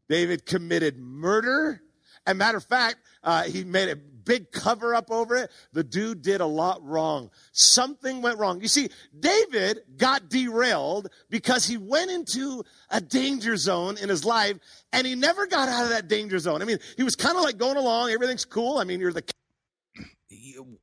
David 0.08 0.46
committed 0.46 0.98
murder. 0.98 1.82
And 2.26 2.38
matter 2.38 2.58
of 2.58 2.64
fact, 2.64 2.96
uh, 3.22 3.44
he 3.44 3.64
made 3.64 3.88
a 3.88 3.98
big 4.26 4.50
cover 4.52 4.94
up 4.94 5.10
over 5.10 5.36
it. 5.36 5.50
The 5.72 5.82
dude 5.82 6.20
did 6.20 6.42
a 6.42 6.46
lot 6.46 6.84
wrong. 6.84 7.30
Something 7.52 8.20
went 8.20 8.38
wrong. 8.38 8.60
You 8.60 8.68
see, 8.68 8.90
David 9.18 9.80
got 9.96 10.28
derailed 10.28 11.08
because 11.30 11.66
he 11.66 11.78
went 11.78 12.10
into 12.10 12.62
a 12.90 13.00
danger 13.00 13.56
zone 13.56 13.96
in 13.96 14.10
his 14.10 14.26
life 14.26 14.58
and 14.92 15.06
he 15.06 15.14
never 15.14 15.46
got 15.46 15.70
out 15.70 15.84
of 15.84 15.90
that 15.90 16.08
danger 16.08 16.38
zone. 16.38 16.60
I 16.60 16.66
mean, 16.66 16.78
he 16.98 17.02
was 17.02 17.16
kind 17.16 17.38
of 17.38 17.42
like 17.42 17.56
going 17.56 17.78
along. 17.78 18.10
Everything's 18.10 18.44
cool. 18.44 18.76
I 18.76 18.84
mean, 18.84 19.00
you're 19.00 19.14
the. 19.14 19.24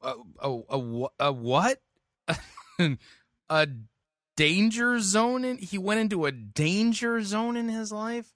A, 0.01 0.13
a, 0.41 0.61
a, 0.69 1.07
a 1.19 1.31
what? 1.31 1.81
a 3.49 3.67
danger 4.35 4.99
zone? 4.99 5.45
In, 5.45 5.57
he 5.57 5.77
went 5.77 5.99
into 5.99 6.25
a 6.25 6.31
danger 6.31 7.21
zone 7.21 7.57
in 7.57 7.69
his 7.69 7.91
life? 7.91 8.27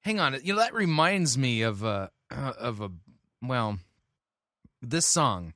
Hang 0.00 0.20
on. 0.20 0.38
You 0.42 0.54
know, 0.54 0.60
that 0.60 0.74
reminds 0.74 1.38
me 1.38 1.62
of 1.62 1.82
a, 1.82 2.10
of 2.30 2.80
a, 2.80 2.90
well, 3.42 3.78
this 4.90 5.06
song. 5.06 5.54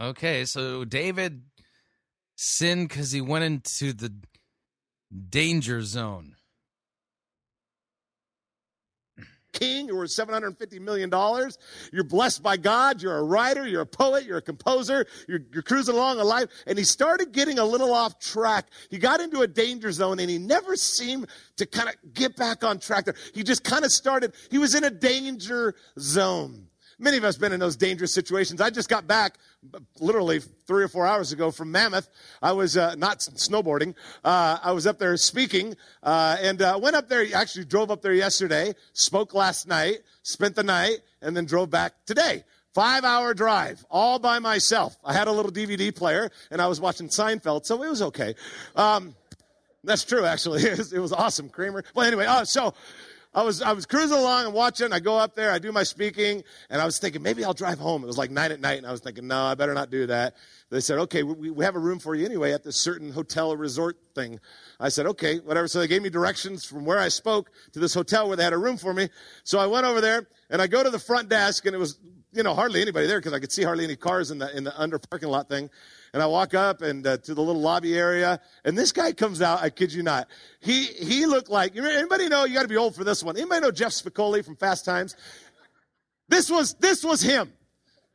Okay, 0.00 0.44
so 0.44 0.84
David 0.84 1.42
sinned 2.36 2.88
because 2.88 3.10
he 3.10 3.20
went 3.20 3.44
into 3.44 3.92
the 3.92 4.12
danger 5.28 5.82
zone. 5.82 6.36
King, 9.52 9.88
you're 9.88 9.96
worth 9.96 10.10
$750 10.10 10.80
million. 10.80 11.10
You're 11.92 12.04
blessed 12.04 12.44
by 12.44 12.56
God. 12.56 13.02
You're 13.02 13.16
a 13.16 13.22
writer. 13.24 13.66
You're 13.66 13.80
a 13.82 13.86
poet. 13.86 14.24
You're 14.24 14.38
a 14.38 14.42
composer. 14.42 15.06
You're, 15.26 15.40
you're 15.52 15.62
cruising 15.62 15.96
along 15.96 16.20
a. 16.20 16.46
And 16.68 16.78
he 16.78 16.84
started 16.84 17.32
getting 17.32 17.58
a 17.58 17.64
little 17.64 17.92
off 17.92 18.20
track. 18.20 18.68
He 18.90 18.98
got 18.98 19.20
into 19.20 19.40
a 19.40 19.48
danger 19.48 19.90
zone 19.90 20.20
and 20.20 20.30
he 20.30 20.38
never 20.38 20.76
seemed 20.76 21.26
to 21.56 21.66
kind 21.66 21.88
of 21.88 21.96
get 22.14 22.36
back 22.36 22.62
on 22.62 22.78
track 22.78 23.06
there. 23.06 23.16
He 23.34 23.42
just 23.42 23.64
kind 23.64 23.84
of 23.84 23.90
started, 23.90 24.34
he 24.50 24.58
was 24.58 24.76
in 24.76 24.84
a 24.84 24.90
danger 24.90 25.74
zone. 25.98 26.67
Many 27.00 27.16
of 27.16 27.24
us 27.24 27.36
been 27.36 27.52
in 27.52 27.60
those 27.60 27.76
dangerous 27.76 28.12
situations. 28.12 28.60
I 28.60 28.70
just 28.70 28.88
got 28.88 29.06
back 29.06 29.38
literally 30.00 30.40
three 30.40 30.82
or 30.82 30.88
four 30.88 31.06
hours 31.06 31.30
ago 31.30 31.52
from 31.52 31.70
Mammoth. 31.70 32.08
I 32.42 32.52
was 32.52 32.76
uh, 32.76 32.96
not 32.96 33.20
snowboarding. 33.20 33.94
Uh, 34.24 34.58
I 34.60 34.72
was 34.72 34.84
up 34.84 34.98
there 34.98 35.16
speaking 35.16 35.76
uh, 36.02 36.36
and 36.40 36.60
uh, 36.60 36.78
went 36.82 36.96
up 36.96 37.08
there. 37.08 37.24
Actually, 37.34 37.66
drove 37.66 37.92
up 37.92 38.02
there 38.02 38.12
yesterday. 38.12 38.74
Spoke 38.94 39.32
last 39.32 39.68
night. 39.68 39.98
Spent 40.22 40.56
the 40.56 40.64
night 40.64 40.98
and 41.22 41.36
then 41.36 41.44
drove 41.44 41.70
back 41.70 41.94
today. 42.04 42.44
Five 42.74 43.04
hour 43.04 43.32
drive, 43.32 43.84
all 43.90 44.18
by 44.18 44.40
myself. 44.40 44.96
I 45.04 45.12
had 45.12 45.28
a 45.28 45.32
little 45.32 45.52
DVD 45.52 45.94
player 45.94 46.30
and 46.50 46.60
I 46.60 46.66
was 46.66 46.80
watching 46.80 47.08
Seinfeld, 47.08 47.64
so 47.64 47.82
it 47.82 47.88
was 47.88 48.02
okay. 48.02 48.34
Um, 48.76 49.14
that's 49.84 50.04
true, 50.04 50.24
actually. 50.24 50.62
It 50.68 50.78
was, 50.78 50.92
it 50.92 50.98
was 50.98 51.12
awesome, 51.12 51.48
Kramer. 51.48 51.82
Well, 51.94 52.06
anyway, 52.06 52.26
uh, 52.26 52.44
so 52.44 52.74
I 53.34 53.42
was 53.42 53.60
I 53.60 53.72
was 53.72 53.84
cruising 53.84 54.16
along 54.16 54.46
and 54.46 54.54
watching. 54.54 54.92
I 54.92 55.00
go 55.00 55.16
up 55.16 55.34
there, 55.34 55.50
I 55.50 55.58
do 55.58 55.70
my 55.70 55.82
speaking, 55.82 56.42
and 56.70 56.80
I 56.80 56.86
was 56.86 56.98
thinking 56.98 57.22
maybe 57.22 57.44
I'll 57.44 57.54
drive 57.54 57.78
home. 57.78 58.02
It 58.02 58.06
was 58.06 58.16
like 58.16 58.30
nine 58.30 58.52
at 58.52 58.60
night, 58.60 58.78
and 58.78 58.86
I 58.86 58.90
was 58.90 59.00
thinking, 59.00 59.26
no, 59.26 59.44
I 59.44 59.54
better 59.54 59.74
not 59.74 59.90
do 59.90 60.06
that. 60.06 60.34
They 60.70 60.80
said, 60.80 60.98
okay, 61.00 61.22
we, 61.22 61.50
we 61.50 61.64
have 61.64 61.76
a 61.76 61.78
room 61.78 61.98
for 61.98 62.14
you 62.14 62.24
anyway 62.24 62.52
at 62.52 62.64
this 62.64 62.76
certain 62.76 63.12
hotel 63.12 63.54
resort 63.54 63.98
thing. 64.14 64.40
I 64.80 64.88
said, 64.88 65.06
okay, 65.06 65.38
whatever. 65.40 65.68
So 65.68 65.78
they 65.78 65.86
gave 65.88 66.02
me 66.02 66.08
directions 66.08 66.64
from 66.64 66.86
where 66.86 66.98
I 66.98 67.08
spoke 67.08 67.50
to 67.72 67.78
this 67.78 67.92
hotel 67.92 68.28
where 68.28 68.36
they 68.36 68.44
had 68.44 68.54
a 68.54 68.58
room 68.58 68.78
for 68.78 68.94
me. 68.94 69.08
So 69.44 69.58
I 69.58 69.66
went 69.66 69.86
over 69.86 70.00
there 70.00 70.26
and 70.48 70.62
I 70.62 70.66
go 70.66 70.82
to 70.82 70.90
the 70.90 70.98
front 70.98 71.28
desk, 71.28 71.66
and 71.66 71.74
it 71.74 71.78
was 71.78 71.98
you 72.32 72.42
know 72.42 72.54
hardly 72.54 72.80
anybody 72.80 73.06
there 73.06 73.18
because 73.18 73.34
I 73.34 73.40
could 73.40 73.52
see 73.52 73.62
hardly 73.62 73.84
any 73.84 73.96
cars 73.96 74.30
in 74.30 74.38
the 74.38 74.56
in 74.56 74.64
the 74.64 74.78
under 74.80 74.98
parking 74.98 75.28
lot 75.28 75.48
thing. 75.48 75.68
And 76.12 76.22
I 76.22 76.26
walk 76.26 76.54
up 76.54 76.82
and 76.82 77.06
uh, 77.06 77.18
to 77.18 77.34
the 77.34 77.42
little 77.42 77.60
lobby 77.60 77.96
area, 77.96 78.40
and 78.64 78.76
this 78.76 78.92
guy 78.92 79.12
comes 79.12 79.42
out. 79.42 79.60
I 79.62 79.70
kid 79.70 79.92
you 79.92 80.02
not. 80.02 80.28
He 80.60 80.84
he 80.84 81.26
looked 81.26 81.50
like 81.50 81.76
anybody 81.76 82.28
know? 82.28 82.44
You 82.44 82.54
got 82.54 82.62
to 82.62 82.68
be 82.68 82.76
old 82.76 82.94
for 82.94 83.04
this 83.04 83.22
one. 83.22 83.36
Anybody 83.36 83.60
know 83.60 83.70
Jeff 83.70 83.92
Spicoli 83.92 84.44
from 84.44 84.56
Fast 84.56 84.84
Times? 84.84 85.16
This 86.28 86.50
was 86.50 86.74
this 86.74 87.04
was 87.04 87.20
him. 87.20 87.52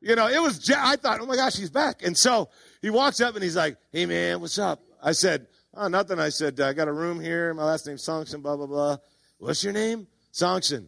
You 0.01 0.15
know, 0.15 0.27
it 0.27 0.41
was. 0.41 0.59
Jeff. 0.59 0.79
I 0.81 0.95
thought, 0.95 1.19
oh 1.21 1.25
my 1.25 1.35
gosh, 1.35 1.55
he's 1.55 1.69
back. 1.69 2.03
And 2.03 2.17
so 2.17 2.49
he 2.81 2.89
walks 2.89 3.21
up 3.21 3.35
and 3.35 3.43
he's 3.43 3.55
like, 3.55 3.77
"Hey 3.91 4.05
man, 4.05 4.41
what's 4.41 4.57
up?" 4.57 4.81
I 5.01 5.11
said, 5.11 5.47
"Oh, 5.73 5.87
nothing." 5.87 6.19
I 6.19 6.29
said, 6.29 6.59
"I 6.59 6.73
got 6.73 6.87
a 6.87 6.93
room 6.93 7.19
here. 7.19 7.53
My 7.53 7.63
last 7.63 7.85
name's 7.85 8.03
Sonksen. 8.03 8.41
Blah 8.41 8.57
blah 8.57 8.67
blah. 8.67 8.97
What's 9.37 9.63
your 9.63 9.73
name? 9.73 10.07
Sonksen. 10.33 10.87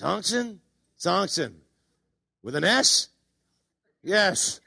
Sonksen. 0.00 0.58
Sonksen. 0.98 1.54
With 2.42 2.56
an 2.56 2.64
S? 2.64 3.08
Yes 4.02 4.60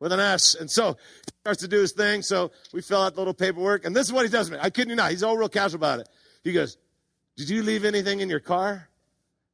with 0.00 0.12
an 0.12 0.18
S. 0.18 0.54
And 0.54 0.68
so 0.68 0.94
he 0.94 1.32
starts 1.42 1.60
to 1.60 1.68
do 1.68 1.78
his 1.78 1.92
thing. 1.92 2.22
So 2.22 2.50
we 2.72 2.82
fill 2.82 3.02
out 3.02 3.14
the 3.14 3.20
little 3.20 3.34
paperwork. 3.34 3.84
And 3.84 3.94
this 3.94 4.06
is 4.06 4.12
what 4.12 4.24
he 4.24 4.30
does 4.30 4.48
to 4.48 4.54
me. 4.54 4.58
I 4.60 4.70
kid 4.70 4.88
you 4.88 4.96
not. 4.96 5.10
He's 5.10 5.22
all 5.22 5.36
real 5.36 5.48
casual 5.48 5.76
about 5.76 6.00
it. 6.00 6.08
He 6.42 6.52
goes, 6.52 6.76
Did 7.36 7.48
you 7.48 7.62
leave 7.62 7.84
anything 7.84 8.20
in 8.20 8.28
your 8.28 8.40
car? 8.40 8.88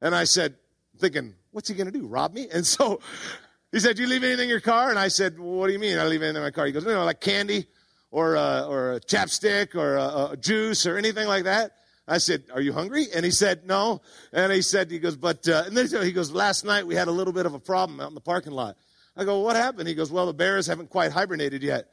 And 0.01 0.15
I 0.15 0.23
said, 0.23 0.55
thinking, 0.97 1.35
What's 1.51 1.69
he 1.69 1.75
going 1.75 1.91
to 1.91 1.97
do? 1.97 2.07
Rob 2.07 2.33
me? 2.33 2.47
And 2.51 2.65
so 2.65 3.01
he 3.71 3.79
said, 3.79 3.97
Do 3.97 4.01
you 4.03 4.07
leave 4.07 4.23
anything 4.23 4.45
in 4.45 4.49
your 4.49 4.61
car? 4.61 4.89
And 4.89 4.97
I 4.97 5.09
said, 5.09 5.37
well, 5.37 5.51
What 5.51 5.67
do 5.67 5.73
you 5.73 5.79
mean 5.79 5.99
I 5.99 6.05
leave 6.05 6.23
anything 6.23 6.37
in 6.37 6.43
my 6.43 6.51
car? 6.51 6.65
He 6.65 6.71
goes, 6.71 6.85
No, 6.85 7.03
like 7.03 7.21
candy 7.21 7.67
or, 8.09 8.37
uh, 8.37 8.65
or 8.65 8.93
a 8.93 8.99
chapstick 9.01 9.75
or 9.75 9.97
a, 9.97 10.31
a 10.31 10.37
juice 10.37 10.85
or 10.85 10.97
anything 10.97 11.27
like 11.27 11.43
that. 11.43 11.73
I 12.09 12.19
said, 12.19 12.45
"Are 12.53 12.61
you 12.61 12.71
hungry?" 12.71 13.07
And 13.13 13.25
he 13.25 13.31
said, 13.31 13.65
"No." 13.67 14.01
And 14.31 14.49
he 14.49 14.61
said, 14.61 14.89
"He 14.89 14.97
goes, 14.97 15.17
but 15.17 15.45
uh, 15.49 15.63
and 15.65 15.75
then 15.75 15.87
he 16.05 16.13
goes, 16.13 16.31
last 16.31 16.63
night 16.63 16.87
we 16.87 16.95
had 16.95 17.09
a 17.09 17.11
little 17.11 17.33
bit 17.33 17.45
of 17.45 17.53
a 17.53 17.59
problem 17.59 17.99
out 17.99 18.07
in 18.07 18.15
the 18.15 18.21
parking 18.21 18.53
lot." 18.53 18.77
I 19.17 19.25
go, 19.25 19.39
what 19.39 19.55
happened? 19.55 19.87
He 19.87 19.95
goes, 19.95 20.11
well, 20.11 20.27
the 20.27 20.33
bears 20.33 20.67
haven't 20.67 20.89
quite 20.89 21.11
hibernated 21.11 21.63
yet. 21.63 21.89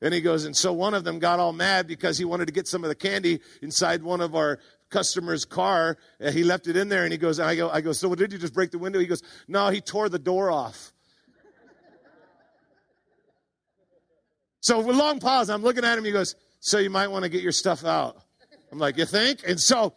And 0.00 0.14
he 0.14 0.20
goes, 0.20 0.44
and 0.44 0.56
so 0.56 0.72
one 0.72 0.94
of 0.94 1.02
them 1.02 1.18
got 1.18 1.40
all 1.40 1.52
mad 1.52 1.88
because 1.88 2.16
he 2.16 2.24
wanted 2.24 2.46
to 2.46 2.52
get 2.52 2.68
some 2.68 2.84
of 2.84 2.88
the 2.88 2.94
candy 2.94 3.40
inside 3.62 4.02
one 4.02 4.20
of 4.20 4.36
our 4.36 4.60
customer's 4.90 5.44
car. 5.44 5.98
And 6.20 6.32
he 6.32 6.44
left 6.44 6.68
it 6.68 6.76
in 6.76 6.88
there 6.88 7.02
and 7.02 7.10
he 7.10 7.18
goes, 7.18 7.40
and 7.40 7.48
I 7.48 7.56
go, 7.56 7.68
I 7.68 7.80
go, 7.80 7.92
so 7.92 8.14
did 8.14 8.32
you 8.32 8.38
just 8.38 8.54
break 8.54 8.70
the 8.70 8.78
window? 8.78 9.00
He 9.00 9.06
goes, 9.06 9.22
no, 9.48 9.68
he 9.70 9.80
tore 9.80 10.08
the 10.08 10.18
door 10.18 10.52
off. 10.52 10.92
so 14.60 14.80
with 14.80 14.94
long 14.94 15.18
pause, 15.18 15.50
I'm 15.50 15.62
looking 15.62 15.84
at 15.84 15.98
him. 15.98 16.04
He 16.04 16.12
goes, 16.12 16.36
so 16.60 16.78
you 16.78 16.90
might 16.90 17.08
want 17.08 17.24
to 17.24 17.28
get 17.28 17.42
your 17.42 17.52
stuff 17.52 17.84
out. 17.84 18.22
I'm 18.70 18.78
like, 18.78 18.98
you 18.98 19.04
think? 19.04 19.40
And 19.46 19.58
so 19.58 19.94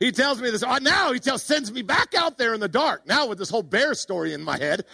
he 0.00 0.12
tells 0.12 0.40
me 0.40 0.50
this. 0.50 0.62
Uh, 0.62 0.78
now 0.80 1.12
he 1.12 1.20
tells, 1.20 1.42
sends 1.42 1.72
me 1.72 1.82
back 1.82 2.14
out 2.14 2.38
there 2.38 2.54
in 2.54 2.60
the 2.60 2.68
dark. 2.68 3.06
Now 3.06 3.28
with 3.28 3.38
this 3.38 3.50
whole 3.50 3.62
bear 3.62 3.94
story 3.94 4.32
in 4.32 4.42
my 4.42 4.58
head, 4.58 4.84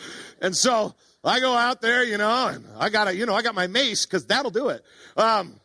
and 0.41 0.57
so 0.57 0.95
I 1.25 1.41
go 1.41 1.55
out 1.55 1.81
there, 1.81 2.05
you 2.05 2.19
know, 2.19 2.49
and 2.49 2.65
I 2.79 2.89
got 2.89 3.09
a, 3.09 3.15
you 3.15 3.27
know, 3.27 3.35
I 3.35 3.43
got 3.43 3.55
my 3.55 3.67
mace 3.67 4.07
because 4.07 4.27
that'll 4.27 4.51
do 4.51 4.69
it. 4.69 4.83
Um, 5.17 5.61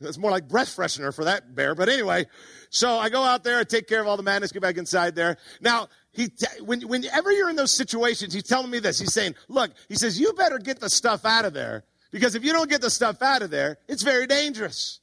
it's 0.00 0.18
more 0.18 0.30
like 0.30 0.48
breath 0.48 0.74
freshener 0.74 1.14
for 1.14 1.24
that 1.24 1.54
bear. 1.54 1.74
But 1.74 1.88
anyway, 1.88 2.26
so 2.70 2.98
I 2.98 3.08
go 3.08 3.22
out 3.22 3.44
there, 3.44 3.58
I 3.58 3.64
take 3.64 3.88
care 3.88 4.00
of 4.00 4.06
all 4.06 4.16
the 4.16 4.22
madness, 4.22 4.52
get 4.52 4.62
back 4.62 4.76
inside 4.76 5.14
there. 5.14 5.38
Now, 5.60 5.88
he, 6.12 6.32
when, 6.60 6.82
whenever 6.82 7.32
you're 7.32 7.50
in 7.50 7.56
those 7.56 7.76
situations, 7.76 8.34
he's 8.34 8.44
telling 8.44 8.70
me 8.70 8.78
this. 8.78 8.98
He's 8.98 9.12
saying, 9.12 9.34
look, 9.48 9.70
he 9.88 9.94
says, 9.94 10.18
you 10.18 10.32
better 10.32 10.58
get 10.58 10.80
the 10.80 10.90
stuff 10.90 11.24
out 11.24 11.44
of 11.44 11.52
there 11.54 11.84
because 12.10 12.34
if 12.34 12.44
you 12.44 12.52
don't 12.52 12.70
get 12.70 12.80
the 12.80 12.90
stuff 12.90 13.22
out 13.22 13.42
of 13.42 13.50
there, 13.50 13.78
it's 13.88 14.02
very 14.02 14.26
dangerous. 14.26 15.00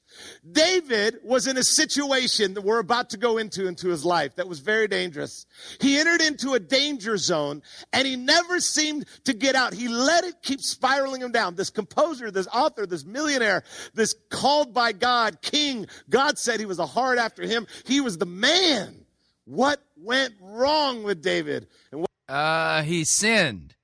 David 0.50 1.18
was 1.24 1.48
in 1.48 1.58
a 1.58 1.64
situation 1.64 2.54
that 2.54 2.62
we're 2.64 2.80
about 2.80 3.10
to 3.12 3.18
go 3.18 3.38
into 3.38 3.68
into 3.68 3.90
his 3.90 4.04
life 4.04 4.36
that 4.36 4.48
was 4.48 4.60
very 4.60 4.88
dangerous. 4.88 5.46
He 5.80 5.98
entered 5.98 6.22
into 6.22 6.54
a 6.54 6.60
danger 6.60 7.18
zone 7.18 7.62
and 7.92 8.08
he 8.08 8.16
never 8.16 8.60
seemed 8.60 9.06
to 9.26 9.34
get 9.34 9.56
out. 9.56 9.74
He 9.74 9.88
let 9.88 10.24
it 10.24 10.36
keep 10.42 10.62
spiraling 10.62 11.22
him 11.22 11.32
down. 11.32 11.56
This 11.56 11.70
composer, 11.70 12.32
this 12.32 12.48
author, 12.54 12.86
this 12.86 13.06
millionaire, 13.06 13.64
this 13.94 14.16
called 14.30 14.74
by 14.74 14.92
God 14.92 15.42
king, 15.42 15.88
God 16.10 16.38
said 16.38 16.60
he 16.60 16.66
was 16.66 16.80
a 16.80 16.86
heart 16.86 17.18
after 17.18 17.44
him. 17.44 17.68
He 17.86 18.02
was 18.02 18.18
the 18.18 18.26
man. 18.26 19.06
What 19.46 19.82
went 19.98 20.34
wrong 20.40 21.04
with 21.04 21.22
David? 21.22 21.68
And 21.92 22.02
what 22.02 22.10
Uh, 22.28 22.84
he 22.84 23.04
sinned. 23.04 23.76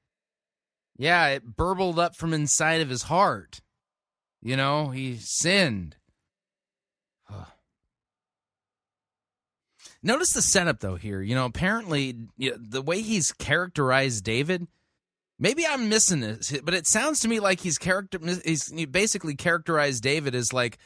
Yeah, 0.98 1.28
it 1.28 1.56
burbled 1.56 1.98
up 1.98 2.16
from 2.16 2.34
inside 2.34 2.82
of 2.82 2.90
his 2.90 3.04
heart. 3.04 3.62
You 4.42 4.56
know, 4.58 4.90
he 4.90 5.18
sinned. 5.18 5.96
Notice 10.02 10.32
the 10.32 10.42
setup 10.42 10.80
though 10.80 10.96
here. 10.96 11.22
You 11.22 11.36
know, 11.36 11.46
apparently 11.46 12.16
you 12.38 12.52
know, 12.52 12.58
the 12.60 12.82
way 12.82 13.02
he's 13.02 13.32
characterized 13.32 14.24
David. 14.24 14.68
Maybe 15.42 15.66
I'm 15.66 15.88
missing 15.88 16.20
this, 16.20 16.54
but 16.64 16.74
it 16.74 16.86
sounds 16.86 17.22
to 17.22 17.30
me 17.30 17.40
like 17.40 17.62
he's 17.62 17.78
character. 17.78 18.20
He's 18.44 18.68
he 18.68 18.86
basically 18.86 19.36
characterized 19.36 20.04
David 20.04 20.36
as 20.36 20.52
like 20.52 20.78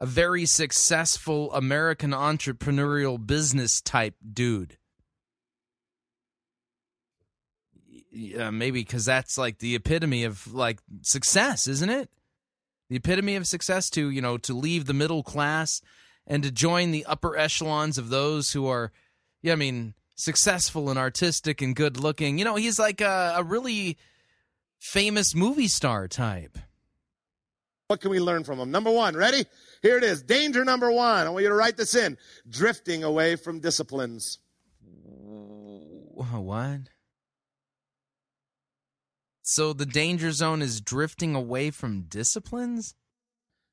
a 0.00 0.06
very 0.06 0.46
successful 0.46 1.52
American 1.52 2.12
entrepreneurial 2.12 3.24
business 3.24 3.80
type 3.80 4.14
dude. 4.32 4.76
Yeah, 8.10 8.48
uh, 8.48 8.52
maybe 8.52 8.80
because 8.80 9.04
that's 9.04 9.36
like 9.36 9.58
the 9.58 9.74
epitome 9.74 10.24
of 10.24 10.52
like 10.52 10.80
success, 11.02 11.68
isn't 11.68 11.90
it? 11.90 12.08
The 12.90 12.96
epitome 12.96 13.36
of 13.36 13.46
success 13.46 13.90
to 13.90 14.10
you 14.10 14.22
know 14.22 14.38
to 14.38 14.54
leave 14.54 14.86
the 14.86 14.94
middle 14.94 15.22
class 15.22 15.80
and 16.28 16.42
to 16.44 16.52
join 16.52 16.92
the 16.92 17.06
upper 17.06 17.36
echelons 17.36 17.98
of 17.98 18.10
those 18.10 18.52
who 18.52 18.68
are, 18.68 18.92
yeah, 19.42 19.54
I 19.54 19.56
mean, 19.56 19.94
successful 20.14 20.90
and 20.90 20.98
artistic 20.98 21.62
and 21.62 21.74
good 21.74 21.98
looking. 21.98 22.38
You 22.38 22.44
know, 22.44 22.54
he's 22.54 22.78
like 22.78 23.00
a, 23.00 23.34
a 23.36 23.42
really 23.42 23.96
famous 24.78 25.34
movie 25.34 25.68
star 25.68 26.06
type. 26.06 26.58
What 27.88 28.02
can 28.02 28.10
we 28.10 28.20
learn 28.20 28.44
from 28.44 28.60
him? 28.60 28.70
Number 28.70 28.90
one, 28.90 29.16
ready? 29.16 29.46
Here 29.80 29.96
it 29.96 30.04
is. 30.04 30.22
Danger 30.22 30.64
number 30.64 30.92
one. 30.92 31.26
I 31.26 31.30
want 31.30 31.42
you 31.42 31.48
to 31.48 31.54
write 31.54 31.78
this 31.78 31.94
in. 31.94 32.18
Drifting 32.48 33.02
away 33.02 33.36
from 33.36 33.60
disciplines. 33.60 34.38
What? 36.14 36.90
So 39.40 39.72
the 39.72 39.86
danger 39.86 40.32
zone 40.32 40.60
is 40.60 40.82
drifting 40.82 41.34
away 41.34 41.70
from 41.70 42.02
disciplines? 42.02 42.94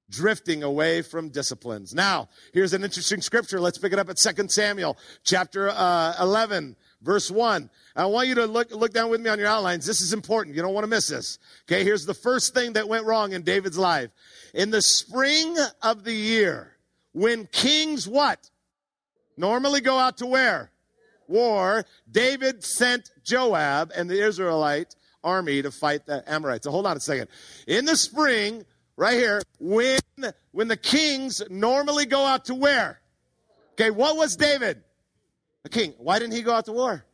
Drifting 0.10 0.64
away 0.64 1.02
from 1.02 1.30
disciplines. 1.30 1.94
Now, 1.94 2.30
here's 2.53 2.73
an 2.73 2.84
interesting 2.84 3.22
scripture. 3.22 3.60
Let's 3.60 3.77
pick 3.77 3.94
it 3.94 3.99
up 3.99 4.10
at 4.10 4.18
2 4.18 4.48
Samuel 4.49 4.98
chapter 5.23 5.69
uh, 5.69 6.15
11, 6.22 6.76
verse 7.02 7.32
1. 7.32 7.69
I 7.95 8.06
want 8.06 8.27
you 8.27 8.36
to 8.36 8.45
look, 8.45 8.72
look 8.72 8.94
down 8.94 9.10
with 9.10 9.22
me 9.22 9.30
on 9.30 9.40
your 9.40 9.48
outlines. 9.48 9.86
This 9.86 10.02
is 10.02 10.14
important. 10.14 10.56
You 10.56 10.61
don't 10.61 10.73
want 10.73 10.84
to 10.84 10.90
miss 10.90 11.07
this. 11.07 11.40
Okay, 11.64 11.84
here's 11.84 12.06
the 12.06 12.14
first 12.14 12.53
thing 12.53 12.73
that 12.73 12.88
went 12.88 13.06
wrong 13.06 13.34
in 13.34 13.41
David's 13.44 13.77
life. 13.77 14.10
In 14.53 14.69
the 14.69 14.82
spring 14.82 15.56
of 15.82 16.03
the 16.03 16.14
year, 16.14 16.76
when 17.14 17.48
kings 17.48 18.07
what? 18.07 18.49
Normally 19.38 19.82
go 19.82 19.98
out 19.98 20.18
to 20.18 20.26
where? 20.26 20.72
War. 21.27 21.86
David 22.10 22.64
sent 22.64 23.10
Joab 23.23 23.91
and 23.95 24.10
the 24.10 24.22
Israelite 24.26 24.95
army 25.23 25.61
to 25.61 25.72
fight 25.72 26.06
the 26.06 26.23
Amorites. 26.32 26.65
So 26.65 26.72
hold 26.72 26.86
on 26.86 26.95
a 26.95 26.99
second. 26.99 27.27
In 27.68 27.86
the 27.86 27.98
spring, 27.98 28.64
right 28.97 29.17
here, 29.17 29.41
when 29.59 29.99
when 30.51 30.67
the 30.67 30.77
kings 30.77 31.41
normally 31.49 32.05
go 32.05 32.26
out 32.26 32.45
to 32.45 32.55
where? 32.55 33.01
Okay, 33.73 33.91
what 33.91 34.17
was 34.17 34.35
David? 34.35 34.84
A 35.65 35.69
king. 35.69 35.93
Why 35.97 36.19
didn't 36.19 36.35
he 36.35 36.41
go 36.41 36.53
out 36.53 36.65
to 36.65 36.72
war? 36.72 37.05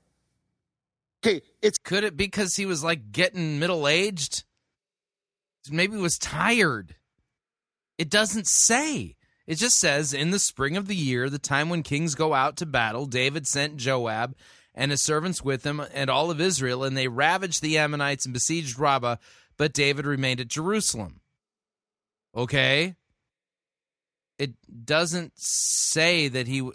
Okay, 1.23 1.41
it's 1.61 1.77
could 1.77 2.03
it 2.03 2.17
because 2.17 2.55
he 2.55 2.65
was 2.65 2.83
like 2.83 3.11
getting 3.11 3.59
middle 3.59 3.87
aged? 3.87 4.43
Maybe 5.69 5.95
was 5.97 6.17
tired. 6.17 6.95
It 7.97 8.09
doesn't 8.09 8.47
say. 8.47 9.15
It 9.45 9.55
just 9.55 9.77
says 9.77 10.13
in 10.13 10.31
the 10.31 10.39
spring 10.39 10.75
of 10.77 10.87
the 10.87 10.95
year, 10.95 11.29
the 11.29 11.39
time 11.39 11.69
when 11.69 11.83
kings 11.83 12.15
go 12.15 12.33
out 12.33 12.57
to 12.57 12.65
battle, 12.65 13.05
David 13.05 13.45
sent 13.47 13.77
Joab 13.77 14.35
and 14.73 14.91
his 14.91 15.03
servants 15.03 15.43
with 15.43 15.63
him 15.63 15.81
and 15.93 16.09
all 16.09 16.31
of 16.31 16.41
Israel, 16.41 16.83
and 16.83 16.97
they 16.97 17.07
ravaged 17.07 17.61
the 17.61 17.77
Ammonites 17.77 18.25
and 18.25 18.33
besieged 18.33 18.79
Rabbah, 18.79 19.17
but 19.57 19.73
David 19.73 20.05
remained 20.05 20.39
at 20.39 20.47
Jerusalem. 20.47 21.20
Okay? 22.35 22.95
It 24.39 24.53
doesn't 24.85 25.33
say 25.35 26.27
that 26.27 26.47
he. 26.47 26.69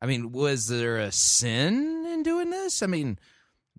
I 0.00 0.06
mean, 0.06 0.32
was 0.32 0.66
there 0.66 0.98
a 0.98 1.12
sin 1.12 2.06
in 2.06 2.22
doing 2.22 2.50
this? 2.50 2.82
I 2.82 2.86
mean, 2.86 3.18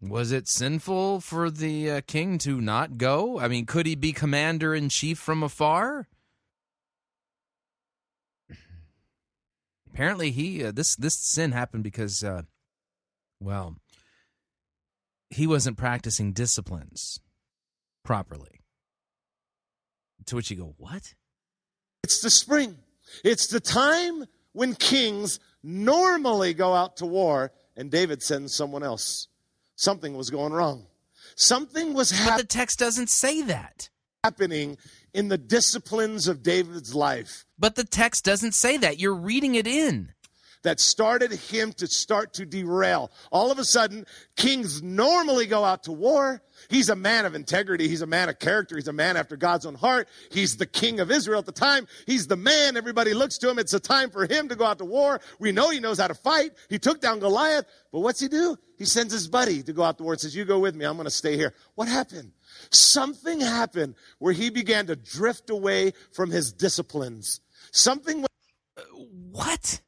was 0.01 0.31
it 0.31 0.47
sinful 0.47 1.21
for 1.21 1.49
the 1.49 1.91
uh, 1.91 2.01
king 2.07 2.37
to 2.39 2.61
not 2.61 2.97
go? 2.97 3.39
I 3.39 3.47
mean, 3.47 3.65
could 3.65 3.85
he 3.85 3.95
be 3.95 4.13
commander 4.13 4.73
in 4.73 4.89
chief 4.89 5.17
from 5.17 5.43
afar? 5.43 6.07
Apparently, 9.93 10.31
he 10.31 10.63
uh, 10.63 10.71
this 10.71 10.95
this 10.95 11.13
sin 11.15 11.51
happened 11.51 11.83
because, 11.83 12.23
uh, 12.23 12.43
well, 13.39 13.75
he 15.29 15.45
wasn't 15.45 15.77
practicing 15.77 16.33
disciplines 16.33 17.19
properly. 18.03 18.62
To 20.27 20.35
which 20.35 20.49
you 20.51 20.57
go, 20.57 20.75
what? 20.77 21.13
It's 22.03 22.21
the 22.21 22.29
spring. 22.29 22.77
It's 23.23 23.47
the 23.47 23.59
time 23.59 24.25
when 24.53 24.75
kings 24.75 25.39
normally 25.63 26.53
go 26.53 26.73
out 26.73 26.97
to 26.97 27.05
war, 27.05 27.51
and 27.75 27.89
David 27.89 28.21
sends 28.21 28.55
someone 28.55 28.83
else. 28.83 29.27
Something 29.75 30.15
was 30.15 30.29
going 30.29 30.53
wrong. 30.53 30.85
Something 31.35 31.93
was 31.93 32.11
happening. 32.11 32.37
But 32.37 32.41
the 32.41 32.47
text 32.47 32.79
doesn't 32.79 33.09
say 33.09 33.41
that. 33.43 33.89
Happening 34.23 34.77
in 35.13 35.27
the 35.29 35.37
disciplines 35.37 36.27
of 36.27 36.43
David's 36.43 36.95
life. 36.95 37.45
But 37.57 37.75
the 37.75 37.83
text 37.83 38.23
doesn't 38.23 38.53
say 38.53 38.77
that. 38.77 38.99
You're 38.99 39.15
reading 39.15 39.55
it 39.55 39.67
in 39.67 40.13
that 40.63 40.79
started 40.79 41.31
him 41.31 41.71
to 41.73 41.87
start 41.87 42.33
to 42.33 42.45
derail. 42.45 43.11
All 43.31 43.51
of 43.51 43.59
a 43.59 43.65
sudden, 43.65 44.05
kings 44.35 44.81
normally 44.81 45.45
go 45.45 45.63
out 45.63 45.83
to 45.83 45.91
war. 45.91 46.41
He's 46.69 46.89
a 46.89 46.95
man 46.95 47.25
of 47.25 47.35
integrity. 47.35 47.87
He's 47.87 48.01
a 48.01 48.07
man 48.07 48.29
of 48.29 48.39
character. 48.39 48.75
He's 48.75 48.87
a 48.87 48.93
man 48.93 49.17
after 49.17 49.35
God's 49.35 49.65
own 49.65 49.75
heart. 49.75 50.07
He's 50.31 50.57
the 50.57 50.65
king 50.65 50.99
of 50.99 51.11
Israel 51.11 51.39
at 51.39 51.45
the 51.45 51.51
time. 51.51 51.87
He's 52.05 52.27
the 52.27 52.37
man. 52.37 52.77
Everybody 52.77 53.13
looks 53.13 53.37
to 53.39 53.49
him. 53.49 53.59
It's 53.59 53.73
a 53.73 53.79
time 53.79 54.09
for 54.09 54.25
him 54.25 54.49
to 54.49 54.55
go 54.55 54.65
out 54.65 54.77
to 54.79 54.85
war. 54.85 55.19
We 55.39 55.51
know 55.51 55.69
he 55.69 55.79
knows 55.79 55.99
how 55.99 56.07
to 56.07 56.13
fight. 56.13 56.51
He 56.69 56.79
took 56.79 57.01
down 57.01 57.19
Goliath. 57.19 57.65
But 57.91 57.99
what's 57.99 58.19
he 58.19 58.27
do? 58.27 58.57
He 58.77 58.85
sends 58.85 59.13
his 59.13 59.27
buddy 59.27 59.61
to 59.63 59.73
go 59.73 59.83
out 59.83 59.97
to 59.97 60.03
war 60.03 60.13
and 60.13 60.21
says, 60.21 60.35
You 60.35 60.45
go 60.45 60.59
with 60.59 60.75
me. 60.75 60.85
I'm 60.85 60.95
going 60.95 61.05
to 61.05 61.11
stay 61.11 61.35
here. 61.37 61.53
What 61.75 61.87
happened? 61.87 62.31
Something 62.71 63.39
happened 63.41 63.95
where 64.19 64.33
he 64.33 64.49
began 64.49 64.87
to 64.87 64.95
drift 64.95 65.49
away 65.49 65.93
from 66.11 66.31
his 66.31 66.53
disciplines. 66.53 67.41
Something. 67.71 68.25
What? 69.31 69.81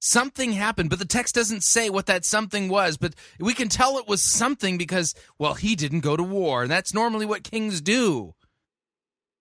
Something 0.00 0.52
happened, 0.52 0.88
but 0.88 0.98
the 0.98 1.04
text 1.04 1.34
doesn't 1.34 1.62
say 1.62 1.90
what 1.90 2.06
that 2.06 2.24
something 2.24 2.68
was. 2.68 2.96
But 2.96 3.14
we 3.38 3.52
can 3.52 3.68
tell 3.68 3.98
it 3.98 4.08
was 4.08 4.22
something 4.22 4.78
because, 4.78 5.14
well, 5.38 5.54
he 5.54 5.76
didn't 5.76 6.00
go 6.00 6.16
to 6.16 6.22
war, 6.22 6.62
and 6.62 6.70
that's 6.70 6.94
normally 6.94 7.26
what 7.26 7.44
kings 7.44 7.80
do. 7.80 8.34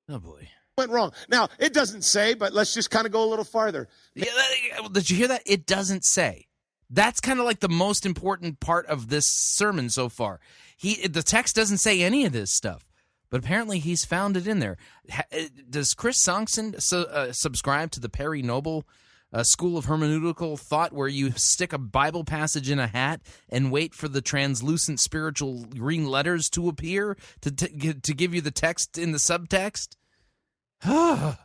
Oh 0.10 0.20
boy, 0.20 0.50
went 0.78 0.92
wrong. 0.92 1.14
Now 1.30 1.48
it 1.60 1.74
doesn't 1.74 2.04
say, 2.04 2.34
but 2.34 2.52
let's 2.54 2.74
just 2.74 2.92
kind 2.92 3.06
of 3.06 3.14
go 3.14 3.24
a 3.24 3.30
little 3.30 3.46
farther. 3.46 3.88
Yeah, 4.16 4.26
did 4.92 5.10
you 5.10 5.16
hear 5.16 5.30
that? 5.30 5.44
It 5.46 5.66
doesn't 5.66 6.04
say. 6.04 6.48
That's 6.90 7.22
kind 7.22 7.40
of 7.40 7.46
like 7.46 7.60
the 7.60 7.70
most 7.70 8.06
important 8.06 8.60
part 8.60 8.86
of 8.88 9.10
this 9.10 9.28
sermon 9.28 9.90
so 9.90 10.10
far. 10.10 10.40
He, 10.76 11.08
the 11.08 11.24
text 11.24 11.56
doesn't 11.56 11.78
say 11.78 12.02
any 12.02 12.26
of 12.26 12.34
this 12.34 12.52
stuff 12.52 12.86
but 13.30 13.40
apparently 13.40 13.80
he's 13.80 14.06
found 14.06 14.36
it 14.36 14.48
in 14.48 14.60
there. 14.60 14.78
Does 15.70 15.94
Chris 15.94 16.24
Sonksen 16.24 16.76
uh, 16.92 17.32
subscribe 17.32 17.92
to 17.92 18.00
the 18.00 18.10
Perry 18.10 18.42
Noble 18.42 18.86
a 19.32 19.46
school 19.46 19.78
of 19.78 19.86
hermeneutical 19.86 20.60
thought 20.60 20.94
where 20.94 21.08
you 21.08 21.32
stick 21.32 21.74
a 21.74 21.78
Bible 21.78 22.24
passage 22.24 22.70
in 22.70 22.80
a 22.80 22.88
hat 22.88 23.22
and 23.48 23.72
wait 23.72 23.94
for 23.94 24.08
the 24.08 24.22
translucent 24.22 25.00
spiritual 25.00 25.66
green 25.66 26.08
letters 26.08 26.50
to 26.52 26.68
appear 26.68 27.18
to 27.42 27.52
t- 27.52 27.94
to 27.94 28.14
give 28.14 28.34
you 28.34 28.42
the 28.42 28.52
text 28.52 28.98
in 28.98 29.12
the 29.12 29.18
subtext? 29.18 29.96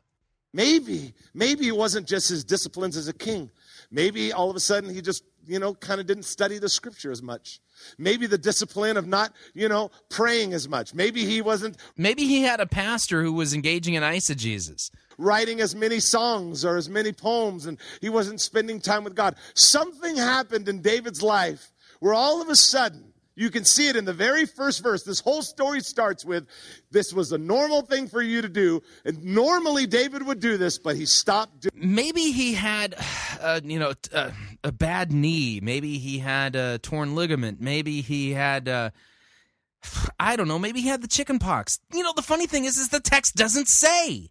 maybe, 0.53 1.15
maybe 1.35 1.69
it 1.69 1.77
wasn't 1.77 2.07
just 2.07 2.29
his 2.29 2.45
disciplines 2.45 2.97
as 2.97 3.09
a 3.09 3.13
king. 3.13 3.51
Maybe 3.91 4.33
all 4.33 4.49
of 4.49 4.57
a 4.57 4.61
sudden 4.61 4.95
he 4.95 5.03
just, 5.03 5.25
you 5.47 5.59
know, 5.59 5.75
kind 5.75 6.01
of 6.01 6.07
didn't 6.07 6.25
study 6.25 6.59
the 6.59 6.69
scripture 6.69 7.11
as 7.11 7.23
much. 7.23 7.61
Maybe 7.99 8.27
the 8.27 8.39
discipline 8.39 8.97
of 8.97 9.07
not, 9.07 9.33
you 9.53 9.69
know, 9.69 9.91
praying 10.09 10.55
as 10.55 10.69
much. 10.69 10.95
Maybe 10.95 11.25
he 11.25 11.43
wasn't. 11.43 11.77
Maybe 11.97 12.25
he 12.25 12.43
had 12.43 12.61
a 12.61 12.67
pastor 12.67 13.23
who 13.23 13.33
was 13.33 13.53
engaging 13.53 13.95
in 13.95 14.03
eisegesis 14.03 14.91
writing 15.19 15.61
as 15.61 15.75
many 15.75 16.01
songs 16.01 16.65
or 16.65 16.77
as 16.77 16.89
many 16.89 17.13
poems, 17.13 17.67
and 17.67 17.79
he 18.01 18.09
wasn't 18.09 18.41
spending 18.41 18.81
time 18.81 19.05
with 19.05 19.15
God. 19.15 19.37
Something 19.55 20.17
happened 20.17 20.69
in 20.69 20.83
David's 20.83 21.23
life 21.23 21.73
where 22.01 22.15
all 22.15 22.43
of 22.43 22.49
a 22.49 22.57
sudden 22.57 23.15
You 23.37 23.51
can 23.51 23.65
see 23.65 23.89
it 23.89 23.97
in 23.97 24.05
the 24.05 24.13
very 24.13 24.47
first 24.47 24.83
verse. 24.83 25.03
This 25.03 25.21
whole 25.21 25.43
story 25.43 25.81
starts 25.81 26.25
with 26.25 26.47
this 26.93 27.13
was 27.13 27.33
a 27.33 27.39
normal 27.39 27.83
thing 27.83 28.07
for 28.07 28.23
you 28.23 28.43
to 28.43 28.49
do. 28.49 28.81
And 29.05 29.25
normally 29.25 29.87
David 29.87 30.25
would 30.25 30.39
do 30.39 30.57
this, 30.57 30.79
but 30.79 30.95
he 30.95 31.05
stopped 31.05 31.63
doing 31.63 31.73
Maybe 31.75 32.31
he 32.31 32.55
had, 32.55 32.95
uh, 33.41 33.61
you 33.65 33.79
know, 33.79 33.95
uh, 34.13 34.31
a 34.63 34.71
bad 34.71 35.13
knee. 35.13 35.61
Maybe 35.61 35.99
he 35.99 36.19
had 36.19 36.55
a 36.55 36.79
torn 36.79 37.17
ligament. 37.17 37.61
Maybe 37.61 38.03
he 38.03 38.33
had, 38.33 38.69
uh, 38.69 38.91
I 40.21 40.37
don't 40.37 40.49
know. 40.49 40.59
Maybe 40.59 40.81
he 40.81 40.89
had 40.89 41.03
the 41.03 41.09
chicken 41.09 41.41
pox. 41.41 41.81
You 41.93 42.05
know, 42.05 42.13
the 42.15 42.23
funny 42.23 42.47
thing 42.47 42.65
is, 42.65 42.77
is 42.79 42.91
the 42.91 43.01
text 43.01 43.35
doesn't 43.35 43.69
say. 43.69 44.31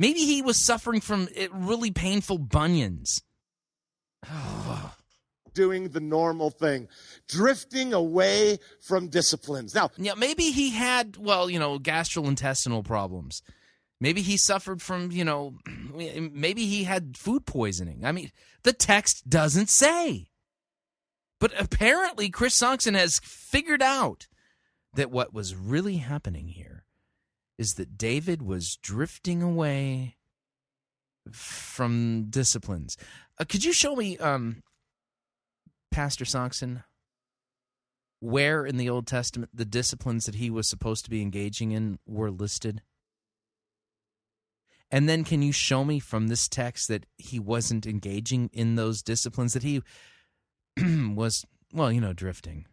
Maybe 0.00 0.20
he 0.20 0.40
was 0.40 0.64
suffering 0.64 1.02
from 1.02 1.28
uh, 1.38 1.50
really 1.52 1.90
painful 1.90 2.38
bunions. 2.38 3.22
doing 5.52 5.90
the 5.90 6.00
normal 6.00 6.48
thing, 6.48 6.88
drifting 7.28 7.92
away 7.92 8.58
from 8.80 9.08
disciplines. 9.08 9.74
Now, 9.74 9.90
Yeah, 9.98 10.14
maybe 10.14 10.44
he 10.52 10.70
had, 10.70 11.18
well, 11.18 11.50
you 11.50 11.58
know, 11.58 11.78
gastrointestinal 11.78 12.82
problems. 12.82 13.42
Maybe 14.00 14.22
he 14.22 14.38
suffered 14.38 14.80
from, 14.80 15.10
you 15.10 15.22
know, 15.24 15.58
maybe 15.94 16.64
he 16.64 16.84
had 16.84 17.18
food 17.18 17.44
poisoning. 17.44 18.02
I 18.02 18.12
mean, 18.12 18.30
the 18.62 18.72
text 18.72 19.28
doesn't 19.28 19.68
say. 19.68 20.28
But 21.40 21.52
apparently, 21.60 22.30
Chris 22.30 22.58
Sonksen 22.58 22.94
has 22.94 23.20
figured 23.22 23.82
out 23.82 24.28
that 24.94 25.10
what 25.10 25.34
was 25.34 25.54
really 25.54 25.96
happening 25.96 26.48
here 26.48 26.79
is 27.60 27.74
that 27.74 27.98
David 27.98 28.40
was 28.40 28.78
drifting 28.82 29.42
away 29.42 30.16
from 31.30 32.28
disciplines. 32.30 32.96
Uh, 33.38 33.44
could 33.46 33.62
you 33.62 33.74
show 33.74 33.94
me, 33.94 34.16
um, 34.16 34.62
Pastor 35.90 36.24
Sonksen, 36.24 36.84
where 38.20 38.64
in 38.64 38.78
the 38.78 38.88
Old 38.88 39.06
Testament 39.06 39.50
the 39.52 39.66
disciplines 39.66 40.24
that 40.24 40.36
he 40.36 40.48
was 40.48 40.68
supposed 40.68 41.04
to 41.04 41.10
be 41.10 41.20
engaging 41.20 41.72
in 41.72 41.98
were 42.06 42.30
listed? 42.30 42.80
And 44.90 45.06
then 45.06 45.22
can 45.22 45.42
you 45.42 45.52
show 45.52 45.84
me 45.84 46.00
from 46.00 46.28
this 46.28 46.48
text 46.48 46.88
that 46.88 47.04
he 47.18 47.38
wasn't 47.38 47.86
engaging 47.86 48.48
in 48.54 48.76
those 48.76 49.02
disciplines, 49.02 49.52
that 49.52 49.62
he 49.62 49.82
was, 51.14 51.44
well, 51.74 51.92
you 51.92 52.00
know, 52.00 52.14
drifting? 52.14 52.64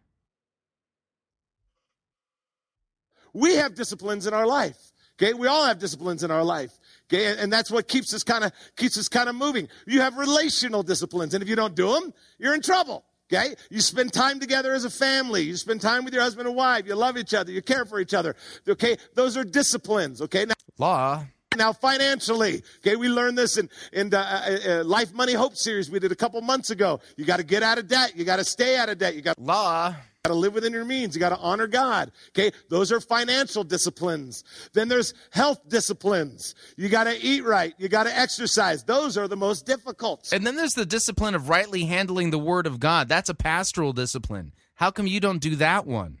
We 3.32 3.54
have 3.56 3.74
disciplines 3.74 4.26
in 4.26 4.34
our 4.34 4.46
life. 4.46 4.76
Okay, 5.20 5.34
we 5.34 5.48
all 5.48 5.64
have 5.64 5.78
disciplines 5.78 6.22
in 6.22 6.30
our 6.30 6.44
life. 6.44 6.70
Okay, 7.12 7.26
and, 7.26 7.40
and 7.40 7.52
that's 7.52 7.70
what 7.70 7.88
keeps 7.88 8.14
us 8.14 8.22
kind 8.22 8.44
of 8.44 8.52
keeps 8.76 8.96
us 8.96 9.08
kind 9.08 9.28
of 9.28 9.34
moving. 9.34 9.68
You 9.86 10.00
have 10.00 10.16
relational 10.16 10.82
disciplines, 10.82 11.34
and 11.34 11.42
if 11.42 11.48
you 11.48 11.56
don't 11.56 11.74
do 11.74 11.92
them, 11.92 12.14
you're 12.38 12.54
in 12.54 12.62
trouble. 12.62 13.04
Okay, 13.30 13.56
you 13.68 13.80
spend 13.80 14.12
time 14.12 14.40
together 14.40 14.72
as 14.72 14.84
a 14.84 14.90
family. 14.90 15.42
You 15.42 15.56
spend 15.56 15.80
time 15.80 16.04
with 16.04 16.14
your 16.14 16.22
husband 16.22 16.46
and 16.46 16.56
wife. 16.56 16.86
You 16.86 16.94
love 16.94 17.18
each 17.18 17.34
other. 17.34 17.50
You 17.50 17.62
care 17.62 17.84
for 17.84 17.98
each 18.00 18.14
other. 18.14 18.36
Okay, 18.66 18.96
those 19.14 19.36
are 19.36 19.44
disciplines. 19.44 20.22
Okay, 20.22 20.44
now 20.44 20.54
Law. 20.78 21.24
now 21.56 21.72
financially 21.72 22.62
okay 22.78 22.94
we 22.94 23.08
learned 23.08 23.36
this 23.36 23.56
in 23.56 23.68
in 23.92 24.10
the 24.10 24.20
uh, 24.20 24.58
uh, 24.80 24.84
life 24.84 25.12
money 25.12 25.32
hope 25.32 25.56
series 25.56 25.90
we 25.90 25.98
did 25.98 26.12
a 26.12 26.16
couple 26.16 26.40
months 26.40 26.70
ago 26.70 27.00
you 27.16 27.24
got 27.24 27.38
to 27.38 27.42
get 27.42 27.64
out 27.64 27.78
of 27.78 27.88
debt 27.88 28.12
you 28.14 28.24
got 28.24 28.36
to 28.36 28.44
stay 28.44 28.76
out 28.76 28.88
of 28.88 28.96
debt 28.98 29.16
you 29.16 29.22
got 29.22 29.36
Law. 29.40 29.92
To 30.28 30.34
live 30.34 30.54
within 30.54 30.72
your 30.72 30.84
means 30.84 31.14
you 31.14 31.20
got 31.20 31.28
to 31.30 31.38
honor 31.38 31.66
god 31.66 32.10
okay 32.30 32.50
those 32.70 32.92
are 32.92 33.00
financial 33.00 33.64
disciplines 33.64 34.44
then 34.72 34.88
there's 34.88 35.12
health 35.30 35.60
disciplines 35.68 36.54
you 36.76 36.88
got 36.88 37.04
to 37.04 37.16
eat 37.20 37.44
right 37.44 37.74
you 37.78 37.88
got 37.88 38.04
to 38.04 38.16
exercise 38.18 38.84
those 38.84 39.16
are 39.18 39.28
the 39.28 39.36
most 39.36 39.66
difficult 39.66 40.28
And 40.32 40.46
then 40.46 40.56
there's 40.56 40.74
the 40.74 40.86
discipline 40.86 41.34
of 41.34 41.48
rightly 41.48 41.84
handling 41.84 42.30
the 42.30 42.38
word 42.38 42.66
of 42.66 42.78
God. 42.80 43.08
That's 43.08 43.28
a 43.28 43.34
pastoral 43.34 43.92
discipline. 43.92 44.52
How 44.74 44.90
come 44.90 45.06
you 45.06 45.20
don't 45.20 45.40
do 45.40 45.56
that 45.56 45.86
one? 45.86 46.20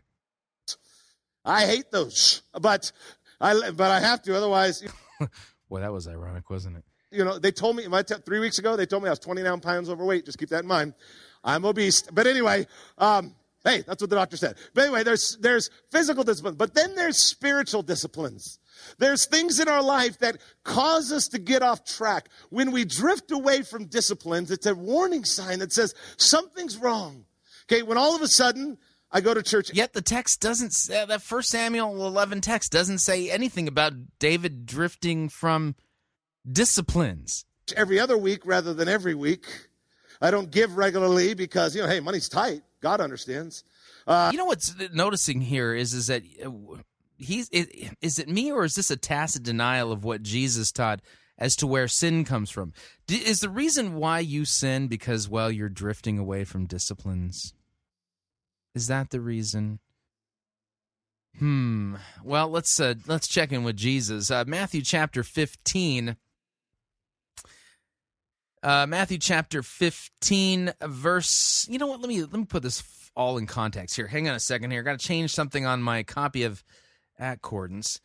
i 1.44 1.64
hate 1.64 1.90
those 1.90 2.42
but 2.60 2.92
i 3.40 3.70
but 3.70 3.90
i 3.90 4.00
have 4.00 4.20
to 4.22 4.36
otherwise 4.36 4.82
Well, 5.68 5.80
that 5.82 5.92
was 5.92 6.06
ironic, 6.08 6.50
wasn't 6.50 6.76
it? 6.78 6.84
you 7.10 7.24
know, 7.24 7.38
they 7.38 7.50
told 7.52 7.76
me 7.76 7.86
my 7.88 8.02
t- 8.02 8.14
three 8.26 8.38
weeks 8.38 8.58
ago, 8.58 8.76
they 8.76 8.84
told 8.86 9.02
me 9.02 9.08
I 9.08 9.12
was 9.12 9.18
29 9.18 9.60
pounds 9.60 9.88
overweight. 9.88 10.26
Just 10.26 10.38
keep 10.38 10.50
that 10.50 10.62
in 10.64 10.68
mind. 10.68 10.92
I'm 11.42 11.64
obese. 11.64 12.02
But 12.02 12.26
anyway, 12.26 12.66
um, 12.98 13.34
hey, 13.68 13.82
that's 13.86 14.02
what 14.02 14.10
the 14.10 14.16
doctor 14.16 14.36
said. 14.36 14.56
But 14.74 14.84
anyway, 14.84 15.02
there's, 15.02 15.36
there's 15.40 15.70
physical 15.90 16.24
discipline, 16.24 16.54
but 16.54 16.74
then 16.74 16.94
there's 16.94 17.18
spiritual 17.18 17.82
disciplines. 17.82 18.58
There's 18.98 19.26
things 19.26 19.60
in 19.60 19.68
our 19.68 19.82
life 19.82 20.18
that 20.18 20.38
cause 20.64 21.12
us 21.12 21.28
to 21.28 21.38
get 21.38 21.62
off 21.62 21.84
track. 21.84 22.28
When 22.50 22.70
we 22.70 22.84
drift 22.84 23.30
away 23.30 23.62
from 23.62 23.86
disciplines, 23.86 24.50
it's 24.50 24.66
a 24.66 24.74
warning 24.74 25.24
sign 25.24 25.58
that 25.58 25.72
says 25.72 25.94
something's 26.16 26.78
wrong. 26.78 27.24
Okay, 27.70 27.82
when 27.82 27.98
all 27.98 28.16
of 28.16 28.22
a 28.22 28.28
sudden 28.28 28.78
I 29.10 29.20
go 29.20 29.34
to 29.34 29.42
church 29.42 29.70
Yet 29.74 29.92
the 29.92 30.02
text 30.02 30.40
doesn't. 30.40 30.74
Uh, 30.94 31.06
that 31.06 31.22
First 31.22 31.50
Samuel 31.50 32.06
11 32.06 32.40
text 32.40 32.72
doesn't 32.72 32.98
say 32.98 33.30
anything 33.30 33.68
about 33.68 33.92
David 34.18 34.66
drifting 34.66 35.28
from 35.28 35.74
disciplines. 36.50 37.44
every 37.76 38.00
other 38.00 38.16
week 38.16 38.46
rather 38.46 38.72
than 38.72 38.88
every 38.88 39.14
week. 39.14 39.67
I 40.20 40.30
don't 40.30 40.50
give 40.50 40.76
regularly 40.76 41.34
because, 41.34 41.74
you 41.74 41.82
know, 41.82 41.88
hey, 41.88 42.00
money's 42.00 42.28
tight. 42.28 42.62
God 42.80 43.00
understands. 43.00 43.64
you 44.32 44.38
know 44.38 44.46
what's 44.46 44.74
noticing 44.92 45.40
here 45.40 45.74
is 45.74 45.92
is 45.92 46.06
that 46.06 46.22
uh, 46.44 46.50
he's 47.16 47.48
is 47.50 48.18
it 48.18 48.28
me 48.28 48.50
or 48.50 48.64
is 48.64 48.74
this 48.74 48.90
a 48.90 48.96
tacit 48.96 49.42
denial 49.42 49.92
of 49.92 50.04
what 50.04 50.22
Jesus 50.22 50.72
taught 50.72 51.00
as 51.36 51.54
to 51.56 51.66
where 51.66 51.88
sin 51.88 52.24
comes 52.24 52.50
from? 52.50 52.72
Is 53.08 53.40
the 53.40 53.50
reason 53.50 53.94
why 53.94 54.20
you 54.20 54.44
sin 54.44 54.88
because 54.88 55.28
well 55.28 55.50
you're 55.50 55.68
drifting 55.68 56.18
away 56.18 56.44
from 56.44 56.66
disciplines? 56.66 57.52
Is 58.74 58.86
that 58.86 59.10
the 59.10 59.20
reason? 59.20 59.80
Hmm. 61.38 61.96
Well, 62.24 62.48
let's 62.48 62.80
uh, 62.80 62.94
let's 63.06 63.28
check 63.28 63.52
in 63.52 63.62
with 63.62 63.76
Jesus. 63.76 64.30
Uh, 64.30 64.44
Matthew 64.46 64.82
chapter 64.82 65.22
fifteen. 65.22 66.16
Uh, 68.62 68.86
Matthew 68.86 69.18
chapter 69.18 69.62
fifteen, 69.62 70.72
verse. 70.82 71.66
You 71.70 71.78
know 71.78 71.86
what? 71.86 72.00
Let 72.00 72.08
me 72.08 72.20
let 72.20 72.32
me 72.32 72.44
put 72.44 72.62
this 72.62 73.10
all 73.14 73.38
in 73.38 73.46
context 73.46 73.96
here. 73.96 74.06
Hang 74.06 74.28
on 74.28 74.34
a 74.34 74.40
second 74.40 74.70
here. 74.70 74.82
Got 74.82 74.98
to 74.98 75.06
change 75.06 75.32
something 75.32 75.66
on 75.66 75.82
my 75.82 76.02
copy 76.02 76.42
of 76.42 76.64
Accordance. 77.18 78.00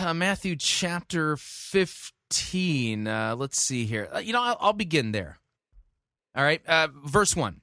Uh, 0.00 0.14
Matthew 0.14 0.56
chapter 0.56 1.36
fifteen. 1.36 3.06
Uh, 3.08 3.34
let's 3.36 3.60
see 3.60 3.84
here. 3.86 4.08
Uh, 4.14 4.18
you 4.18 4.32
know, 4.32 4.42
I'll, 4.42 4.56
I'll 4.60 4.72
begin 4.72 5.12
there. 5.12 5.38
All 6.34 6.44
right, 6.44 6.64
uh, 6.66 6.88
verse 7.04 7.34
one. 7.34 7.60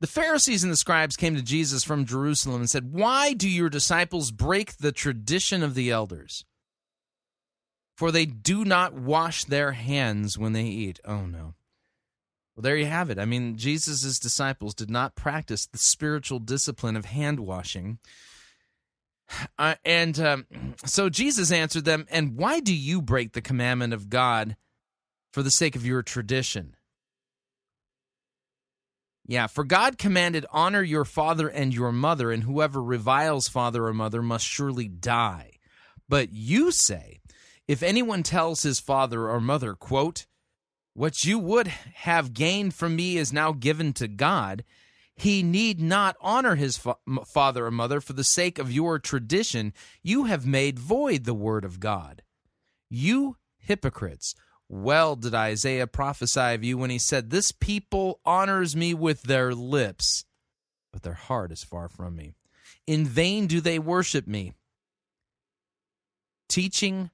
The 0.00 0.08
Pharisees 0.08 0.64
and 0.64 0.72
the 0.72 0.76
scribes 0.76 1.16
came 1.16 1.34
to 1.36 1.42
Jesus 1.42 1.84
from 1.84 2.04
Jerusalem 2.04 2.60
and 2.60 2.68
said, 2.68 2.92
Why 2.92 3.32
do 3.32 3.48
your 3.48 3.70
disciples 3.70 4.32
break 4.32 4.76
the 4.76 4.92
tradition 4.92 5.62
of 5.62 5.74
the 5.74 5.90
elders? 5.90 6.44
For 7.96 8.10
they 8.10 8.26
do 8.26 8.64
not 8.64 8.94
wash 8.94 9.44
their 9.44 9.72
hands 9.72 10.36
when 10.36 10.52
they 10.52 10.64
eat. 10.64 10.98
Oh, 11.04 11.26
no. 11.26 11.54
Well, 12.56 12.62
there 12.62 12.76
you 12.76 12.86
have 12.86 13.10
it. 13.10 13.18
I 13.18 13.24
mean, 13.24 13.56
Jesus' 13.56 14.18
disciples 14.18 14.74
did 14.74 14.90
not 14.90 15.14
practice 15.14 15.66
the 15.66 15.78
spiritual 15.78 16.38
discipline 16.38 16.96
of 16.96 17.04
hand 17.04 17.40
washing. 17.40 17.98
Uh, 19.58 19.74
and 19.84 20.18
um, 20.20 20.46
so 20.84 21.08
Jesus 21.08 21.50
answered 21.50 21.84
them, 21.84 22.06
And 22.10 22.36
why 22.36 22.60
do 22.60 22.74
you 22.74 23.00
break 23.00 23.32
the 23.32 23.40
commandment 23.40 23.92
of 23.92 24.08
God 24.08 24.56
for 25.32 25.42
the 25.42 25.50
sake 25.50 25.74
of 25.74 25.86
your 25.86 26.02
tradition? 26.02 26.76
Yeah, 29.26 29.46
for 29.46 29.64
God 29.64 29.98
commanded, 29.98 30.44
Honor 30.52 30.82
your 30.82 31.04
father 31.04 31.48
and 31.48 31.74
your 31.74 31.92
mother, 31.92 32.30
and 32.30 32.42
whoever 32.42 32.82
reviles 32.82 33.48
father 33.48 33.86
or 33.86 33.94
mother 33.94 34.22
must 34.22 34.46
surely 34.46 34.86
die. 34.86 35.52
But 36.08 36.32
you 36.32 36.70
say, 36.70 37.20
If 37.66 37.82
anyone 37.82 38.22
tells 38.22 38.62
his 38.62 38.80
father 38.80 39.28
or 39.28 39.40
mother, 39.40 39.74
quote, 39.74 40.26
What 40.92 41.24
you 41.24 41.38
would 41.38 41.68
have 41.68 42.34
gained 42.34 42.74
from 42.74 42.96
me 42.96 43.16
is 43.16 43.32
now 43.32 43.52
given 43.52 43.92
to 43.94 44.08
God, 44.08 44.64
he 45.16 45.42
need 45.42 45.80
not 45.80 46.16
honor 46.20 46.56
his 46.56 46.76
fa- 46.76 46.96
father 47.26 47.66
or 47.66 47.70
mother 47.70 48.00
for 48.00 48.12
the 48.12 48.24
sake 48.24 48.58
of 48.58 48.72
your 48.72 48.98
tradition. 48.98 49.72
You 50.02 50.24
have 50.24 50.46
made 50.46 50.78
void 50.78 51.24
the 51.24 51.34
word 51.34 51.64
of 51.64 51.80
God. 51.80 52.22
You 52.90 53.36
hypocrites! 53.56 54.34
Well 54.68 55.14
did 55.14 55.34
Isaiah 55.34 55.86
prophesy 55.86 56.54
of 56.54 56.64
you 56.64 56.78
when 56.78 56.90
he 56.90 56.98
said, 56.98 57.30
This 57.30 57.52
people 57.52 58.20
honors 58.24 58.74
me 58.74 58.92
with 58.94 59.22
their 59.22 59.54
lips, 59.54 60.24
but 60.92 61.02
their 61.02 61.14
heart 61.14 61.52
is 61.52 61.62
far 61.62 61.88
from 61.88 62.16
me. 62.16 62.32
In 62.86 63.06
vain 63.06 63.46
do 63.46 63.60
they 63.60 63.78
worship 63.78 64.26
me, 64.26 64.52
teaching 66.48 67.10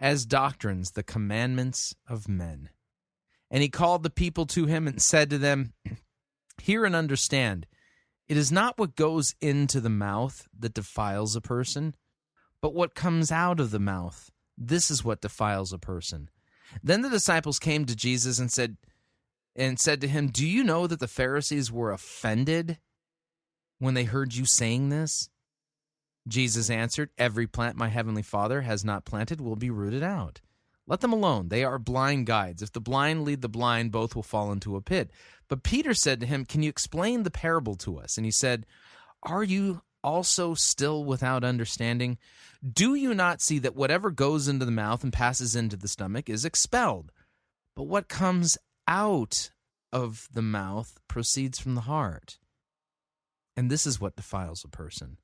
as 0.00 0.26
doctrines 0.26 0.92
the 0.92 1.02
commandments 1.02 1.94
of 2.08 2.28
men. 2.28 2.70
And 3.50 3.62
he 3.62 3.68
called 3.68 4.02
the 4.02 4.10
people 4.10 4.46
to 4.46 4.66
him 4.66 4.86
and 4.86 5.00
said 5.00 5.30
to 5.30 5.38
them, 5.38 5.72
Hear 6.62 6.84
and 6.84 6.94
understand. 6.94 7.66
It 8.26 8.36
is 8.36 8.52
not 8.52 8.78
what 8.78 8.96
goes 8.96 9.34
into 9.40 9.80
the 9.80 9.88
mouth 9.88 10.46
that 10.58 10.74
defiles 10.74 11.34
a 11.34 11.40
person, 11.40 11.94
but 12.60 12.74
what 12.74 12.94
comes 12.94 13.32
out 13.32 13.58
of 13.58 13.70
the 13.70 13.78
mouth. 13.78 14.30
This 14.56 14.90
is 14.90 15.04
what 15.04 15.22
defiles 15.22 15.72
a 15.72 15.78
person. 15.78 16.28
Then 16.82 17.00
the 17.00 17.08
disciples 17.08 17.58
came 17.58 17.86
to 17.86 17.96
Jesus 17.96 18.38
and 18.38 18.52
said 18.52 18.76
and 19.56 19.80
said 19.80 20.00
to 20.02 20.08
him, 20.08 20.28
"Do 20.28 20.46
you 20.46 20.62
know 20.62 20.86
that 20.86 21.00
the 21.00 21.08
Pharisees 21.08 21.72
were 21.72 21.90
offended 21.90 22.78
when 23.78 23.94
they 23.94 24.04
heard 24.04 24.34
you 24.34 24.44
saying 24.44 24.90
this? 24.90 25.30
Jesus 26.28 26.70
answered, 26.70 27.10
Every 27.18 27.46
plant 27.46 27.76
my 27.76 27.88
heavenly 27.88 28.22
Father 28.22 28.62
has 28.62 28.84
not 28.84 29.04
planted 29.04 29.40
will 29.40 29.56
be 29.56 29.70
rooted 29.70 30.02
out. 30.02 30.40
Let 30.86 31.00
them 31.00 31.12
alone. 31.12 31.48
They 31.48 31.64
are 31.64 31.78
blind 31.78 32.26
guides. 32.26 32.62
If 32.62 32.72
the 32.72 32.80
blind 32.80 33.24
lead 33.24 33.42
the 33.42 33.48
blind, 33.48 33.92
both 33.92 34.14
will 34.14 34.22
fall 34.22 34.52
into 34.52 34.76
a 34.76 34.80
pit. 34.80 35.10
But 35.48 35.62
Peter 35.62 35.94
said 35.94 36.20
to 36.20 36.26
him, 36.26 36.44
Can 36.44 36.62
you 36.62 36.70
explain 36.70 37.22
the 37.22 37.30
parable 37.30 37.74
to 37.76 37.98
us? 37.98 38.16
And 38.16 38.24
he 38.24 38.30
said, 38.30 38.66
Are 39.22 39.44
you 39.44 39.82
also 40.04 40.54
still 40.54 41.04
without 41.04 41.44
understanding? 41.44 42.18
Do 42.72 42.94
you 42.94 43.14
not 43.14 43.40
see 43.40 43.58
that 43.60 43.76
whatever 43.76 44.10
goes 44.10 44.48
into 44.48 44.64
the 44.64 44.70
mouth 44.70 45.02
and 45.02 45.12
passes 45.12 45.54
into 45.56 45.76
the 45.76 45.88
stomach 45.88 46.28
is 46.28 46.44
expelled? 46.44 47.12
But 47.76 47.84
what 47.84 48.08
comes 48.08 48.56
out 48.88 49.50
of 49.92 50.28
the 50.32 50.42
mouth 50.42 50.98
proceeds 51.08 51.58
from 51.58 51.74
the 51.74 51.82
heart. 51.82 52.38
And 53.56 53.70
this 53.70 53.86
is 53.86 54.00
what 54.00 54.16
defiles 54.16 54.64
a 54.64 54.68
person. 54.68 55.18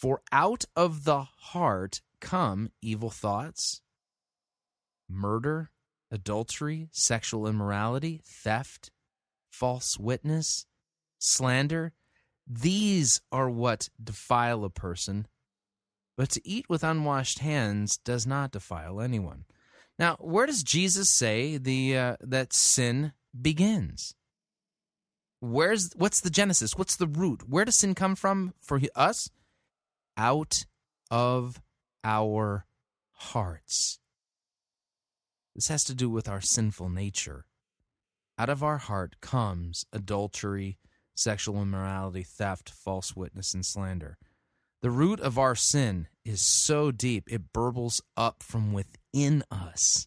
For 0.00 0.22
out 0.32 0.64
of 0.74 1.04
the 1.04 1.20
heart 1.20 2.00
come 2.22 2.70
evil 2.80 3.10
thoughts, 3.10 3.82
murder, 5.10 5.72
adultery, 6.10 6.88
sexual 6.90 7.46
immorality, 7.46 8.22
theft, 8.24 8.90
false 9.50 9.98
witness, 9.98 10.64
slander. 11.18 11.92
These 12.46 13.20
are 13.30 13.50
what 13.50 13.90
defile 14.02 14.64
a 14.64 14.70
person. 14.70 15.26
But 16.16 16.30
to 16.30 16.48
eat 16.48 16.64
with 16.70 16.82
unwashed 16.82 17.40
hands 17.40 17.98
does 17.98 18.26
not 18.26 18.52
defile 18.52 19.02
anyone. 19.02 19.44
Now, 19.98 20.16
where 20.18 20.46
does 20.46 20.62
Jesus 20.62 21.10
say 21.10 21.58
the 21.58 21.96
uh, 21.98 22.16
that 22.22 22.54
sin 22.54 23.12
begins? 23.38 24.14
Where's 25.40 25.90
what's 25.94 26.22
the 26.22 26.30
genesis? 26.30 26.72
What's 26.76 26.96
the 26.96 27.06
root? 27.06 27.42
Where 27.46 27.66
does 27.66 27.78
sin 27.78 27.94
come 27.94 28.16
from 28.16 28.54
for 28.62 28.80
us? 28.96 29.28
Out 30.20 30.66
of 31.10 31.62
our 32.04 32.66
hearts. 33.12 34.00
This 35.54 35.68
has 35.68 35.82
to 35.84 35.94
do 35.94 36.10
with 36.10 36.28
our 36.28 36.42
sinful 36.42 36.90
nature. 36.90 37.46
Out 38.38 38.50
of 38.50 38.62
our 38.62 38.76
heart 38.76 39.16
comes 39.22 39.86
adultery, 39.94 40.76
sexual 41.14 41.62
immorality, 41.62 42.22
theft, 42.22 42.68
false 42.68 43.16
witness, 43.16 43.54
and 43.54 43.64
slander. 43.64 44.18
The 44.82 44.90
root 44.90 45.20
of 45.20 45.38
our 45.38 45.54
sin 45.54 46.06
is 46.22 46.42
so 46.42 46.90
deep, 46.90 47.32
it 47.32 47.50
burbles 47.54 48.02
up 48.14 48.42
from 48.42 48.74
within 48.74 49.42
us. 49.50 50.06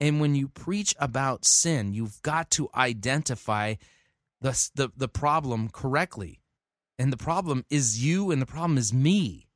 And 0.00 0.18
when 0.18 0.34
you 0.34 0.48
preach 0.48 0.94
about 0.98 1.44
sin, 1.44 1.92
you've 1.92 2.22
got 2.22 2.50
to 2.52 2.70
identify 2.74 3.74
the, 4.40 4.70
the, 4.74 4.88
the 4.96 5.08
problem 5.08 5.68
correctly. 5.68 6.39
And 7.00 7.10
the 7.10 7.16
problem 7.16 7.64
is 7.70 8.04
you, 8.04 8.30
and 8.30 8.42
the 8.42 8.46
problem 8.46 8.76
is 8.76 8.92
me. 8.92 9.48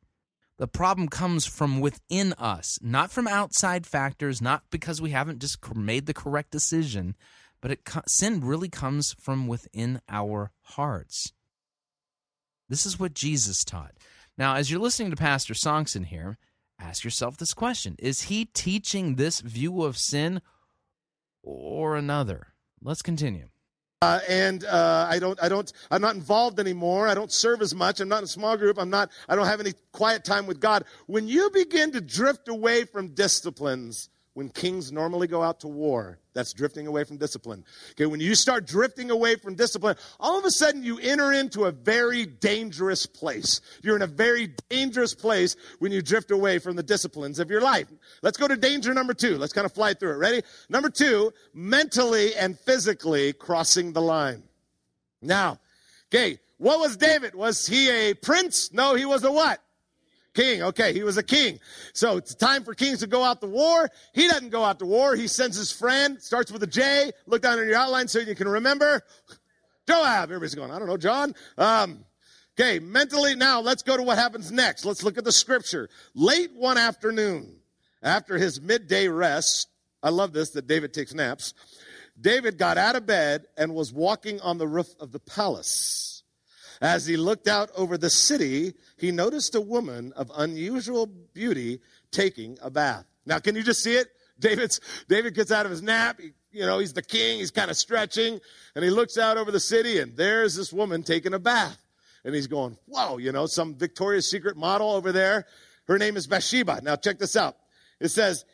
The 0.56 0.66
problem 0.66 1.08
comes 1.08 1.44
from 1.44 1.78
within 1.78 2.32
us, 2.38 2.78
not 2.80 3.10
from 3.10 3.28
outside 3.28 3.86
factors, 3.86 4.40
not 4.40 4.62
because 4.70 5.02
we 5.02 5.10
haven't 5.10 5.40
just 5.40 5.58
made 5.76 6.06
the 6.06 6.14
correct 6.14 6.52
decision, 6.52 7.14
but 7.60 7.70
it, 7.70 7.80
sin 8.06 8.40
really 8.40 8.70
comes 8.70 9.14
from 9.20 9.46
within 9.46 10.00
our 10.08 10.52
hearts. 10.62 11.34
This 12.70 12.86
is 12.86 12.98
what 12.98 13.12
Jesus 13.12 13.62
taught. 13.62 13.92
Now, 14.38 14.54
as 14.54 14.70
you're 14.70 14.80
listening 14.80 15.10
to 15.10 15.16
Pastor 15.16 15.52
Sonksen 15.52 16.06
here, 16.06 16.38
ask 16.80 17.04
yourself 17.04 17.36
this 17.36 17.52
question 17.52 17.94
Is 17.98 18.22
he 18.22 18.46
teaching 18.46 19.16
this 19.16 19.40
view 19.40 19.82
of 19.82 19.98
sin 19.98 20.40
or 21.42 21.94
another? 21.94 22.54
Let's 22.80 23.02
continue. 23.02 23.50
Uh, 24.04 24.20
and 24.28 24.64
uh, 24.64 25.06
I 25.08 25.18
don't, 25.18 25.42
I 25.42 25.48
don't, 25.48 25.72
I'm 25.90 26.02
not 26.02 26.14
involved 26.14 26.60
anymore. 26.60 27.08
I 27.08 27.14
don't 27.14 27.32
serve 27.32 27.62
as 27.62 27.74
much. 27.74 28.00
I'm 28.00 28.08
not 28.08 28.18
in 28.18 28.24
a 28.24 28.26
small 28.26 28.54
group. 28.58 28.76
I'm 28.78 28.90
not, 28.90 29.10
I 29.30 29.34
don't 29.34 29.46
have 29.46 29.60
any 29.60 29.72
quiet 29.92 30.24
time 30.24 30.46
with 30.46 30.60
God. 30.60 30.84
When 31.06 31.26
you 31.26 31.48
begin 31.50 31.90
to 31.92 32.02
drift 32.02 32.48
away 32.48 32.84
from 32.84 33.14
disciplines, 33.14 34.10
when 34.34 34.48
kings 34.48 34.92
normally 34.92 35.26
go 35.26 35.42
out 35.42 35.60
to 35.60 35.68
war. 35.68 36.18
That's 36.34 36.52
drifting 36.52 36.88
away 36.88 37.04
from 37.04 37.16
discipline. 37.16 37.64
Okay, 37.92 38.06
when 38.06 38.20
you 38.20 38.34
start 38.34 38.66
drifting 38.66 39.10
away 39.10 39.36
from 39.36 39.54
discipline, 39.54 39.96
all 40.18 40.38
of 40.38 40.44
a 40.44 40.50
sudden 40.50 40.82
you 40.82 40.98
enter 40.98 41.32
into 41.32 41.64
a 41.64 41.70
very 41.70 42.26
dangerous 42.26 43.06
place. 43.06 43.60
You're 43.82 43.94
in 43.94 44.02
a 44.02 44.08
very 44.08 44.48
dangerous 44.68 45.14
place 45.14 45.54
when 45.78 45.92
you 45.92 46.02
drift 46.02 46.32
away 46.32 46.58
from 46.58 46.74
the 46.74 46.82
disciplines 46.82 47.38
of 47.38 47.50
your 47.50 47.60
life. 47.60 47.86
Let's 48.22 48.36
go 48.36 48.48
to 48.48 48.56
danger 48.56 48.92
number 48.92 49.14
two. 49.14 49.38
Let's 49.38 49.52
kind 49.52 49.64
of 49.64 49.72
fly 49.72 49.94
through 49.94 50.12
it. 50.12 50.16
Ready? 50.16 50.42
Number 50.68 50.90
two, 50.90 51.32
mentally 51.54 52.34
and 52.34 52.58
physically 52.58 53.32
crossing 53.32 53.92
the 53.92 54.02
line. 54.02 54.42
Now, 55.22 55.60
okay, 56.12 56.40
what 56.58 56.80
was 56.80 56.96
David? 56.96 57.34
Was 57.36 57.66
he 57.66 57.88
a 57.88 58.14
prince? 58.14 58.72
No, 58.72 58.96
he 58.96 59.06
was 59.06 59.22
a 59.22 59.30
what? 59.30 59.60
King. 60.34 60.62
Okay, 60.62 60.92
he 60.92 61.02
was 61.02 61.16
a 61.16 61.22
king. 61.22 61.60
So 61.92 62.16
it's 62.16 62.34
time 62.34 62.64
for 62.64 62.74
kings 62.74 62.98
to 63.00 63.06
go 63.06 63.22
out 63.22 63.40
to 63.40 63.46
war. 63.46 63.88
He 64.12 64.26
doesn't 64.26 64.50
go 64.50 64.64
out 64.64 64.80
to 64.80 64.86
war. 64.86 65.14
He 65.14 65.28
sends 65.28 65.56
his 65.56 65.70
friend, 65.70 66.20
starts 66.20 66.50
with 66.50 66.62
a 66.64 66.66
J. 66.66 67.12
Look 67.26 67.42
down 67.42 67.60
in 67.60 67.68
your 67.68 67.76
outline 67.76 68.08
so 68.08 68.18
you 68.18 68.34
can 68.34 68.48
remember. 68.48 69.02
Joab. 69.86 70.24
Everybody's 70.24 70.54
going, 70.54 70.70
I 70.70 70.78
don't 70.78 70.88
know, 70.88 70.96
John. 70.96 71.34
Um, 71.56 72.04
okay, 72.58 72.80
mentally, 72.80 73.36
now 73.36 73.60
let's 73.60 73.82
go 73.82 73.96
to 73.96 74.02
what 74.02 74.18
happens 74.18 74.50
next. 74.50 74.84
Let's 74.84 75.04
look 75.04 75.18
at 75.18 75.24
the 75.24 75.32
scripture. 75.32 75.88
Late 76.14 76.50
one 76.54 76.78
afternoon, 76.78 77.56
after 78.02 78.36
his 78.36 78.60
midday 78.60 79.08
rest, 79.08 79.68
I 80.02 80.10
love 80.10 80.32
this 80.32 80.50
that 80.50 80.66
David 80.66 80.92
takes 80.92 81.14
naps. 81.14 81.54
David 82.20 82.58
got 82.58 82.76
out 82.76 82.96
of 82.96 83.06
bed 83.06 83.46
and 83.56 83.74
was 83.74 83.92
walking 83.92 84.40
on 84.40 84.58
the 84.58 84.68
roof 84.68 84.88
of 85.00 85.12
the 85.12 85.20
palace. 85.20 86.22
As 86.80 87.06
he 87.06 87.16
looked 87.16 87.48
out 87.48 87.70
over 87.76 87.96
the 87.96 88.10
city, 88.10 88.74
he 89.04 89.12
noticed 89.12 89.54
a 89.54 89.60
woman 89.60 90.12
of 90.16 90.32
unusual 90.34 91.06
beauty 91.06 91.80
taking 92.10 92.56
a 92.62 92.70
bath. 92.70 93.04
Now, 93.26 93.38
can 93.38 93.54
you 93.54 93.62
just 93.62 93.82
see 93.82 93.96
it? 93.96 94.08
David's, 94.38 94.80
David 95.08 95.34
gets 95.34 95.52
out 95.52 95.66
of 95.66 95.70
his 95.70 95.82
nap. 95.82 96.18
He, 96.18 96.32
you 96.52 96.64
know, 96.64 96.78
he's 96.78 96.94
the 96.94 97.02
king. 97.02 97.38
He's 97.38 97.50
kind 97.50 97.70
of 97.70 97.76
stretching. 97.76 98.40
And 98.74 98.82
he 98.82 98.90
looks 98.90 99.18
out 99.18 99.36
over 99.36 99.50
the 99.50 99.60
city, 99.60 99.98
and 99.98 100.16
there's 100.16 100.56
this 100.56 100.72
woman 100.72 101.02
taking 101.02 101.34
a 101.34 101.38
bath. 101.38 101.78
And 102.24 102.34
he's 102.34 102.46
going, 102.46 102.78
whoa, 102.86 103.18
you 103.18 103.30
know, 103.30 103.44
some 103.44 103.74
Victoria's 103.74 104.30
Secret 104.30 104.56
model 104.56 104.90
over 104.90 105.12
there. 105.12 105.44
Her 105.86 105.98
name 105.98 106.16
is 106.16 106.26
Bathsheba. 106.26 106.80
Now, 106.82 106.96
check 106.96 107.18
this 107.18 107.36
out. 107.36 107.56
It 108.00 108.08
says, 108.08 108.46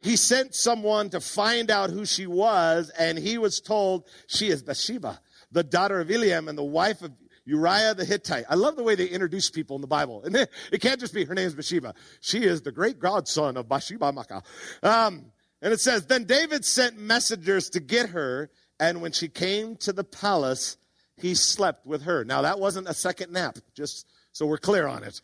he 0.00 0.16
sent 0.16 0.54
someone 0.54 1.10
to 1.10 1.20
find 1.20 1.70
out 1.70 1.90
who 1.90 2.04
she 2.04 2.26
was, 2.26 2.90
and 2.98 3.16
he 3.16 3.38
was 3.38 3.60
told 3.60 4.08
she 4.26 4.48
is 4.48 4.64
Bathsheba, 4.64 5.20
the 5.52 5.62
daughter 5.62 6.00
of 6.00 6.08
Eliam 6.08 6.48
and 6.48 6.58
the 6.58 6.64
wife 6.64 7.02
of 7.02 7.12
Uriah 7.46 7.94
the 7.94 8.04
Hittite. 8.04 8.44
I 8.50 8.56
love 8.56 8.76
the 8.76 8.82
way 8.82 8.96
they 8.96 9.06
introduce 9.06 9.48
people 9.50 9.76
in 9.76 9.80
the 9.80 9.86
Bible. 9.86 10.22
And 10.24 10.36
it 10.36 10.80
can't 10.80 11.00
just 11.00 11.14
be 11.14 11.24
her 11.24 11.34
name 11.34 11.46
is 11.46 11.54
Bathsheba. 11.54 11.94
She 12.20 12.44
is 12.44 12.62
the 12.62 12.72
great 12.72 12.98
godson 12.98 13.56
of 13.56 13.68
Bathsheba 13.68 14.12
Makkah. 14.12 14.42
Um, 14.82 15.26
and 15.62 15.72
it 15.72 15.80
says, 15.80 16.06
Then 16.06 16.24
David 16.24 16.64
sent 16.64 16.98
messengers 16.98 17.70
to 17.70 17.80
get 17.80 18.10
her, 18.10 18.50
and 18.78 19.00
when 19.00 19.12
she 19.12 19.28
came 19.28 19.76
to 19.76 19.92
the 19.92 20.04
palace, 20.04 20.76
he 21.16 21.34
slept 21.34 21.86
with 21.86 22.02
her. 22.02 22.24
Now, 22.24 22.42
that 22.42 22.58
wasn't 22.58 22.88
a 22.88 22.94
second 22.94 23.32
nap, 23.32 23.58
just 23.74 24.06
so 24.32 24.44
we're 24.44 24.58
clear 24.58 24.86
on 24.86 25.02
it. 25.02 25.20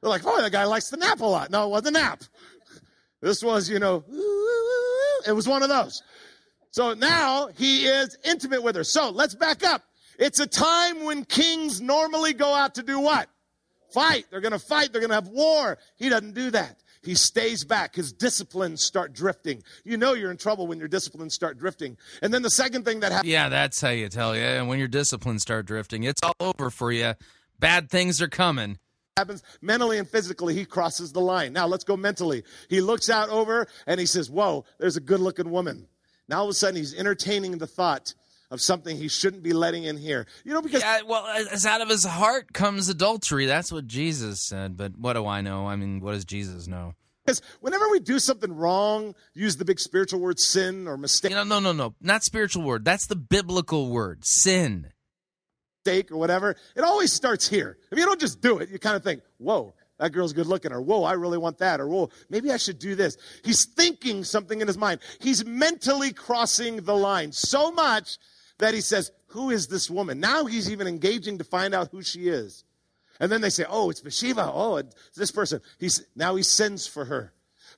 They're 0.00 0.10
like, 0.10 0.22
oh, 0.26 0.40
that 0.40 0.52
guy 0.52 0.64
likes 0.64 0.90
to 0.90 0.96
nap 0.96 1.20
a 1.20 1.26
lot. 1.26 1.50
No, 1.50 1.66
it 1.66 1.70
wasn't 1.70 1.96
a 1.96 2.00
nap. 2.00 2.22
This 3.20 3.42
was, 3.42 3.70
you 3.70 3.78
know, 3.78 4.04
it 5.26 5.32
was 5.32 5.48
one 5.48 5.62
of 5.62 5.70
those. 5.70 6.02
So 6.72 6.92
now 6.92 7.48
he 7.56 7.86
is 7.86 8.18
intimate 8.22 8.62
with 8.62 8.76
her. 8.76 8.84
So 8.84 9.10
let's 9.10 9.34
back 9.34 9.64
up. 9.64 9.82
It's 10.18 10.40
a 10.40 10.46
time 10.46 11.04
when 11.04 11.24
kings 11.24 11.80
normally 11.80 12.32
go 12.32 12.52
out 12.52 12.76
to 12.76 12.82
do 12.82 13.00
what? 13.00 13.28
Fight. 13.92 14.26
They're 14.30 14.40
going 14.40 14.52
to 14.52 14.58
fight. 14.58 14.92
They're 14.92 15.00
going 15.00 15.10
to 15.10 15.14
have 15.14 15.28
war. 15.28 15.78
He 15.96 16.08
doesn't 16.08 16.34
do 16.34 16.50
that. 16.50 16.80
He 17.02 17.14
stays 17.14 17.64
back. 17.64 17.94
His 17.94 18.12
disciplines 18.12 18.82
start 18.82 19.12
drifting. 19.12 19.62
You 19.84 19.96
know 19.96 20.14
you're 20.14 20.30
in 20.30 20.36
trouble 20.36 20.66
when 20.66 20.78
your 20.78 20.88
disciplines 20.88 21.34
start 21.34 21.58
drifting. 21.58 21.98
And 22.22 22.32
then 22.32 22.42
the 22.42 22.50
second 22.50 22.84
thing 22.84 23.00
that 23.00 23.12
happens. 23.12 23.30
Yeah, 23.30 23.48
that's 23.50 23.80
how 23.80 23.90
you 23.90 24.08
tell 24.08 24.34
you. 24.34 24.42
And 24.42 24.68
when 24.68 24.78
your 24.78 24.88
disciplines 24.88 25.42
start 25.42 25.66
drifting, 25.66 26.04
it's 26.04 26.22
all 26.22 26.34
over 26.40 26.70
for 26.70 26.90
you. 26.90 27.14
Bad 27.58 27.90
things 27.90 28.22
are 28.22 28.28
coming 28.28 28.78
happens 29.16 29.44
mentally 29.62 29.98
and 29.98 30.08
physically, 30.08 30.54
he 30.54 30.64
crosses 30.64 31.12
the 31.12 31.20
line. 31.20 31.52
Now 31.52 31.68
let's 31.68 31.84
go 31.84 31.96
mentally. 31.96 32.42
He 32.68 32.80
looks 32.80 33.08
out 33.08 33.28
over 33.28 33.68
and 33.86 34.00
he 34.00 34.06
says, 34.06 34.28
Whoa, 34.28 34.64
there's 34.78 34.96
a 34.96 35.00
good 35.00 35.20
looking 35.20 35.50
woman. 35.50 35.86
Now 36.28 36.38
all 36.38 36.44
of 36.44 36.50
a 36.50 36.54
sudden 36.54 36.74
he's 36.74 36.94
entertaining 36.94 37.58
the 37.58 37.66
thought 37.68 38.14
of 38.50 38.60
something 38.60 38.96
he 38.96 39.08
shouldn't 39.08 39.42
be 39.42 39.52
letting 39.52 39.84
in 39.84 39.96
here. 39.96 40.26
You 40.44 40.52
know, 40.52 40.62
because. 40.62 40.82
Yeah, 40.82 41.02
well, 41.06 41.26
as 41.26 41.66
out 41.66 41.80
of 41.80 41.88
his 41.88 42.04
heart 42.04 42.52
comes 42.52 42.88
adultery. 42.88 43.46
That's 43.46 43.72
what 43.72 43.86
Jesus 43.86 44.46
said. 44.46 44.76
But 44.76 44.96
what 44.98 45.14
do 45.14 45.26
I 45.26 45.40
know? 45.40 45.66
I 45.66 45.76
mean, 45.76 46.00
what 46.00 46.12
does 46.12 46.24
Jesus 46.24 46.66
know? 46.66 46.94
Because 47.24 47.40
whenever 47.60 47.88
we 47.88 48.00
do 48.00 48.18
something 48.18 48.54
wrong, 48.54 49.14
use 49.32 49.56
the 49.56 49.64
big 49.64 49.80
spiritual 49.80 50.20
word 50.20 50.38
sin 50.38 50.86
or 50.86 50.98
mistake. 50.98 51.30
You 51.30 51.36
know, 51.36 51.44
no, 51.44 51.58
no, 51.58 51.72
no. 51.72 51.94
Not 52.00 52.22
spiritual 52.22 52.62
word. 52.62 52.84
That's 52.84 53.06
the 53.06 53.16
biblical 53.16 53.88
word 53.88 54.24
sin. 54.24 54.92
Mistake 55.86 56.12
or 56.12 56.18
whatever. 56.18 56.54
It 56.76 56.82
always 56.82 57.12
starts 57.12 57.48
here. 57.48 57.78
If 57.90 57.98
you 57.98 58.04
don't 58.04 58.20
just 58.20 58.42
do 58.42 58.58
it, 58.58 58.68
you 58.68 58.78
kind 58.78 58.94
of 58.94 59.02
think, 59.02 59.22
whoa, 59.38 59.74
that 59.98 60.12
girl's 60.12 60.32
good 60.32 60.46
looking, 60.46 60.72
or 60.72 60.82
whoa, 60.82 61.04
I 61.04 61.12
really 61.12 61.38
want 61.38 61.58
that, 61.58 61.80
or 61.80 61.88
whoa, 61.88 62.10
maybe 62.28 62.50
I 62.50 62.56
should 62.56 62.78
do 62.78 62.94
this. 62.94 63.16
He's 63.42 63.64
thinking 63.64 64.24
something 64.24 64.60
in 64.60 64.66
his 64.66 64.76
mind. 64.76 65.00
He's 65.20 65.46
mentally 65.46 66.12
crossing 66.12 66.82
the 66.82 66.96
line 66.96 67.32
so 67.32 67.70
much 67.70 68.18
that 68.58 68.74
he 68.74 68.80
says, 68.80 69.10
Who 69.28 69.50
is 69.50 69.68
this 69.68 69.90
woman? 69.90 70.20
Now 70.20 70.44
he's 70.46 70.70
even 70.70 70.86
engaging 70.86 71.38
to 71.38 71.44
find 71.44 71.74
out 71.74 71.90
who 71.90 72.02
she 72.02 72.28
is. 72.28 72.64
And 73.20 73.30
then 73.30 73.40
they 73.40 73.50
say, 73.50 73.64
Oh, 73.68 73.90
it's 73.90 74.00
Bathsheba. 74.00 74.50
Oh, 74.52 74.76
it's 74.76 75.16
this 75.16 75.30
person. 75.30 75.60
He's, 75.78 76.04
now 76.16 76.34
he 76.34 76.42
sends 76.42 76.86
for 76.86 77.04
her, 77.04 77.32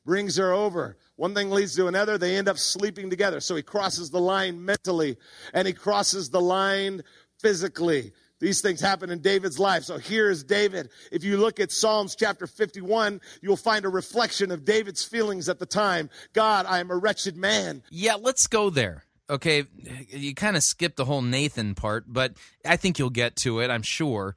brings 0.05 0.37
her 0.37 0.53
over. 0.53 0.97
One 1.17 1.35
thing 1.35 1.51
leads 1.51 1.75
to 1.77 1.87
another. 1.87 2.19
They 2.19 2.37
end 2.37 2.49
up 2.49 2.59
sleeping 2.59 3.11
together. 3.11 3.41
So 3.41 3.57
he 3.57 3.63
crosses 3.63 4.11
the 4.11 4.21
line 4.21 4.65
mentally 4.65 5.17
and 5.55 5.67
he 5.67 5.73
crosses 5.73 6.31
the 6.31 6.41
line 6.41 7.03
physically. 7.41 8.13
These 8.39 8.61
things 8.61 8.83
happen 8.83 9.09
in 9.09 9.21
David's 9.21 9.59
life. 9.59 9.85
So 9.85 9.97
here's 9.97 10.45
David. 10.45 10.91
If 11.11 11.25
you 11.25 11.39
look 11.39 11.59
at 11.59 11.73
Psalms 11.73 12.15
chapter 12.15 12.47
51, 12.47 13.23
you'll 13.41 13.57
find 13.57 13.87
a 13.87 13.89
reflection 13.89 14.51
of 14.51 14.65
David's 14.65 15.03
feelings 15.03 15.49
at 15.49 15.59
the 15.59 15.65
time. 15.65 16.11
God, 16.35 16.67
I 16.67 16.81
am 16.81 16.91
a 16.91 16.97
wretched 16.97 17.39
man. 17.39 17.83
Yeah, 17.91 18.17
let's 18.17 18.47
go 18.47 18.69
there. 18.69 19.06
Okay, 19.29 19.65
you 20.09 20.35
kind 20.35 20.57
of 20.57 20.63
skipped 20.63 20.97
the 20.97 21.05
whole 21.05 21.23
Nathan 21.23 21.75
part, 21.75 22.05
but 22.07 22.35
I 22.65 22.77
think 22.77 22.99
you'll 22.99 23.11
get 23.11 23.35
to 23.37 23.59
it, 23.61 23.71
I'm 23.71 23.83
sure. 23.83 24.37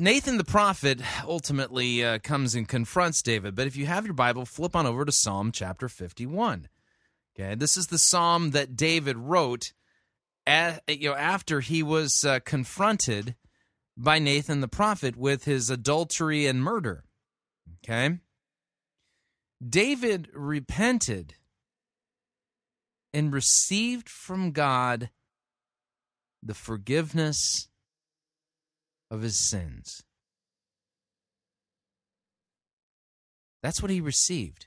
Nathan 0.00 0.38
the 0.38 0.44
prophet 0.44 1.00
ultimately 1.24 2.04
uh, 2.04 2.18
comes 2.18 2.54
and 2.54 2.66
confronts 2.66 3.22
David, 3.22 3.54
but 3.54 3.66
if 3.66 3.76
you 3.76 3.86
have 3.86 4.06
your 4.06 4.14
Bible, 4.14 4.44
flip 4.44 4.74
on 4.74 4.86
over 4.86 5.04
to 5.04 5.12
Psalm 5.12 5.52
chapter 5.52 5.88
51. 5.88 6.68
Okay, 7.38 7.54
this 7.54 7.76
is 7.76 7.88
the 7.88 7.98
psalm 7.98 8.52
that 8.52 8.76
David 8.76 9.16
wrote 9.16 9.72
at, 10.46 10.82
you 10.88 11.10
know, 11.10 11.14
after 11.14 11.60
he 11.60 11.82
was 11.82 12.24
uh, 12.24 12.40
confronted 12.44 13.36
by 13.96 14.18
Nathan 14.18 14.60
the 14.60 14.68
prophet 14.68 15.16
with 15.16 15.44
his 15.44 15.70
adultery 15.70 16.46
and 16.46 16.62
murder. 16.62 17.04
Okay? 17.84 18.18
David 19.66 20.28
repented 20.34 21.34
and 23.12 23.32
received 23.32 24.08
from 24.08 24.52
God 24.52 25.10
the 26.42 26.54
forgiveness 26.54 27.68
of 29.10 29.22
his 29.22 29.36
sins. 29.36 30.02
That's 33.62 33.82
what 33.82 33.90
he 33.90 34.00
received 34.00 34.66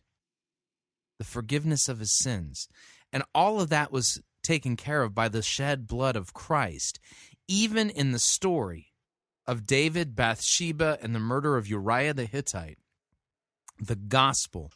the 1.19 1.25
forgiveness 1.25 1.87
of 1.87 1.99
his 1.99 2.17
sins. 2.17 2.67
And 3.11 3.23
all 3.35 3.59
of 3.59 3.69
that 3.69 3.91
was 3.91 4.21
taken 4.41 4.75
care 4.75 5.03
of 5.03 5.13
by 5.13 5.27
the 5.27 5.41
shed 5.41 5.85
blood 5.85 6.15
of 6.15 6.33
Christ. 6.33 6.99
Even 7.47 7.89
in 7.89 8.11
the 8.11 8.19
story 8.19 8.93
of 9.45 9.65
David, 9.65 10.15
Bathsheba, 10.15 10.97
and 11.01 11.13
the 11.13 11.19
murder 11.19 11.57
of 11.57 11.67
Uriah 11.67 12.13
the 12.13 12.25
Hittite, 12.25 12.77
the 13.79 13.95
gospel, 13.95 14.71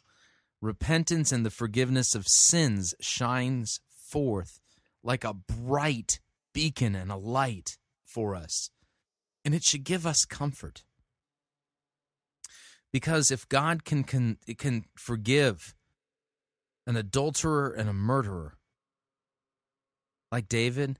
repentance, 0.64 1.30
and 1.30 1.44
the 1.44 1.50
forgiveness 1.50 2.14
of 2.14 2.26
sins 2.26 2.94
shines 3.00 3.80
forth 3.88 4.60
like 5.02 5.24
a 5.24 5.34
bright 5.34 6.20
beacon 6.52 6.94
and 6.94 7.12
a 7.12 7.16
light 7.16 7.76
for 8.04 8.34
us. 8.34 8.70
And 9.44 9.54
it 9.54 9.62
should 9.62 9.84
give 9.84 10.06
us 10.06 10.24
comfort. 10.24 10.84
Because 12.92 13.30
if 13.30 13.48
God 13.48 13.84
can, 13.84 14.04
can, 14.04 14.38
can 14.56 14.84
forgive 14.96 15.74
an 16.86 16.96
adulterer 16.96 17.70
and 17.70 17.88
a 17.88 17.92
murderer, 17.92 18.56
like 20.30 20.48
David, 20.48 20.98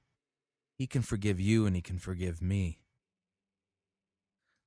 he 0.76 0.86
can 0.86 1.02
forgive 1.02 1.40
you 1.40 1.66
and 1.66 1.74
he 1.76 1.82
can 1.82 1.98
forgive 1.98 2.42
me. 2.42 2.80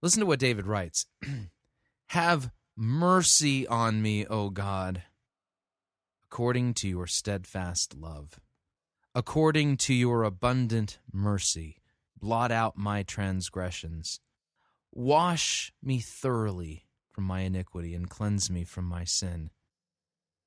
Listen 0.01 0.21
to 0.21 0.25
what 0.25 0.39
David 0.39 0.65
writes 0.65 1.05
Have 2.07 2.51
mercy 2.77 3.67
on 3.67 4.03
me, 4.03 4.25
O 4.27 4.51
God, 4.51 5.01
according 6.25 6.75
to 6.75 6.87
your 6.87 7.07
steadfast 7.07 7.95
love. 7.95 8.39
According 9.15 9.77
to 9.77 9.95
your 9.95 10.23
abundant 10.23 10.99
mercy, 11.11 11.81
blot 12.15 12.51
out 12.51 12.77
my 12.77 13.01
transgressions. 13.01 14.19
Wash 14.93 15.73
me 15.81 15.99
thoroughly 15.99 16.85
from 17.09 17.23
my 17.23 17.41
iniquity 17.41 17.95
and 17.95 18.07
cleanse 18.07 18.51
me 18.51 18.63
from 18.63 18.85
my 18.85 19.03
sin. 19.03 19.49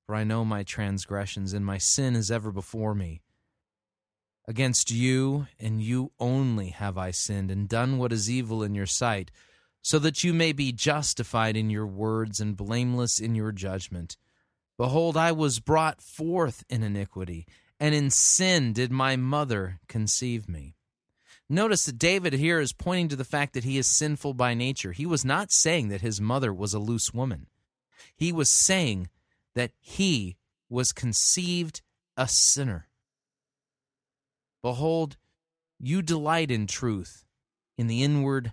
For 0.07 0.15
I 0.15 0.23
know 0.23 0.44
my 0.44 0.62
transgressions, 0.62 1.52
and 1.52 1.66
my 1.66 1.78
sin 1.78 2.15
is 2.15 2.31
ever 2.31 2.52
before 2.52 2.94
me. 2.94 3.23
Against 4.47 4.90
you 4.90 5.48
and 5.59 5.82
you 5.82 6.12
only 6.20 6.69
have 6.70 6.97
I 6.97 7.11
sinned 7.11 7.51
and 7.51 7.69
done 7.69 7.98
what 7.98 8.12
is 8.12 8.31
evil 8.31 8.62
in 8.62 8.74
your 8.74 8.86
sight, 8.86 9.32
so 9.82 9.98
that 9.98 10.23
you 10.23 10.32
may 10.35 10.52
be 10.52 10.73
justified 10.73 11.57
in 11.57 11.70
your 11.70 11.86
words 11.86 12.40
and 12.40 12.57
blameless 12.57 13.19
in 13.19 13.35
your 13.35 13.52
judgment. 13.52 14.16
Behold, 14.77 15.16
I 15.16 15.32
was 15.32 15.61
brought 15.61 16.01
forth 16.01 16.65
in 16.69 16.82
iniquity, 16.82 17.47
and 17.78 17.94
in 17.94 18.11
sin 18.11 18.73
did 18.73 18.90
my 18.90 19.16
mother 19.16 19.81
conceive 19.89 20.48
me. 20.48 20.74
Notice 21.48 21.86
that 21.86 21.98
David 21.98 22.35
here 22.35 22.61
is 22.61 22.73
pointing 22.73 23.09
to 23.09 23.16
the 23.16 23.24
fact 23.24 23.55
that 23.55 23.65
he 23.65 23.77
is 23.77 23.86
sinful 23.86 24.35
by 24.35 24.55
nature. 24.55 24.93
He 24.93 25.05
was 25.05 25.24
not 25.24 25.51
saying 25.51 25.89
that 25.89 26.01
his 26.01 26.20
mother 26.20 26.52
was 26.52 26.74
a 26.74 26.78
loose 26.78 27.12
woman. 27.12 27.48
He 28.15 28.32
was 28.32 28.48
saying 28.48 29.09
that 29.55 29.73
he 29.81 30.36
was 30.69 30.93
conceived 30.93 31.82
a 32.16 32.28
sinner. 32.28 32.86
Behold, 34.62 35.16
you 35.78 36.02
delight 36.02 36.51
in 36.51 36.66
truth, 36.66 37.24
in 37.77 37.86
the 37.86 38.05
inward 38.05 38.52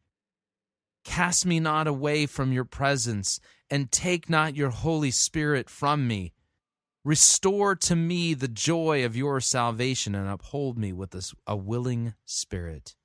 Cast 1.03 1.45
me 1.45 1.59
not 1.59 1.87
away 1.87 2.25
from 2.25 2.51
your 2.51 2.65
presence, 2.65 3.39
and 3.69 3.91
take 3.91 4.29
not 4.29 4.55
your 4.55 4.69
Holy 4.69 5.11
Spirit 5.11 5.69
from 5.69 6.07
me. 6.07 6.33
Restore 7.03 7.75
to 7.75 7.95
me 7.95 8.33
the 8.33 8.47
joy 8.47 9.03
of 9.03 9.15
your 9.15 9.39
salvation, 9.39 10.13
and 10.13 10.29
uphold 10.29 10.77
me 10.77 10.93
with 10.93 11.15
a 11.47 11.55
willing 11.55 12.13
spirit. 12.25 12.95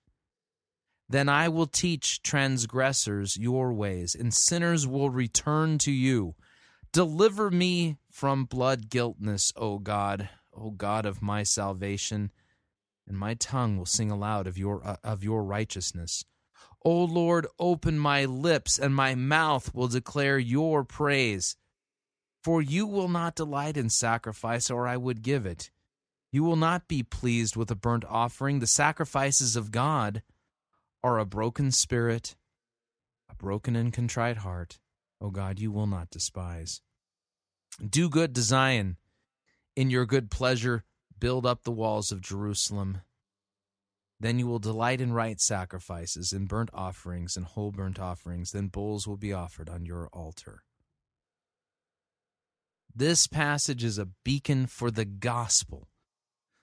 Then 1.09 1.28
I 1.28 1.48
will 1.48 1.66
teach 1.66 2.23
transgressors 2.23 3.36
your 3.36 3.73
ways, 3.73 4.14
and 4.14 4.35
sinners 4.35 4.86
will 4.86 5.10
return 5.10 5.78
to 5.78 5.93
you. 5.93 6.35
Deliver 6.93 7.51
me 7.51 7.97
from 8.10 8.44
blood 8.44 8.90
guiltness, 8.90 9.52
O 9.56 9.78
God, 9.78 10.28
O 10.52 10.70
God 10.70 11.06
of 11.06 11.23
my 11.23 11.43
salvation 11.43 12.31
and 13.06 13.16
my 13.16 13.35
tongue 13.35 13.77
will 13.77 13.86
sing 13.86 14.10
aloud 14.10 14.47
of 14.47 14.59
your 14.59 14.86
uh, 14.86 14.97
of 15.05 15.23
your 15.23 15.44
righteousness. 15.44 16.24
O 16.85 17.05
Lord, 17.05 17.47
open 17.59 17.98
my 17.98 18.24
lips, 18.24 18.78
and 18.78 18.94
my 18.94 19.15
mouth 19.15 19.74
will 19.74 19.89
declare 19.89 20.39
your 20.39 20.85
praise. 20.85 21.57
For 22.44 22.62
you 22.62 22.86
will 22.86 23.09
not 23.09 23.35
delight 23.35 23.77
in 23.77 23.90
sacrifice, 23.90 24.70
or 24.70 24.86
I 24.86 24.97
would 24.97 25.23
give 25.23 25.47
it. 25.47 25.70
You 26.31 26.44
will 26.44 26.57
not 26.57 26.86
be 26.86 27.03
pleased 27.03 27.57
with 27.57 27.70
a 27.70 27.74
burnt 27.74 28.05
offering. 28.05 28.61
The 28.61 28.66
sacrifices 28.66 29.57
of 29.57 29.73
God 29.73 30.23
are 31.03 31.19
a 31.19 31.24
broken 31.24 31.73
spirit, 31.73 32.36
a 33.28 33.35
broken 33.35 33.74
and 33.74 33.93
contrite 33.93 34.39
heart. 34.39 34.78
O 35.20 35.31
God, 35.31 35.59
you 35.59 35.73
will 35.73 35.86
not 35.86 36.11
despise. 36.11 36.82
Do 37.85 38.09
good 38.09 38.35
to 38.35 38.43
Zion. 38.43 38.97
In 39.74 39.90
your 39.90 40.07
good 40.07 40.31
pleasure, 40.31 40.85
build 41.19 41.47
up 41.47 41.65
the 41.65 41.70
walls 41.73 42.12
of 42.12 42.20
Jerusalem. 42.20 43.03
Then 44.19 44.39
you 44.39 44.47
will 44.47 44.59
delight 44.59 45.01
in 45.01 45.13
right 45.13 45.41
sacrifices, 45.41 46.33
and 46.33 46.49
burnt 46.49 46.71
offerings, 46.73 47.37
and 47.37 47.45
whole 47.45 47.71
burnt 47.71 47.99
offerings. 47.99 48.53
Then 48.53 48.69
bulls 48.69 49.07
will 49.07 49.19
be 49.19 49.33
offered 49.33 49.69
on 49.69 49.85
your 49.85 50.09
altar. 50.13 50.63
This 52.95 53.27
passage 53.27 53.85
is 53.85 53.99
a 53.99 54.09
beacon 54.25 54.67
for 54.67 54.91
the 54.91 55.05
gospel. 55.05 55.89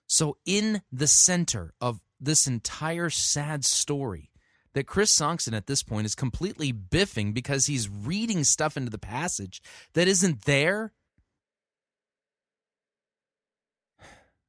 So, 0.07 0.37
in 0.45 0.81
the 0.91 1.07
center 1.07 1.73
of 1.79 2.01
this 2.19 2.47
entire 2.47 3.11
sad 3.11 3.63
story, 3.63 4.31
that 4.73 4.87
Chris 4.87 5.15
Sonksen 5.15 5.53
at 5.53 5.67
this 5.67 5.83
point 5.83 6.05
is 6.05 6.15
completely 6.15 6.73
biffing 6.73 7.33
because 7.33 7.67
he's 7.67 7.89
reading 7.89 8.43
stuff 8.43 8.75
into 8.75 8.89
the 8.89 8.97
passage 8.97 9.61
that 9.93 10.07
isn't 10.07 10.45
there 10.45 10.91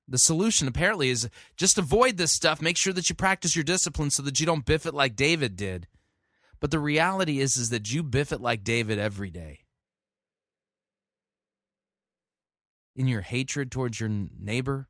The 0.07 0.19
solution 0.19 0.69
apparently 0.69 1.09
is 1.09 1.29
just 1.57 1.79
avoid 1.79 2.17
this 2.17 2.33
stuff. 2.33 2.61
Make 2.61 2.77
sure 2.77 2.93
that 2.93 3.09
you 3.09 3.15
practice 3.15 3.57
your 3.57 3.65
discipline 3.65 4.11
so 4.11 4.23
that 4.23 4.39
you 4.39 4.47
don't 4.47 4.67
biff 4.67 4.85
it 4.87 4.95
like 4.95 5.17
David 5.17 5.57
did. 5.57 5.87
But 6.61 6.71
the 6.71 6.79
reality 6.79 7.41
is 7.41 7.57
is 7.57 7.71
that 7.71 7.93
you 7.93 8.03
biff 8.03 8.33
it 8.33 8.41
like 8.41 8.65
David 8.65 8.99
every 8.99 9.31
day. 9.31 9.61
In 12.95 13.09
your 13.09 13.23
hatred 13.23 13.73
towards 13.73 13.99
your 13.99 14.09
neighbor, 14.09 14.89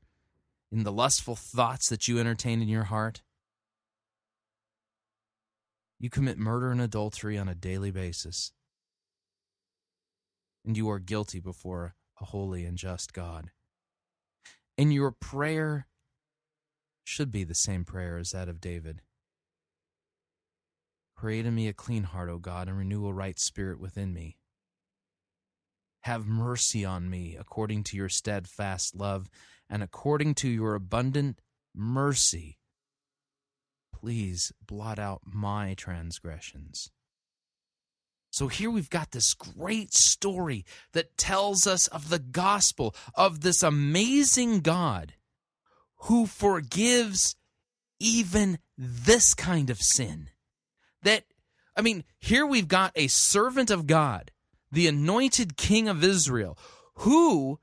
in 0.70 0.82
the 0.82 0.92
lustful 0.92 1.36
thoughts 1.36 1.88
that 1.88 2.08
you 2.08 2.18
entertain 2.18 2.60
in 2.60 2.68
your 2.68 2.84
heart, 2.84 3.22
You 6.04 6.10
commit 6.10 6.36
murder 6.36 6.70
and 6.70 6.82
adultery 6.82 7.38
on 7.38 7.48
a 7.48 7.54
daily 7.54 7.90
basis. 7.90 8.52
And 10.66 10.76
you 10.76 10.90
are 10.90 10.98
guilty 10.98 11.40
before 11.40 11.94
a 12.20 12.26
holy 12.26 12.66
and 12.66 12.76
just 12.76 13.14
God. 13.14 13.52
And 14.76 14.92
your 14.92 15.12
prayer 15.12 15.86
should 17.04 17.30
be 17.30 17.44
the 17.44 17.54
same 17.54 17.84
prayer 17.84 18.18
as 18.18 18.30
that 18.30 18.48
of 18.48 18.60
David. 18.60 19.02
Create 21.16 21.46
in 21.46 21.54
me 21.54 21.68
a 21.68 21.72
clean 21.72 22.04
heart, 22.04 22.28
O 22.28 22.38
God, 22.38 22.68
and 22.68 22.76
renew 22.76 23.06
a 23.06 23.12
right 23.12 23.38
spirit 23.38 23.78
within 23.78 24.12
me. 24.12 24.36
Have 26.02 26.26
mercy 26.26 26.84
on 26.84 27.08
me 27.08 27.36
according 27.38 27.84
to 27.84 27.96
your 27.96 28.08
steadfast 28.08 28.94
love 28.94 29.30
and 29.70 29.82
according 29.82 30.34
to 30.34 30.48
your 30.48 30.74
abundant 30.74 31.40
mercy. 31.74 32.58
Please 33.94 34.52
blot 34.66 34.98
out 34.98 35.22
my 35.24 35.74
transgressions. 35.74 36.90
So 38.34 38.48
here 38.48 38.68
we've 38.68 38.90
got 38.90 39.12
this 39.12 39.32
great 39.32 39.94
story 39.94 40.64
that 40.90 41.16
tells 41.16 41.68
us 41.68 41.86
of 41.86 42.08
the 42.08 42.18
gospel 42.18 42.92
of 43.14 43.42
this 43.42 43.62
amazing 43.62 44.58
God 44.58 45.14
who 45.98 46.26
forgives 46.26 47.36
even 48.00 48.58
this 48.76 49.34
kind 49.34 49.70
of 49.70 49.78
sin. 49.78 50.30
That, 51.04 51.22
I 51.76 51.80
mean, 51.82 52.02
here 52.18 52.44
we've 52.44 52.66
got 52.66 52.90
a 52.96 53.06
servant 53.06 53.70
of 53.70 53.86
God, 53.86 54.32
the 54.72 54.88
anointed 54.88 55.56
king 55.56 55.88
of 55.88 56.02
Israel, 56.02 56.58
who 56.94 57.60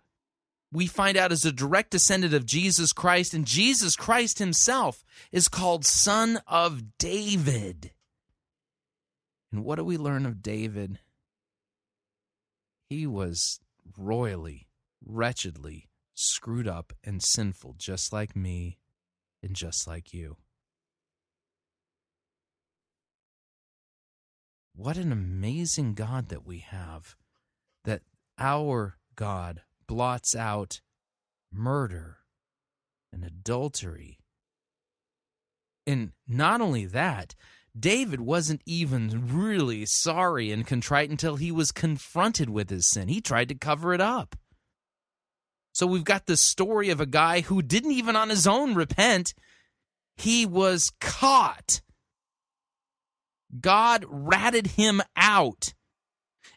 we 0.72 0.88
find 0.88 1.18
out 1.18 1.34
is 1.34 1.44
a 1.44 1.52
direct 1.52 1.92
descendant 1.92 2.34
of 2.34 2.46
Jesus 2.46 2.94
Christ, 2.94 3.34
and 3.34 3.46
Jesus 3.46 3.98
Christ 3.98 4.40
himself 4.40 5.04
is 5.34 5.50
called 5.50 5.84
Son 5.84 6.40
of 6.48 6.98
David. 6.98 7.92
And 9.52 9.64
what 9.64 9.76
do 9.76 9.84
we 9.84 9.98
learn 9.98 10.26
of 10.26 10.42
David? 10.42 11.00
He 12.90 13.06
was 13.06 13.60
royally, 13.98 14.68
wretchedly 15.06 15.90
screwed 16.14 16.68
up 16.68 16.94
and 17.04 17.22
sinful, 17.22 17.76
just 17.78 18.14
like 18.14 18.36
me 18.36 18.78
and 19.42 19.56
just 19.56 19.88
like 19.88 20.14
you. 20.14 20.38
What 24.76 24.98
an 24.98 25.12
amazing 25.12 25.94
God 25.96 26.30
that 26.30 26.46
we 26.46 26.60
have, 26.60 27.16
that 27.84 28.02
our 28.40 28.98
God 29.16 29.62
blots 29.88 30.36
out 30.36 30.82
murder 31.52 32.18
and 33.12 33.26
adultery. 33.26 34.20
And 35.86 36.12
not 36.28 36.62
only 36.62 36.86
that, 36.86 37.36
David 37.78 38.22
wasn't 38.22 38.62
even 38.66 39.34
really 39.34 39.86
sorry 39.86 40.52
and 40.52 40.68
contrite 40.68 41.10
until 41.10 41.38
he 41.38 41.52
was 41.52 41.72
confronted 41.72 42.50
with 42.50 42.70
his 42.70 42.90
sin. 42.90 43.08
He 43.08 43.22
tried 43.22 43.50
to 43.50 43.56
cover 43.56 43.94
it 43.94 44.02
up. 44.02 44.36
So 45.74 45.88
we've 45.88 46.04
got 46.04 46.28
this 46.28 46.42
story 46.42 46.90
of 46.90 47.00
a 47.00 47.06
guy 47.06 47.42
who 47.42 47.62
didn't 47.62 47.92
even 47.92 48.16
on 48.16 48.30
his 48.30 48.46
own 48.46 48.76
repent. 48.76 49.34
He 50.18 50.46
was 50.46 50.92
caught. 51.00 51.82
God 53.60 54.06
ratted 54.08 54.68
him 54.68 55.02
out. 55.16 55.74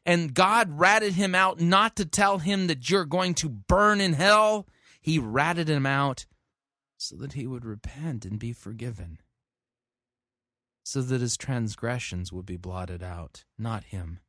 And 0.05 0.35
God 0.35 0.78
ratted 0.78 1.15
him 1.15 1.35
out 1.35 1.61
not 1.61 1.97
to 1.97 2.05
tell 2.05 2.39
him 2.39 2.66
that 2.66 2.91
you're 2.91 3.07
going 3.07 3.35
to 3.35 3.49
burn 3.49 4.01
in 4.01 4.15
hell. 4.15 4.66
He 5.01 5.19
ratted 5.19 5.69
him 5.69 5.86
out 5.86 6.27
so 6.99 7.16
that 7.16 7.35
he 7.35 7.47
would 7.47 7.65
repent 7.65 8.24
and 8.24 8.39
be 8.39 8.53
forgiven. 8.53 9.19
So 10.85 11.01
that 11.02 11.20
his 11.20 11.36
transgressions 11.36 12.32
would 12.32 12.47
be 12.47 12.56
blotted 12.56 13.02
out, 13.02 13.44
not 13.59 13.85
him. 13.85 14.20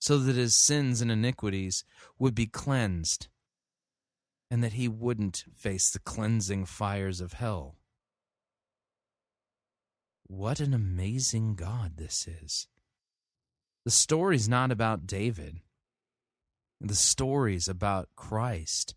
So 0.00 0.18
that 0.18 0.36
his 0.36 0.54
sins 0.54 1.00
and 1.00 1.10
iniquities 1.10 1.84
would 2.18 2.34
be 2.34 2.46
cleansed 2.46 3.26
and 4.50 4.62
that 4.64 4.74
he 4.74 4.88
wouldn't 4.88 5.44
face 5.54 5.90
the 5.90 5.98
cleansing 5.98 6.64
fires 6.64 7.20
of 7.20 7.34
hell. 7.34 7.76
What 10.26 10.60
an 10.60 10.74
amazing 10.74 11.54
God 11.54 11.96
this 11.96 12.28
is. 12.28 12.68
The 13.84 13.90
story's 13.90 14.48
not 14.48 14.70
about 14.70 15.06
David. 15.06 15.60
The 16.80 16.94
story's 16.94 17.66
about 17.66 18.08
Christ. 18.14 18.94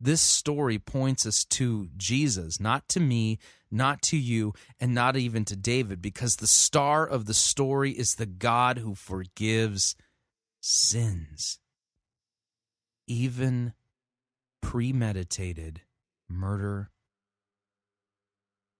This 0.00 0.22
story 0.22 0.78
points 0.78 1.26
us 1.26 1.44
to 1.50 1.90
Jesus, 1.96 2.58
not 2.58 2.88
to 2.88 3.00
me, 3.00 3.38
not 3.70 4.00
to 4.02 4.16
you, 4.16 4.54
and 4.78 4.94
not 4.94 5.16
even 5.16 5.44
to 5.44 5.56
David, 5.56 6.00
because 6.00 6.36
the 6.36 6.46
star 6.46 7.06
of 7.06 7.26
the 7.26 7.34
story 7.34 7.92
is 7.92 8.14
the 8.14 8.26
God 8.26 8.78
who 8.78 8.94
forgives 8.94 9.94
sins. 10.60 11.58
Even 13.06 13.74
premeditated 14.62 15.82
murder 16.28 16.90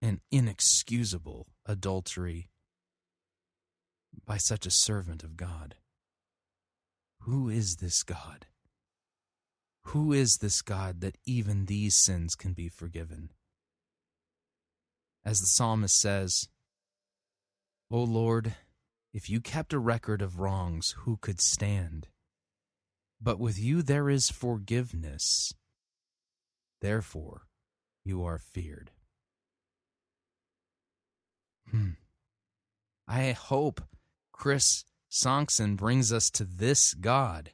and 0.01 0.21
inexcusable 0.31 1.49
adultery 1.67 2.49
by 4.25 4.39
such 4.39 4.65
a 4.65 4.71
servant 4.71 5.23
of 5.23 5.37
God. 5.37 5.75
Who 7.25 7.51
is 7.51 7.77
this 7.77 8.03
God? 8.03 8.47
Who 9.85 10.13
is 10.13 10.39
this 10.39 10.63
God 10.63 11.01
that 11.01 11.17
even 11.27 11.67
these 11.67 11.97
sins 11.97 12.35
can 12.35 12.53
be 12.53 12.69
forgiven? 12.69 13.31
As 15.25 15.41
the 15.41 15.47
psalmist 15.47 15.99
says, 15.99 16.49
O 17.91 18.03
Lord, 18.03 18.55
if 19.13 19.29
you 19.29 19.41
kept 19.41 19.73
a 19.73 19.79
record 19.79 20.23
of 20.23 20.39
wrongs, 20.39 20.95
who 20.99 21.17
could 21.17 21.41
stand? 21.41 22.09
But 23.21 23.39
with 23.39 23.59
you 23.59 23.83
there 23.83 24.09
is 24.09 24.31
forgiveness 24.31 25.53
Therefore, 26.81 27.47
you 28.05 28.25
are 28.25 28.39
feared. 28.39 28.91
Hmm. 31.71 31.91
I 33.07 33.33
hope 33.33 33.83
Chris 34.33 34.85
Sonksen 35.11 35.77
brings 35.77 36.13
us 36.13 36.31
to 36.31 36.45
this 36.45 36.95
God 36.95 37.51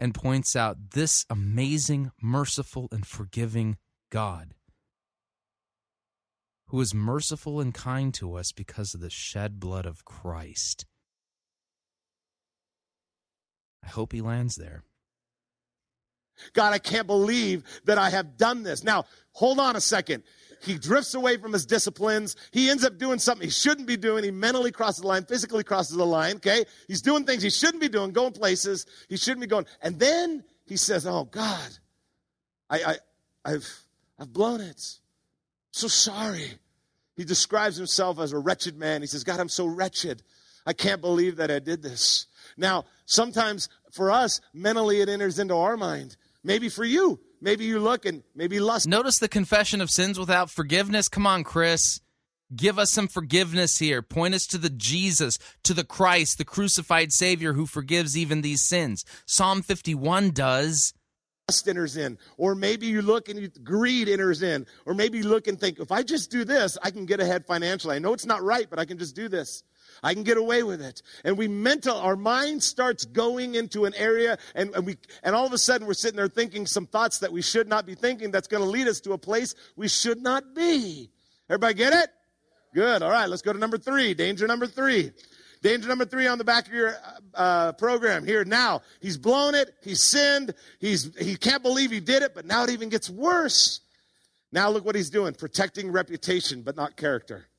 and 0.00 0.14
points 0.14 0.56
out 0.56 0.92
this 0.92 1.26
amazing, 1.28 2.10
merciful, 2.20 2.88
and 2.90 3.06
forgiving 3.06 3.76
God 4.10 4.54
who 6.68 6.80
is 6.80 6.94
merciful 6.94 7.60
and 7.60 7.74
kind 7.74 8.14
to 8.14 8.36
us 8.36 8.52
because 8.52 8.94
of 8.94 9.00
the 9.00 9.10
shed 9.10 9.58
blood 9.58 9.84
of 9.84 10.04
Christ. 10.04 10.86
I 13.84 13.88
hope 13.88 14.12
he 14.12 14.20
lands 14.20 14.54
there. 14.54 14.84
God, 16.52 16.72
I 16.72 16.78
can't 16.78 17.08
believe 17.08 17.64
that 17.84 17.98
I 17.98 18.10
have 18.10 18.36
done 18.36 18.62
this. 18.62 18.84
Now, 18.84 19.04
hold 19.32 19.58
on 19.58 19.76
a 19.76 19.80
second. 19.80 20.22
He 20.62 20.78
drifts 20.78 21.14
away 21.14 21.36
from 21.36 21.52
his 21.52 21.64
disciplines. 21.66 22.36
He 22.50 22.68
ends 22.68 22.84
up 22.84 22.98
doing 22.98 23.18
something 23.18 23.46
he 23.46 23.50
shouldn't 23.50 23.86
be 23.86 23.96
doing. 23.96 24.24
He 24.24 24.30
mentally 24.30 24.70
crosses 24.70 25.00
the 25.00 25.06
line, 25.06 25.24
physically 25.24 25.64
crosses 25.64 25.96
the 25.96 26.04
line, 26.04 26.36
okay? 26.36 26.64
He's 26.86 27.02
doing 27.02 27.24
things 27.24 27.42
he 27.42 27.50
shouldn't 27.50 27.80
be 27.80 27.88
doing, 27.88 28.12
going 28.12 28.32
places 28.32 28.86
he 29.08 29.16
shouldn't 29.16 29.40
be 29.40 29.46
going. 29.46 29.66
And 29.82 29.98
then 29.98 30.44
he 30.66 30.76
says, 30.76 31.06
Oh 31.06 31.24
God, 31.24 31.70
I, 32.68 32.82
I 32.82 32.96
I've 33.44 33.80
I've 34.18 34.32
blown 34.32 34.60
it. 34.60 34.98
so 35.70 35.88
sorry. 35.88 36.52
He 37.16 37.24
describes 37.24 37.76
himself 37.76 38.18
as 38.18 38.32
a 38.32 38.38
wretched 38.38 38.78
man. 38.78 39.00
He 39.00 39.06
says, 39.06 39.24
God, 39.24 39.40
I'm 39.40 39.48
so 39.48 39.66
wretched. 39.66 40.22
I 40.66 40.72
can't 40.72 41.00
believe 41.00 41.36
that 41.36 41.50
I 41.50 41.58
did 41.58 41.82
this. 41.82 42.26
Now, 42.56 42.84
sometimes 43.06 43.68
for 43.92 44.10
us, 44.10 44.40
mentally 44.52 45.00
it 45.00 45.08
enters 45.08 45.38
into 45.38 45.54
our 45.54 45.76
mind. 45.76 46.16
Maybe 46.44 46.68
for 46.68 46.84
you, 46.84 47.18
maybe 47.40 47.64
you 47.64 47.78
look 47.80 48.06
and 48.06 48.22
maybe 48.34 48.60
lust. 48.60 48.86
Notice 48.86 49.18
the 49.18 49.28
confession 49.28 49.80
of 49.80 49.90
sins 49.90 50.18
without 50.18 50.50
forgiveness. 50.50 51.08
Come 51.08 51.26
on, 51.26 51.44
Chris. 51.44 52.00
Give 52.54 52.78
us 52.78 52.90
some 52.90 53.06
forgiveness 53.06 53.78
here. 53.78 54.02
Point 54.02 54.34
us 54.34 54.46
to 54.48 54.58
the 54.58 54.70
Jesus, 54.70 55.38
to 55.62 55.72
the 55.72 55.84
Christ, 55.84 56.36
the 56.36 56.44
crucified 56.44 57.12
Savior 57.12 57.52
who 57.52 57.64
forgives 57.66 58.18
even 58.18 58.42
these 58.42 58.62
sins. 58.62 59.04
Psalm 59.24 59.62
51 59.62 60.32
does. 60.32 60.92
Lust 61.48 61.68
enters 61.68 61.96
in. 61.96 62.18
Or 62.36 62.56
maybe 62.56 62.86
you 62.86 63.02
look 63.02 63.28
and 63.28 63.40
you, 63.40 63.48
greed 63.62 64.08
enters 64.08 64.42
in. 64.42 64.66
Or 64.84 64.94
maybe 64.94 65.18
you 65.18 65.24
look 65.24 65.46
and 65.46 65.60
think, 65.60 65.78
if 65.78 65.92
I 65.92 66.02
just 66.02 66.30
do 66.30 66.44
this, 66.44 66.76
I 66.82 66.90
can 66.90 67.06
get 67.06 67.20
ahead 67.20 67.46
financially. 67.46 67.94
I 67.94 68.00
know 68.00 68.12
it's 68.12 68.26
not 68.26 68.42
right, 68.42 68.68
but 68.68 68.80
I 68.80 68.84
can 68.84 68.98
just 68.98 69.14
do 69.14 69.28
this. 69.28 69.62
I 70.02 70.14
can 70.14 70.22
get 70.22 70.36
away 70.36 70.62
with 70.62 70.80
it. 70.80 71.02
And 71.24 71.36
we 71.36 71.48
mental, 71.48 71.96
our 71.96 72.16
mind 72.16 72.62
starts 72.62 73.04
going 73.04 73.54
into 73.54 73.84
an 73.84 73.94
area 73.94 74.38
and, 74.54 74.74
and 74.74 74.86
we, 74.86 74.96
and 75.22 75.34
all 75.34 75.46
of 75.46 75.52
a 75.52 75.58
sudden 75.58 75.86
we're 75.86 75.94
sitting 75.94 76.16
there 76.16 76.28
thinking 76.28 76.66
some 76.66 76.86
thoughts 76.86 77.18
that 77.18 77.32
we 77.32 77.42
should 77.42 77.68
not 77.68 77.86
be 77.86 77.94
thinking 77.94 78.30
that's 78.30 78.48
going 78.48 78.62
to 78.62 78.68
lead 78.68 78.88
us 78.88 79.00
to 79.00 79.12
a 79.12 79.18
place 79.18 79.54
we 79.76 79.88
should 79.88 80.22
not 80.22 80.54
be. 80.54 81.10
Everybody 81.48 81.74
get 81.74 81.92
it? 81.92 82.10
Good. 82.74 83.02
All 83.02 83.10
right. 83.10 83.28
Let's 83.28 83.42
go 83.42 83.52
to 83.52 83.58
number 83.58 83.78
three. 83.78 84.14
Danger 84.14 84.46
number 84.46 84.66
three. 84.66 85.10
Danger 85.62 85.88
number 85.88 86.06
three 86.06 86.26
on 86.26 86.38
the 86.38 86.44
back 86.44 86.66
of 86.66 86.72
your 86.72 86.96
uh, 87.34 87.72
program 87.72 88.24
here. 88.24 88.44
Now 88.44 88.80
he's 89.00 89.18
blown 89.18 89.54
it. 89.54 89.74
He's 89.82 90.08
sinned. 90.08 90.54
He's 90.78 91.14
he 91.18 91.36
can't 91.36 91.62
believe 91.62 91.90
he 91.90 92.00
did 92.00 92.22
it, 92.22 92.34
but 92.34 92.46
now 92.46 92.64
it 92.64 92.70
even 92.70 92.88
gets 92.88 93.10
worse. 93.10 93.80
Now 94.52 94.70
look 94.70 94.86
what 94.86 94.94
he's 94.94 95.10
doing: 95.10 95.34
protecting 95.34 95.92
reputation, 95.92 96.62
but 96.62 96.76
not 96.76 96.96
character. 96.96 97.49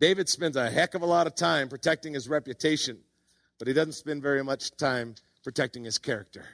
David 0.00 0.28
spends 0.28 0.56
a 0.56 0.70
heck 0.70 0.94
of 0.94 1.02
a 1.02 1.06
lot 1.06 1.26
of 1.26 1.34
time 1.34 1.68
protecting 1.68 2.14
his 2.14 2.28
reputation, 2.28 2.98
but 3.58 3.68
he 3.68 3.74
doesn't 3.74 3.92
spend 3.92 4.22
very 4.22 4.42
much 4.42 4.74
time 4.76 5.14
protecting 5.44 5.84
his 5.84 5.98
character. 5.98 6.44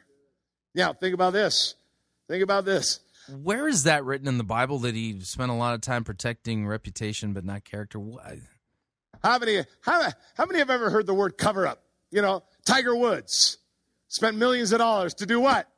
Now, 0.74 0.92
think 0.92 1.14
about 1.14 1.32
this. 1.32 1.76
Think 2.28 2.42
about 2.42 2.64
this. 2.64 3.00
Where 3.28 3.68
is 3.68 3.84
that 3.84 4.04
written 4.04 4.28
in 4.28 4.36
the 4.36 4.44
Bible 4.44 4.80
that 4.80 4.94
he 4.94 5.20
spent 5.20 5.50
a 5.50 5.54
lot 5.54 5.74
of 5.74 5.80
time 5.80 6.04
protecting 6.04 6.66
reputation 6.66 7.32
but 7.32 7.44
not 7.44 7.64
character? 7.64 7.98
Why? 7.98 8.40
How 9.22 9.38
many, 9.38 9.64
how, 9.80 10.10
how 10.36 10.44
many 10.44 10.58
have 10.58 10.70
ever 10.70 10.90
heard 10.90 11.06
the 11.06 11.14
word 11.14 11.38
cover 11.38 11.66
up? 11.66 11.82
You 12.10 12.22
know, 12.22 12.42
Tiger 12.64 12.94
Woods 12.94 13.58
spent 14.08 14.36
millions 14.36 14.72
of 14.72 14.78
dollars 14.78 15.14
to 15.14 15.26
do 15.26 15.40
what? 15.40 15.68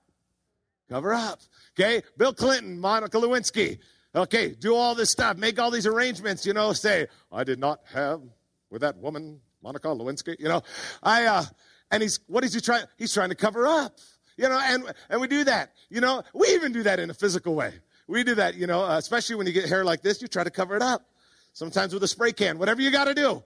Cover 0.89 1.12
up. 1.12 1.40
Okay. 1.78 2.03
Bill 2.16 2.32
Clinton, 2.32 2.78
Monica 2.78 3.19
Lewinsky. 3.19 3.78
Okay. 4.19 4.49
Do 4.49 4.74
all 4.74 4.97
this 4.97 5.11
stuff. 5.11 5.36
Make 5.36 5.61
all 5.61 5.70
these 5.70 5.86
arrangements, 5.86 6.45
you 6.45 6.53
know, 6.53 6.73
say, 6.73 7.07
I 7.31 7.45
did 7.45 7.61
not 7.61 7.81
have 7.95 8.20
with 8.69 8.82
that 8.82 8.97
woman, 8.97 9.40
Monica 9.62 9.86
Lewinsky. 9.89 10.35
You 10.40 10.49
know, 10.49 10.62
I, 11.03 11.27
uh, 11.27 11.45
and 11.93 12.03
he's, 12.03 12.19
what 12.27 12.43
is 12.43 12.53
he 12.53 12.61
trying? 12.61 12.85
He's 12.97 13.15
trying 13.15 13.28
to 13.28 13.36
cover 13.36 13.66
up. 13.66 13.99
You 14.36 14.49
know, 14.49 14.61
and, 14.61 14.85
and 15.09 15.20
we 15.20 15.28
do 15.28 15.45
that. 15.45 15.73
You 15.89 16.01
know, 16.01 16.23
we 16.35 16.49
even 16.49 16.73
do 16.73 16.82
that 16.82 16.99
in 16.99 17.11
a 17.11 17.15
physical 17.15 17.55
way. 17.55 17.73
We 18.09 18.24
do 18.24 18.35
that, 18.36 18.55
you 18.55 18.66
know, 18.66 18.85
uh, 18.85 18.99
especially 18.99 19.36
when 19.36 19.47
you 19.47 19.53
get 19.53 19.69
hair 19.69 19.85
like 19.85 20.03
this, 20.03 20.20
you 20.23 20.28
try 20.28 20.43
to 20.43 20.51
cover 20.51 20.74
it 20.74 20.82
up. 20.82 21.03
Sometimes 21.53 21.93
with 21.93 22.03
a 22.03 22.09
spray 22.09 22.32
can, 22.32 22.59
whatever 22.59 22.81
you 22.81 22.90
got 22.90 23.05
to 23.05 23.15
do. 23.15 23.43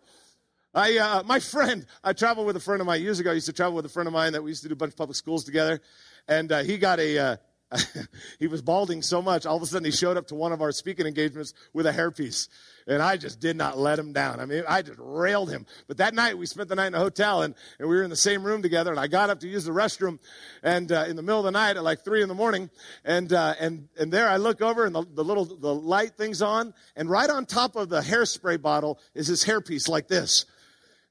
I, 0.74 0.98
uh, 0.98 1.22
my 1.24 1.40
friend, 1.40 1.84
I 2.02 2.12
traveled 2.12 2.46
with 2.46 2.56
a 2.56 2.60
friend 2.60 2.80
of 2.80 2.86
mine 2.86 3.02
years 3.02 3.20
ago. 3.20 3.30
I 3.30 3.34
used 3.34 3.46
to 3.46 3.52
travel 3.52 3.74
with 3.74 3.84
a 3.86 3.90
friend 3.90 4.06
of 4.06 4.12
mine 4.12 4.32
that 4.32 4.42
we 4.42 4.50
used 4.50 4.62
to 4.62 4.68
do 4.68 4.72
a 4.74 4.76
bunch 4.76 4.92
of 4.92 4.96
public 4.96 5.16
schools 5.16 5.44
together. 5.44 5.80
And 6.28 6.50
uh, 6.50 6.62
he 6.62 6.78
got 6.78 7.00
a, 7.00 7.18
uh, 7.18 7.36
he 8.38 8.46
was 8.46 8.62
balding 8.62 9.02
so 9.02 9.22
much, 9.22 9.46
all 9.46 9.56
of 9.56 9.62
a 9.62 9.66
sudden 9.66 9.84
he 9.84 9.90
showed 9.90 10.16
up 10.16 10.26
to 10.28 10.34
one 10.34 10.52
of 10.52 10.60
our 10.60 10.72
speaking 10.72 11.06
engagements 11.06 11.54
with 11.72 11.86
a 11.86 11.92
hairpiece. 11.92 12.48
And 12.86 13.00
I 13.00 13.16
just 13.16 13.38
did 13.38 13.56
not 13.56 13.78
let 13.78 13.98
him 13.98 14.12
down. 14.12 14.40
I 14.40 14.46
mean, 14.46 14.64
I 14.68 14.82
just 14.82 14.98
railed 15.00 15.50
him. 15.50 15.66
But 15.86 15.98
that 15.98 16.14
night, 16.14 16.36
we 16.36 16.46
spent 16.46 16.68
the 16.68 16.74
night 16.74 16.88
in 16.88 16.94
a 16.94 16.98
hotel 16.98 17.42
and, 17.42 17.54
and 17.78 17.88
we 17.88 17.94
were 17.94 18.02
in 18.02 18.10
the 18.10 18.16
same 18.16 18.42
room 18.42 18.60
together. 18.60 18.90
And 18.90 18.98
I 18.98 19.06
got 19.06 19.30
up 19.30 19.40
to 19.40 19.48
use 19.48 19.64
the 19.64 19.70
restroom 19.70 20.18
and 20.64 20.90
uh, 20.90 21.04
in 21.08 21.14
the 21.14 21.22
middle 21.22 21.38
of 21.38 21.44
the 21.44 21.52
night 21.52 21.76
at 21.76 21.84
like 21.84 22.04
three 22.04 22.22
in 22.22 22.28
the 22.28 22.34
morning. 22.34 22.70
And, 23.04 23.32
uh, 23.32 23.54
and, 23.60 23.88
and 23.98 24.12
there 24.12 24.28
I 24.28 24.36
look 24.36 24.60
over 24.62 24.84
and 24.84 24.94
the, 24.94 25.06
the 25.14 25.22
little, 25.24 25.44
the 25.44 25.74
light 25.74 26.16
thing's 26.16 26.42
on. 26.42 26.74
And 26.96 27.08
right 27.08 27.30
on 27.30 27.46
top 27.46 27.76
of 27.76 27.88
the 27.88 28.00
hairspray 28.00 28.60
bottle 28.60 28.98
is 29.14 29.28
his 29.28 29.44
hairpiece 29.44 29.88
like 29.88 30.08
this. 30.08 30.44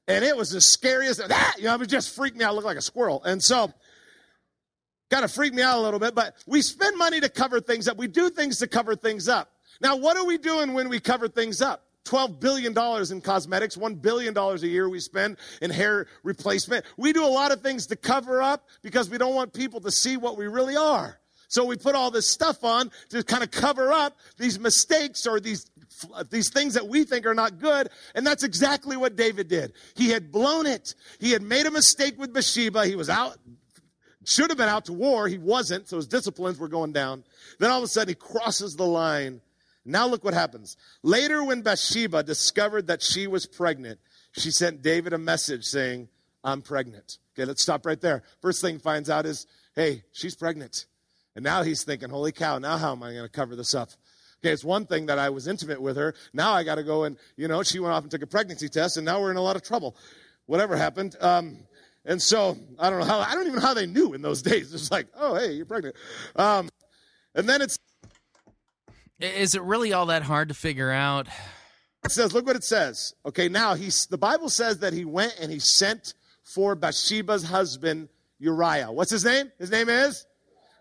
And 0.08 0.24
it 0.24 0.36
was 0.36 0.50
the 0.50 0.60
scariest. 0.60 1.26
That, 1.26 1.54
you 1.58 1.64
know, 1.64 1.80
it 1.80 1.86
just 1.86 2.14
freaked 2.14 2.36
me 2.36 2.44
out. 2.44 2.50
I 2.50 2.52
looked 2.54 2.66
like 2.66 2.76
a 2.76 2.82
squirrel. 2.82 3.22
And 3.22 3.42
so, 3.42 3.72
kind 5.12 5.24
of 5.26 5.30
freaked 5.30 5.54
me 5.54 5.62
out 5.62 5.78
a 5.78 5.82
little 5.82 6.00
bit, 6.00 6.14
but 6.14 6.34
we 6.46 6.62
spend 6.62 6.96
money 6.96 7.20
to 7.20 7.28
cover 7.28 7.60
things 7.60 7.86
up. 7.86 7.98
We 7.98 8.06
do 8.06 8.30
things 8.30 8.58
to 8.58 8.66
cover 8.66 8.96
things 8.96 9.28
up. 9.28 9.52
Now, 9.82 9.94
what 9.94 10.16
are 10.16 10.24
we 10.24 10.38
doing 10.38 10.72
when 10.72 10.88
we 10.88 11.00
cover 11.00 11.28
things 11.28 11.60
up? 11.60 11.84
$12 12.06 12.40
billion 12.40 12.72
in 13.12 13.20
cosmetics, 13.20 13.76
$1 13.76 14.00
billion 14.00 14.36
a 14.36 14.56
year 14.56 14.88
we 14.88 15.00
spend 15.00 15.36
in 15.60 15.70
hair 15.70 16.06
replacement. 16.22 16.86
We 16.96 17.12
do 17.12 17.24
a 17.24 17.28
lot 17.28 17.52
of 17.52 17.60
things 17.60 17.86
to 17.88 17.96
cover 17.96 18.40
up 18.40 18.66
because 18.80 19.10
we 19.10 19.18
don't 19.18 19.34
want 19.34 19.52
people 19.52 19.80
to 19.82 19.90
see 19.90 20.16
what 20.16 20.38
we 20.38 20.46
really 20.46 20.76
are. 20.76 21.20
So 21.48 21.66
we 21.66 21.76
put 21.76 21.94
all 21.94 22.10
this 22.10 22.26
stuff 22.26 22.64
on 22.64 22.90
to 23.10 23.22
kind 23.22 23.42
of 23.42 23.50
cover 23.50 23.92
up 23.92 24.16
these 24.38 24.58
mistakes 24.58 25.26
or 25.26 25.38
these 25.38 25.70
these 26.30 26.48
things 26.48 26.72
that 26.74 26.88
we 26.88 27.04
think 27.04 27.26
are 27.26 27.34
not 27.34 27.58
good. 27.58 27.90
And 28.14 28.26
that's 28.26 28.42
exactly 28.42 28.96
what 28.96 29.14
David 29.14 29.48
did. 29.48 29.74
He 29.94 30.08
had 30.08 30.32
blown 30.32 30.66
it. 30.66 30.94
He 31.20 31.32
had 31.32 31.42
made 31.42 31.66
a 31.66 31.70
mistake 31.70 32.18
with 32.18 32.32
Bathsheba. 32.32 32.86
He 32.86 32.96
was 32.96 33.10
out, 33.10 33.36
should 34.24 34.50
have 34.50 34.58
been 34.58 34.68
out 34.68 34.86
to 34.86 34.92
war. 34.92 35.28
He 35.28 35.38
wasn't. 35.38 35.88
So 35.88 35.96
his 35.96 36.06
disciplines 36.06 36.58
were 36.58 36.68
going 36.68 36.92
down. 36.92 37.24
Then 37.58 37.70
all 37.70 37.78
of 37.78 37.84
a 37.84 37.88
sudden 37.88 38.08
he 38.08 38.14
crosses 38.14 38.76
the 38.76 38.86
line 38.86 39.40
now 39.84 40.06
look 40.06 40.24
what 40.24 40.34
happens. 40.34 40.76
Later, 41.02 41.42
when 41.44 41.62
Bathsheba 41.62 42.22
discovered 42.22 42.86
that 42.86 43.02
she 43.02 43.26
was 43.26 43.46
pregnant, 43.46 43.98
she 44.32 44.50
sent 44.50 44.82
David 44.82 45.12
a 45.12 45.18
message 45.18 45.64
saying, 45.64 46.08
I'm 46.44 46.62
pregnant. 46.62 47.18
Okay, 47.34 47.44
let's 47.44 47.62
stop 47.62 47.84
right 47.84 48.00
there. 48.00 48.22
First 48.40 48.60
thing 48.60 48.78
finds 48.78 49.10
out 49.10 49.26
is, 49.26 49.46
hey, 49.74 50.04
she's 50.12 50.34
pregnant. 50.34 50.86
And 51.34 51.44
now 51.44 51.62
he's 51.62 51.82
thinking, 51.82 52.10
holy 52.10 52.32
cow, 52.32 52.58
now 52.58 52.76
how 52.76 52.92
am 52.92 53.02
I 53.02 53.12
going 53.12 53.24
to 53.24 53.28
cover 53.28 53.56
this 53.56 53.74
up? 53.74 53.90
Okay, 54.40 54.52
it's 54.52 54.64
one 54.64 54.86
thing 54.86 55.06
that 55.06 55.18
I 55.18 55.30
was 55.30 55.46
intimate 55.46 55.80
with 55.80 55.96
her. 55.96 56.14
Now 56.32 56.52
I 56.52 56.62
got 56.62 56.74
to 56.76 56.82
go 56.82 57.04
and, 57.04 57.16
you 57.36 57.48
know, 57.48 57.62
she 57.62 57.78
went 57.78 57.94
off 57.94 58.02
and 58.02 58.10
took 58.10 58.22
a 58.22 58.26
pregnancy 58.26 58.68
test, 58.68 58.96
and 58.96 59.06
now 59.06 59.20
we're 59.20 59.30
in 59.30 59.36
a 59.36 59.42
lot 59.42 59.56
of 59.56 59.62
trouble. 59.62 59.96
Whatever 60.46 60.76
happened. 60.76 61.16
Um, 61.20 61.58
and 62.04 62.20
so 62.20 62.58
I 62.78 62.90
don't 62.90 63.00
know 63.00 63.06
how, 63.06 63.20
I 63.20 63.34
don't 63.34 63.46
even 63.46 63.56
know 63.56 63.66
how 63.66 63.74
they 63.74 63.86
knew 63.86 64.14
in 64.14 64.22
those 64.22 64.42
days. 64.50 64.72
It's 64.72 64.90
like, 64.90 65.06
oh, 65.14 65.34
hey, 65.34 65.52
you're 65.52 65.66
pregnant. 65.66 65.96
Um, 66.36 66.68
and 67.34 67.48
then 67.48 67.62
it's 67.62 67.78
is 69.20 69.54
it 69.54 69.62
really 69.62 69.92
all 69.92 70.06
that 70.06 70.22
hard 70.22 70.48
to 70.48 70.54
figure 70.54 70.90
out? 70.90 71.28
It 72.04 72.10
says, 72.10 72.32
look 72.32 72.44
what 72.44 72.56
it 72.56 72.64
says. 72.64 73.14
Okay, 73.24 73.48
now 73.48 73.74
he's 73.74 74.06
the 74.06 74.18
Bible 74.18 74.48
says 74.48 74.78
that 74.78 74.92
he 74.92 75.04
went 75.04 75.36
and 75.40 75.52
he 75.52 75.60
sent 75.60 76.14
for 76.42 76.74
Bathsheba's 76.74 77.44
husband 77.44 78.08
Uriah. 78.38 78.90
What's 78.90 79.10
his 79.10 79.24
name? 79.24 79.52
His 79.58 79.70
name 79.70 79.88
is 79.88 80.26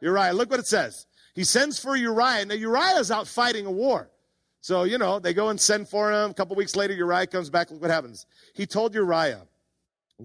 Uriah. 0.02 0.34
Look 0.34 0.50
what 0.50 0.60
it 0.60 0.68
says. 0.68 1.06
He 1.36 1.44
sends 1.44 1.80
for 1.80 1.96
Uriah. 1.96 2.46
Now 2.46 2.56
Uriah's 2.56 3.12
out 3.12 3.28
fighting 3.28 3.68
a 3.68 3.72
war. 3.72 4.10
So, 4.62 4.84
you 4.84 4.98
know, 4.98 5.20
they 5.20 5.34
go 5.34 5.50
and 5.50 5.60
send 5.60 5.88
for 5.88 6.12
him. 6.12 6.32
A 6.32 6.34
couple 6.34 6.56
weeks 6.56 6.76
later, 6.76 6.94
Uriah 6.94 7.28
comes 7.28 7.50
back. 7.50 7.72
Look 7.72 7.82
what 7.82 7.92
happens. 7.92 8.26
He 8.54 8.66
told 8.66 8.94
Uriah, 8.94 9.48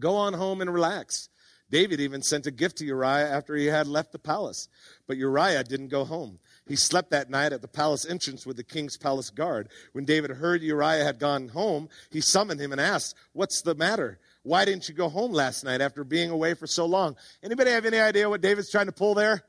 go 0.01 0.16
on 0.16 0.35
home 0.35 0.60
and 0.60 0.73
relax. 0.73 1.28
David 1.70 2.01
even 2.01 2.23
sent 2.23 2.47
a 2.47 2.52
gift 2.52 2.78
to 2.78 2.85
Uriah 2.85 3.28
after 3.28 3.56
he 3.56 3.66
had 3.66 3.89
left 3.89 4.12
the 4.12 4.18
palace. 4.18 4.68
But 5.09 5.16
Uriah 5.16 5.64
didn't 5.64 5.89
go 5.89 6.05
home. 6.05 6.39
He 6.68 6.77
slept 6.77 7.10
that 7.10 7.31
night 7.31 7.52
at 7.52 7.62
the 7.62 7.68
palace 7.68 8.06
entrance 8.06 8.47
with 8.47 8.56
the 8.56 8.64
king's 8.64 8.97
palace 8.97 9.31
guard. 9.31 9.68
When 9.93 10.05
David 10.05 10.31
heard 10.31 10.62
Uriah 10.62 11.05
had 11.05 11.18
gone 11.18 11.48
home, 11.48 11.89
he 12.10 12.20
summoned 12.20 12.60
him 12.60 12.73
and 12.73 12.81
asked, 12.81 13.16
What's 13.32 13.62
the 13.62 13.74
matter? 13.74 14.18
Why 14.43 14.64
didn't 14.64 14.89
you 14.89 14.94
go 14.94 15.09
home 15.09 15.32
last 15.32 15.64
night 15.64 15.81
after 15.81 16.05
being 16.05 16.31
away 16.31 16.55
for 16.55 16.68
so 16.68 16.86
long? 16.86 17.16
Anybody 17.43 17.70
have 17.70 17.85
any 17.85 17.98
idea 17.98 18.31
what 18.31 18.40
David's 18.40 18.70
trying 18.70 18.86
to 18.86 18.93
pull 18.93 19.14
there? 19.14 19.43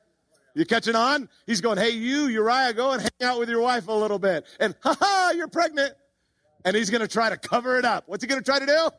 You 0.56 0.66
catching 0.66 0.96
on? 0.96 1.30
He's 1.46 1.62
going, 1.62 1.78
Hey, 1.78 1.92
you, 1.92 2.26
Uriah, 2.28 2.74
go 2.74 2.92
and 2.92 3.02
hang 3.02 3.30
out 3.30 3.40
with 3.40 3.50
your 3.50 3.62
wife 3.62 3.88
a 3.88 3.94
little 3.94 4.20
bit. 4.20 4.46
And, 4.60 4.76
ha 4.82 4.98
ha, 5.00 5.34
you're 5.36 5.48
pregnant. 5.48 5.94
And 6.66 6.76
he's 6.76 6.90
going 6.90 7.02
to 7.02 7.08
try 7.08 7.30
to 7.30 7.38
cover 7.38 7.78
it 7.78 7.86
up. 7.86 8.06
What's 8.08 8.24
he 8.24 8.28
going 8.28 8.42
to 8.42 8.46
try 8.46 8.58
to 8.60 8.66
do? 8.66 8.90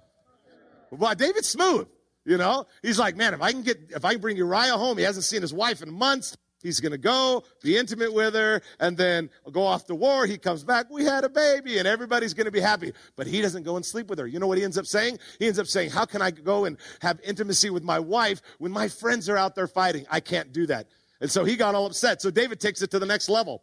Well, 0.90 1.14
David's 1.14 1.48
smooth. 1.48 1.88
You 2.24 2.36
know, 2.36 2.66
he's 2.82 2.98
like, 2.98 3.16
man, 3.16 3.32
if 3.32 3.40
I 3.40 3.52
can 3.52 3.62
get, 3.62 3.90
if 3.90 4.04
I 4.04 4.12
can 4.12 4.20
bring 4.20 4.36
Uriah 4.36 4.76
home, 4.76 4.98
he 4.98 5.04
hasn't 5.04 5.24
seen 5.24 5.40
his 5.40 5.54
wife 5.54 5.82
in 5.82 5.90
months. 5.90 6.36
He's 6.62 6.80
going 6.80 6.92
to 6.92 6.98
go, 6.98 7.44
be 7.62 7.76
intimate 7.76 8.12
with 8.12 8.34
her, 8.34 8.60
and 8.80 8.96
then 8.96 9.30
go 9.52 9.64
off 9.64 9.86
to 9.86 9.94
war. 9.94 10.26
He 10.26 10.36
comes 10.38 10.64
back. 10.64 10.90
We 10.90 11.04
had 11.04 11.24
a 11.24 11.28
baby, 11.28 11.78
and 11.78 11.86
everybody's 11.86 12.34
going 12.34 12.46
to 12.46 12.50
be 12.50 12.60
happy. 12.60 12.92
But 13.16 13.28
he 13.28 13.40
doesn't 13.40 13.62
go 13.62 13.76
and 13.76 13.86
sleep 13.86 14.10
with 14.10 14.18
her. 14.18 14.26
You 14.26 14.40
know 14.40 14.46
what 14.46 14.58
he 14.58 14.64
ends 14.64 14.76
up 14.76 14.86
saying? 14.86 15.20
He 15.38 15.46
ends 15.46 15.58
up 15.58 15.68
saying, 15.68 15.90
How 15.90 16.04
can 16.04 16.20
I 16.20 16.32
go 16.32 16.64
and 16.64 16.76
have 17.00 17.20
intimacy 17.24 17.70
with 17.70 17.84
my 17.84 18.00
wife 18.00 18.42
when 18.58 18.72
my 18.72 18.88
friends 18.88 19.28
are 19.28 19.36
out 19.36 19.54
there 19.54 19.68
fighting? 19.68 20.04
I 20.10 20.20
can't 20.20 20.52
do 20.52 20.66
that. 20.66 20.88
And 21.20 21.30
so 21.30 21.44
he 21.44 21.56
got 21.56 21.74
all 21.74 21.86
upset. 21.86 22.20
So 22.20 22.30
David 22.30 22.60
takes 22.60 22.82
it 22.82 22.90
to 22.90 22.98
the 22.98 23.06
next 23.06 23.28
level. 23.28 23.62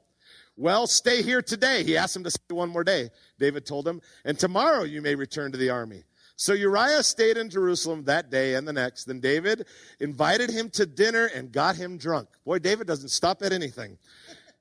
Well, 0.57 0.87
stay 0.87 1.21
here 1.21 1.41
today. 1.41 1.83
He 1.83 1.97
asked 1.97 2.15
him 2.15 2.23
to 2.23 2.31
stay 2.31 2.55
one 2.55 2.69
more 2.69 2.85
day. 2.85 3.09
David 3.37 3.65
told 3.65 3.85
him, 3.85 4.01
And 4.23 4.39
tomorrow 4.39 4.83
you 4.83 5.01
may 5.01 5.15
return 5.15 5.51
to 5.51 5.57
the 5.57 5.69
army. 5.69 6.03
So 6.37 6.53
Uriah 6.53 7.03
stayed 7.03 7.37
in 7.37 7.49
Jerusalem 7.49 8.03
that 8.05 8.29
day 8.29 8.55
and 8.55 8.67
the 8.67 8.73
next. 8.73 9.05
Then 9.05 9.19
David 9.19 9.65
invited 9.99 10.49
him 10.49 10.69
to 10.71 10.85
dinner 10.85 11.29
and 11.33 11.51
got 11.51 11.75
him 11.75 11.97
drunk. 11.97 12.27
Boy, 12.45 12.59
David 12.59 12.87
doesn't 12.87 13.09
stop 13.09 13.41
at 13.41 13.53
anything. 13.53 13.97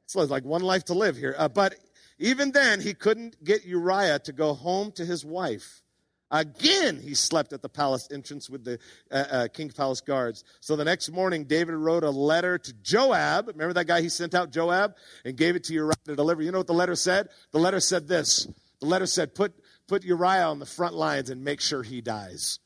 It's 0.05 0.15
like 0.15 0.45
one 0.45 0.63
life 0.63 0.85
to 0.85 0.95
live 0.95 1.17
here. 1.17 1.35
Uh, 1.37 1.49
but 1.49 1.75
even 2.19 2.53
then, 2.53 2.81
he 2.81 2.95
couldn't 2.95 3.43
get 3.43 3.65
Uriah 3.65 4.21
to 4.21 4.33
go 4.33 4.55
home 4.55 4.93
to 4.93 5.05
his 5.05 5.25
wife. 5.25 5.83
Again, 6.31 7.01
he 7.01 7.15
slept 7.15 7.53
at 7.53 7.63
the 7.63 7.69
palace 7.69 8.09
entrance 8.11 8.49
with 8.49 8.65
the 8.65 8.79
uh, 9.11 9.15
uh, 9.15 9.49
king's 9.49 9.75
palace 9.75 10.01
guards. 10.01 10.43
So 10.61 10.75
the 10.75 10.85
next 10.85 11.11
morning, 11.11 11.45
David 11.45 11.75
wrote 11.75 12.03
a 12.03 12.11
letter 12.11 12.59
to 12.59 12.73
Joab. 12.83 13.49
Remember 13.49 13.73
that 13.75 13.87
guy 13.87 14.01
he 14.01 14.09
sent 14.09 14.35
out, 14.35 14.51
Joab, 14.51 14.95
and 15.25 15.37
gave 15.37 15.55
it 15.55 15.65
to 15.65 15.75
Uriah 15.75 15.95
to 16.07 16.17
deliver. 16.17 16.43
You 16.43 16.51
know 16.51 16.59
what 16.59 16.67
the 16.67 16.75
letter 16.75 16.97
said? 16.97 17.29
The 17.53 17.59
letter 17.59 17.81
said 17.81 18.09
this. 18.09 18.49
The 18.81 18.87
letter 18.87 19.07
said, 19.07 19.35
"Put 19.35 19.55
put 19.87 20.05
Uriah 20.05 20.47
on 20.47 20.59
the 20.59 20.67
front 20.67 20.95
lines 20.95 21.31
and 21.31 21.45
make 21.45 21.61
sure 21.61 21.83
he 21.83 22.01
dies. 22.01 22.59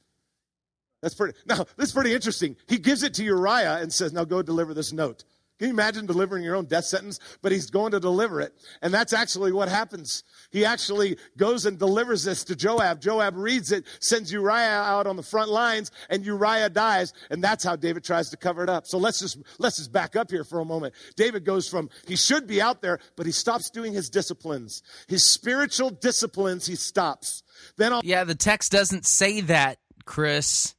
That's 1.02 1.14
pretty. 1.14 1.38
Now, 1.46 1.66
this 1.76 1.88
is 1.88 1.92
pretty 1.92 2.12
interesting. 2.12 2.56
He 2.66 2.78
gives 2.78 3.02
it 3.02 3.14
to 3.14 3.24
Uriah 3.24 3.78
and 3.78 3.92
says, 3.92 4.12
Now 4.12 4.24
go 4.24 4.42
deliver 4.42 4.74
this 4.74 4.92
note. 4.92 5.24
Can 5.58 5.68
you 5.68 5.74
imagine 5.74 6.06
delivering 6.06 6.44
your 6.44 6.54
own 6.54 6.66
death 6.66 6.84
sentence? 6.84 7.18
But 7.42 7.50
he's 7.50 7.68
going 7.68 7.90
to 7.90 8.00
deliver 8.00 8.40
it. 8.40 8.54
And 8.80 8.94
that's 8.94 9.12
actually 9.12 9.52
what 9.52 9.68
happens. 9.68 10.22
He 10.50 10.64
actually 10.64 11.16
goes 11.36 11.66
and 11.66 11.78
delivers 11.78 12.24
this 12.24 12.44
to 12.44 12.56
Joab. 12.56 13.00
Joab 13.00 13.36
reads 13.36 13.72
it, 13.72 13.84
sends 14.00 14.32
Uriah 14.32 14.82
out 14.82 15.06
on 15.06 15.16
the 15.16 15.22
front 15.22 15.50
lines, 15.50 15.90
and 16.08 16.24
Uriah 16.24 16.68
dies. 16.70 17.12
And 17.30 17.42
that's 17.42 17.64
how 17.64 17.74
David 17.74 18.04
tries 18.04 18.30
to 18.30 18.36
cover 18.36 18.62
it 18.62 18.68
up. 18.70 18.86
So 18.86 18.98
let's 18.98 19.18
just, 19.18 19.38
let's 19.58 19.78
just 19.78 19.92
back 19.92 20.14
up 20.14 20.30
here 20.30 20.44
for 20.44 20.60
a 20.60 20.64
moment. 20.64 20.94
David 21.16 21.44
goes 21.44 21.68
from, 21.68 21.90
he 22.06 22.14
should 22.14 22.46
be 22.46 22.62
out 22.62 22.80
there, 22.80 23.00
but 23.16 23.26
he 23.26 23.32
stops 23.32 23.68
doing 23.70 23.92
his 23.92 24.08
disciplines. 24.08 24.82
His 25.08 25.32
spiritual 25.32 25.90
disciplines, 25.90 26.66
he 26.66 26.76
stops. 26.76 27.42
Then 27.76 27.92
I'll, 27.92 28.02
Yeah, 28.04 28.24
the 28.24 28.36
text 28.36 28.70
doesn't 28.70 29.06
say 29.06 29.40
that, 29.42 29.78
Chris 30.04 30.74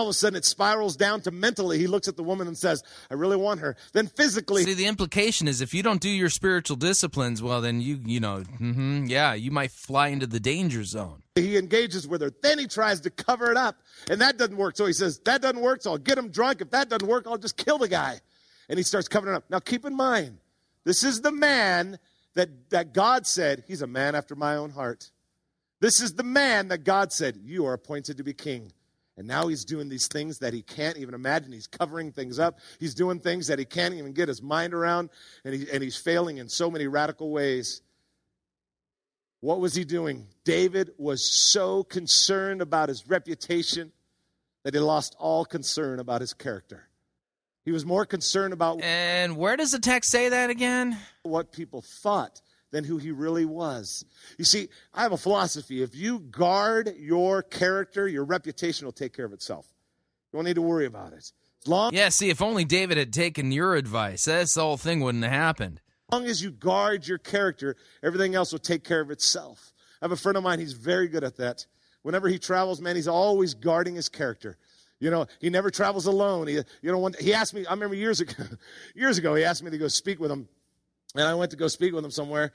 All 0.00 0.06
of 0.06 0.12
a 0.12 0.14
sudden, 0.14 0.36
it 0.38 0.46
spirals 0.46 0.96
down 0.96 1.20
to 1.20 1.30
mentally. 1.30 1.78
He 1.78 1.86
looks 1.86 2.08
at 2.08 2.16
the 2.16 2.22
woman 2.22 2.46
and 2.46 2.56
says, 2.56 2.82
I 3.10 3.14
really 3.14 3.36
want 3.36 3.60
her. 3.60 3.76
Then 3.92 4.06
physically, 4.06 4.64
See, 4.64 4.72
the 4.72 4.86
implication 4.86 5.46
is 5.46 5.60
if 5.60 5.74
you 5.74 5.82
don't 5.82 6.00
do 6.00 6.08
your 6.08 6.30
spiritual 6.30 6.76
disciplines, 6.76 7.42
well, 7.42 7.60
then 7.60 7.82
you, 7.82 8.00
you 8.06 8.18
know, 8.18 8.38
hmm 8.40 9.04
yeah, 9.06 9.34
you 9.34 9.50
might 9.50 9.72
fly 9.72 10.08
into 10.08 10.26
the 10.26 10.40
danger 10.40 10.84
zone. 10.84 11.22
he 11.34 11.58
engages 11.58 12.08
with 12.08 12.22
her. 12.22 12.32
Then 12.42 12.58
he 12.58 12.66
tries 12.66 13.02
to 13.02 13.10
cover 13.10 13.50
it 13.50 13.58
up. 13.58 13.76
And 14.08 14.22
that 14.22 14.38
doesn't 14.38 14.56
work. 14.56 14.74
So 14.78 14.86
he 14.86 14.94
says, 14.94 15.18
That 15.26 15.42
doesn't 15.42 15.60
work. 15.60 15.82
So 15.82 15.90
I'll 15.90 15.98
get 15.98 16.16
him 16.16 16.30
drunk. 16.30 16.62
If 16.62 16.70
that 16.70 16.88
doesn't 16.88 17.06
work, 17.06 17.26
I'll 17.26 17.36
just 17.36 17.58
kill 17.58 17.76
the 17.76 17.88
guy. 17.88 18.20
And 18.70 18.78
he 18.78 18.82
starts 18.82 19.06
covering 19.06 19.34
it 19.34 19.36
up. 19.36 19.44
Now, 19.50 19.58
keep 19.58 19.84
in 19.84 19.94
mind, 19.94 20.38
this 20.84 21.04
is 21.04 21.20
the 21.20 21.32
man 21.32 21.98
that, 22.34 22.70
that 22.70 22.94
God 22.94 23.26
said, 23.26 23.64
He's 23.68 23.82
a 23.82 23.86
man 23.86 24.14
after 24.14 24.34
my 24.34 24.56
own 24.56 24.70
heart. 24.70 25.10
This 25.80 26.00
is 26.00 26.14
the 26.14 26.22
man 26.22 26.68
that 26.68 26.84
God 26.84 27.12
said, 27.12 27.36
You 27.42 27.66
are 27.66 27.74
appointed 27.74 28.16
to 28.16 28.24
be 28.24 28.32
king. 28.32 28.72
And 29.20 29.28
now 29.28 29.48
he's 29.48 29.66
doing 29.66 29.90
these 29.90 30.08
things 30.08 30.38
that 30.38 30.54
he 30.54 30.62
can't 30.62 30.96
even 30.96 31.12
imagine. 31.12 31.52
He's 31.52 31.66
covering 31.66 32.10
things 32.10 32.38
up. 32.38 32.58
He's 32.78 32.94
doing 32.94 33.20
things 33.20 33.48
that 33.48 33.58
he 33.58 33.66
can't 33.66 33.92
even 33.92 34.14
get 34.14 34.28
his 34.28 34.40
mind 34.40 34.72
around. 34.72 35.10
And, 35.44 35.54
he, 35.54 35.70
and 35.70 35.82
he's 35.82 35.98
failing 35.98 36.38
in 36.38 36.48
so 36.48 36.70
many 36.70 36.86
radical 36.86 37.30
ways. 37.30 37.82
What 39.40 39.60
was 39.60 39.74
he 39.74 39.84
doing? 39.84 40.26
David 40.44 40.92
was 40.96 41.52
so 41.52 41.84
concerned 41.84 42.62
about 42.62 42.88
his 42.88 43.06
reputation 43.08 43.92
that 44.62 44.72
he 44.72 44.80
lost 44.80 45.16
all 45.18 45.44
concern 45.44 46.00
about 46.00 46.22
his 46.22 46.32
character. 46.32 46.88
He 47.66 47.72
was 47.72 47.84
more 47.84 48.06
concerned 48.06 48.54
about 48.54 48.82
And 48.82 49.36
where 49.36 49.58
does 49.58 49.72
the 49.72 49.80
text 49.80 50.10
say 50.10 50.30
that 50.30 50.48
again? 50.48 50.96
what 51.24 51.52
people 51.52 51.82
thought 51.82 52.40
than 52.70 52.84
who 52.84 52.98
he 52.98 53.10
really 53.10 53.44
was. 53.44 54.04
You 54.38 54.44
see, 54.44 54.68
I 54.94 55.02
have 55.02 55.12
a 55.12 55.16
philosophy. 55.16 55.82
If 55.82 55.94
you 55.94 56.20
guard 56.20 56.94
your 56.98 57.42
character, 57.42 58.06
your 58.08 58.24
reputation 58.24 58.84
will 58.86 58.92
take 58.92 59.12
care 59.14 59.24
of 59.24 59.32
itself. 59.32 59.66
You 60.32 60.38
don't 60.38 60.44
need 60.44 60.54
to 60.54 60.62
worry 60.62 60.86
about 60.86 61.12
it. 61.12 61.18
As 61.62 61.68
long, 61.68 61.92
Yeah, 61.92 62.08
see, 62.08 62.30
if 62.30 62.40
only 62.40 62.64
David 62.64 62.96
had 62.96 63.12
taken 63.12 63.52
your 63.52 63.74
advice, 63.74 64.24
this 64.24 64.54
whole 64.54 64.76
thing 64.76 65.00
wouldn't 65.00 65.24
have 65.24 65.32
happened. 65.32 65.80
as 66.08 66.18
long 66.18 66.26
as 66.26 66.42
you 66.42 66.50
guard 66.50 67.06
your 67.06 67.18
character, 67.18 67.76
everything 68.02 68.34
else 68.34 68.52
will 68.52 68.58
take 68.60 68.84
care 68.84 69.00
of 69.00 69.10
itself. 69.10 69.72
I 70.00 70.04
have 70.04 70.12
a 70.12 70.16
friend 70.16 70.36
of 70.38 70.42
mine, 70.44 70.58
he's 70.60 70.72
very 70.72 71.08
good 71.08 71.24
at 71.24 71.36
that. 71.36 71.66
Whenever 72.02 72.28
he 72.28 72.38
travels, 72.38 72.80
man, 72.80 72.96
he's 72.96 73.08
always 73.08 73.52
guarding 73.52 73.94
his 73.96 74.08
character. 74.08 74.56
You 75.00 75.10
know, 75.10 75.26
he 75.40 75.50
never 75.50 75.70
travels 75.70 76.06
alone. 76.06 76.46
He, 76.46 76.54
you 76.54 76.92
know, 76.92 76.98
one, 76.98 77.14
he 77.18 77.34
asked 77.34 77.52
me, 77.52 77.66
I 77.66 77.72
remember 77.72 77.94
years 77.96 78.20
ago, 78.20 78.44
years 78.94 79.18
ago, 79.18 79.34
he 79.34 79.44
asked 79.44 79.62
me 79.62 79.70
to 79.70 79.78
go 79.78 79.88
speak 79.88 80.20
with 80.20 80.30
him. 80.30 80.48
And 81.16 81.24
I 81.24 81.34
went 81.34 81.50
to 81.50 81.56
go 81.56 81.66
speak 81.66 81.92
with 81.92 82.04
him 82.04 82.12
somewhere, 82.12 82.52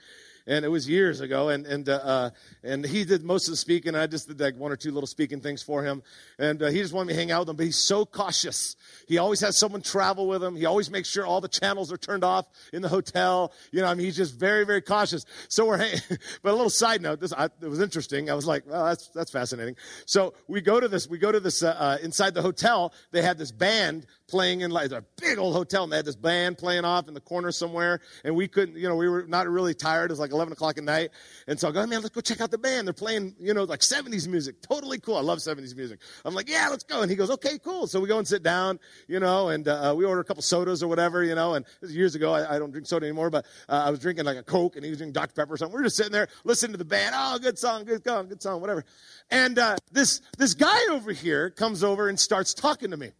and 0.47 0.63
it 0.63 0.69
was 0.69 0.87
years 0.87 1.19
ago. 1.19 1.49
And 1.49 1.65
and 1.65 1.89
uh, 1.89 1.95
uh, 1.95 2.29
and 2.63 2.85
he 2.85 3.03
did 3.03 3.21
most 3.21 3.49
of 3.49 3.51
the 3.51 3.57
speaking. 3.57 3.95
I 3.95 4.07
just 4.07 4.29
did 4.29 4.39
like 4.39 4.55
one 4.55 4.71
or 4.71 4.77
two 4.77 4.91
little 4.91 5.07
speaking 5.07 5.41
things 5.41 5.61
for 5.61 5.83
him, 5.83 6.01
and 6.39 6.63
uh, 6.63 6.67
he 6.67 6.79
just 6.79 6.93
wanted 6.93 7.07
me 7.07 7.13
to 7.13 7.19
hang 7.19 7.31
out 7.31 7.41
with 7.41 7.49
him. 7.49 7.57
But 7.57 7.65
he's 7.65 7.85
so 7.85 8.05
cautious. 8.05 8.77
He 9.09 9.17
always 9.17 9.41
has 9.41 9.59
someone 9.59 9.81
travel 9.81 10.25
with 10.25 10.41
him. 10.41 10.55
He 10.55 10.65
always 10.65 10.89
makes 10.89 11.09
sure 11.09 11.25
all 11.25 11.41
the 11.41 11.49
channels 11.49 11.91
are 11.91 11.97
turned 11.97 12.23
off 12.23 12.47
in 12.71 12.81
the 12.81 12.87
hotel. 12.87 13.51
You 13.73 13.81
know, 13.81 13.87
I 13.87 13.93
mean, 13.93 14.05
he's 14.05 14.15
just 14.15 14.35
very 14.35 14.65
very 14.65 14.81
cautious. 14.81 15.25
So 15.49 15.65
we're, 15.65 15.77
but 16.41 16.51
a 16.51 16.55
little 16.55 16.69
side 16.69 17.01
note. 17.01 17.19
This 17.19 17.33
I, 17.33 17.45
it 17.45 17.67
was 17.67 17.81
interesting. 17.81 18.29
I 18.29 18.35
was 18.35 18.47
like, 18.47 18.63
well, 18.65 18.85
that's 18.85 19.09
that's 19.09 19.31
fascinating. 19.31 19.75
So 20.05 20.33
we 20.47 20.61
go 20.61 20.79
to 20.79 20.87
this. 20.87 21.09
We 21.09 21.17
go 21.17 21.33
to 21.33 21.41
this 21.41 21.61
uh, 21.61 21.75
uh, 21.77 21.97
inside 22.01 22.33
the 22.33 22.41
hotel. 22.41 22.93
They 23.11 23.21
had 23.21 23.37
this 23.37 23.51
band 23.51 24.05
playing 24.27 24.61
in 24.61 24.71
like 24.71 24.91
a 24.91 25.03
big 25.21 25.37
old 25.37 25.53
hotel, 25.53 25.83
and 25.83 25.91
they 25.91 25.97
had 25.97 26.05
this 26.05 26.15
band 26.15 26.57
playing 26.57 26.85
off 26.85 27.07
in 27.07 27.13
the 27.13 27.21
corner 27.21 27.51
somewhere, 27.51 27.99
and 28.23 28.35
we 28.35 28.47
couldn't, 28.47 28.77
you 28.77 28.87
know, 28.87 28.95
we 28.95 29.07
were 29.07 29.25
not 29.27 29.47
really 29.47 29.73
tired. 29.73 30.05
It 30.05 30.13
was 30.13 30.19
like 30.19 30.31
11 30.31 30.53
o'clock 30.53 30.77
at 30.77 30.83
night, 30.83 31.11
and 31.47 31.59
so 31.59 31.69
I 31.69 31.71
go, 31.71 31.85
man, 31.85 32.01
let's 32.01 32.13
go 32.13 32.21
check 32.21 32.41
out 32.41 32.51
the 32.51 32.57
band. 32.57 32.87
They're 32.87 32.93
playing, 32.93 33.35
you 33.39 33.53
know, 33.53 33.63
like 33.63 33.81
70s 33.81 34.27
music, 34.27 34.61
totally 34.61 34.99
cool. 34.99 35.17
I 35.17 35.21
love 35.21 35.39
70s 35.39 35.75
music. 35.75 35.99
I'm 36.23 36.33
like, 36.33 36.49
yeah, 36.49 36.67
let's 36.69 36.83
go. 36.83 37.01
And 37.01 37.09
he 37.09 37.15
goes, 37.15 37.29
okay, 37.31 37.57
cool. 37.59 37.87
So 37.87 37.99
we 37.99 38.07
go 38.07 38.17
and 38.17 38.27
sit 38.27 38.43
down, 38.43 38.79
you 39.07 39.19
know, 39.19 39.49
and 39.49 39.67
uh, 39.67 39.93
we 39.95 40.05
order 40.05 40.21
a 40.21 40.25
couple 40.25 40.43
sodas 40.43 40.81
or 40.81 40.87
whatever, 40.87 41.23
you 41.23 41.35
know. 41.35 41.53
And 41.53 41.65
years 41.81 42.15
ago, 42.15 42.33
I, 42.33 42.55
I 42.55 42.59
don't 42.59 42.71
drink 42.71 42.87
soda 42.87 43.05
anymore, 43.05 43.29
but 43.29 43.45
uh, 43.69 43.83
I 43.85 43.89
was 43.89 43.99
drinking 43.99 44.25
like 44.25 44.37
a 44.37 44.43
Coke, 44.43 44.75
and 44.75 44.83
he 44.83 44.89
was 44.89 44.97
drinking 44.97 45.13
Dr 45.13 45.33
Pepper 45.33 45.53
or 45.53 45.57
something. 45.57 45.75
We 45.75 45.81
are 45.81 45.85
just 45.85 45.97
sitting 45.97 46.11
there 46.11 46.27
listening 46.43 46.73
to 46.73 46.77
the 46.77 46.85
band. 46.85 47.13
Oh, 47.17 47.37
good 47.39 47.57
song, 47.57 47.85
good 47.85 48.03
song, 48.03 48.27
good 48.27 48.41
song, 48.41 48.61
whatever. 48.61 48.83
And 49.29 49.57
uh, 49.57 49.77
this 49.91 50.21
this 50.37 50.53
guy 50.53 50.87
over 50.91 51.11
here 51.11 51.49
comes 51.49 51.83
over 51.83 52.09
and 52.09 52.19
starts 52.19 52.53
talking 52.53 52.91
to 52.91 52.97
me. 52.97 53.11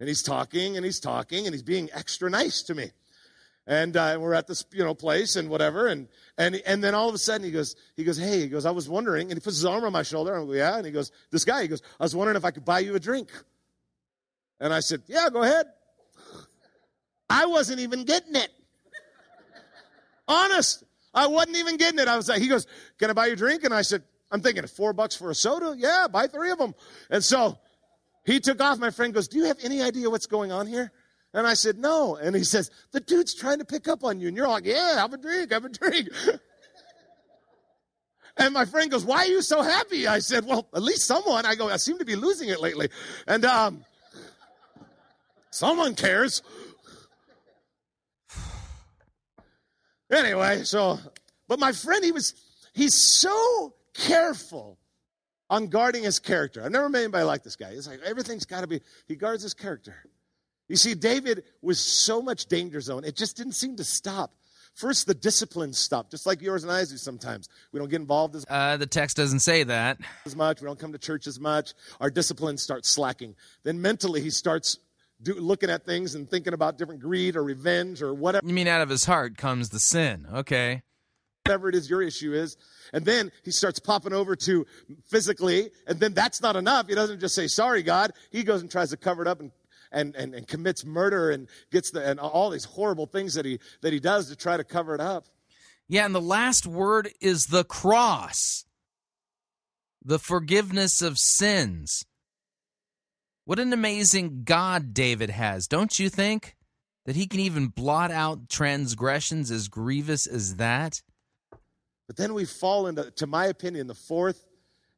And 0.00 0.08
he's 0.08 0.22
talking 0.22 0.76
and 0.76 0.84
he's 0.84 1.00
talking 1.00 1.46
and 1.46 1.54
he's 1.54 1.62
being 1.62 1.88
extra 1.92 2.28
nice 2.28 2.62
to 2.62 2.74
me. 2.74 2.90
And 3.66 3.96
uh, 3.96 4.18
we're 4.20 4.34
at 4.34 4.46
this, 4.46 4.64
you 4.72 4.84
know, 4.84 4.94
place 4.94 5.36
and 5.36 5.48
whatever. 5.48 5.86
And, 5.86 6.08
and, 6.36 6.56
and 6.66 6.84
then 6.84 6.94
all 6.94 7.08
of 7.08 7.14
a 7.14 7.18
sudden 7.18 7.44
he 7.44 7.50
goes, 7.50 7.76
he 7.96 8.04
goes, 8.04 8.18
hey, 8.18 8.40
he 8.40 8.48
goes, 8.48 8.66
I 8.66 8.70
was 8.70 8.88
wondering. 8.88 9.30
And 9.30 9.40
he 9.40 9.40
puts 9.40 9.56
his 9.56 9.64
arm 9.64 9.84
on 9.84 9.92
my 9.92 10.02
shoulder. 10.02 10.36
I 10.36 10.44
go, 10.44 10.52
yeah. 10.52 10.76
And 10.76 10.84
he 10.84 10.92
goes, 10.92 11.12
this 11.30 11.44
guy, 11.44 11.62
he 11.62 11.68
goes, 11.68 11.80
I 11.98 12.02
was 12.02 12.14
wondering 12.14 12.36
if 12.36 12.44
I 12.44 12.50
could 12.50 12.64
buy 12.64 12.80
you 12.80 12.94
a 12.94 13.00
drink. 13.00 13.30
And 14.60 14.72
I 14.72 14.80
said, 14.80 15.02
yeah, 15.06 15.30
go 15.32 15.42
ahead. 15.42 15.66
I 17.30 17.46
wasn't 17.46 17.80
even 17.80 18.04
getting 18.04 18.36
it. 18.36 18.50
Honest. 20.28 20.84
I 21.14 21.26
wasn't 21.28 21.56
even 21.56 21.76
getting 21.76 22.00
it. 22.00 22.08
I 22.08 22.16
was 22.16 22.28
like, 22.28 22.42
he 22.42 22.48
goes, 22.48 22.66
can 22.98 23.08
I 23.08 23.12
buy 23.12 23.26
you 23.26 23.32
a 23.32 23.36
drink? 23.36 23.64
And 23.64 23.72
I 23.72 23.82
said, 23.82 24.02
I'm 24.30 24.40
thinking, 24.40 24.66
four 24.66 24.92
bucks 24.92 25.16
for 25.16 25.30
a 25.30 25.34
soda? 25.34 25.74
Yeah, 25.76 26.06
buy 26.10 26.26
three 26.26 26.50
of 26.50 26.58
them. 26.58 26.74
And 27.08 27.22
so 27.22 27.58
he 28.24 28.40
took 28.40 28.60
off. 28.60 28.78
My 28.78 28.90
friend 28.90 29.12
goes, 29.12 29.28
Do 29.28 29.38
you 29.38 29.44
have 29.44 29.58
any 29.62 29.82
idea 29.82 30.10
what's 30.10 30.26
going 30.26 30.50
on 30.50 30.66
here? 30.66 30.90
And 31.32 31.46
I 31.46 31.54
said, 31.54 31.78
No. 31.78 32.16
And 32.16 32.34
he 32.34 32.44
says, 32.44 32.70
The 32.92 33.00
dude's 33.00 33.34
trying 33.34 33.58
to 33.58 33.64
pick 33.64 33.88
up 33.88 34.04
on 34.04 34.20
you. 34.20 34.28
And 34.28 34.36
you're 34.36 34.48
like, 34.48 34.64
Yeah, 34.64 34.98
have 34.98 35.12
a 35.12 35.18
drink, 35.18 35.52
have 35.52 35.64
a 35.64 35.68
drink. 35.68 36.08
and 38.36 38.54
my 38.54 38.64
friend 38.64 38.90
goes, 38.90 39.04
Why 39.04 39.18
are 39.18 39.26
you 39.26 39.42
so 39.42 39.62
happy? 39.62 40.06
I 40.06 40.20
said, 40.20 40.46
Well, 40.46 40.68
at 40.74 40.82
least 40.82 41.06
someone. 41.06 41.44
I 41.44 41.54
go, 41.54 41.68
I 41.68 41.76
seem 41.76 41.98
to 41.98 42.04
be 42.04 42.16
losing 42.16 42.48
it 42.48 42.60
lately. 42.60 42.88
And 43.26 43.44
um, 43.44 43.84
someone 45.50 45.94
cares. 45.94 46.42
anyway, 50.10 50.64
so, 50.64 50.98
but 51.46 51.58
my 51.58 51.72
friend, 51.72 52.02
he 52.02 52.12
was, 52.12 52.32
he's 52.72 53.18
so 53.18 53.74
careful 53.92 54.78
on 55.54 55.68
guarding 55.68 56.02
his 56.02 56.18
character. 56.18 56.62
I've 56.64 56.72
never 56.72 56.88
met 56.88 57.04
anybody 57.04 57.24
like 57.24 57.44
this 57.44 57.54
guy. 57.56 57.68
It's 57.70 57.86
like 57.86 58.00
everything's 58.04 58.44
got 58.44 58.62
to 58.62 58.66
be, 58.66 58.80
he 59.06 59.14
guards 59.14 59.42
his 59.42 59.54
character. 59.54 59.94
You 60.68 60.76
see, 60.76 60.94
David 60.94 61.44
was 61.62 61.78
so 61.78 62.20
much 62.20 62.46
danger 62.46 62.80
zone, 62.80 63.04
it 63.04 63.14
just 63.16 63.36
didn't 63.36 63.52
seem 63.52 63.76
to 63.76 63.84
stop. 63.84 64.34
First, 64.74 65.06
the 65.06 65.14
discipline 65.14 65.72
stopped, 65.72 66.10
just 66.10 66.26
like 66.26 66.42
yours 66.42 66.64
and 66.64 66.72
I 66.72 66.80
do 66.80 66.96
sometimes. 66.96 67.48
We 67.70 67.78
don't 67.78 67.88
get 67.88 68.00
involved 68.00 68.34
as, 68.34 68.44
Uh, 68.48 68.76
the 68.76 68.86
text 68.86 69.16
doesn't 69.16 69.38
say 69.40 69.62
that. 69.62 69.98
as 70.26 70.34
much, 70.34 70.60
we 70.60 70.66
don't 70.66 70.78
come 70.80 70.90
to 70.90 70.98
church 70.98 71.28
as 71.28 71.38
much. 71.38 71.74
Our 72.00 72.10
discipline 72.10 72.58
starts 72.58 72.90
slacking. 72.90 73.36
Then 73.62 73.80
mentally, 73.80 74.20
he 74.20 74.30
starts 74.30 74.78
do, 75.22 75.34
looking 75.34 75.70
at 75.70 75.84
things 75.86 76.16
and 76.16 76.28
thinking 76.28 76.54
about 76.54 76.76
different 76.76 77.00
greed 77.00 77.36
or 77.36 77.44
revenge 77.44 78.02
or 78.02 78.12
whatever. 78.12 78.44
You 78.44 78.52
mean 78.52 78.66
out 78.66 78.80
of 78.82 78.88
his 78.88 79.04
heart 79.04 79.36
comes 79.36 79.68
the 79.68 79.78
sin. 79.78 80.26
Okay. 80.34 80.82
Whatever 81.44 81.68
it 81.68 81.74
is 81.74 81.90
your 81.90 82.02
issue 82.02 82.32
is. 82.32 82.56
And 82.92 83.04
then 83.04 83.30
he 83.42 83.50
starts 83.50 83.78
popping 83.78 84.12
over 84.12 84.34
to 84.36 84.66
physically, 85.10 85.70
and 85.86 86.00
then 86.00 86.14
that's 86.14 86.40
not 86.40 86.56
enough. 86.56 86.88
He 86.88 86.94
doesn't 86.94 87.20
just 87.20 87.34
say, 87.34 87.46
sorry, 87.46 87.82
God. 87.82 88.12
He 88.30 88.42
goes 88.42 88.62
and 88.62 88.70
tries 88.70 88.90
to 88.90 88.96
cover 88.96 89.22
it 89.22 89.28
up 89.28 89.40
and 89.40 89.50
and, 89.92 90.16
and, 90.16 90.34
and 90.34 90.48
commits 90.48 90.84
murder 90.84 91.30
and 91.30 91.46
gets 91.70 91.92
the 91.92 92.04
and 92.04 92.18
all 92.18 92.50
these 92.50 92.64
horrible 92.64 93.06
things 93.06 93.34
that 93.34 93.44
he 93.44 93.60
that 93.82 93.92
he 93.92 94.00
does 94.00 94.28
to 94.28 94.34
try 94.36 94.56
to 94.56 94.64
cover 94.64 94.94
it 94.94 95.00
up. 95.00 95.26
Yeah, 95.86 96.04
and 96.04 96.14
the 96.14 96.20
last 96.20 96.66
word 96.66 97.10
is 97.20 97.46
the 97.46 97.62
cross. 97.62 98.64
The 100.02 100.18
forgiveness 100.18 101.00
of 101.00 101.18
sins. 101.18 102.04
What 103.44 103.58
an 103.58 103.72
amazing 103.72 104.42
God 104.44 104.94
David 104.94 105.30
has, 105.30 105.66
don't 105.66 105.98
you 105.98 106.08
think? 106.08 106.56
That 107.06 107.16
he 107.16 107.26
can 107.26 107.40
even 107.40 107.68
blot 107.68 108.10
out 108.10 108.48
transgressions 108.48 109.50
as 109.50 109.68
grievous 109.68 110.26
as 110.26 110.56
that? 110.56 111.02
But 112.06 112.16
then 112.16 112.34
we 112.34 112.44
fall 112.44 112.86
into, 112.86 113.10
to 113.12 113.26
my 113.26 113.46
opinion, 113.46 113.86
the 113.86 113.94
fourth 113.94 114.44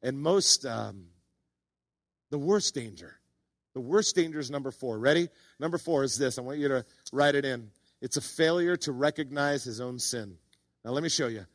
and 0.02 0.18
most 0.18 0.66
um, 0.66 1.06
the 2.30 2.38
worst 2.38 2.74
danger. 2.74 3.14
The 3.74 3.80
worst 3.80 4.16
danger 4.16 4.38
is 4.38 4.50
number 4.50 4.70
four. 4.70 4.98
Ready? 4.98 5.28
Number 5.60 5.78
four 5.78 6.02
is 6.02 6.16
this. 6.16 6.38
I 6.38 6.42
want 6.42 6.58
you 6.58 6.68
to 6.68 6.84
write 7.12 7.34
it 7.34 7.44
in. 7.44 7.70
It's 8.00 8.16
a 8.16 8.20
failure 8.20 8.76
to 8.78 8.92
recognize 8.92 9.64
his 9.64 9.80
own 9.80 9.98
sin. 9.98 10.36
Now 10.84 10.92
let 10.92 11.02
me 11.02 11.08
show 11.08 11.28
you. 11.28 11.46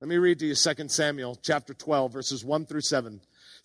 Let 0.00 0.08
me 0.08 0.16
read 0.16 0.38
to 0.38 0.46
you 0.46 0.54
2 0.54 0.88
Samuel 0.88 1.38
chapter 1.42 1.74
12, 1.74 2.12
verses 2.12 2.44
1 2.44 2.64
through 2.64 2.80
7. 2.80 3.20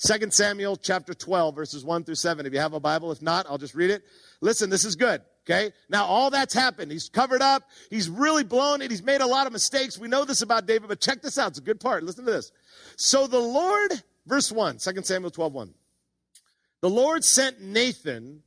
2 0.06 0.31
Samuel 0.31 0.76
chapter 0.76 1.14
12, 1.14 1.56
verses 1.56 1.85
1 1.85 2.03
through 2.03 2.15
7. 2.15 2.45
If 2.45 2.52
you 2.52 2.60
have 2.60 2.73
a 2.73 2.80
Bible, 2.80 3.11
if 3.14 3.22
not, 3.22 3.45
I'll 3.49 3.57
just 3.57 3.73
read 3.73 3.89
it. 3.89 4.03
Listen, 4.41 4.69
this 4.69 4.84
is 4.84 4.97
good. 4.97 5.22
Okay? 5.45 5.73
Now, 5.89 6.05
all 6.05 6.31
that's 6.31 6.53
happened. 6.53 6.91
He's 6.91 7.07
covered 7.07 7.41
up. 7.41 7.63
He's 7.89 8.09
really 8.09 8.43
blown 8.43 8.81
it. 8.81 8.89
He's 8.89 9.03
made 9.03 9.22
a 9.22 9.27
lot 9.27 9.45
of 9.45 9.53
mistakes. 9.53 9.99
We 9.99 10.07
know 10.07 10.26
this 10.26 10.41
about 10.41 10.65
David, 10.65 10.89
but 10.89 10.99
check 10.99 11.22
this 11.22 11.38
out. 11.38 11.49
It's 11.49 11.59
a 11.59 11.63
good 11.63 11.80
part. 11.80 12.03
Listen 12.03 12.26
to 12.26 12.31
this. 12.31 12.51
So 12.95 13.27
the 13.27 13.39
Lord, 13.39 13.91
verse 14.26 14.51
1, 14.51 14.77
2 14.77 15.03
Samuel 15.03 15.30
12, 15.30 15.53
1. 15.53 15.73
The 16.81 16.89
Lord 16.89 17.23
sent 17.23 17.61
Nathan 17.61 18.41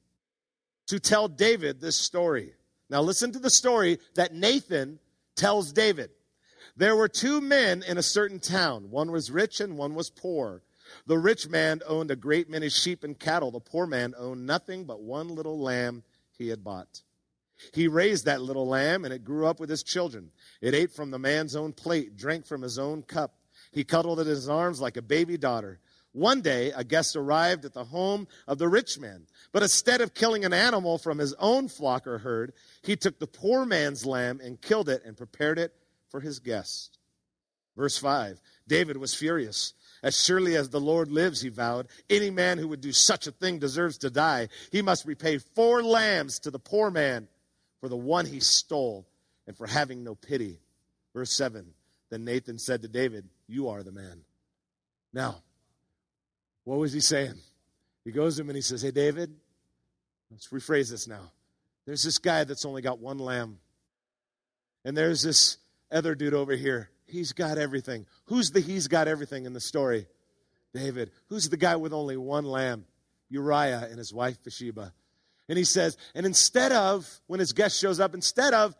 to 0.88 0.98
tell 0.98 1.28
David 1.28 1.80
this 1.80 1.96
story. 1.96 2.52
Now, 2.90 3.02
listen 3.02 3.30
to 3.32 3.38
the 3.38 3.50
story 3.50 3.98
that 4.14 4.34
Nathan 4.34 4.98
tells 5.36 5.72
David. 5.72 6.10
There 6.76 6.96
were 6.96 7.08
two 7.08 7.40
men 7.40 7.84
in 7.86 7.98
a 7.98 8.02
certain 8.02 8.40
town. 8.40 8.90
One 8.90 9.12
was 9.12 9.30
rich 9.30 9.60
and 9.60 9.78
one 9.78 9.94
was 9.94 10.10
poor. 10.10 10.62
The 11.06 11.18
rich 11.18 11.48
man 11.48 11.80
owned 11.86 12.10
a 12.10 12.16
great 12.16 12.48
many 12.48 12.68
sheep 12.70 13.04
and 13.04 13.18
cattle. 13.18 13.50
The 13.50 13.60
poor 13.60 13.86
man 13.86 14.14
owned 14.16 14.46
nothing 14.46 14.84
but 14.84 15.00
one 15.00 15.28
little 15.28 15.58
lamb 15.58 16.02
he 16.38 16.48
had 16.48 16.64
bought. 16.64 17.02
He 17.74 17.88
raised 17.88 18.24
that 18.24 18.40
little 18.40 18.68
lamb, 18.68 19.04
and 19.04 19.12
it 19.12 19.24
grew 19.24 19.46
up 19.46 19.58
with 19.58 19.68
his 19.68 19.82
children. 19.82 20.30
It 20.60 20.74
ate 20.74 20.92
from 20.92 21.10
the 21.10 21.18
man's 21.18 21.56
own 21.56 21.72
plate, 21.72 22.16
drank 22.16 22.46
from 22.46 22.62
his 22.62 22.78
own 22.78 23.02
cup. 23.02 23.34
He 23.72 23.84
cuddled 23.84 24.20
it 24.20 24.22
in 24.22 24.28
his 24.28 24.48
arms 24.48 24.80
like 24.80 24.96
a 24.96 25.02
baby 25.02 25.36
daughter. 25.36 25.80
One 26.12 26.40
day, 26.40 26.72
a 26.72 26.84
guest 26.84 27.16
arrived 27.16 27.64
at 27.64 27.74
the 27.74 27.84
home 27.84 28.28
of 28.46 28.58
the 28.58 28.68
rich 28.68 28.98
man. 28.98 29.26
But 29.52 29.62
instead 29.62 30.00
of 30.00 30.14
killing 30.14 30.44
an 30.44 30.52
animal 30.52 30.98
from 30.98 31.18
his 31.18 31.34
own 31.34 31.68
flock 31.68 32.06
or 32.06 32.18
herd, 32.18 32.54
he 32.82 32.96
took 32.96 33.18
the 33.18 33.26
poor 33.26 33.66
man's 33.66 34.06
lamb 34.06 34.40
and 34.42 34.60
killed 34.60 34.88
it 34.88 35.02
and 35.04 35.16
prepared 35.16 35.58
it 35.58 35.74
for 36.08 36.20
his 36.20 36.38
guest. 36.38 36.98
Verse 37.76 37.98
5 37.98 38.40
David 38.66 38.96
was 38.96 39.14
furious. 39.14 39.74
As 40.02 40.22
surely 40.24 40.56
as 40.56 40.68
the 40.70 40.80
Lord 40.80 41.10
lives, 41.10 41.40
he 41.40 41.48
vowed, 41.48 41.88
any 42.08 42.30
man 42.30 42.58
who 42.58 42.68
would 42.68 42.80
do 42.80 42.92
such 42.92 43.26
a 43.26 43.32
thing 43.32 43.58
deserves 43.58 43.98
to 43.98 44.10
die. 44.10 44.48
He 44.70 44.82
must 44.82 45.06
repay 45.06 45.38
four 45.38 45.82
lambs 45.82 46.38
to 46.40 46.50
the 46.50 46.58
poor 46.58 46.90
man 46.90 47.28
for 47.80 47.88
the 47.88 47.96
one 47.96 48.26
he 48.26 48.40
stole 48.40 49.06
and 49.46 49.56
for 49.56 49.66
having 49.66 50.04
no 50.04 50.14
pity. 50.14 50.60
Verse 51.14 51.32
7 51.32 51.66
Then 52.10 52.24
Nathan 52.24 52.58
said 52.58 52.82
to 52.82 52.88
David, 52.88 53.28
You 53.48 53.68
are 53.68 53.82
the 53.82 53.92
man. 53.92 54.22
Now, 55.12 55.42
what 56.64 56.78
was 56.78 56.92
he 56.92 57.00
saying? 57.00 57.34
He 58.04 58.12
goes 58.12 58.36
to 58.36 58.42
him 58.42 58.50
and 58.50 58.56
he 58.56 58.62
says, 58.62 58.82
Hey, 58.82 58.90
David, 58.90 59.34
let's 60.30 60.48
rephrase 60.48 60.90
this 60.90 61.08
now. 61.08 61.32
There's 61.86 62.02
this 62.02 62.18
guy 62.18 62.44
that's 62.44 62.64
only 62.64 62.82
got 62.82 62.98
one 62.98 63.18
lamb. 63.18 63.58
And 64.84 64.96
there's 64.96 65.22
this 65.22 65.56
other 65.90 66.14
dude 66.14 66.34
over 66.34 66.54
here. 66.54 66.90
He's 67.08 67.32
got 67.32 67.58
everything. 67.58 68.06
Who's 68.26 68.50
the 68.50 68.60
he's 68.60 68.86
got 68.86 69.08
everything 69.08 69.46
in 69.46 69.52
the 69.52 69.60
story? 69.60 70.06
David. 70.74 71.10
Who's 71.28 71.48
the 71.48 71.56
guy 71.56 71.76
with 71.76 71.92
only 71.92 72.16
one 72.16 72.44
lamb? 72.44 72.84
Uriah 73.30 73.86
and 73.88 73.98
his 73.98 74.12
wife 74.12 74.42
Bathsheba. 74.42 74.92
And 75.48 75.56
he 75.56 75.64
says, 75.64 75.96
and 76.14 76.26
instead 76.26 76.72
of, 76.72 77.20
when 77.26 77.40
his 77.40 77.52
guest 77.52 77.80
shows 77.80 78.00
up, 78.00 78.14
instead 78.14 78.52
of 78.52 78.76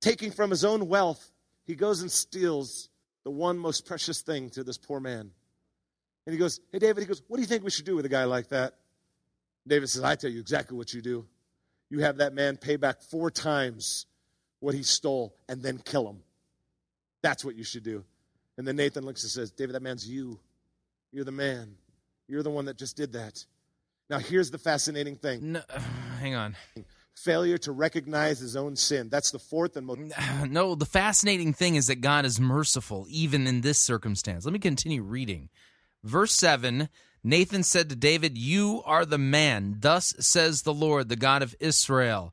taking 0.00 0.30
from 0.30 0.50
his 0.50 0.64
own 0.64 0.88
wealth, 0.88 1.32
he 1.64 1.74
goes 1.74 2.02
and 2.02 2.10
steals 2.10 2.90
the 3.24 3.30
one 3.30 3.58
most 3.58 3.86
precious 3.86 4.20
thing 4.20 4.50
to 4.50 4.62
this 4.62 4.78
poor 4.78 5.00
man. 5.00 5.30
And 6.26 6.32
he 6.32 6.38
goes, 6.38 6.60
Hey, 6.72 6.78
David, 6.78 7.00
he 7.00 7.06
goes, 7.06 7.22
What 7.26 7.38
do 7.38 7.42
you 7.42 7.48
think 7.48 7.64
we 7.64 7.70
should 7.70 7.86
do 7.86 7.96
with 7.96 8.04
a 8.04 8.10
guy 8.10 8.24
like 8.24 8.48
that? 8.48 8.74
David 9.66 9.88
says, 9.88 10.02
I 10.02 10.14
tell 10.14 10.30
you 10.30 10.40
exactly 10.40 10.76
what 10.76 10.92
you 10.92 11.00
do. 11.00 11.26
You 11.88 12.00
have 12.00 12.18
that 12.18 12.34
man 12.34 12.56
pay 12.56 12.76
back 12.76 13.00
four 13.00 13.30
times 13.30 14.06
what 14.60 14.74
he 14.74 14.82
stole 14.82 15.34
and 15.48 15.62
then 15.62 15.78
kill 15.78 16.08
him. 16.08 16.22
That's 17.26 17.44
what 17.44 17.56
you 17.56 17.64
should 17.64 17.82
do. 17.82 18.04
And 18.56 18.66
then 18.66 18.76
Nathan 18.76 19.04
looks 19.04 19.24
and 19.24 19.30
says, 19.30 19.50
David, 19.50 19.74
that 19.74 19.82
man's 19.82 20.08
you. 20.08 20.38
You're 21.10 21.24
the 21.24 21.32
man. 21.32 21.74
You're 22.28 22.44
the 22.44 22.50
one 22.50 22.66
that 22.66 22.76
just 22.76 22.96
did 22.96 23.14
that. 23.14 23.44
Now, 24.08 24.20
here's 24.20 24.52
the 24.52 24.58
fascinating 24.58 25.16
thing. 25.16 25.52
No, 25.52 25.62
hang 26.20 26.36
on. 26.36 26.54
Failure 27.16 27.58
to 27.58 27.72
recognize 27.72 28.38
his 28.38 28.54
own 28.54 28.76
sin. 28.76 29.08
That's 29.08 29.32
the 29.32 29.40
fourth 29.40 29.76
and 29.76 29.88
most. 29.88 30.00
No, 30.48 30.76
the 30.76 30.86
fascinating 30.86 31.52
thing 31.52 31.74
is 31.74 31.88
that 31.88 31.96
God 31.96 32.24
is 32.24 32.38
merciful, 32.38 33.06
even 33.08 33.48
in 33.48 33.62
this 33.62 33.78
circumstance. 33.78 34.44
Let 34.44 34.52
me 34.52 34.60
continue 34.60 35.02
reading. 35.02 35.48
Verse 36.04 36.32
7 36.32 36.88
Nathan 37.24 37.64
said 37.64 37.88
to 37.88 37.96
David, 37.96 38.38
You 38.38 38.82
are 38.86 39.04
the 39.04 39.18
man. 39.18 39.78
Thus 39.80 40.14
says 40.20 40.62
the 40.62 40.72
Lord, 40.72 41.08
the 41.08 41.16
God 41.16 41.42
of 41.42 41.56
Israel. 41.58 42.32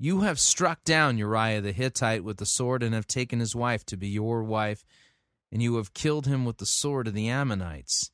You 0.00 0.20
have 0.20 0.38
struck 0.38 0.84
down 0.84 1.18
Uriah 1.18 1.60
the 1.60 1.72
Hittite 1.72 2.22
with 2.22 2.36
the 2.36 2.46
sword 2.46 2.84
and 2.84 2.94
have 2.94 3.08
taken 3.08 3.40
his 3.40 3.56
wife 3.56 3.84
to 3.86 3.96
be 3.96 4.06
your 4.06 4.44
wife, 4.44 4.84
and 5.50 5.60
you 5.60 5.74
have 5.74 5.92
killed 5.92 6.24
him 6.24 6.44
with 6.44 6.58
the 6.58 6.66
sword 6.66 7.08
of 7.08 7.14
the 7.14 7.28
Ammonites. 7.28 8.12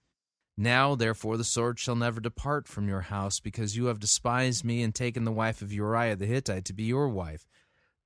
Now, 0.57 0.95
therefore, 0.95 1.37
the 1.37 1.45
sword 1.45 1.79
shall 1.79 1.95
never 1.95 2.21
depart 2.21 2.69
from 2.69 2.89
your 2.89 3.03
house, 3.03 3.39
because 3.39 3.77
you 3.77 3.87
have 3.87 4.01
despised 4.01 4.65
me 4.65 4.83
and 4.83 4.95
taken 4.95 5.25
the 5.25 5.33
wife 5.33 5.61
of 5.61 5.75
Uriah 5.75 6.17
the 6.17 6.25
Hittite 6.25 6.65
to 6.65 6.73
be 6.73 6.85
your 6.85 7.11
wife. 7.11 7.47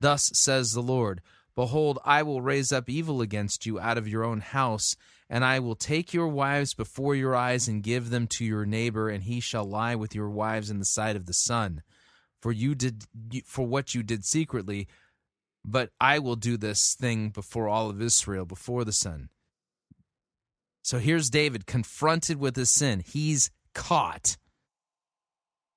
Thus 0.01 0.33
says 0.35 0.73
the 0.73 0.83
Lord 0.83 1.21
Behold, 1.55 2.01
I 2.05 2.25
will 2.25 2.43
raise 2.43 2.73
up 2.73 2.89
evil 2.89 3.21
against 3.21 3.65
you 3.65 3.79
out 3.79 3.97
of 3.97 4.09
your 4.09 4.25
own 4.25 4.41
house, 4.41 4.97
and 5.31 5.45
I 5.45 5.61
will 5.61 5.77
take 5.77 6.13
your 6.13 6.27
wives 6.27 6.75
before 6.75 7.15
your 7.15 7.37
eyes 7.37 7.69
and 7.69 7.81
give 7.81 8.11
them 8.11 8.27
to 8.27 8.45
your 8.45 8.67
neighbor, 8.67 9.09
and 9.09 9.23
he 9.23 9.39
shall 9.39 9.65
lie 9.65 9.95
with 9.95 10.17
your 10.17 10.31
wives 10.31 10.69
in 10.69 10.81
the 10.81 10.85
sight 10.85 11.15
of 11.15 11.27
the 11.27 11.33
sun 11.33 11.83
for 12.41 12.53
you 12.53 12.75
did 12.75 13.05
for 13.45 13.67
what 13.67 13.95
you 13.95 14.03
did 14.03 14.25
secretly 14.25 14.87
but 15.65 15.91
i 16.01 16.19
will 16.19 16.37
do 16.37 16.57
this 16.57 16.95
thing 16.95 17.31
before 17.31 17.69
all 17.69 17.91
of 17.91 18.01
israel 18.01 18.45
before 18.45 18.85
the 18.85 18.93
sun. 18.93 19.29
So 20.83 20.99
here's 20.99 21.31
david 21.31 21.67
confronted 21.67 22.39
with 22.39 22.57
his 22.57 22.71
sin. 22.71 23.03
He's 23.05 23.51
caught. 23.75 24.37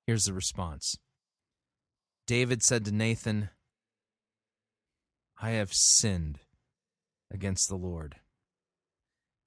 Here's 0.06 0.24
the 0.24 0.32
response. 0.32 0.96
David 2.26 2.62
said 2.62 2.84
to 2.86 2.92
nathan 2.92 3.50
i 5.40 5.50
have 5.50 5.72
sinned 5.72 6.40
against 7.30 7.68
the 7.68 7.76
lord. 7.76 8.16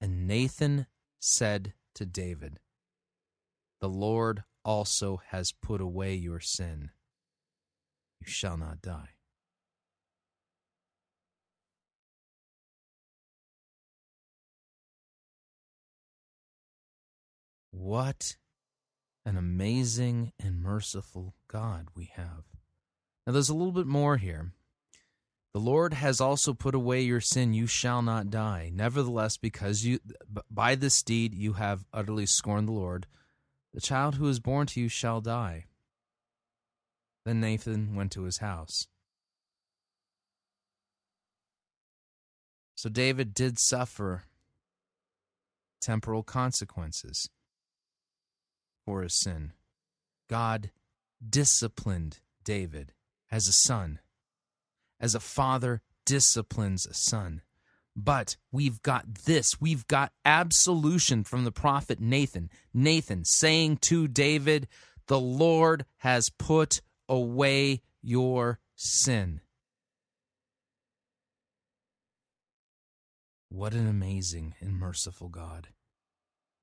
And 0.00 0.26
nathan 0.28 0.86
said 1.18 1.72
to 1.94 2.04
david 2.04 2.60
the 3.80 3.88
lord 3.88 4.44
also 4.64 5.20
has 5.28 5.52
put 5.52 5.80
away 5.80 6.14
your 6.14 6.40
sin 6.40 6.90
you 8.20 8.26
shall 8.26 8.56
not 8.56 8.80
die. 8.80 9.10
What 17.70 18.36
an 19.26 19.36
amazing 19.36 20.32
and 20.40 20.62
merciful 20.62 21.34
God 21.48 21.88
we 21.94 22.10
have. 22.14 22.44
Now, 23.26 23.32
there's 23.32 23.48
a 23.48 23.54
little 23.54 23.72
bit 23.72 23.86
more 23.86 24.16
here. 24.16 24.52
The 25.52 25.60
Lord 25.60 25.94
has 25.94 26.20
also 26.20 26.52
put 26.52 26.74
away 26.74 27.00
your 27.02 27.20
sin, 27.20 27.54
you 27.54 27.66
shall 27.66 28.02
not 28.02 28.30
die. 28.30 28.70
Nevertheless, 28.72 29.36
because 29.36 29.84
you 29.84 30.00
by 30.50 30.74
this 30.74 31.02
deed 31.02 31.34
you 31.34 31.54
have 31.54 31.86
utterly 31.92 32.26
scorned 32.26 32.68
the 32.68 32.72
Lord, 32.72 33.06
the 33.72 33.80
child 33.80 34.16
who 34.16 34.28
is 34.28 34.38
born 34.38 34.66
to 34.68 34.80
you 34.80 34.88
shall 34.88 35.20
die. 35.20 35.64
Then 37.26 37.40
Nathan 37.40 37.96
went 37.96 38.12
to 38.12 38.22
his 38.22 38.38
house. 38.38 38.86
So 42.76 42.88
David 42.88 43.34
did 43.34 43.58
suffer 43.58 44.22
temporal 45.80 46.22
consequences 46.22 47.28
for 48.84 49.02
his 49.02 49.18
sin. 49.18 49.54
God 50.30 50.70
disciplined 51.28 52.20
David 52.44 52.92
as 53.28 53.48
a 53.48 53.52
son, 53.52 53.98
as 55.00 55.16
a 55.16 55.20
father 55.20 55.82
disciplines 56.04 56.86
a 56.86 56.94
son. 56.94 57.42
But 57.96 58.36
we've 58.52 58.80
got 58.82 59.24
this. 59.24 59.60
We've 59.60 59.88
got 59.88 60.12
absolution 60.24 61.24
from 61.24 61.42
the 61.42 61.50
prophet 61.50 61.98
Nathan. 61.98 62.50
Nathan 62.72 63.24
saying 63.24 63.78
to 63.78 64.06
David, 64.06 64.68
The 65.08 65.18
Lord 65.18 65.86
has 65.98 66.30
put 66.30 66.82
away 67.08 67.82
your 68.02 68.58
sin. 68.74 69.40
What 73.48 73.72
an 73.72 73.86
amazing 73.88 74.54
and 74.60 74.78
merciful 74.78 75.28
God 75.28 75.68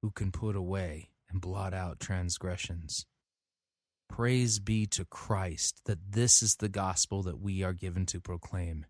who 0.02 0.12
can 0.12 0.32
put 0.32 0.56
away 0.56 1.10
and 1.30 1.42
blot 1.42 1.74
out 1.74 2.00
transgressions. 2.00 3.06
Praise 4.10 4.60
be 4.60 4.86
to 4.88 5.06
Christ 5.06 5.82
that 5.86 6.12
this 6.12 6.44
is 6.44 6.58
the 6.58 6.70
gospel 6.70 7.24
that 7.24 7.40
we 7.40 7.64
are 7.64 7.74
given 7.74 8.06
to 8.08 8.22
proclaim. 8.22 8.86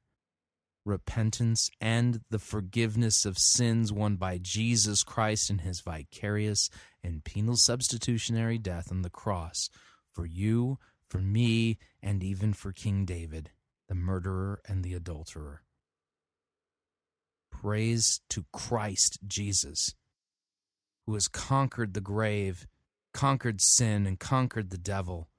Repentance 0.85 1.69
and 1.79 2.19
the 2.29 2.39
forgiveness 2.39 3.25
of 3.25 3.37
sins 3.37 3.93
won 3.93 4.17
by 4.17 4.37
Jesus 4.37 5.01
Christ 5.03 5.49
in 5.49 5.59
his 5.59 5.79
vicarious 5.79 6.69
and 7.01 7.23
penal 7.23 7.55
substitutionary 7.55 8.57
death 8.57 8.91
on 8.91 9.01
the 9.01 9.09
cross 9.09 9.69
for 10.11 10.25
you 10.25 10.77
for 11.13 11.21
me, 11.21 11.77
and 12.01 12.23
even 12.23 12.53
for 12.53 12.71
King 12.71 13.05
David, 13.05 13.51
the 13.87 13.93
murderer 13.93 14.59
and 14.67 14.83
the 14.83 14.95
adulterer. 14.95 15.61
Praise 17.51 18.21
to 18.31 18.45
Christ 18.51 19.19
Jesus, 19.27 19.93
who 21.05 21.13
has 21.13 21.27
conquered 21.27 21.93
the 21.93 22.01
grave 22.01 22.65
conquered 23.13 23.61
sin 23.61 24.07
and 24.07 24.19
conquered 24.19 24.71
the 24.71 24.77
devil 24.79 25.29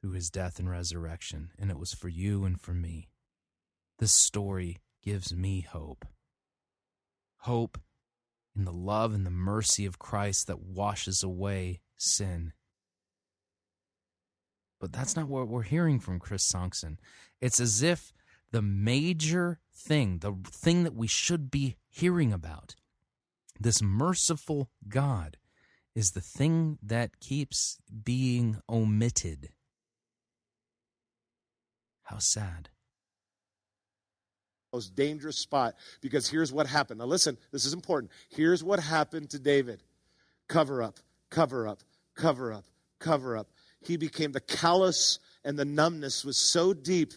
through 0.00 0.10
his 0.10 0.28
death 0.28 0.58
and 0.58 0.68
resurrection, 0.68 1.52
and 1.56 1.70
it 1.70 1.78
was 1.78 1.94
for 1.94 2.08
you 2.08 2.44
and 2.44 2.60
for 2.60 2.74
me. 2.74 3.08
This 4.00 4.12
story 4.12 4.78
gives 5.04 5.32
me 5.32 5.60
hope. 5.60 6.04
Hope 7.42 7.78
in 8.56 8.64
the 8.64 8.72
love 8.72 9.14
and 9.14 9.24
the 9.24 9.30
mercy 9.30 9.86
of 9.86 10.00
Christ 10.00 10.48
that 10.48 10.64
washes 10.64 11.22
away 11.22 11.78
sin. 11.96 12.52
But 14.80 14.92
that's 14.92 15.16
not 15.16 15.28
what 15.28 15.48
we're 15.48 15.62
hearing 15.62 16.00
from 16.00 16.18
Chris 16.18 16.50
Sonksen. 16.50 16.98
It's 17.40 17.60
as 17.60 17.82
if 17.82 18.12
the 18.52 18.62
major 18.62 19.60
thing, 19.74 20.18
the 20.18 20.34
thing 20.46 20.84
that 20.84 20.94
we 20.94 21.06
should 21.06 21.50
be 21.50 21.76
hearing 21.88 22.32
about, 22.32 22.74
this 23.58 23.82
merciful 23.82 24.70
God, 24.88 25.38
is 25.94 26.12
the 26.12 26.20
thing 26.20 26.78
that 26.82 27.20
keeps 27.20 27.78
being 28.04 28.60
omitted. 28.68 29.48
How 32.02 32.18
sad. 32.18 32.68
Most 34.72 34.94
dangerous 34.94 35.38
spot 35.38 35.74
because 36.02 36.28
here's 36.28 36.52
what 36.52 36.66
happened. 36.66 36.98
Now, 36.98 37.06
listen, 37.06 37.38
this 37.50 37.64
is 37.64 37.72
important. 37.72 38.12
Here's 38.28 38.62
what 38.62 38.78
happened 38.78 39.30
to 39.30 39.38
David 39.38 39.82
cover 40.48 40.82
up, 40.82 40.98
cover 41.30 41.66
up, 41.66 41.80
cover 42.14 42.52
up, 42.52 42.64
cover 43.00 43.36
up. 43.36 43.48
He 43.86 43.96
became 43.96 44.32
the 44.32 44.40
callous 44.40 45.18
and 45.44 45.58
the 45.58 45.64
numbness 45.64 46.24
was 46.24 46.38
so 46.38 46.74
deep 46.74 47.12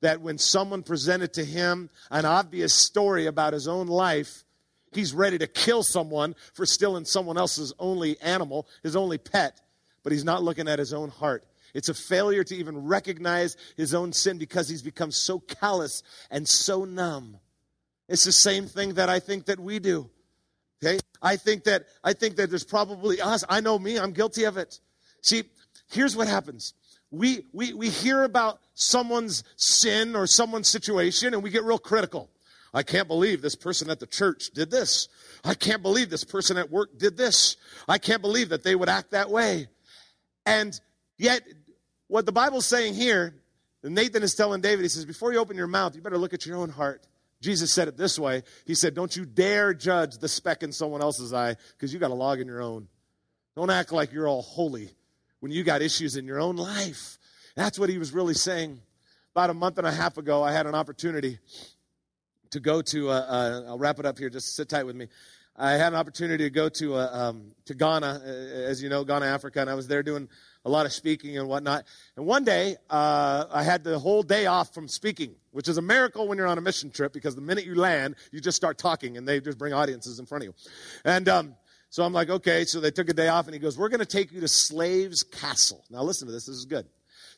that 0.00 0.20
when 0.20 0.38
someone 0.38 0.82
presented 0.82 1.32
to 1.34 1.44
him 1.44 1.90
an 2.10 2.24
obvious 2.24 2.74
story 2.74 3.26
about 3.26 3.52
his 3.52 3.66
own 3.66 3.86
life, 3.86 4.44
he's 4.92 5.12
ready 5.12 5.38
to 5.38 5.46
kill 5.46 5.82
someone 5.82 6.34
for 6.52 6.66
stealing 6.66 7.04
someone 7.04 7.38
else's 7.38 7.72
only 7.78 8.20
animal, 8.20 8.68
his 8.82 8.96
only 8.96 9.18
pet, 9.18 9.60
but 10.02 10.12
he's 10.12 10.24
not 10.24 10.42
looking 10.42 10.68
at 10.68 10.78
his 10.78 10.92
own 10.92 11.08
heart. 11.08 11.44
It's 11.74 11.88
a 11.88 11.94
failure 11.94 12.44
to 12.44 12.54
even 12.54 12.86
recognize 12.86 13.56
his 13.76 13.94
own 13.94 14.12
sin 14.12 14.38
because 14.38 14.68
he's 14.68 14.82
become 14.82 15.10
so 15.10 15.40
callous 15.40 16.02
and 16.30 16.46
so 16.46 16.84
numb. 16.84 17.38
It's 18.08 18.24
the 18.24 18.32
same 18.32 18.66
thing 18.66 18.94
that 18.94 19.08
I 19.08 19.18
think 19.18 19.46
that 19.46 19.58
we 19.58 19.80
do. 19.80 20.10
Okay? 20.82 21.00
I 21.22 21.36
think 21.36 21.64
that 21.64 21.86
I 22.04 22.12
think 22.12 22.36
that 22.36 22.50
there's 22.50 22.64
probably 22.64 23.20
us. 23.20 23.44
I 23.48 23.60
know 23.60 23.78
me, 23.78 23.98
I'm 23.98 24.12
guilty 24.12 24.44
of 24.44 24.56
it. 24.58 24.78
See, 25.22 25.44
here's 25.94 26.16
what 26.16 26.28
happens. 26.28 26.74
We 27.10 27.46
we 27.52 27.72
we 27.72 27.88
hear 27.88 28.24
about 28.24 28.58
someone's 28.74 29.44
sin 29.56 30.16
or 30.16 30.26
someone's 30.26 30.68
situation 30.68 31.32
and 31.32 31.42
we 31.42 31.50
get 31.50 31.64
real 31.64 31.78
critical. 31.78 32.28
I 32.72 32.82
can't 32.82 33.06
believe 33.06 33.40
this 33.40 33.54
person 33.54 33.88
at 33.88 34.00
the 34.00 34.06
church 34.06 34.50
did 34.52 34.70
this. 34.70 35.08
I 35.44 35.54
can't 35.54 35.80
believe 35.80 36.10
this 36.10 36.24
person 36.24 36.56
at 36.56 36.70
work 36.70 36.98
did 36.98 37.16
this. 37.16 37.56
I 37.88 37.98
can't 37.98 38.20
believe 38.20 38.48
that 38.48 38.64
they 38.64 38.74
would 38.74 38.88
act 38.88 39.12
that 39.12 39.30
way. 39.30 39.68
And 40.44 40.78
yet 41.16 41.42
what 42.08 42.26
the 42.26 42.32
Bible's 42.32 42.66
saying 42.66 42.94
here, 42.94 43.36
Nathan 43.84 44.24
is 44.24 44.34
telling 44.34 44.60
David, 44.60 44.82
he 44.82 44.88
says, 44.88 45.04
before 45.04 45.32
you 45.32 45.38
open 45.38 45.56
your 45.56 45.68
mouth, 45.68 45.94
you 45.94 46.02
better 46.02 46.18
look 46.18 46.34
at 46.34 46.46
your 46.46 46.56
own 46.56 46.68
heart. 46.68 47.06
Jesus 47.40 47.72
said 47.72 47.86
it 47.86 47.96
this 47.96 48.18
way. 48.18 48.42
He 48.66 48.74
said, 48.74 48.94
Don't 48.94 49.14
you 49.14 49.24
dare 49.26 49.74
judge 49.74 50.16
the 50.18 50.28
speck 50.28 50.62
in 50.62 50.72
someone 50.72 51.02
else's 51.02 51.32
eye 51.32 51.56
because 51.72 51.92
you 51.92 52.00
got 52.00 52.10
a 52.10 52.14
log 52.14 52.40
in 52.40 52.46
your 52.46 52.62
own. 52.62 52.88
Don't 53.54 53.70
act 53.70 53.92
like 53.92 54.12
you're 54.12 54.26
all 54.26 54.42
holy 54.42 54.90
when 55.44 55.52
you 55.52 55.62
got 55.62 55.82
issues 55.82 56.16
in 56.16 56.24
your 56.24 56.40
own 56.40 56.56
life. 56.56 57.18
That's 57.54 57.78
what 57.78 57.90
he 57.90 57.98
was 57.98 58.14
really 58.14 58.32
saying. 58.32 58.80
About 59.32 59.50
a 59.50 59.52
month 59.52 59.76
and 59.76 59.86
a 59.86 59.92
half 59.92 60.16
ago, 60.16 60.42
I 60.42 60.52
had 60.52 60.66
an 60.66 60.74
opportunity 60.74 61.38
to 62.48 62.60
go 62.60 62.80
to, 62.80 63.10
uh, 63.10 63.12
uh, 63.12 63.64
I'll 63.68 63.78
wrap 63.78 63.98
it 63.98 64.06
up 64.06 64.18
here, 64.18 64.30
just 64.30 64.56
sit 64.56 64.70
tight 64.70 64.86
with 64.86 64.96
me. 64.96 65.08
I 65.54 65.72
had 65.72 65.92
an 65.92 65.98
opportunity 65.98 66.44
to 66.44 66.50
go 66.50 66.70
to, 66.70 66.94
uh, 66.94 67.10
um, 67.12 67.52
to 67.66 67.74
Ghana, 67.74 68.22
as 68.24 68.82
you 68.82 68.88
know, 68.88 69.04
Ghana, 69.04 69.26
Africa, 69.26 69.60
and 69.60 69.68
I 69.68 69.74
was 69.74 69.86
there 69.86 70.02
doing 70.02 70.30
a 70.64 70.70
lot 70.70 70.86
of 70.86 70.94
speaking 70.94 71.36
and 71.36 71.46
whatnot. 71.46 71.84
And 72.16 72.24
one 72.24 72.44
day, 72.44 72.76
uh, 72.88 73.44
I 73.52 73.64
had 73.64 73.84
the 73.84 73.98
whole 73.98 74.22
day 74.22 74.46
off 74.46 74.72
from 74.72 74.88
speaking, 74.88 75.34
which 75.50 75.68
is 75.68 75.76
a 75.76 75.82
miracle 75.82 76.26
when 76.26 76.38
you're 76.38 76.46
on 76.46 76.56
a 76.56 76.62
mission 76.62 76.90
trip 76.90 77.12
because 77.12 77.34
the 77.34 77.42
minute 77.42 77.66
you 77.66 77.74
land, 77.74 78.16
you 78.32 78.40
just 78.40 78.56
start 78.56 78.78
talking 78.78 79.18
and 79.18 79.28
they 79.28 79.40
just 79.40 79.58
bring 79.58 79.74
audiences 79.74 80.18
in 80.18 80.24
front 80.24 80.42
of 80.42 80.46
you. 80.46 80.54
And 81.04 81.28
um, 81.28 81.54
so 81.94 82.02
I'm 82.02 82.12
like, 82.12 82.28
okay. 82.28 82.64
So 82.64 82.80
they 82.80 82.90
took 82.90 83.08
a 83.08 83.12
day 83.12 83.28
off, 83.28 83.46
and 83.46 83.54
he 83.54 83.60
goes, 83.60 83.78
"We're 83.78 83.88
going 83.88 84.00
to 84.00 84.04
take 84.04 84.32
you 84.32 84.40
to 84.40 84.48
Slaves 84.48 85.22
Castle." 85.22 85.84
Now 85.90 86.02
listen 86.02 86.26
to 86.26 86.32
this. 86.32 86.46
This 86.46 86.56
is 86.56 86.64
good. 86.64 86.88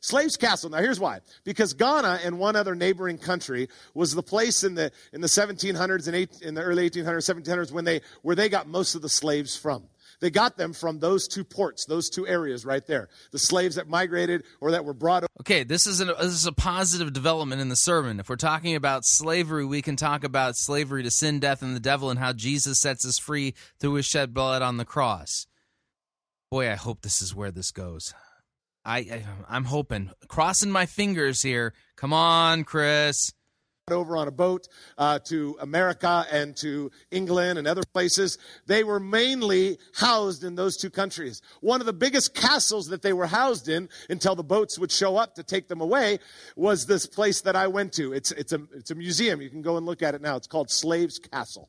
Slaves 0.00 0.38
Castle. 0.38 0.70
Now 0.70 0.78
here's 0.78 0.98
why. 0.98 1.20
Because 1.44 1.74
Ghana 1.74 2.20
and 2.24 2.38
one 2.38 2.56
other 2.56 2.74
neighboring 2.74 3.18
country 3.18 3.68
was 3.92 4.14
the 4.14 4.22
place 4.22 4.64
in 4.64 4.74
the 4.74 4.92
in 5.12 5.20
the 5.20 5.26
1700s 5.26 6.06
and 6.06 6.16
eight, 6.16 6.40
in 6.40 6.54
the 6.54 6.62
early 6.62 6.88
1800s, 6.88 7.42
1700s 7.44 7.70
when 7.70 7.84
they 7.84 8.00
where 8.22 8.34
they 8.34 8.48
got 8.48 8.66
most 8.66 8.94
of 8.94 9.02
the 9.02 9.10
slaves 9.10 9.58
from. 9.58 9.82
They 10.20 10.30
got 10.30 10.56
them 10.56 10.72
from 10.72 10.98
those 10.98 11.28
two 11.28 11.44
ports, 11.44 11.84
those 11.84 12.08
two 12.08 12.26
areas 12.26 12.64
right 12.64 12.86
there. 12.86 13.08
The 13.32 13.38
slaves 13.38 13.76
that 13.76 13.88
migrated 13.88 14.44
or 14.60 14.70
that 14.70 14.84
were 14.84 14.94
brought. 14.94 15.24
Okay, 15.40 15.64
this 15.64 15.86
is, 15.86 16.00
an, 16.00 16.08
this 16.08 16.32
is 16.32 16.46
a 16.46 16.52
positive 16.52 17.12
development 17.12 17.60
in 17.60 17.68
the 17.68 17.76
sermon. 17.76 18.20
If 18.20 18.28
we're 18.28 18.36
talking 18.36 18.74
about 18.74 19.04
slavery, 19.04 19.64
we 19.64 19.82
can 19.82 19.96
talk 19.96 20.24
about 20.24 20.56
slavery 20.56 21.02
to 21.02 21.10
sin, 21.10 21.38
death, 21.38 21.62
and 21.62 21.76
the 21.76 21.80
devil, 21.80 22.10
and 22.10 22.18
how 22.18 22.32
Jesus 22.32 22.80
sets 22.80 23.06
us 23.06 23.18
free 23.18 23.54
through 23.78 23.94
his 23.94 24.06
shed 24.06 24.32
blood 24.32 24.62
on 24.62 24.76
the 24.76 24.84
cross. 24.84 25.46
Boy, 26.50 26.70
I 26.70 26.74
hope 26.74 27.02
this 27.02 27.20
is 27.20 27.34
where 27.34 27.50
this 27.50 27.70
goes. 27.70 28.14
I, 28.84 28.98
I 28.98 29.24
I'm 29.48 29.64
hoping, 29.64 30.10
crossing 30.28 30.70
my 30.70 30.86
fingers 30.86 31.42
here. 31.42 31.74
Come 31.96 32.12
on, 32.12 32.64
Chris 32.64 33.32
over 33.92 34.16
on 34.16 34.26
a 34.26 34.32
boat 34.32 34.66
uh, 34.98 35.16
to 35.20 35.56
America 35.60 36.26
and 36.32 36.56
to 36.56 36.90
England 37.12 37.56
and 37.56 37.68
other 37.68 37.84
places. 37.84 38.36
They 38.66 38.82
were 38.82 38.98
mainly 38.98 39.78
housed 39.94 40.42
in 40.42 40.56
those 40.56 40.76
two 40.76 40.90
countries. 40.90 41.40
One 41.60 41.78
of 41.78 41.86
the 41.86 41.92
biggest 41.92 42.34
castles 42.34 42.88
that 42.88 43.02
they 43.02 43.12
were 43.12 43.28
housed 43.28 43.68
in 43.68 43.88
until 44.10 44.34
the 44.34 44.42
boats 44.42 44.76
would 44.76 44.90
show 44.90 45.16
up 45.16 45.36
to 45.36 45.44
take 45.44 45.68
them 45.68 45.80
away 45.80 46.18
was 46.56 46.86
this 46.86 47.06
place 47.06 47.42
that 47.42 47.54
I 47.54 47.68
went 47.68 47.92
to. 47.92 48.12
It's, 48.12 48.32
it's, 48.32 48.52
a, 48.52 48.60
it's 48.74 48.90
a 48.90 48.96
museum. 48.96 49.40
You 49.40 49.50
can 49.50 49.62
go 49.62 49.76
and 49.76 49.86
look 49.86 50.02
at 50.02 50.16
it 50.16 50.20
now. 50.20 50.34
It's 50.34 50.48
called 50.48 50.68
Slaves 50.68 51.20
Castle. 51.20 51.68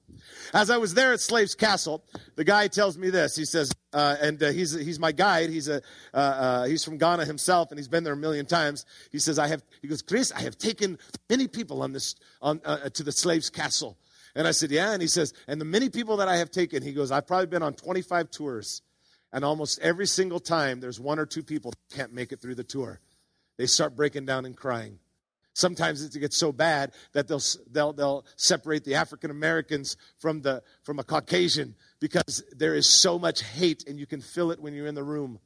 As 0.56 0.72
I 0.72 0.78
was 0.78 0.96
there 0.96 1.14
at 1.14 1.20
Slaves 1.20 1.54
Castle, 1.54 2.04
the 2.36 2.44
guy 2.44 2.68
tells 2.68 2.98
me 2.98 3.12
this. 3.12 3.36
He 3.36 3.46
says, 3.46 3.72
uh, 3.94 4.16
and 4.22 4.42
uh, 4.44 4.52
he's 4.52 4.74
he's 4.74 5.00
my 5.00 5.12
guide. 5.12 5.50
He's 5.50 5.68
a 5.68 5.82
uh, 6.14 6.18
uh, 6.18 6.66
he's 6.66 6.84
from 6.84 6.98
Ghana 6.98 7.26
himself, 7.26 7.72
and 7.72 7.80
he's 7.80 7.88
been 7.88 8.04
there 8.04 8.14
a 8.14 8.18
million 8.18 8.46
times. 8.46 8.86
He 9.12 9.20
says, 9.20 9.40
"I 9.40 9.48
have." 9.48 9.64
He 9.82 9.88
goes, 9.88 10.02
"Chris, 10.02 10.32
I 10.32 10.42
have 10.42 10.58
taken 10.58 10.98
many 11.30 11.48
people 11.48 11.82
on 11.82 11.94
this 11.94 12.16
on 12.42 12.62
uh, 12.66 12.90
to 12.90 13.04
the 13.04 13.12
slaves' 13.12 13.50
castle." 13.50 13.98
And 14.36 14.48
I 14.48 14.52
said, 14.52 14.72
"Yeah." 14.72 14.92
And 14.92 15.02
he 15.02 15.08
says, 15.08 15.34
"And 15.48 15.62
the 15.62 15.66
many 15.66 15.90
people 15.90 16.18
that 16.18 16.28
I 16.28 16.38
have 16.38 16.52
taken," 16.52 16.84
he 16.84 16.92
goes, 16.92 17.12
"I've 17.12 17.28
probably 17.28 17.48
been 17.48 17.64
on 17.64 17.74
25 17.74 18.30
tours, 18.30 18.82
and 19.32 19.46
almost 19.46 19.80
every 19.80 20.08
single 20.08 20.40
time, 20.40 20.82
there's 20.82 21.00
one 21.00 21.18
or 21.18 21.26
two 21.26 21.44
people 21.44 21.72
that 21.72 21.96
can't 21.96 22.14
make 22.14 22.32
it 22.32 22.42
through 22.42 22.56
the 22.56 22.64
tour. 22.66 23.00
They 23.58 23.68
start 23.68 23.96
breaking 23.96 24.26
down 24.26 24.46
and 24.46 24.56
crying." 24.56 25.00
Sometimes 25.58 26.04
it 26.04 26.20
gets 26.20 26.38
so 26.38 26.52
bad 26.52 26.92
that 27.14 27.28
they'll, 27.28 27.42
they'll, 27.72 27.92
they'll 27.92 28.26
separate 28.36 28.84
the 28.84 28.94
African 28.94 29.32
Americans 29.32 29.98
from, 30.20 30.44
the, 30.44 30.62
from 30.84 31.00
a 31.00 31.04
Caucasian 31.04 31.74
because 32.00 32.44
there 32.56 32.76
is 32.76 32.88
so 32.88 33.18
much 33.18 33.42
hate 33.42 33.84
and 33.88 33.98
you 33.98 34.06
can 34.06 34.22
feel 34.22 34.52
it 34.52 34.60
when 34.60 34.76
you're 34.76 34.86
in 34.86 34.94
the 34.94 35.04
room. 35.04 35.40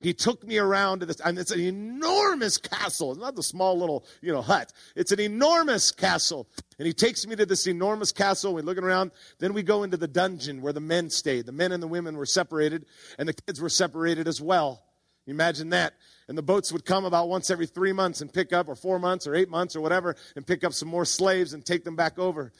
He 0.00 0.14
took 0.14 0.46
me 0.46 0.58
around 0.58 1.00
to 1.00 1.06
this, 1.06 1.18
and 1.18 1.36
it's 1.36 1.50
an 1.50 1.58
enormous 1.58 2.58
castle. 2.58 3.10
It's 3.10 3.20
not 3.20 3.34
the 3.34 3.42
small 3.42 3.76
little, 3.76 4.06
you 4.22 4.32
know, 4.32 4.40
hut. 4.40 4.72
It's 4.94 5.10
an 5.10 5.18
enormous 5.18 5.90
castle. 5.90 6.46
And 6.78 6.86
he 6.86 6.92
takes 6.92 7.26
me 7.26 7.34
to 7.34 7.44
this 7.44 7.66
enormous 7.66 8.12
castle. 8.12 8.54
We're 8.54 8.62
looking 8.62 8.84
around. 8.84 9.10
Then 9.40 9.52
we 9.52 9.64
go 9.64 9.82
into 9.82 9.96
the 9.96 10.06
dungeon 10.06 10.62
where 10.62 10.72
the 10.72 10.78
men 10.78 11.10
stayed. 11.10 11.46
The 11.46 11.52
men 11.52 11.72
and 11.72 11.82
the 11.82 11.88
women 11.88 12.16
were 12.16 12.24
separated, 12.24 12.86
and 13.18 13.28
the 13.28 13.34
kids 13.34 13.60
were 13.60 13.68
separated 13.68 14.28
as 14.28 14.40
well. 14.40 14.80
Imagine 15.26 15.70
that. 15.70 15.94
And 16.30 16.38
the 16.38 16.42
boats 16.42 16.72
would 16.72 16.84
come 16.84 17.04
about 17.04 17.28
once 17.28 17.50
every 17.50 17.66
three 17.66 17.92
months 17.92 18.20
and 18.20 18.32
pick 18.32 18.52
up, 18.52 18.68
or 18.68 18.76
four 18.76 19.00
months, 19.00 19.26
or 19.26 19.34
eight 19.34 19.48
months, 19.48 19.74
or 19.74 19.80
whatever, 19.80 20.14
and 20.36 20.46
pick 20.46 20.62
up 20.62 20.72
some 20.72 20.88
more 20.88 21.04
slaves 21.04 21.54
and 21.54 21.66
take 21.66 21.82
them 21.82 21.96
back 21.96 22.20
over. 22.20 22.52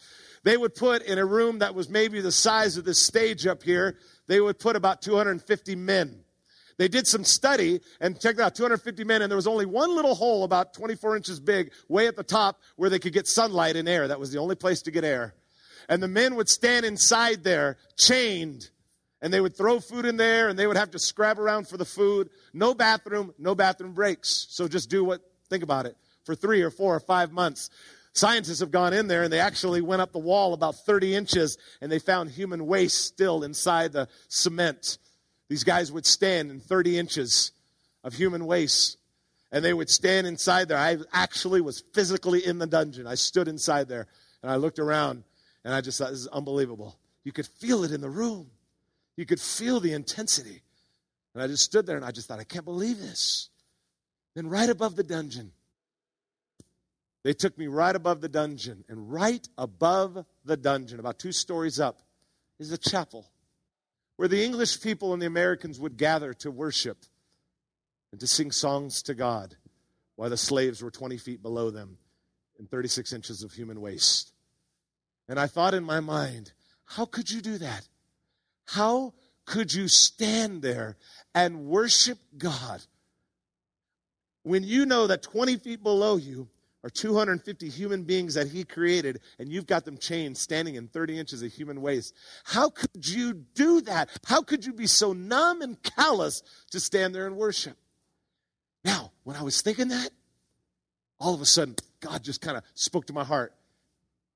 They 0.43 0.57
would 0.57 0.75
put 0.75 1.03
in 1.03 1.19
a 1.19 1.25
room 1.25 1.61
that 1.61 1.73
was 1.73 1.89
maybe 1.89 2.21
the 2.21 2.33
size 2.33 2.77
of 2.77 2.85
this 2.85 3.01
stage 3.01 3.47
up 3.47 3.63
here, 3.63 3.97
they 4.27 4.41
would 4.41 4.59
put 4.59 4.75
about 4.75 5.03
250 5.03 5.77
men. 5.77 6.25
They 6.79 6.89
did 6.89 7.07
some 7.07 7.23
study 7.23 7.81
and 8.01 8.21
checked 8.21 8.41
out 8.41 8.57
250 8.57 9.05
men, 9.05 9.23
and 9.23 9.31
there 9.31 9.37
was 9.37 9.47
only 9.47 9.67
one 9.67 9.95
little 9.95 10.17
hole 10.17 10.43
about 10.43 10.75
24 10.75 11.17
inches 11.17 11.39
big, 11.39 11.71
way 11.89 12.09
at 12.09 12.17
the 12.17 12.25
top, 12.25 12.61
where 12.75 12.91
they 12.91 12.99
could 12.99 13.13
get 13.13 13.29
sunlight 13.29 13.77
and 13.77 13.89
air. 13.89 14.09
That 14.09 14.19
was 14.19 14.33
the 14.33 14.41
only 14.41 14.57
place 14.57 14.83
to 14.83 14.91
get 14.91 15.05
air. 15.05 15.33
And 15.89 16.03
the 16.03 16.09
men 16.09 16.35
would 16.35 16.49
stand 16.49 16.85
inside 16.85 17.45
there, 17.45 17.77
chained, 17.97 18.69
and 19.23 19.33
they 19.33 19.41
would 19.41 19.57
throw 19.57 19.81
food 19.81 20.05
in 20.05 20.17
there 20.17 20.49
and 20.49 20.59
they 20.59 20.67
would 20.67 20.77
have 20.77 20.91
to 20.93 20.99
scrab 20.99 21.39
around 21.39 21.69
for 21.69 21.77
the 21.77 21.85
food. 21.85 22.31
No 22.53 22.75
bathroom, 22.75 23.35
no 23.39 23.55
bathroom 23.55 23.93
breaks. 23.93 24.47
So 24.51 24.69
just 24.69 24.89
do 24.89 25.05
what, 25.05 25.21
think 25.49 25.63
about 25.63 25.87
it, 25.87 25.97
for 26.25 26.35
three 26.35 26.63
or 26.63 26.71
four 26.71 26.95
or 26.95 27.01
five 27.01 27.33
months. 27.33 27.71
Scientists 28.13 28.61
have 28.61 28.71
gone 28.71 28.93
in 28.93 29.07
there 29.07 29.23
and 29.23 29.33
they 29.33 29.39
actually 29.39 29.81
went 29.81 30.03
up 30.03 30.13
the 30.13 30.19
wall 30.19 30.53
about 30.53 30.75
30 30.75 31.15
inches 31.15 31.59
and 31.81 31.93
they 31.93 31.99
found 31.99 32.31
human 32.31 32.67
waste 32.67 33.05
still 33.05 33.45
inside 33.45 33.93
the 33.93 34.09
cement. 34.29 34.99
These 35.49 35.65
guys 35.65 35.93
would 35.93 36.07
stand 36.07 36.51
in 36.51 36.61
30 36.61 36.99
inches 36.99 37.53
of 38.03 38.15
human 38.15 38.47
waste 38.47 38.97
and 39.53 39.65
they 39.65 39.75
would 39.75 39.91
stand 39.91 40.27
inside 40.27 40.69
there. 40.69 40.79
I 40.79 40.99
actually 41.13 41.61
was 41.61 41.83
physically 41.93 42.45
in 42.45 42.59
the 42.59 42.67
dungeon. 42.67 43.07
I 43.07 43.15
stood 43.15 43.49
inside 43.49 43.89
there 43.89 44.07
and 44.43 44.51
I 44.51 44.57
looked 44.57 44.79
around 44.79 45.25
and 45.65 45.75
I 45.75 45.81
just 45.81 45.99
thought, 45.99 46.11
this 46.11 46.21
is 46.21 46.27
unbelievable. 46.29 46.97
You 47.25 47.33
could 47.33 47.47
feel 47.47 47.85
it 47.85 47.93
in 47.93 48.01
the 48.01 48.11
room. 48.11 48.51
You 49.16 49.27
could 49.27 49.41
feel 49.41 49.81
the 49.81 49.93
intensity. 49.93 50.62
And 51.35 51.43
I 51.43 51.47
just 51.47 51.62
stood 51.62 51.87
there 51.87 51.97
and 51.97 52.05
I 52.05 52.11
just 52.11 52.28
thought, 52.28 52.41
I 52.41 52.45
can't 52.45 52.65
believe 52.65 52.99
this. 52.99 53.51
Then, 54.35 54.49
right 54.49 54.69
above 54.69 54.97
the 54.97 55.03
dungeon, 55.03 55.53
they 57.23 57.32
took 57.32 57.59
me 57.59 57.66
right 57.66 57.95
above 57.95 58.20
the 58.20 58.28
dungeon. 58.28 58.85
And 58.89 59.12
right 59.12 59.47
above 59.59 60.24
the 60.45 60.57
dungeon, 60.57 61.01
about 61.01 61.19
two 61.19 61.32
stories 61.32 61.81
up, 61.81 62.01
is 62.59 62.73
a 62.73 62.78
chapel 62.78 63.31
where 64.16 64.28
the 64.28 64.45
English 64.45 64.82
people 64.82 65.12
and 65.12 65.20
the 65.23 65.27
Americans 65.27 65.81
would 65.81 65.97
gather 65.97 66.35
to 66.35 66.51
worship 66.51 66.99
and 68.12 68.20
to 68.20 68.27
sing 68.27 68.51
songs 68.53 69.03
to 69.03 69.15
God 69.15 69.57
while 70.16 70.31
the 70.31 70.37
slaves 70.37 70.82
were 70.82 70.91
20 70.91 71.16
feet 71.16 71.43
below 71.43 71.70
them 71.70 71.97
in 72.59 72.66
36 72.66 73.12
inches 73.12 73.43
of 73.43 73.53
human 73.53 73.81
waste. 73.81 74.32
And 75.28 75.41
I 75.41 75.47
thought 75.47 75.74
in 75.74 75.85
my 75.85 76.01
mind, 76.01 76.53
how 76.85 77.07
could 77.07 77.31
you 77.31 77.41
do 77.41 77.57
that? 77.59 77.89
How 78.71 79.15
could 79.47 79.75
you 79.75 79.89
stand 79.89 80.63
there 80.63 80.97
and 81.35 81.67
worship 81.67 82.19
God 82.39 82.81
when 84.45 84.63
you 84.63 84.87
know 84.87 85.09
that 85.09 85.25
20 85.25 85.57
feet 85.57 85.83
below 85.83 86.17
you 86.17 86.49
are 86.85 86.91
250 86.91 87.69
human 87.69 88.05
beings 88.05 88.35
that 88.35 88.47
He 88.47 88.63
created 88.63 89.21
and 89.41 89.51
you've 89.51 89.67
got 89.67 89.85
them 89.85 89.99
chained 89.99 90.39
standing 90.39 90.77
in 90.77 90.87
30 90.87 91.19
inches 91.19 91.43
of 91.43 91.53
human 91.53 91.83
waste? 91.83 92.15
How 92.45 92.71
could 92.71 93.09
you 93.09 93.33
do 93.33 93.81
that? 93.83 94.09
How 94.25 94.41
could 94.41 94.65
you 94.65 94.73
be 94.73 94.87
so 94.87 95.13
numb 95.13 95.63
and 95.63 95.83
callous 95.83 96.41
to 96.71 96.79
stand 96.79 97.13
there 97.13 97.27
and 97.27 97.37
worship? 97.37 97.77
Now, 98.85 99.11
when 99.25 99.35
I 99.35 99.43
was 99.43 99.61
thinking 99.63 99.89
that, 99.89 100.11
all 101.19 101.35
of 101.35 101.41
a 101.41 101.47
sudden, 101.47 101.75
God 101.99 102.23
just 102.23 102.41
kind 102.41 102.57
of 102.57 102.63
spoke 102.75 103.07
to 103.07 103.13
my 103.13 103.25
heart. 103.25 103.53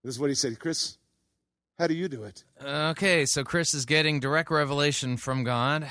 This 0.03 0.17
is 0.17 0.21
what 0.21 0.29
He 0.29 0.35
said 0.35 0.59
Chris, 0.59 0.99
how 1.79 1.87
do 1.87 1.95
you 1.95 2.09
do 2.09 2.25
it? 2.25 2.45
Okay, 2.63 3.27
so 3.27 3.45
Chris 3.45 3.75
is 3.75 3.85
getting 3.85 4.21
direct 4.21 4.51
revelation 4.51 5.17
from 5.17 5.45
God. 5.45 5.89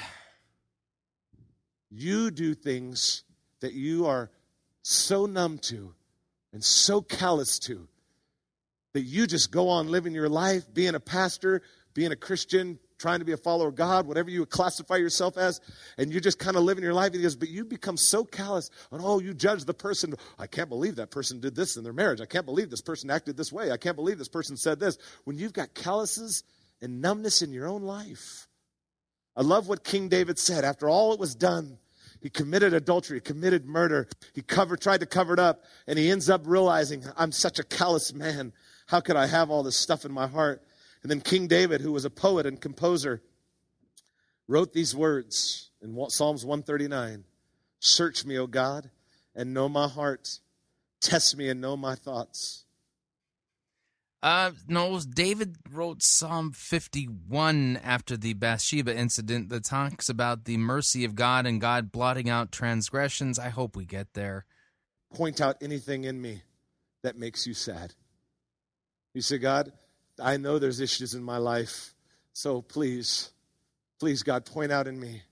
You 1.89 2.31
do 2.31 2.55
things 2.55 3.23
that 3.60 3.73
you 3.73 4.05
are 4.05 4.31
so 4.81 5.26
numb 5.26 5.57
to 5.60 5.93
and 6.51 6.64
so 6.64 7.01
callous 7.01 7.60
to 7.60 7.88
that 8.93 9.01
you 9.01 9.27
just 9.27 9.51
go 9.51 9.69
on 9.69 9.89
living 9.89 10.14
your 10.14 10.30
life, 10.30 10.72
being 10.73 10.95
a 10.95 10.99
pastor, 10.99 11.61
being 11.93 12.11
a 12.11 12.15
Christian, 12.15 12.80
trying 13.03 13.19
to 13.19 13.25
be 13.25 13.34
a 13.34 13.38
follower 13.38 13.67
of 13.67 13.75
God, 13.75 14.07
whatever 14.07 14.30
you 14.30 14.45
classify 14.45 14.95
yourself 14.95 15.38
as, 15.38 15.59
and 15.97 16.09
you're 16.09 16.21
just 16.21 16.39
kind 16.39 16.55
of 16.55 16.63
living 16.63 16.85
your 16.85 16.93
life. 16.93 17.13
He 17.13 17.21
goes, 17.21 17.35
but 17.35 17.49
you 17.49 17.65
become 17.65 17.97
so 17.97 18.23
callous, 18.23 18.69
and 18.91 19.01
oh, 19.03 19.19
you 19.19 19.34
judge 19.34 19.65
the 19.65 19.73
person. 19.73 20.15
I 20.39 20.47
can't 20.47 20.69
believe 20.69 20.95
that 20.95 21.11
person 21.11 21.41
did 21.41 21.53
this 21.53 21.75
in 21.75 21.84
their 21.84 21.91
marriage. 21.91 22.21
I 22.21 22.25
can't 22.25 22.45
believe 22.45 22.69
this 22.69 22.81
person 22.81 23.11
acted 23.11 23.35
this 23.35 23.51
way. 23.51 23.71
I 23.71 23.77
can't 23.77 23.97
believe 23.97 24.17
this 24.17 24.30
person 24.30 24.55
said 24.55 24.80
this. 24.80 24.97
When 25.25 25.38
you've 25.38 25.51
got 25.51 25.73
calluses 25.73 26.45
and 26.81 27.01
numbness 27.01 27.41
in 27.41 27.51
your 27.51 27.67
own 27.67 27.81
life. 27.81 28.47
I 29.35 29.41
love 29.41 29.67
what 29.67 29.84
King 29.84 30.07
David 30.07 30.39
said. 30.39 30.63
After 30.63 30.88
all 30.88 31.11
it 31.11 31.19
was 31.19 31.35
done, 31.35 31.80
he 32.21 32.30
committed 32.30 32.73
adultery, 32.73 33.19
committed 33.19 33.65
murder. 33.65 34.07
He 34.34 34.41
covered, 34.41 34.80
tried 34.80 35.01
to 35.01 35.05
cover 35.05 35.34
it 35.34 35.39
up, 35.39 35.63
and 35.88 35.99
he 35.99 36.09
ends 36.09 36.30
up 36.30 36.43
realizing, 36.45 37.03
I'm 37.17 37.34
such 37.34 37.59
a 37.59 37.63
callous 37.63 38.13
man. 38.13 38.53
How 38.88 39.01
could 39.01 39.17
I 39.17 39.25
have 39.25 39.49
all 39.49 39.61
this 39.61 39.75
stuff 39.75 40.05
in 40.05 40.13
my 40.13 40.27
heart? 40.27 40.61
And 41.03 41.11
then 41.11 41.21
King 41.21 41.47
David, 41.47 41.81
who 41.81 41.91
was 41.91 42.05
a 42.05 42.09
poet 42.09 42.45
and 42.45 42.59
composer, 42.59 43.21
wrote 44.47 44.73
these 44.73 44.95
words 44.95 45.69
in 45.81 45.93
Psalms 46.09 46.45
139 46.45 47.25
Search 47.80 48.25
me, 48.25 48.38
O 48.38 48.47
God, 48.47 48.89
and 49.35 49.53
know 49.53 49.67
my 49.67 49.89
heart. 49.89 50.39
Test 51.01 51.35
me 51.35 51.49
and 51.49 51.59
know 51.59 51.75
my 51.75 51.95
thoughts. 51.95 52.63
Uh, 54.23 54.51
no, 54.69 54.97
David 55.01 55.57
wrote 55.69 56.01
Psalm 56.01 56.53
51 56.53 57.77
after 57.84 58.15
the 58.15 58.34
Bathsheba 58.35 58.95
incident 58.95 59.49
that 59.49 59.65
talks 59.65 60.07
about 60.07 60.45
the 60.45 60.55
mercy 60.55 61.03
of 61.03 61.13
God 61.13 61.45
and 61.45 61.59
God 61.59 61.91
blotting 61.91 62.30
out 62.30 62.53
transgressions. 62.53 63.38
I 63.38 63.49
hope 63.49 63.75
we 63.75 63.84
get 63.84 64.13
there. 64.13 64.45
Point 65.13 65.41
out 65.41 65.57
anything 65.61 66.05
in 66.05 66.21
me 66.21 66.43
that 67.01 67.17
makes 67.17 67.45
you 67.45 67.53
sad. 67.53 67.95
You 69.13 69.21
say, 69.21 69.39
God, 69.39 69.73
I 70.19 70.38
know 70.38 70.60
there's 70.60 70.80
issues 70.80 71.14
in 71.14 71.23
my 71.23 71.38
life, 71.38 71.94
so 72.34 72.61
please, 72.61 73.31
please, 73.99 74.23
God, 74.23 74.45
point 74.45 74.72
out 74.72 74.88
in 74.88 74.99
me. 74.99 75.23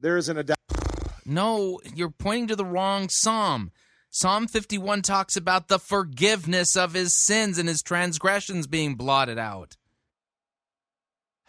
There 0.00 0.16
isn't 0.16 0.36
a 0.36 0.42
doubt. 0.42 0.58
No, 1.24 1.80
you're 1.94 2.10
pointing 2.10 2.48
to 2.48 2.56
the 2.56 2.64
wrong 2.64 3.08
psalm. 3.08 3.72
Psalm 4.10 4.46
51 4.46 5.02
talks 5.02 5.36
about 5.36 5.68
the 5.68 5.78
forgiveness 5.78 6.76
of 6.76 6.92
his 6.92 7.14
sins 7.14 7.58
and 7.58 7.68
his 7.68 7.82
transgressions 7.82 8.66
being 8.66 8.94
blotted 8.94 9.38
out. 9.38 9.76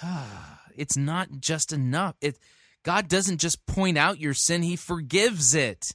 it's 0.76 0.98
not 0.98 1.30
just 1.40 1.72
enough. 1.72 2.16
It 2.22 2.40
God 2.84 3.08
doesn't 3.08 3.40
just 3.40 3.66
point 3.66 3.98
out 3.98 4.20
your 4.20 4.34
sin, 4.34 4.62
he 4.62 4.76
forgives 4.76 5.56
it. 5.56 5.94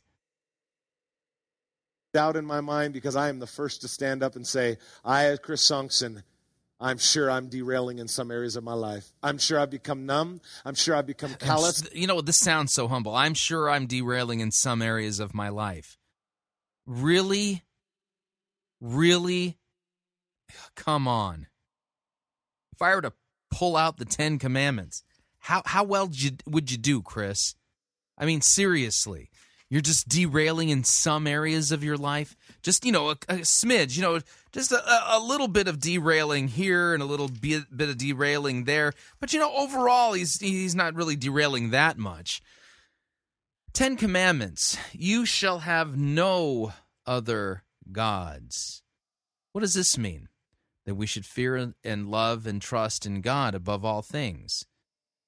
Doubt 2.12 2.36
in 2.36 2.44
my 2.44 2.60
mind 2.60 2.92
because 2.92 3.14
I 3.14 3.28
am 3.28 3.38
the 3.38 3.46
first 3.46 3.82
to 3.82 3.88
stand 3.88 4.22
up 4.22 4.36
and 4.36 4.46
say, 4.46 4.78
I, 5.04 5.26
as 5.26 5.38
Chris 5.38 5.64
Sonksen, 5.68 6.22
I'm 6.80 6.98
sure 6.98 7.30
I'm 7.30 7.48
derailing 7.48 7.98
in 7.98 8.08
some 8.08 8.30
areas 8.30 8.56
of 8.56 8.64
my 8.64 8.72
life. 8.72 9.12
I'm 9.22 9.38
sure 9.38 9.60
I've 9.60 9.70
become 9.70 10.06
numb. 10.06 10.40
I'm 10.64 10.74
sure 10.74 10.96
I've 10.96 11.06
become 11.06 11.34
callous. 11.34 11.86
You 11.92 12.06
know, 12.06 12.20
this 12.22 12.38
sounds 12.38 12.72
so 12.72 12.88
humble. 12.88 13.14
I'm 13.14 13.34
sure 13.34 13.68
I'm 13.68 13.86
derailing 13.86 14.40
in 14.40 14.50
some 14.50 14.80
areas 14.80 15.20
of 15.20 15.34
my 15.34 15.50
life. 15.50 15.98
Really? 16.86 17.64
Really? 18.80 19.58
Come 20.74 21.06
on. 21.06 21.48
If 22.72 22.80
I 22.80 22.94
were 22.94 23.02
to 23.02 23.12
pull 23.50 23.76
out 23.76 23.98
the 23.98 24.06
Ten 24.06 24.38
Commandments, 24.38 25.04
how 25.38 25.62
how 25.66 25.84
well 25.84 26.06
would 26.06 26.22
you, 26.22 26.30
would 26.46 26.70
you 26.72 26.78
do, 26.78 27.02
Chris? 27.02 27.54
I 28.16 28.24
mean, 28.24 28.40
seriously, 28.40 29.30
you're 29.70 29.80
just 29.80 30.08
derailing 30.08 30.68
in 30.68 30.82
some 30.82 31.28
areas 31.28 31.70
of 31.70 31.84
your 31.84 31.96
life. 31.96 32.36
Just 32.60 32.84
you 32.84 32.90
know, 32.90 33.10
a, 33.10 33.12
a 33.28 33.36
smidge. 33.36 33.96
You 33.96 34.02
know, 34.02 34.20
just 34.52 34.72
a, 34.72 35.16
a, 35.16 35.20
little 35.20 35.46
bit 35.46 35.68
of 35.68 35.78
derailing 35.78 36.48
here 36.48 36.92
and 36.92 37.00
a 37.00 37.06
little 37.06 37.28
bit, 37.28 37.74
bit 37.74 37.88
of 37.88 37.96
derailing 37.96 38.64
there. 38.64 38.92
But 39.20 39.32
you 39.32 39.38
know, 39.38 39.54
overall, 39.54 40.12
he's 40.12 40.40
he's 40.40 40.74
not 40.74 40.96
really 40.96 41.14
derailing 41.14 41.70
that 41.70 41.96
much. 41.96 42.42
Ten 43.72 43.96
Commandments 43.96 44.76
You 44.92 45.24
shall 45.24 45.60
have 45.60 45.96
no 45.96 46.72
other 47.06 47.62
gods. 47.92 48.82
What 49.52 49.60
does 49.60 49.74
this 49.74 49.96
mean? 49.96 50.28
That 50.84 50.96
we 50.96 51.06
should 51.06 51.26
fear 51.26 51.74
and 51.84 52.10
love 52.10 52.46
and 52.46 52.60
trust 52.60 53.06
in 53.06 53.20
God 53.20 53.54
above 53.54 53.84
all 53.84 54.02
things. 54.02 54.64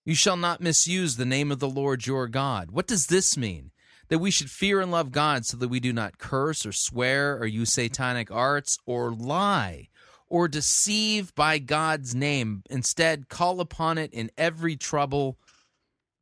You 0.04 0.16
shall 0.16 0.36
not 0.36 0.60
misuse 0.60 1.14
the 1.14 1.24
name 1.24 1.52
of 1.52 1.60
the 1.60 1.68
Lord 1.68 2.06
your 2.06 2.26
God. 2.26 2.72
What 2.72 2.88
does 2.88 3.06
this 3.06 3.36
mean? 3.36 3.70
That 4.12 4.18
we 4.18 4.30
should 4.30 4.50
fear 4.50 4.82
and 4.82 4.90
love 4.90 5.10
God 5.10 5.46
so 5.46 5.56
that 5.56 5.70
we 5.70 5.80
do 5.80 5.90
not 5.90 6.18
curse 6.18 6.66
or 6.66 6.72
swear 6.72 7.38
or 7.38 7.46
use 7.46 7.72
satanic 7.72 8.30
arts 8.30 8.76
or 8.84 9.10
lie 9.10 9.88
or 10.28 10.48
deceive 10.48 11.34
by 11.34 11.58
God's 11.58 12.14
name. 12.14 12.62
Instead, 12.68 13.30
call 13.30 13.58
upon 13.58 13.96
it 13.96 14.12
in 14.12 14.30
every 14.36 14.76
trouble, 14.76 15.38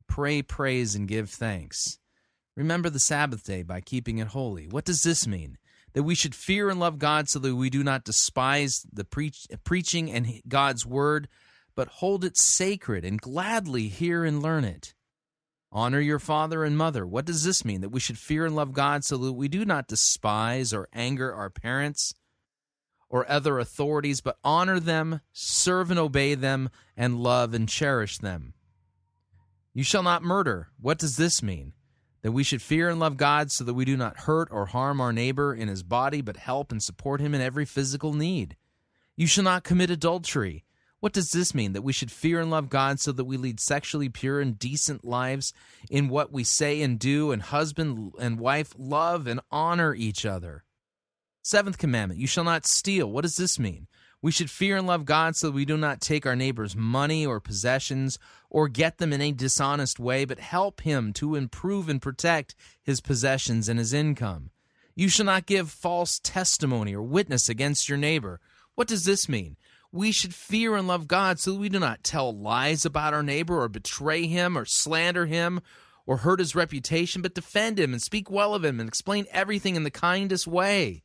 pray, 0.07 0.41
praise, 0.41 0.95
and 0.95 1.05
give 1.05 1.29
thanks. 1.29 1.99
Remember 2.55 2.89
the 2.89 2.97
Sabbath 2.97 3.43
day 3.43 3.61
by 3.61 3.81
keeping 3.81 4.19
it 4.19 4.27
holy. 4.27 4.69
What 4.69 4.85
does 4.85 5.03
this 5.03 5.27
mean? 5.27 5.57
That 5.91 6.03
we 6.03 6.15
should 6.15 6.33
fear 6.33 6.69
and 6.69 6.79
love 6.79 6.97
God 6.97 7.27
so 7.27 7.39
that 7.39 7.57
we 7.57 7.69
do 7.69 7.83
not 7.83 8.05
despise 8.05 8.85
the 8.89 9.03
preach, 9.03 9.47
preaching 9.65 10.09
and 10.09 10.41
God's 10.47 10.85
word, 10.85 11.27
but 11.75 11.89
hold 11.89 12.23
it 12.23 12.37
sacred 12.37 13.03
and 13.03 13.19
gladly 13.19 13.89
hear 13.89 14.23
and 14.23 14.41
learn 14.41 14.63
it. 14.63 14.93
Honor 15.71 15.99
your 15.99 16.19
father 16.19 16.63
and 16.63 16.77
mother. 16.77 17.05
What 17.05 17.25
does 17.25 17.43
this 17.43 17.63
mean? 17.63 17.81
That 17.81 17.89
we 17.89 17.99
should 17.99 18.17
fear 18.17 18.45
and 18.45 18.55
love 18.55 18.73
God 18.73 19.03
so 19.03 19.17
that 19.17 19.33
we 19.33 19.47
do 19.47 19.63
not 19.63 19.87
despise 19.87 20.73
or 20.73 20.89
anger 20.93 21.33
our 21.33 21.49
parents 21.49 22.13
or 23.09 23.29
other 23.29 23.59
authorities, 23.59 24.21
but 24.21 24.37
honor 24.43 24.79
them, 24.79 25.21
serve 25.31 25.91
and 25.91 25.99
obey 25.99 26.35
them, 26.35 26.69
and 26.95 27.21
love 27.21 27.53
and 27.53 27.67
cherish 27.67 28.17
them. 28.17 28.53
You 29.73 29.83
shall 29.83 30.03
not 30.03 30.23
murder. 30.23 30.69
What 30.79 30.97
does 30.97 31.17
this 31.17 31.41
mean? 31.41 31.73
that 32.21 32.31
we 32.31 32.43
should 32.43 32.61
fear 32.61 32.89
and 32.89 32.99
love 32.99 33.17
God 33.17 33.51
so 33.51 33.63
that 33.63 33.73
we 33.73 33.85
do 33.85 33.97
not 33.97 34.21
hurt 34.21 34.49
or 34.51 34.67
harm 34.67 35.01
our 35.01 35.11
neighbor 35.11 35.53
in 35.53 35.67
his 35.67 35.83
body, 35.83 36.21
but 36.21 36.37
help 36.37 36.71
and 36.71 36.81
support 36.81 37.19
him 37.19 37.33
in 37.33 37.41
every 37.41 37.65
physical 37.65 38.13
need. 38.13 38.55
You 39.15 39.27
shall 39.27 39.43
not 39.43 39.63
commit 39.63 39.89
adultery. 39.89 40.63
What 41.01 41.13
does 41.13 41.31
this 41.31 41.53
mean? 41.55 41.73
That 41.73 41.81
we 41.81 41.93
should 41.93 42.11
fear 42.11 42.39
and 42.39 42.49
love 42.49 42.69
God 42.69 42.99
so 42.99 43.11
that 43.11 43.25
we 43.25 43.35
lead 43.35 43.59
sexually 43.59 44.07
pure 44.07 44.39
and 44.39 44.57
decent 44.57 45.03
lives 45.03 45.51
in 45.89 46.09
what 46.09 46.31
we 46.31 46.43
say 46.43 46.81
and 46.81 46.97
do, 46.97 47.31
and 47.31 47.41
husband 47.41 48.13
and 48.19 48.39
wife 48.39 48.73
love 48.77 49.25
and 49.25 49.41
honor 49.51 49.95
each 49.95 50.25
other. 50.25 50.63
Seventh 51.41 51.79
commandment 51.79 52.19
You 52.19 52.27
shall 52.27 52.43
not 52.43 52.67
steal. 52.67 53.11
What 53.11 53.23
does 53.23 53.35
this 53.35 53.57
mean? 53.57 53.87
We 54.21 54.31
should 54.31 54.51
fear 54.51 54.77
and 54.77 54.85
love 54.85 55.05
God 55.05 55.35
so 55.35 55.47
that 55.47 55.55
we 55.55 55.65
do 55.65 55.75
not 55.75 55.99
take 55.99 56.27
our 56.27 56.35
neighbor's 56.35 56.75
money 56.75 57.25
or 57.25 57.39
possessions 57.39 58.19
or 58.51 58.67
get 58.67 58.99
them 58.99 59.11
in 59.11 59.21
a 59.21 59.31
dishonest 59.31 59.99
way, 59.99 60.25
but 60.25 60.37
help 60.37 60.81
him 60.81 61.13
to 61.13 61.33
improve 61.33 61.89
and 61.89 61.99
protect 61.99 62.53
his 62.83 63.01
possessions 63.01 63.67
and 63.67 63.79
his 63.79 63.91
income. 63.91 64.51
You 64.93 65.09
shall 65.09 65.25
not 65.25 65.47
give 65.47 65.71
false 65.71 66.19
testimony 66.19 66.93
or 66.93 67.01
witness 67.01 67.49
against 67.49 67.89
your 67.89 67.97
neighbor. 67.97 68.39
What 68.75 68.87
does 68.87 69.05
this 69.05 69.27
mean? 69.27 69.57
We 69.91 70.11
should 70.11 70.33
fear 70.33 70.75
and 70.75 70.87
love 70.87 71.07
God 71.07 71.39
so 71.39 71.51
that 71.51 71.59
we 71.59 71.69
do 71.69 71.79
not 71.79 72.03
tell 72.03 72.35
lies 72.35 72.85
about 72.85 73.13
our 73.13 73.23
neighbor 73.23 73.61
or 73.61 73.67
betray 73.67 74.25
him 74.25 74.57
or 74.57 74.65
slander 74.65 75.25
him 75.25 75.61
or 76.05 76.17
hurt 76.17 76.39
his 76.39 76.55
reputation, 76.55 77.21
but 77.21 77.35
defend 77.35 77.79
him 77.79 77.93
and 77.93 78.01
speak 78.01 78.29
well 78.29 78.55
of 78.55 78.63
him 78.63 78.79
and 78.79 78.87
explain 78.87 79.25
everything 79.31 79.75
in 79.75 79.83
the 79.83 79.91
kindest 79.91 80.47
way. 80.47 81.03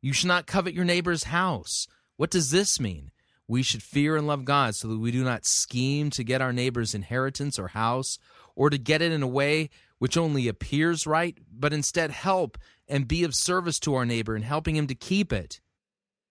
You 0.00 0.12
should 0.12 0.28
not 0.28 0.46
covet 0.46 0.74
your 0.74 0.84
neighbor's 0.84 1.24
house. 1.24 1.86
What 2.16 2.30
does 2.30 2.50
this 2.50 2.80
mean? 2.80 3.10
We 3.46 3.62
should 3.62 3.82
fear 3.82 4.16
and 4.16 4.26
love 4.26 4.44
God 4.44 4.74
so 4.74 4.88
that 4.88 4.98
we 4.98 5.10
do 5.10 5.24
not 5.24 5.44
scheme 5.44 6.10
to 6.10 6.24
get 6.24 6.40
our 6.40 6.52
neighbor's 6.52 6.94
inheritance 6.94 7.58
or 7.58 7.68
house 7.68 8.18
or 8.56 8.70
to 8.70 8.78
get 8.78 9.02
it 9.02 9.12
in 9.12 9.22
a 9.22 9.28
way 9.28 9.68
which 9.98 10.16
only 10.16 10.48
appears 10.48 11.06
right, 11.06 11.38
but 11.52 11.72
instead 11.72 12.10
help 12.10 12.58
and 12.88 13.06
be 13.06 13.22
of 13.22 13.36
service 13.36 13.78
to 13.78 13.94
our 13.94 14.04
neighbor 14.04 14.34
in 14.34 14.42
helping 14.42 14.74
him 14.74 14.88
to 14.88 14.96
keep 14.96 15.32
it. 15.32 15.60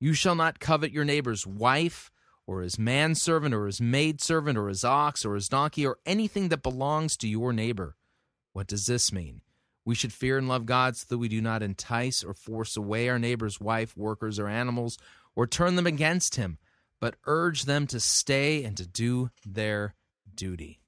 You 0.01 0.13
shall 0.13 0.33
not 0.33 0.59
covet 0.59 0.91
your 0.91 1.05
neighbor's 1.05 1.45
wife, 1.45 2.11
or 2.47 2.61
his 2.61 2.79
manservant, 2.79 3.53
or 3.53 3.67
his 3.67 3.79
maidservant, 3.79 4.57
or 4.57 4.67
his 4.67 4.83
ox, 4.83 5.23
or 5.23 5.35
his 5.35 5.47
donkey, 5.47 5.85
or 5.85 5.99
anything 6.07 6.49
that 6.49 6.63
belongs 6.63 7.15
to 7.17 7.27
your 7.27 7.53
neighbor. 7.53 7.95
What 8.51 8.65
does 8.65 8.87
this 8.87 9.13
mean? 9.13 9.41
We 9.85 9.93
should 9.93 10.11
fear 10.11 10.39
and 10.39 10.47
love 10.47 10.65
God 10.65 10.97
so 10.97 11.05
that 11.07 11.19
we 11.19 11.27
do 11.27 11.39
not 11.39 11.61
entice 11.61 12.23
or 12.23 12.33
force 12.33 12.75
away 12.75 13.09
our 13.09 13.19
neighbor's 13.19 13.61
wife, 13.61 13.95
workers, 13.95 14.39
or 14.39 14.47
animals, 14.47 14.97
or 15.35 15.45
turn 15.45 15.75
them 15.75 15.85
against 15.85 16.35
him, 16.35 16.57
but 16.99 17.15
urge 17.25 17.65
them 17.65 17.85
to 17.87 17.99
stay 17.99 18.63
and 18.63 18.75
to 18.77 18.87
do 18.87 19.29
their 19.45 19.93
duty. 20.33 20.79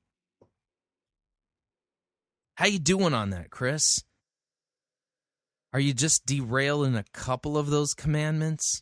How 2.56 2.65
you 2.65 2.80
doing 2.80 3.14
on 3.14 3.30
that, 3.30 3.52
Chris? 3.52 4.03
Are 5.72 5.80
you 5.80 5.94
just 5.94 6.26
derailing 6.26 6.95
a 6.95 7.06
couple 7.14 7.60
of 7.60 7.69
those 7.69 7.94
commandments, 7.94 8.81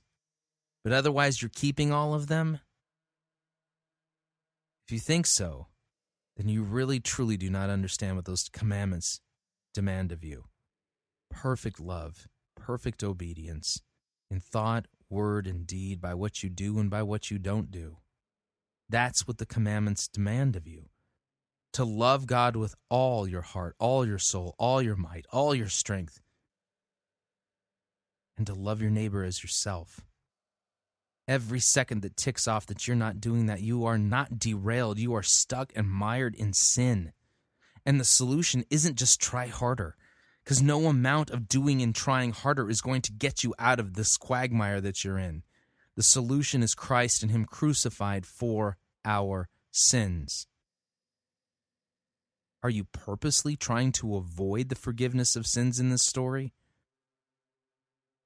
but 0.83 0.93
otherwise 0.93 1.41
you're 1.41 1.51
keeping 1.53 1.91
all 1.91 2.13
of 2.13 2.27
them? 2.27 2.59
If 4.87 4.93
you 4.93 4.99
think 4.99 5.25
so, 5.25 5.67
then 6.37 6.49
you 6.49 6.63
really 6.63 6.99
truly 6.99 7.37
do 7.37 7.49
not 7.49 7.69
understand 7.69 8.15
what 8.15 8.25
those 8.25 8.49
commandments 8.49 9.21
demand 9.73 10.11
of 10.11 10.23
you. 10.23 10.45
Perfect 11.29 11.79
love, 11.79 12.27
perfect 12.55 13.03
obedience, 13.03 13.81
in 14.29 14.39
thought, 14.39 14.87
word, 15.09 15.47
and 15.47 15.67
deed, 15.67 16.01
by 16.01 16.13
what 16.13 16.43
you 16.43 16.49
do 16.49 16.79
and 16.79 16.89
by 16.89 17.03
what 17.03 17.31
you 17.31 17.37
don't 17.37 17.71
do. 17.71 17.97
That's 18.89 19.27
what 19.27 19.37
the 19.37 19.45
commandments 19.45 20.07
demand 20.07 20.55
of 20.55 20.67
you. 20.67 20.89
To 21.73 21.85
love 21.85 22.27
God 22.27 22.57
with 22.57 22.75
all 22.89 23.25
your 23.25 23.41
heart, 23.41 23.75
all 23.79 24.05
your 24.05 24.19
soul, 24.19 24.55
all 24.57 24.81
your 24.81 24.97
might, 24.97 25.25
all 25.31 25.55
your 25.55 25.69
strength, 25.69 26.19
and 28.37 28.45
to 28.47 28.53
love 28.53 28.81
your 28.81 28.91
neighbor 28.91 29.23
as 29.23 29.41
yourself. 29.41 30.01
Every 31.31 31.61
second 31.61 32.01
that 32.01 32.17
ticks 32.17 32.45
off 32.45 32.65
that 32.65 32.85
you're 32.85 32.97
not 32.97 33.21
doing 33.21 33.45
that, 33.45 33.61
you 33.61 33.85
are 33.85 33.97
not 33.97 34.37
derailed. 34.37 34.99
You 34.99 35.13
are 35.13 35.23
stuck 35.23 35.71
and 35.77 35.89
mired 35.89 36.35
in 36.35 36.51
sin. 36.51 37.13
And 37.85 37.97
the 38.01 38.03
solution 38.03 38.65
isn't 38.69 38.97
just 38.97 39.21
try 39.21 39.47
harder, 39.47 39.95
because 40.43 40.61
no 40.61 40.87
amount 40.87 41.29
of 41.29 41.47
doing 41.47 41.81
and 41.81 41.95
trying 41.95 42.33
harder 42.33 42.69
is 42.69 42.81
going 42.81 43.01
to 43.03 43.13
get 43.13 43.45
you 43.45 43.55
out 43.57 43.79
of 43.79 43.93
this 43.93 44.17
quagmire 44.17 44.81
that 44.81 45.05
you're 45.05 45.17
in. 45.17 45.43
The 45.95 46.03
solution 46.03 46.61
is 46.61 46.75
Christ 46.75 47.23
and 47.23 47.31
Him 47.31 47.45
crucified 47.45 48.25
for 48.25 48.75
our 49.05 49.47
sins. 49.71 50.47
Are 52.61 52.69
you 52.69 52.83
purposely 52.91 53.55
trying 53.55 53.93
to 53.93 54.17
avoid 54.17 54.67
the 54.67 54.75
forgiveness 54.75 55.37
of 55.37 55.47
sins 55.47 55.79
in 55.79 55.91
this 55.91 56.05
story? 56.05 56.51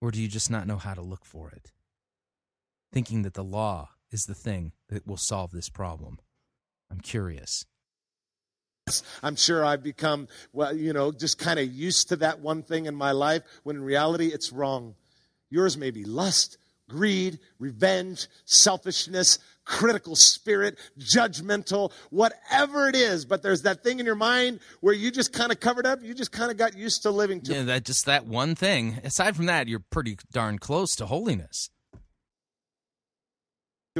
Or 0.01 0.09
do 0.09 0.19
you 0.19 0.27
just 0.27 0.49
not 0.49 0.65
know 0.65 0.77
how 0.77 0.95
to 0.95 1.03
look 1.03 1.23
for 1.23 1.51
it? 1.51 1.71
Thinking 2.91 3.23
that 3.23 3.33
the 3.33 3.43
law 3.43 3.89
is 4.11 4.25
the 4.25 4.33
thing 4.33 4.71
that 4.89 5.05
will 5.05 5.17
solve 5.17 5.51
this 5.51 5.69
problem. 5.69 6.19
I'm 6.89 6.99
curious. 6.99 7.65
I'm 9.23 9.35
sure 9.35 9.65
I've 9.65 9.83
become, 9.83 10.27
well, 10.53 10.75
you 10.75 10.93
know, 10.93 11.11
just 11.11 11.39
kind 11.39 11.59
of 11.59 11.71
used 11.71 12.09
to 12.09 12.17
that 12.17 12.39
one 12.39 12.61
thing 12.61 12.85
in 12.85 12.95
my 12.95 13.11
life 13.11 13.41
when 13.63 13.75
in 13.75 13.83
reality 13.83 14.27
it's 14.27 14.51
wrong. 14.51 14.95
Yours 15.49 15.75
may 15.75 15.89
be 15.89 16.05
lust, 16.05 16.57
greed, 16.87 17.39
revenge, 17.57 18.27
selfishness, 18.45 19.39
critical 19.63 20.15
spirit, 20.15 20.77
judgmental, 20.99 21.91
whatever 22.11 22.87
it 22.87 22.95
is. 22.95 23.25
But 23.25 23.41
there's 23.41 23.63
that 23.63 23.83
thing 23.83 23.99
in 23.99 24.05
your 24.05 24.15
mind 24.15 24.59
where 24.81 24.93
you 24.93 25.09
just 25.09 25.33
kind 25.33 25.51
of 25.51 25.59
covered 25.59 25.87
up. 25.87 26.03
You 26.03 26.13
just 26.13 26.31
kind 26.31 26.51
of 26.51 26.57
got 26.57 26.77
used 26.77 27.01
to 27.03 27.09
living 27.09 27.41
to 27.41 27.53
Yeah, 27.53 27.63
that 27.63 27.85
just 27.85 28.05
that 28.05 28.27
one 28.27 28.53
thing. 28.53 28.99
Aside 29.03 29.35
from 29.35 29.47
that, 29.47 29.67
you're 29.67 29.83
pretty 29.89 30.17
darn 30.31 30.59
close 30.59 30.95
to 30.97 31.07
holiness. 31.07 31.69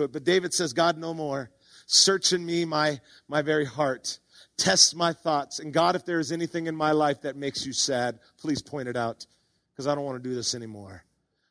It. 0.03 0.11
But 0.11 0.23
David 0.23 0.53
says, 0.53 0.73
God, 0.73 0.97
no 0.97 1.13
more. 1.13 1.49
Search 1.88 2.34
in 2.34 2.45
me 2.45 2.65
my, 2.65 2.99
my 3.27 3.41
very 3.41 3.65
heart. 3.65 4.19
Test 4.57 4.95
my 4.95 5.13
thoughts. 5.13 5.59
And 5.59 5.73
God, 5.73 5.95
if 5.95 6.05
there 6.05 6.19
is 6.19 6.31
anything 6.31 6.67
in 6.67 6.76
my 6.76 6.91
life 6.91 7.22
that 7.22 7.35
makes 7.35 7.65
you 7.65 7.73
sad, 7.73 8.19
please 8.38 8.61
point 8.61 8.88
it 8.88 8.97
out 8.97 9.26
because 9.72 9.88
I 9.88 9.95
don't 9.95 10.05
want 10.05 10.22
to 10.22 10.30
do 10.30 10.35
this 10.35 10.55
anymore. 10.55 11.03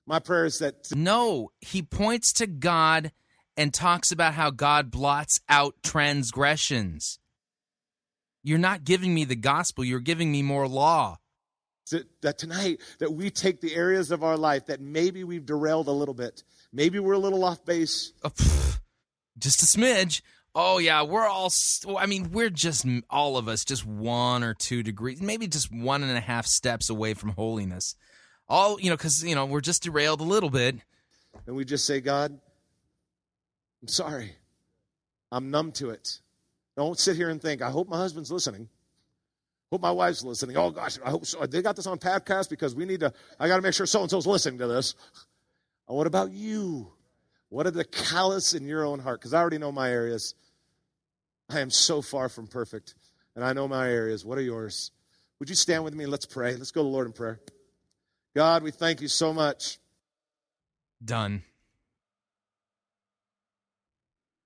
My 0.07 0.19
prayer 0.19 0.45
is 0.45 0.59
that 0.59 0.89
No, 0.95 1.51
he 1.61 1.83
points 1.83 2.33
to 2.35 2.47
God 2.47 3.13
and 3.57 3.73
talks 3.73 4.11
about 4.11 4.35
how 4.35 4.51
God 4.51 4.91
blots 4.91 5.41
out 5.49 5.77
transgressions. 5.83 7.19
You're 8.43 8.59
not 8.59 8.85
giving 8.85 9.15
me 9.15 9.25
the 9.25 9.37
gospel, 9.37 9.85
you're 9.85 10.01
giving 10.01 10.31
me 10.31 10.43
more 10.43 10.69
law. 10.69 11.19
that, 11.91 12.07
that 12.23 12.39
tonight 12.39 12.81
that 12.99 13.13
we 13.13 13.31
take 13.31 13.61
the 13.61 13.75
areas 13.75 14.11
of 14.11 14.23
our 14.23 14.37
life 14.37 14.67
that 14.67 14.81
maybe 14.81 15.25
we've 15.25 15.47
derailed 15.47 15.89
a 15.89 15.93
little 15.93 16.15
bit. 16.15 16.43
Maybe 16.75 16.99
we're 16.99 17.13
a 17.13 17.19
little 17.19 17.45
off 17.45 17.65
base. 17.65 18.13
Oh, 18.25 18.33
just 19.39 19.63
a 19.63 19.67
smidge. 19.67 20.23
Oh 20.57 20.79
yeah, 20.79 21.03
we're 21.03 21.27
all. 21.27 21.53
I 21.97 22.07
mean, 22.07 22.33
we're 22.33 22.51
just 22.51 22.85
all 23.09 23.37
of 23.37 23.49
us, 23.49 23.65
just 23.65 23.87
one 23.87 24.43
or 24.43 24.55
two 24.55 24.83
degrees, 24.83 25.23
maybe 25.23 25.47
just 25.47 25.73
one 25.73 26.03
and 26.03 26.17
a 26.17 26.21
half 26.21 26.47
steps 26.47 26.91
away 26.91 27.15
from 27.15 27.31
holiness. 27.31 27.95
All 28.49 28.81
you 28.81 28.91
know, 28.91 28.97
because 28.97 29.25
you 29.25 29.37
know 29.37 29.47
we're 29.47 29.61
just 29.61 29.85
derailed 29.85 30.21
a 30.21 30.25
little 30.25 30.51
bit. 30.51 30.77
And 31.47 31.55
we 31.57 31.65
just 31.65 31.87
say, 31.87 32.01
God, 32.01 32.39
I'm 33.83 33.89
sorry. 33.89 34.33
I'm 35.31 35.51
numb 35.51 35.73
to 35.73 35.91
it. 35.91 36.21
Don't 36.77 36.99
sit 36.99 37.17
here 37.17 37.31
and 37.31 37.41
think, 37.41 37.63
I 37.63 37.71
hope 37.71 37.89
my 37.89 37.97
husband's 37.97 38.31
listening. 38.31 38.69
Hope 39.71 39.81
my 39.81 39.91
wife's 39.91 40.23
listening. 40.23 40.57
Oh 40.57 40.71
gosh, 40.71 40.99
I 41.05 41.11
hope 41.11 41.27
so. 41.27 41.45
They 41.47 41.63
got 41.63 41.77
this 41.77 41.87
on 41.87 41.99
podcast 41.99 42.51
because 42.51 42.75
we 42.75 42.85
need 42.85 43.01
to, 43.01 43.13
I 43.41 43.49
got 43.49 43.57
to 43.57 43.63
make 43.63 43.75
sure 43.75 43.87
so 43.87 44.03
and 44.03 44.11
so's 44.11 44.27
listening 44.27 44.59
to 44.59 44.67
this. 44.67 44.95
And 45.89 45.97
what 45.97 46.07
about 46.07 46.31
you? 46.33 46.93
What 47.49 47.67
are 47.67 47.71
the 47.71 47.85
callous 47.85 48.55
in 48.55 48.67
your 48.67 48.85
own 48.85 48.99
heart? 48.99 49.21
Because 49.21 49.35
I 49.35 49.41
already 49.41 49.59
know 49.59 49.73
my 49.73 49.91
areas. 49.91 50.35
I 51.49 51.61
am 51.61 51.71
so 51.71 52.03
far 52.03 52.29
from 52.29 52.47
perfect. 52.47 52.95
And 53.37 53.45
I 53.45 53.53
know 53.53 53.69
my 53.69 53.89
areas. 53.89 54.25
What 54.25 54.39
are 54.39 54.43
yours? 54.43 54.91
Would 55.39 55.49
you 55.49 55.55
stand 55.55 55.85
with 55.85 55.95
me? 55.95 56.07
Let's 56.07 56.27
pray. 56.27 56.57
Let's 56.57 56.71
go 56.71 56.81
to 56.81 56.85
the 56.85 56.91
Lord 56.91 57.07
in 57.07 57.13
prayer. 57.13 57.41
God, 58.35 58.63
we 58.63 58.71
thank 58.71 59.01
you 59.01 59.09
so 59.09 59.33
much. 59.33 59.79
Done. 61.05 61.43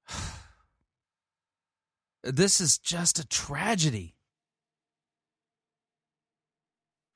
This 2.25 2.61
is 2.61 2.77
just 2.77 3.19
a 3.19 3.27
tragedy. 3.27 4.18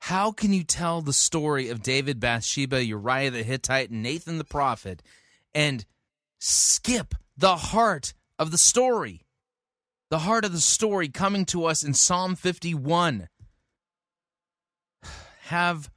How 0.07 0.33
can 0.33 0.51
you 0.51 0.65
tell 0.65 0.99
the 0.99 1.13
story 1.13 1.69
of 1.69 1.81
David, 1.81 2.19
Bathsheba, 2.19 2.83
Uriah 2.83 3.31
the 3.31 3.41
Hittite, 3.41 3.89
and 3.89 4.03
Nathan 4.03 4.37
the 4.37 4.43
prophet 4.43 5.01
and 5.55 5.85
skip 6.39 7.15
the 7.37 7.55
heart 7.55 8.13
of 8.37 8.51
the 8.51 8.57
story? 8.57 9.21
The 10.09 10.19
heart 10.19 10.43
of 10.43 10.51
the 10.51 10.59
story 10.59 11.07
coming 11.07 11.45
to 11.45 11.63
us 11.63 11.85
in 11.85 11.93
Psalm 11.93 12.35
51. 12.35 13.29
Have 15.43 15.89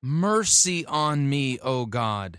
mercy 0.00 0.86
on 0.86 1.28
me, 1.28 1.58
O 1.58 1.84
God, 1.84 2.38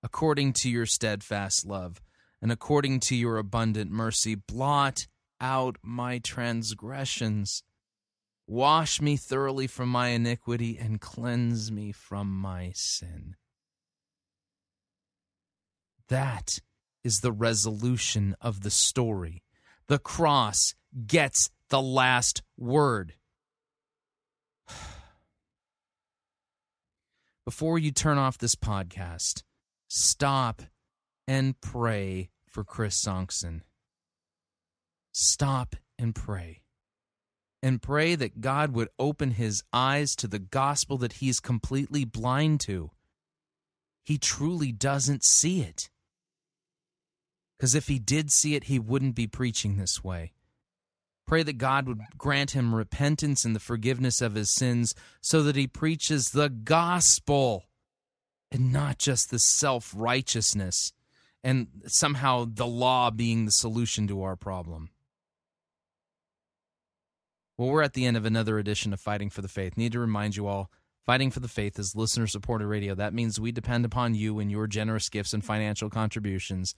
according 0.00 0.52
to 0.52 0.70
your 0.70 0.86
steadfast 0.86 1.66
love 1.66 2.00
and 2.40 2.52
according 2.52 3.00
to 3.00 3.16
your 3.16 3.36
abundant 3.36 3.90
mercy. 3.90 4.36
Blot 4.36 5.08
out 5.40 5.76
my 5.82 6.20
transgressions. 6.20 7.64
Wash 8.50 9.00
me 9.00 9.16
thoroughly 9.16 9.68
from 9.68 9.88
my 9.88 10.08
iniquity 10.08 10.76
and 10.76 11.00
cleanse 11.00 11.70
me 11.70 11.92
from 11.92 12.36
my 12.36 12.72
sin. 12.74 13.36
That 16.08 16.58
is 17.04 17.20
the 17.20 17.30
resolution 17.30 18.34
of 18.40 18.62
the 18.62 18.70
story. 18.72 19.44
The 19.86 20.00
cross 20.00 20.74
gets 21.06 21.48
the 21.68 21.80
last 21.80 22.42
word. 22.58 23.14
Before 27.44 27.78
you 27.78 27.92
turn 27.92 28.18
off 28.18 28.36
this 28.36 28.56
podcast, 28.56 29.44
stop 29.86 30.62
and 31.28 31.60
pray 31.60 32.30
for 32.48 32.64
Chris 32.64 33.00
Sonksen. 33.00 33.60
Stop 35.12 35.76
and 35.96 36.16
pray. 36.16 36.62
And 37.62 37.82
pray 37.82 38.14
that 38.14 38.40
God 38.40 38.72
would 38.72 38.88
open 38.98 39.32
his 39.32 39.62
eyes 39.72 40.16
to 40.16 40.26
the 40.26 40.38
gospel 40.38 40.96
that 40.98 41.14
he's 41.14 41.40
completely 41.40 42.04
blind 42.04 42.60
to. 42.60 42.90
He 44.02 44.16
truly 44.16 44.72
doesn't 44.72 45.24
see 45.24 45.60
it. 45.60 45.90
Because 47.58 47.74
if 47.74 47.88
he 47.88 47.98
did 47.98 48.30
see 48.30 48.54
it, 48.54 48.64
he 48.64 48.78
wouldn't 48.78 49.14
be 49.14 49.26
preaching 49.26 49.76
this 49.76 50.02
way. 50.02 50.32
Pray 51.26 51.42
that 51.42 51.58
God 51.58 51.86
would 51.86 52.00
grant 52.16 52.52
him 52.52 52.74
repentance 52.74 53.44
and 53.44 53.54
the 53.54 53.60
forgiveness 53.60 54.20
of 54.20 54.34
his 54.34 54.52
sins 54.52 54.94
so 55.20 55.42
that 55.42 55.54
he 55.54 55.66
preaches 55.66 56.30
the 56.30 56.48
gospel 56.48 57.66
and 58.50 58.72
not 58.72 58.98
just 58.98 59.30
the 59.30 59.38
self 59.38 59.92
righteousness 59.94 60.92
and 61.44 61.68
somehow 61.86 62.46
the 62.48 62.66
law 62.66 63.10
being 63.10 63.44
the 63.44 63.52
solution 63.52 64.06
to 64.08 64.22
our 64.22 64.36
problem. 64.36 64.90
Well, 67.60 67.68
we're 67.68 67.82
at 67.82 67.92
the 67.92 68.06
end 68.06 68.16
of 68.16 68.24
another 68.24 68.58
edition 68.58 68.94
of 68.94 69.00
Fighting 69.00 69.28
for 69.28 69.42
the 69.42 69.46
Faith. 69.46 69.76
Need 69.76 69.92
to 69.92 70.00
remind 70.00 70.34
you 70.34 70.46
all 70.46 70.70
Fighting 71.04 71.30
for 71.30 71.40
the 71.40 71.46
Faith 71.46 71.78
is 71.78 71.94
listener 71.94 72.26
supported 72.26 72.66
radio. 72.66 72.94
That 72.94 73.12
means 73.12 73.38
we 73.38 73.52
depend 73.52 73.84
upon 73.84 74.14
you 74.14 74.38
and 74.38 74.50
your 74.50 74.66
generous 74.66 75.10
gifts 75.10 75.34
and 75.34 75.44
financial 75.44 75.90
contributions 75.90 76.74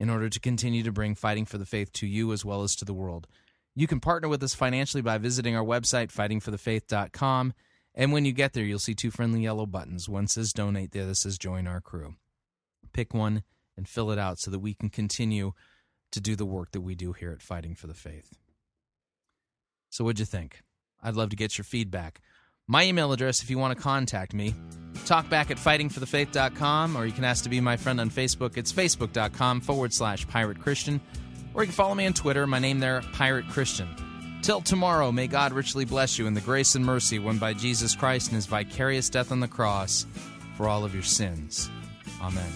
in 0.00 0.10
order 0.10 0.28
to 0.28 0.40
continue 0.40 0.82
to 0.82 0.90
bring 0.90 1.14
Fighting 1.14 1.44
for 1.44 1.56
the 1.56 1.64
Faith 1.64 1.92
to 1.92 2.06
you 2.08 2.32
as 2.32 2.44
well 2.44 2.64
as 2.64 2.74
to 2.74 2.84
the 2.84 2.92
world. 2.92 3.28
You 3.76 3.86
can 3.86 4.00
partner 4.00 4.28
with 4.28 4.42
us 4.42 4.56
financially 4.56 5.02
by 5.02 5.18
visiting 5.18 5.54
our 5.54 5.62
website, 5.62 6.08
fightingforthefaith.com. 6.08 7.54
And 7.94 8.12
when 8.12 8.24
you 8.24 8.32
get 8.32 8.54
there, 8.54 8.64
you'll 8.64 8.80
see 8.80 8.96
two 8.96 9.12
friendly 9.12 9.42
yellow 9.42 9.66
buttons. 9.66 10.08
One 10.08 10.26
says 10.26 10.52
donate, 10.52 10.90
the 10.90 11.02
other 11.02 11.14
says 11.14 11.38
join 11.38 11.68
our 11.68 11.80
crew. 11.80 12.16
Pick 12.92 13.14
one 13.14 13.44
and 13.76 13.88
fill 13.88 14.10
it 14.10 14.18
out 14.18 14.40
so 14.40 14.50
that 14.50 14.58
we 14.58 14.74
can 14.74 14.90
continue 14.90 15.52
to 16.10 16.20
do 16.20 16.34
the 16.34 16.44
work 16.44 16.72
that 16.72 16.80
we 16.80 16.96
do 16.96 17.12
here 17.12 17.30
at 17.30 17.40
Fighting 17.40 17.76
for 17.76 17.86
the 17.86 17.94
Faith. 17.94 18.36
So, 19.90 20.04
what'd 20.04 20.18
you 20.18 20.26
think? 20.26 20.60
I'd 21.02 21.14
love 21.14 21.30
to 21.30 21.36
get 21.36 21.58
your 21.58 21.64
feedback. 21.64 22.20
My 22.66 22.84
email 22.84 23.12
address, 23.12 23.42
if 23.42 23.48
you 23.48 23.58
want 23.58 23.76
to 23.76 23.82
contact 23.82 24.34
me, 24.34 24.54
talkback 25.06 25.50
at 25.50 25.56
fightingforthefaith.com, 25.56 26.96
or 26.96 27.06
you 27.06 27.12
can 27.12 27.24
ask 27.24 27.44
to 27.44 27.50
be 27.50 27.60
my 27.60 27.76
friend 27.76 28.00
on 28.00 28.10
Facebook. 28.10 28.58
It's 28.58 28.72
facebook.com 28.72 29.62
forward 29.62 29.94
slash 29.94 30.28
pirate 30.28 30.60
Christian, 30.60 31.00
or 31.54 31.62
you 31.62 31.68
can 31.68 31.74
follow 31.74 31.94
me 31.94 32.06
on 32.06 32.12
Twitter. 32.12 32.46
My 32.46 32.58
name 32.58 32.78
there, 32.78 33.00
Pirate 33.14 33.48
Christian. 33.48 33.88
Till 34.42 34.60
tomorrow, 34.60 35.10
may 35.10 35.26
God 35.26 35.52
richly 35.52 35.84
bless 35.84 36.18
you 36.18 36.26
in 36.26 36.34
the 36.34 36.40
grace 36.40 36.74
and 36.74 36.84
mercy 36.84 37.18
won 37.18 37.38
by 37.38 37.54
Jesus 37.54 37.96
Christ 37.96 38.28
and 38.28 38.36
his 38.36 38.46
vicarious 38.46 39.08
death 39.08 39.32
on 39.32 39.40
the 39.40 39.48
cross 39.48 40.06
for 40.56 40.68
all 40.68 40.84
of 40.84 40.94
your 40.94 41.02
sins. 41.02 41.70
Amen. 42.20 42.52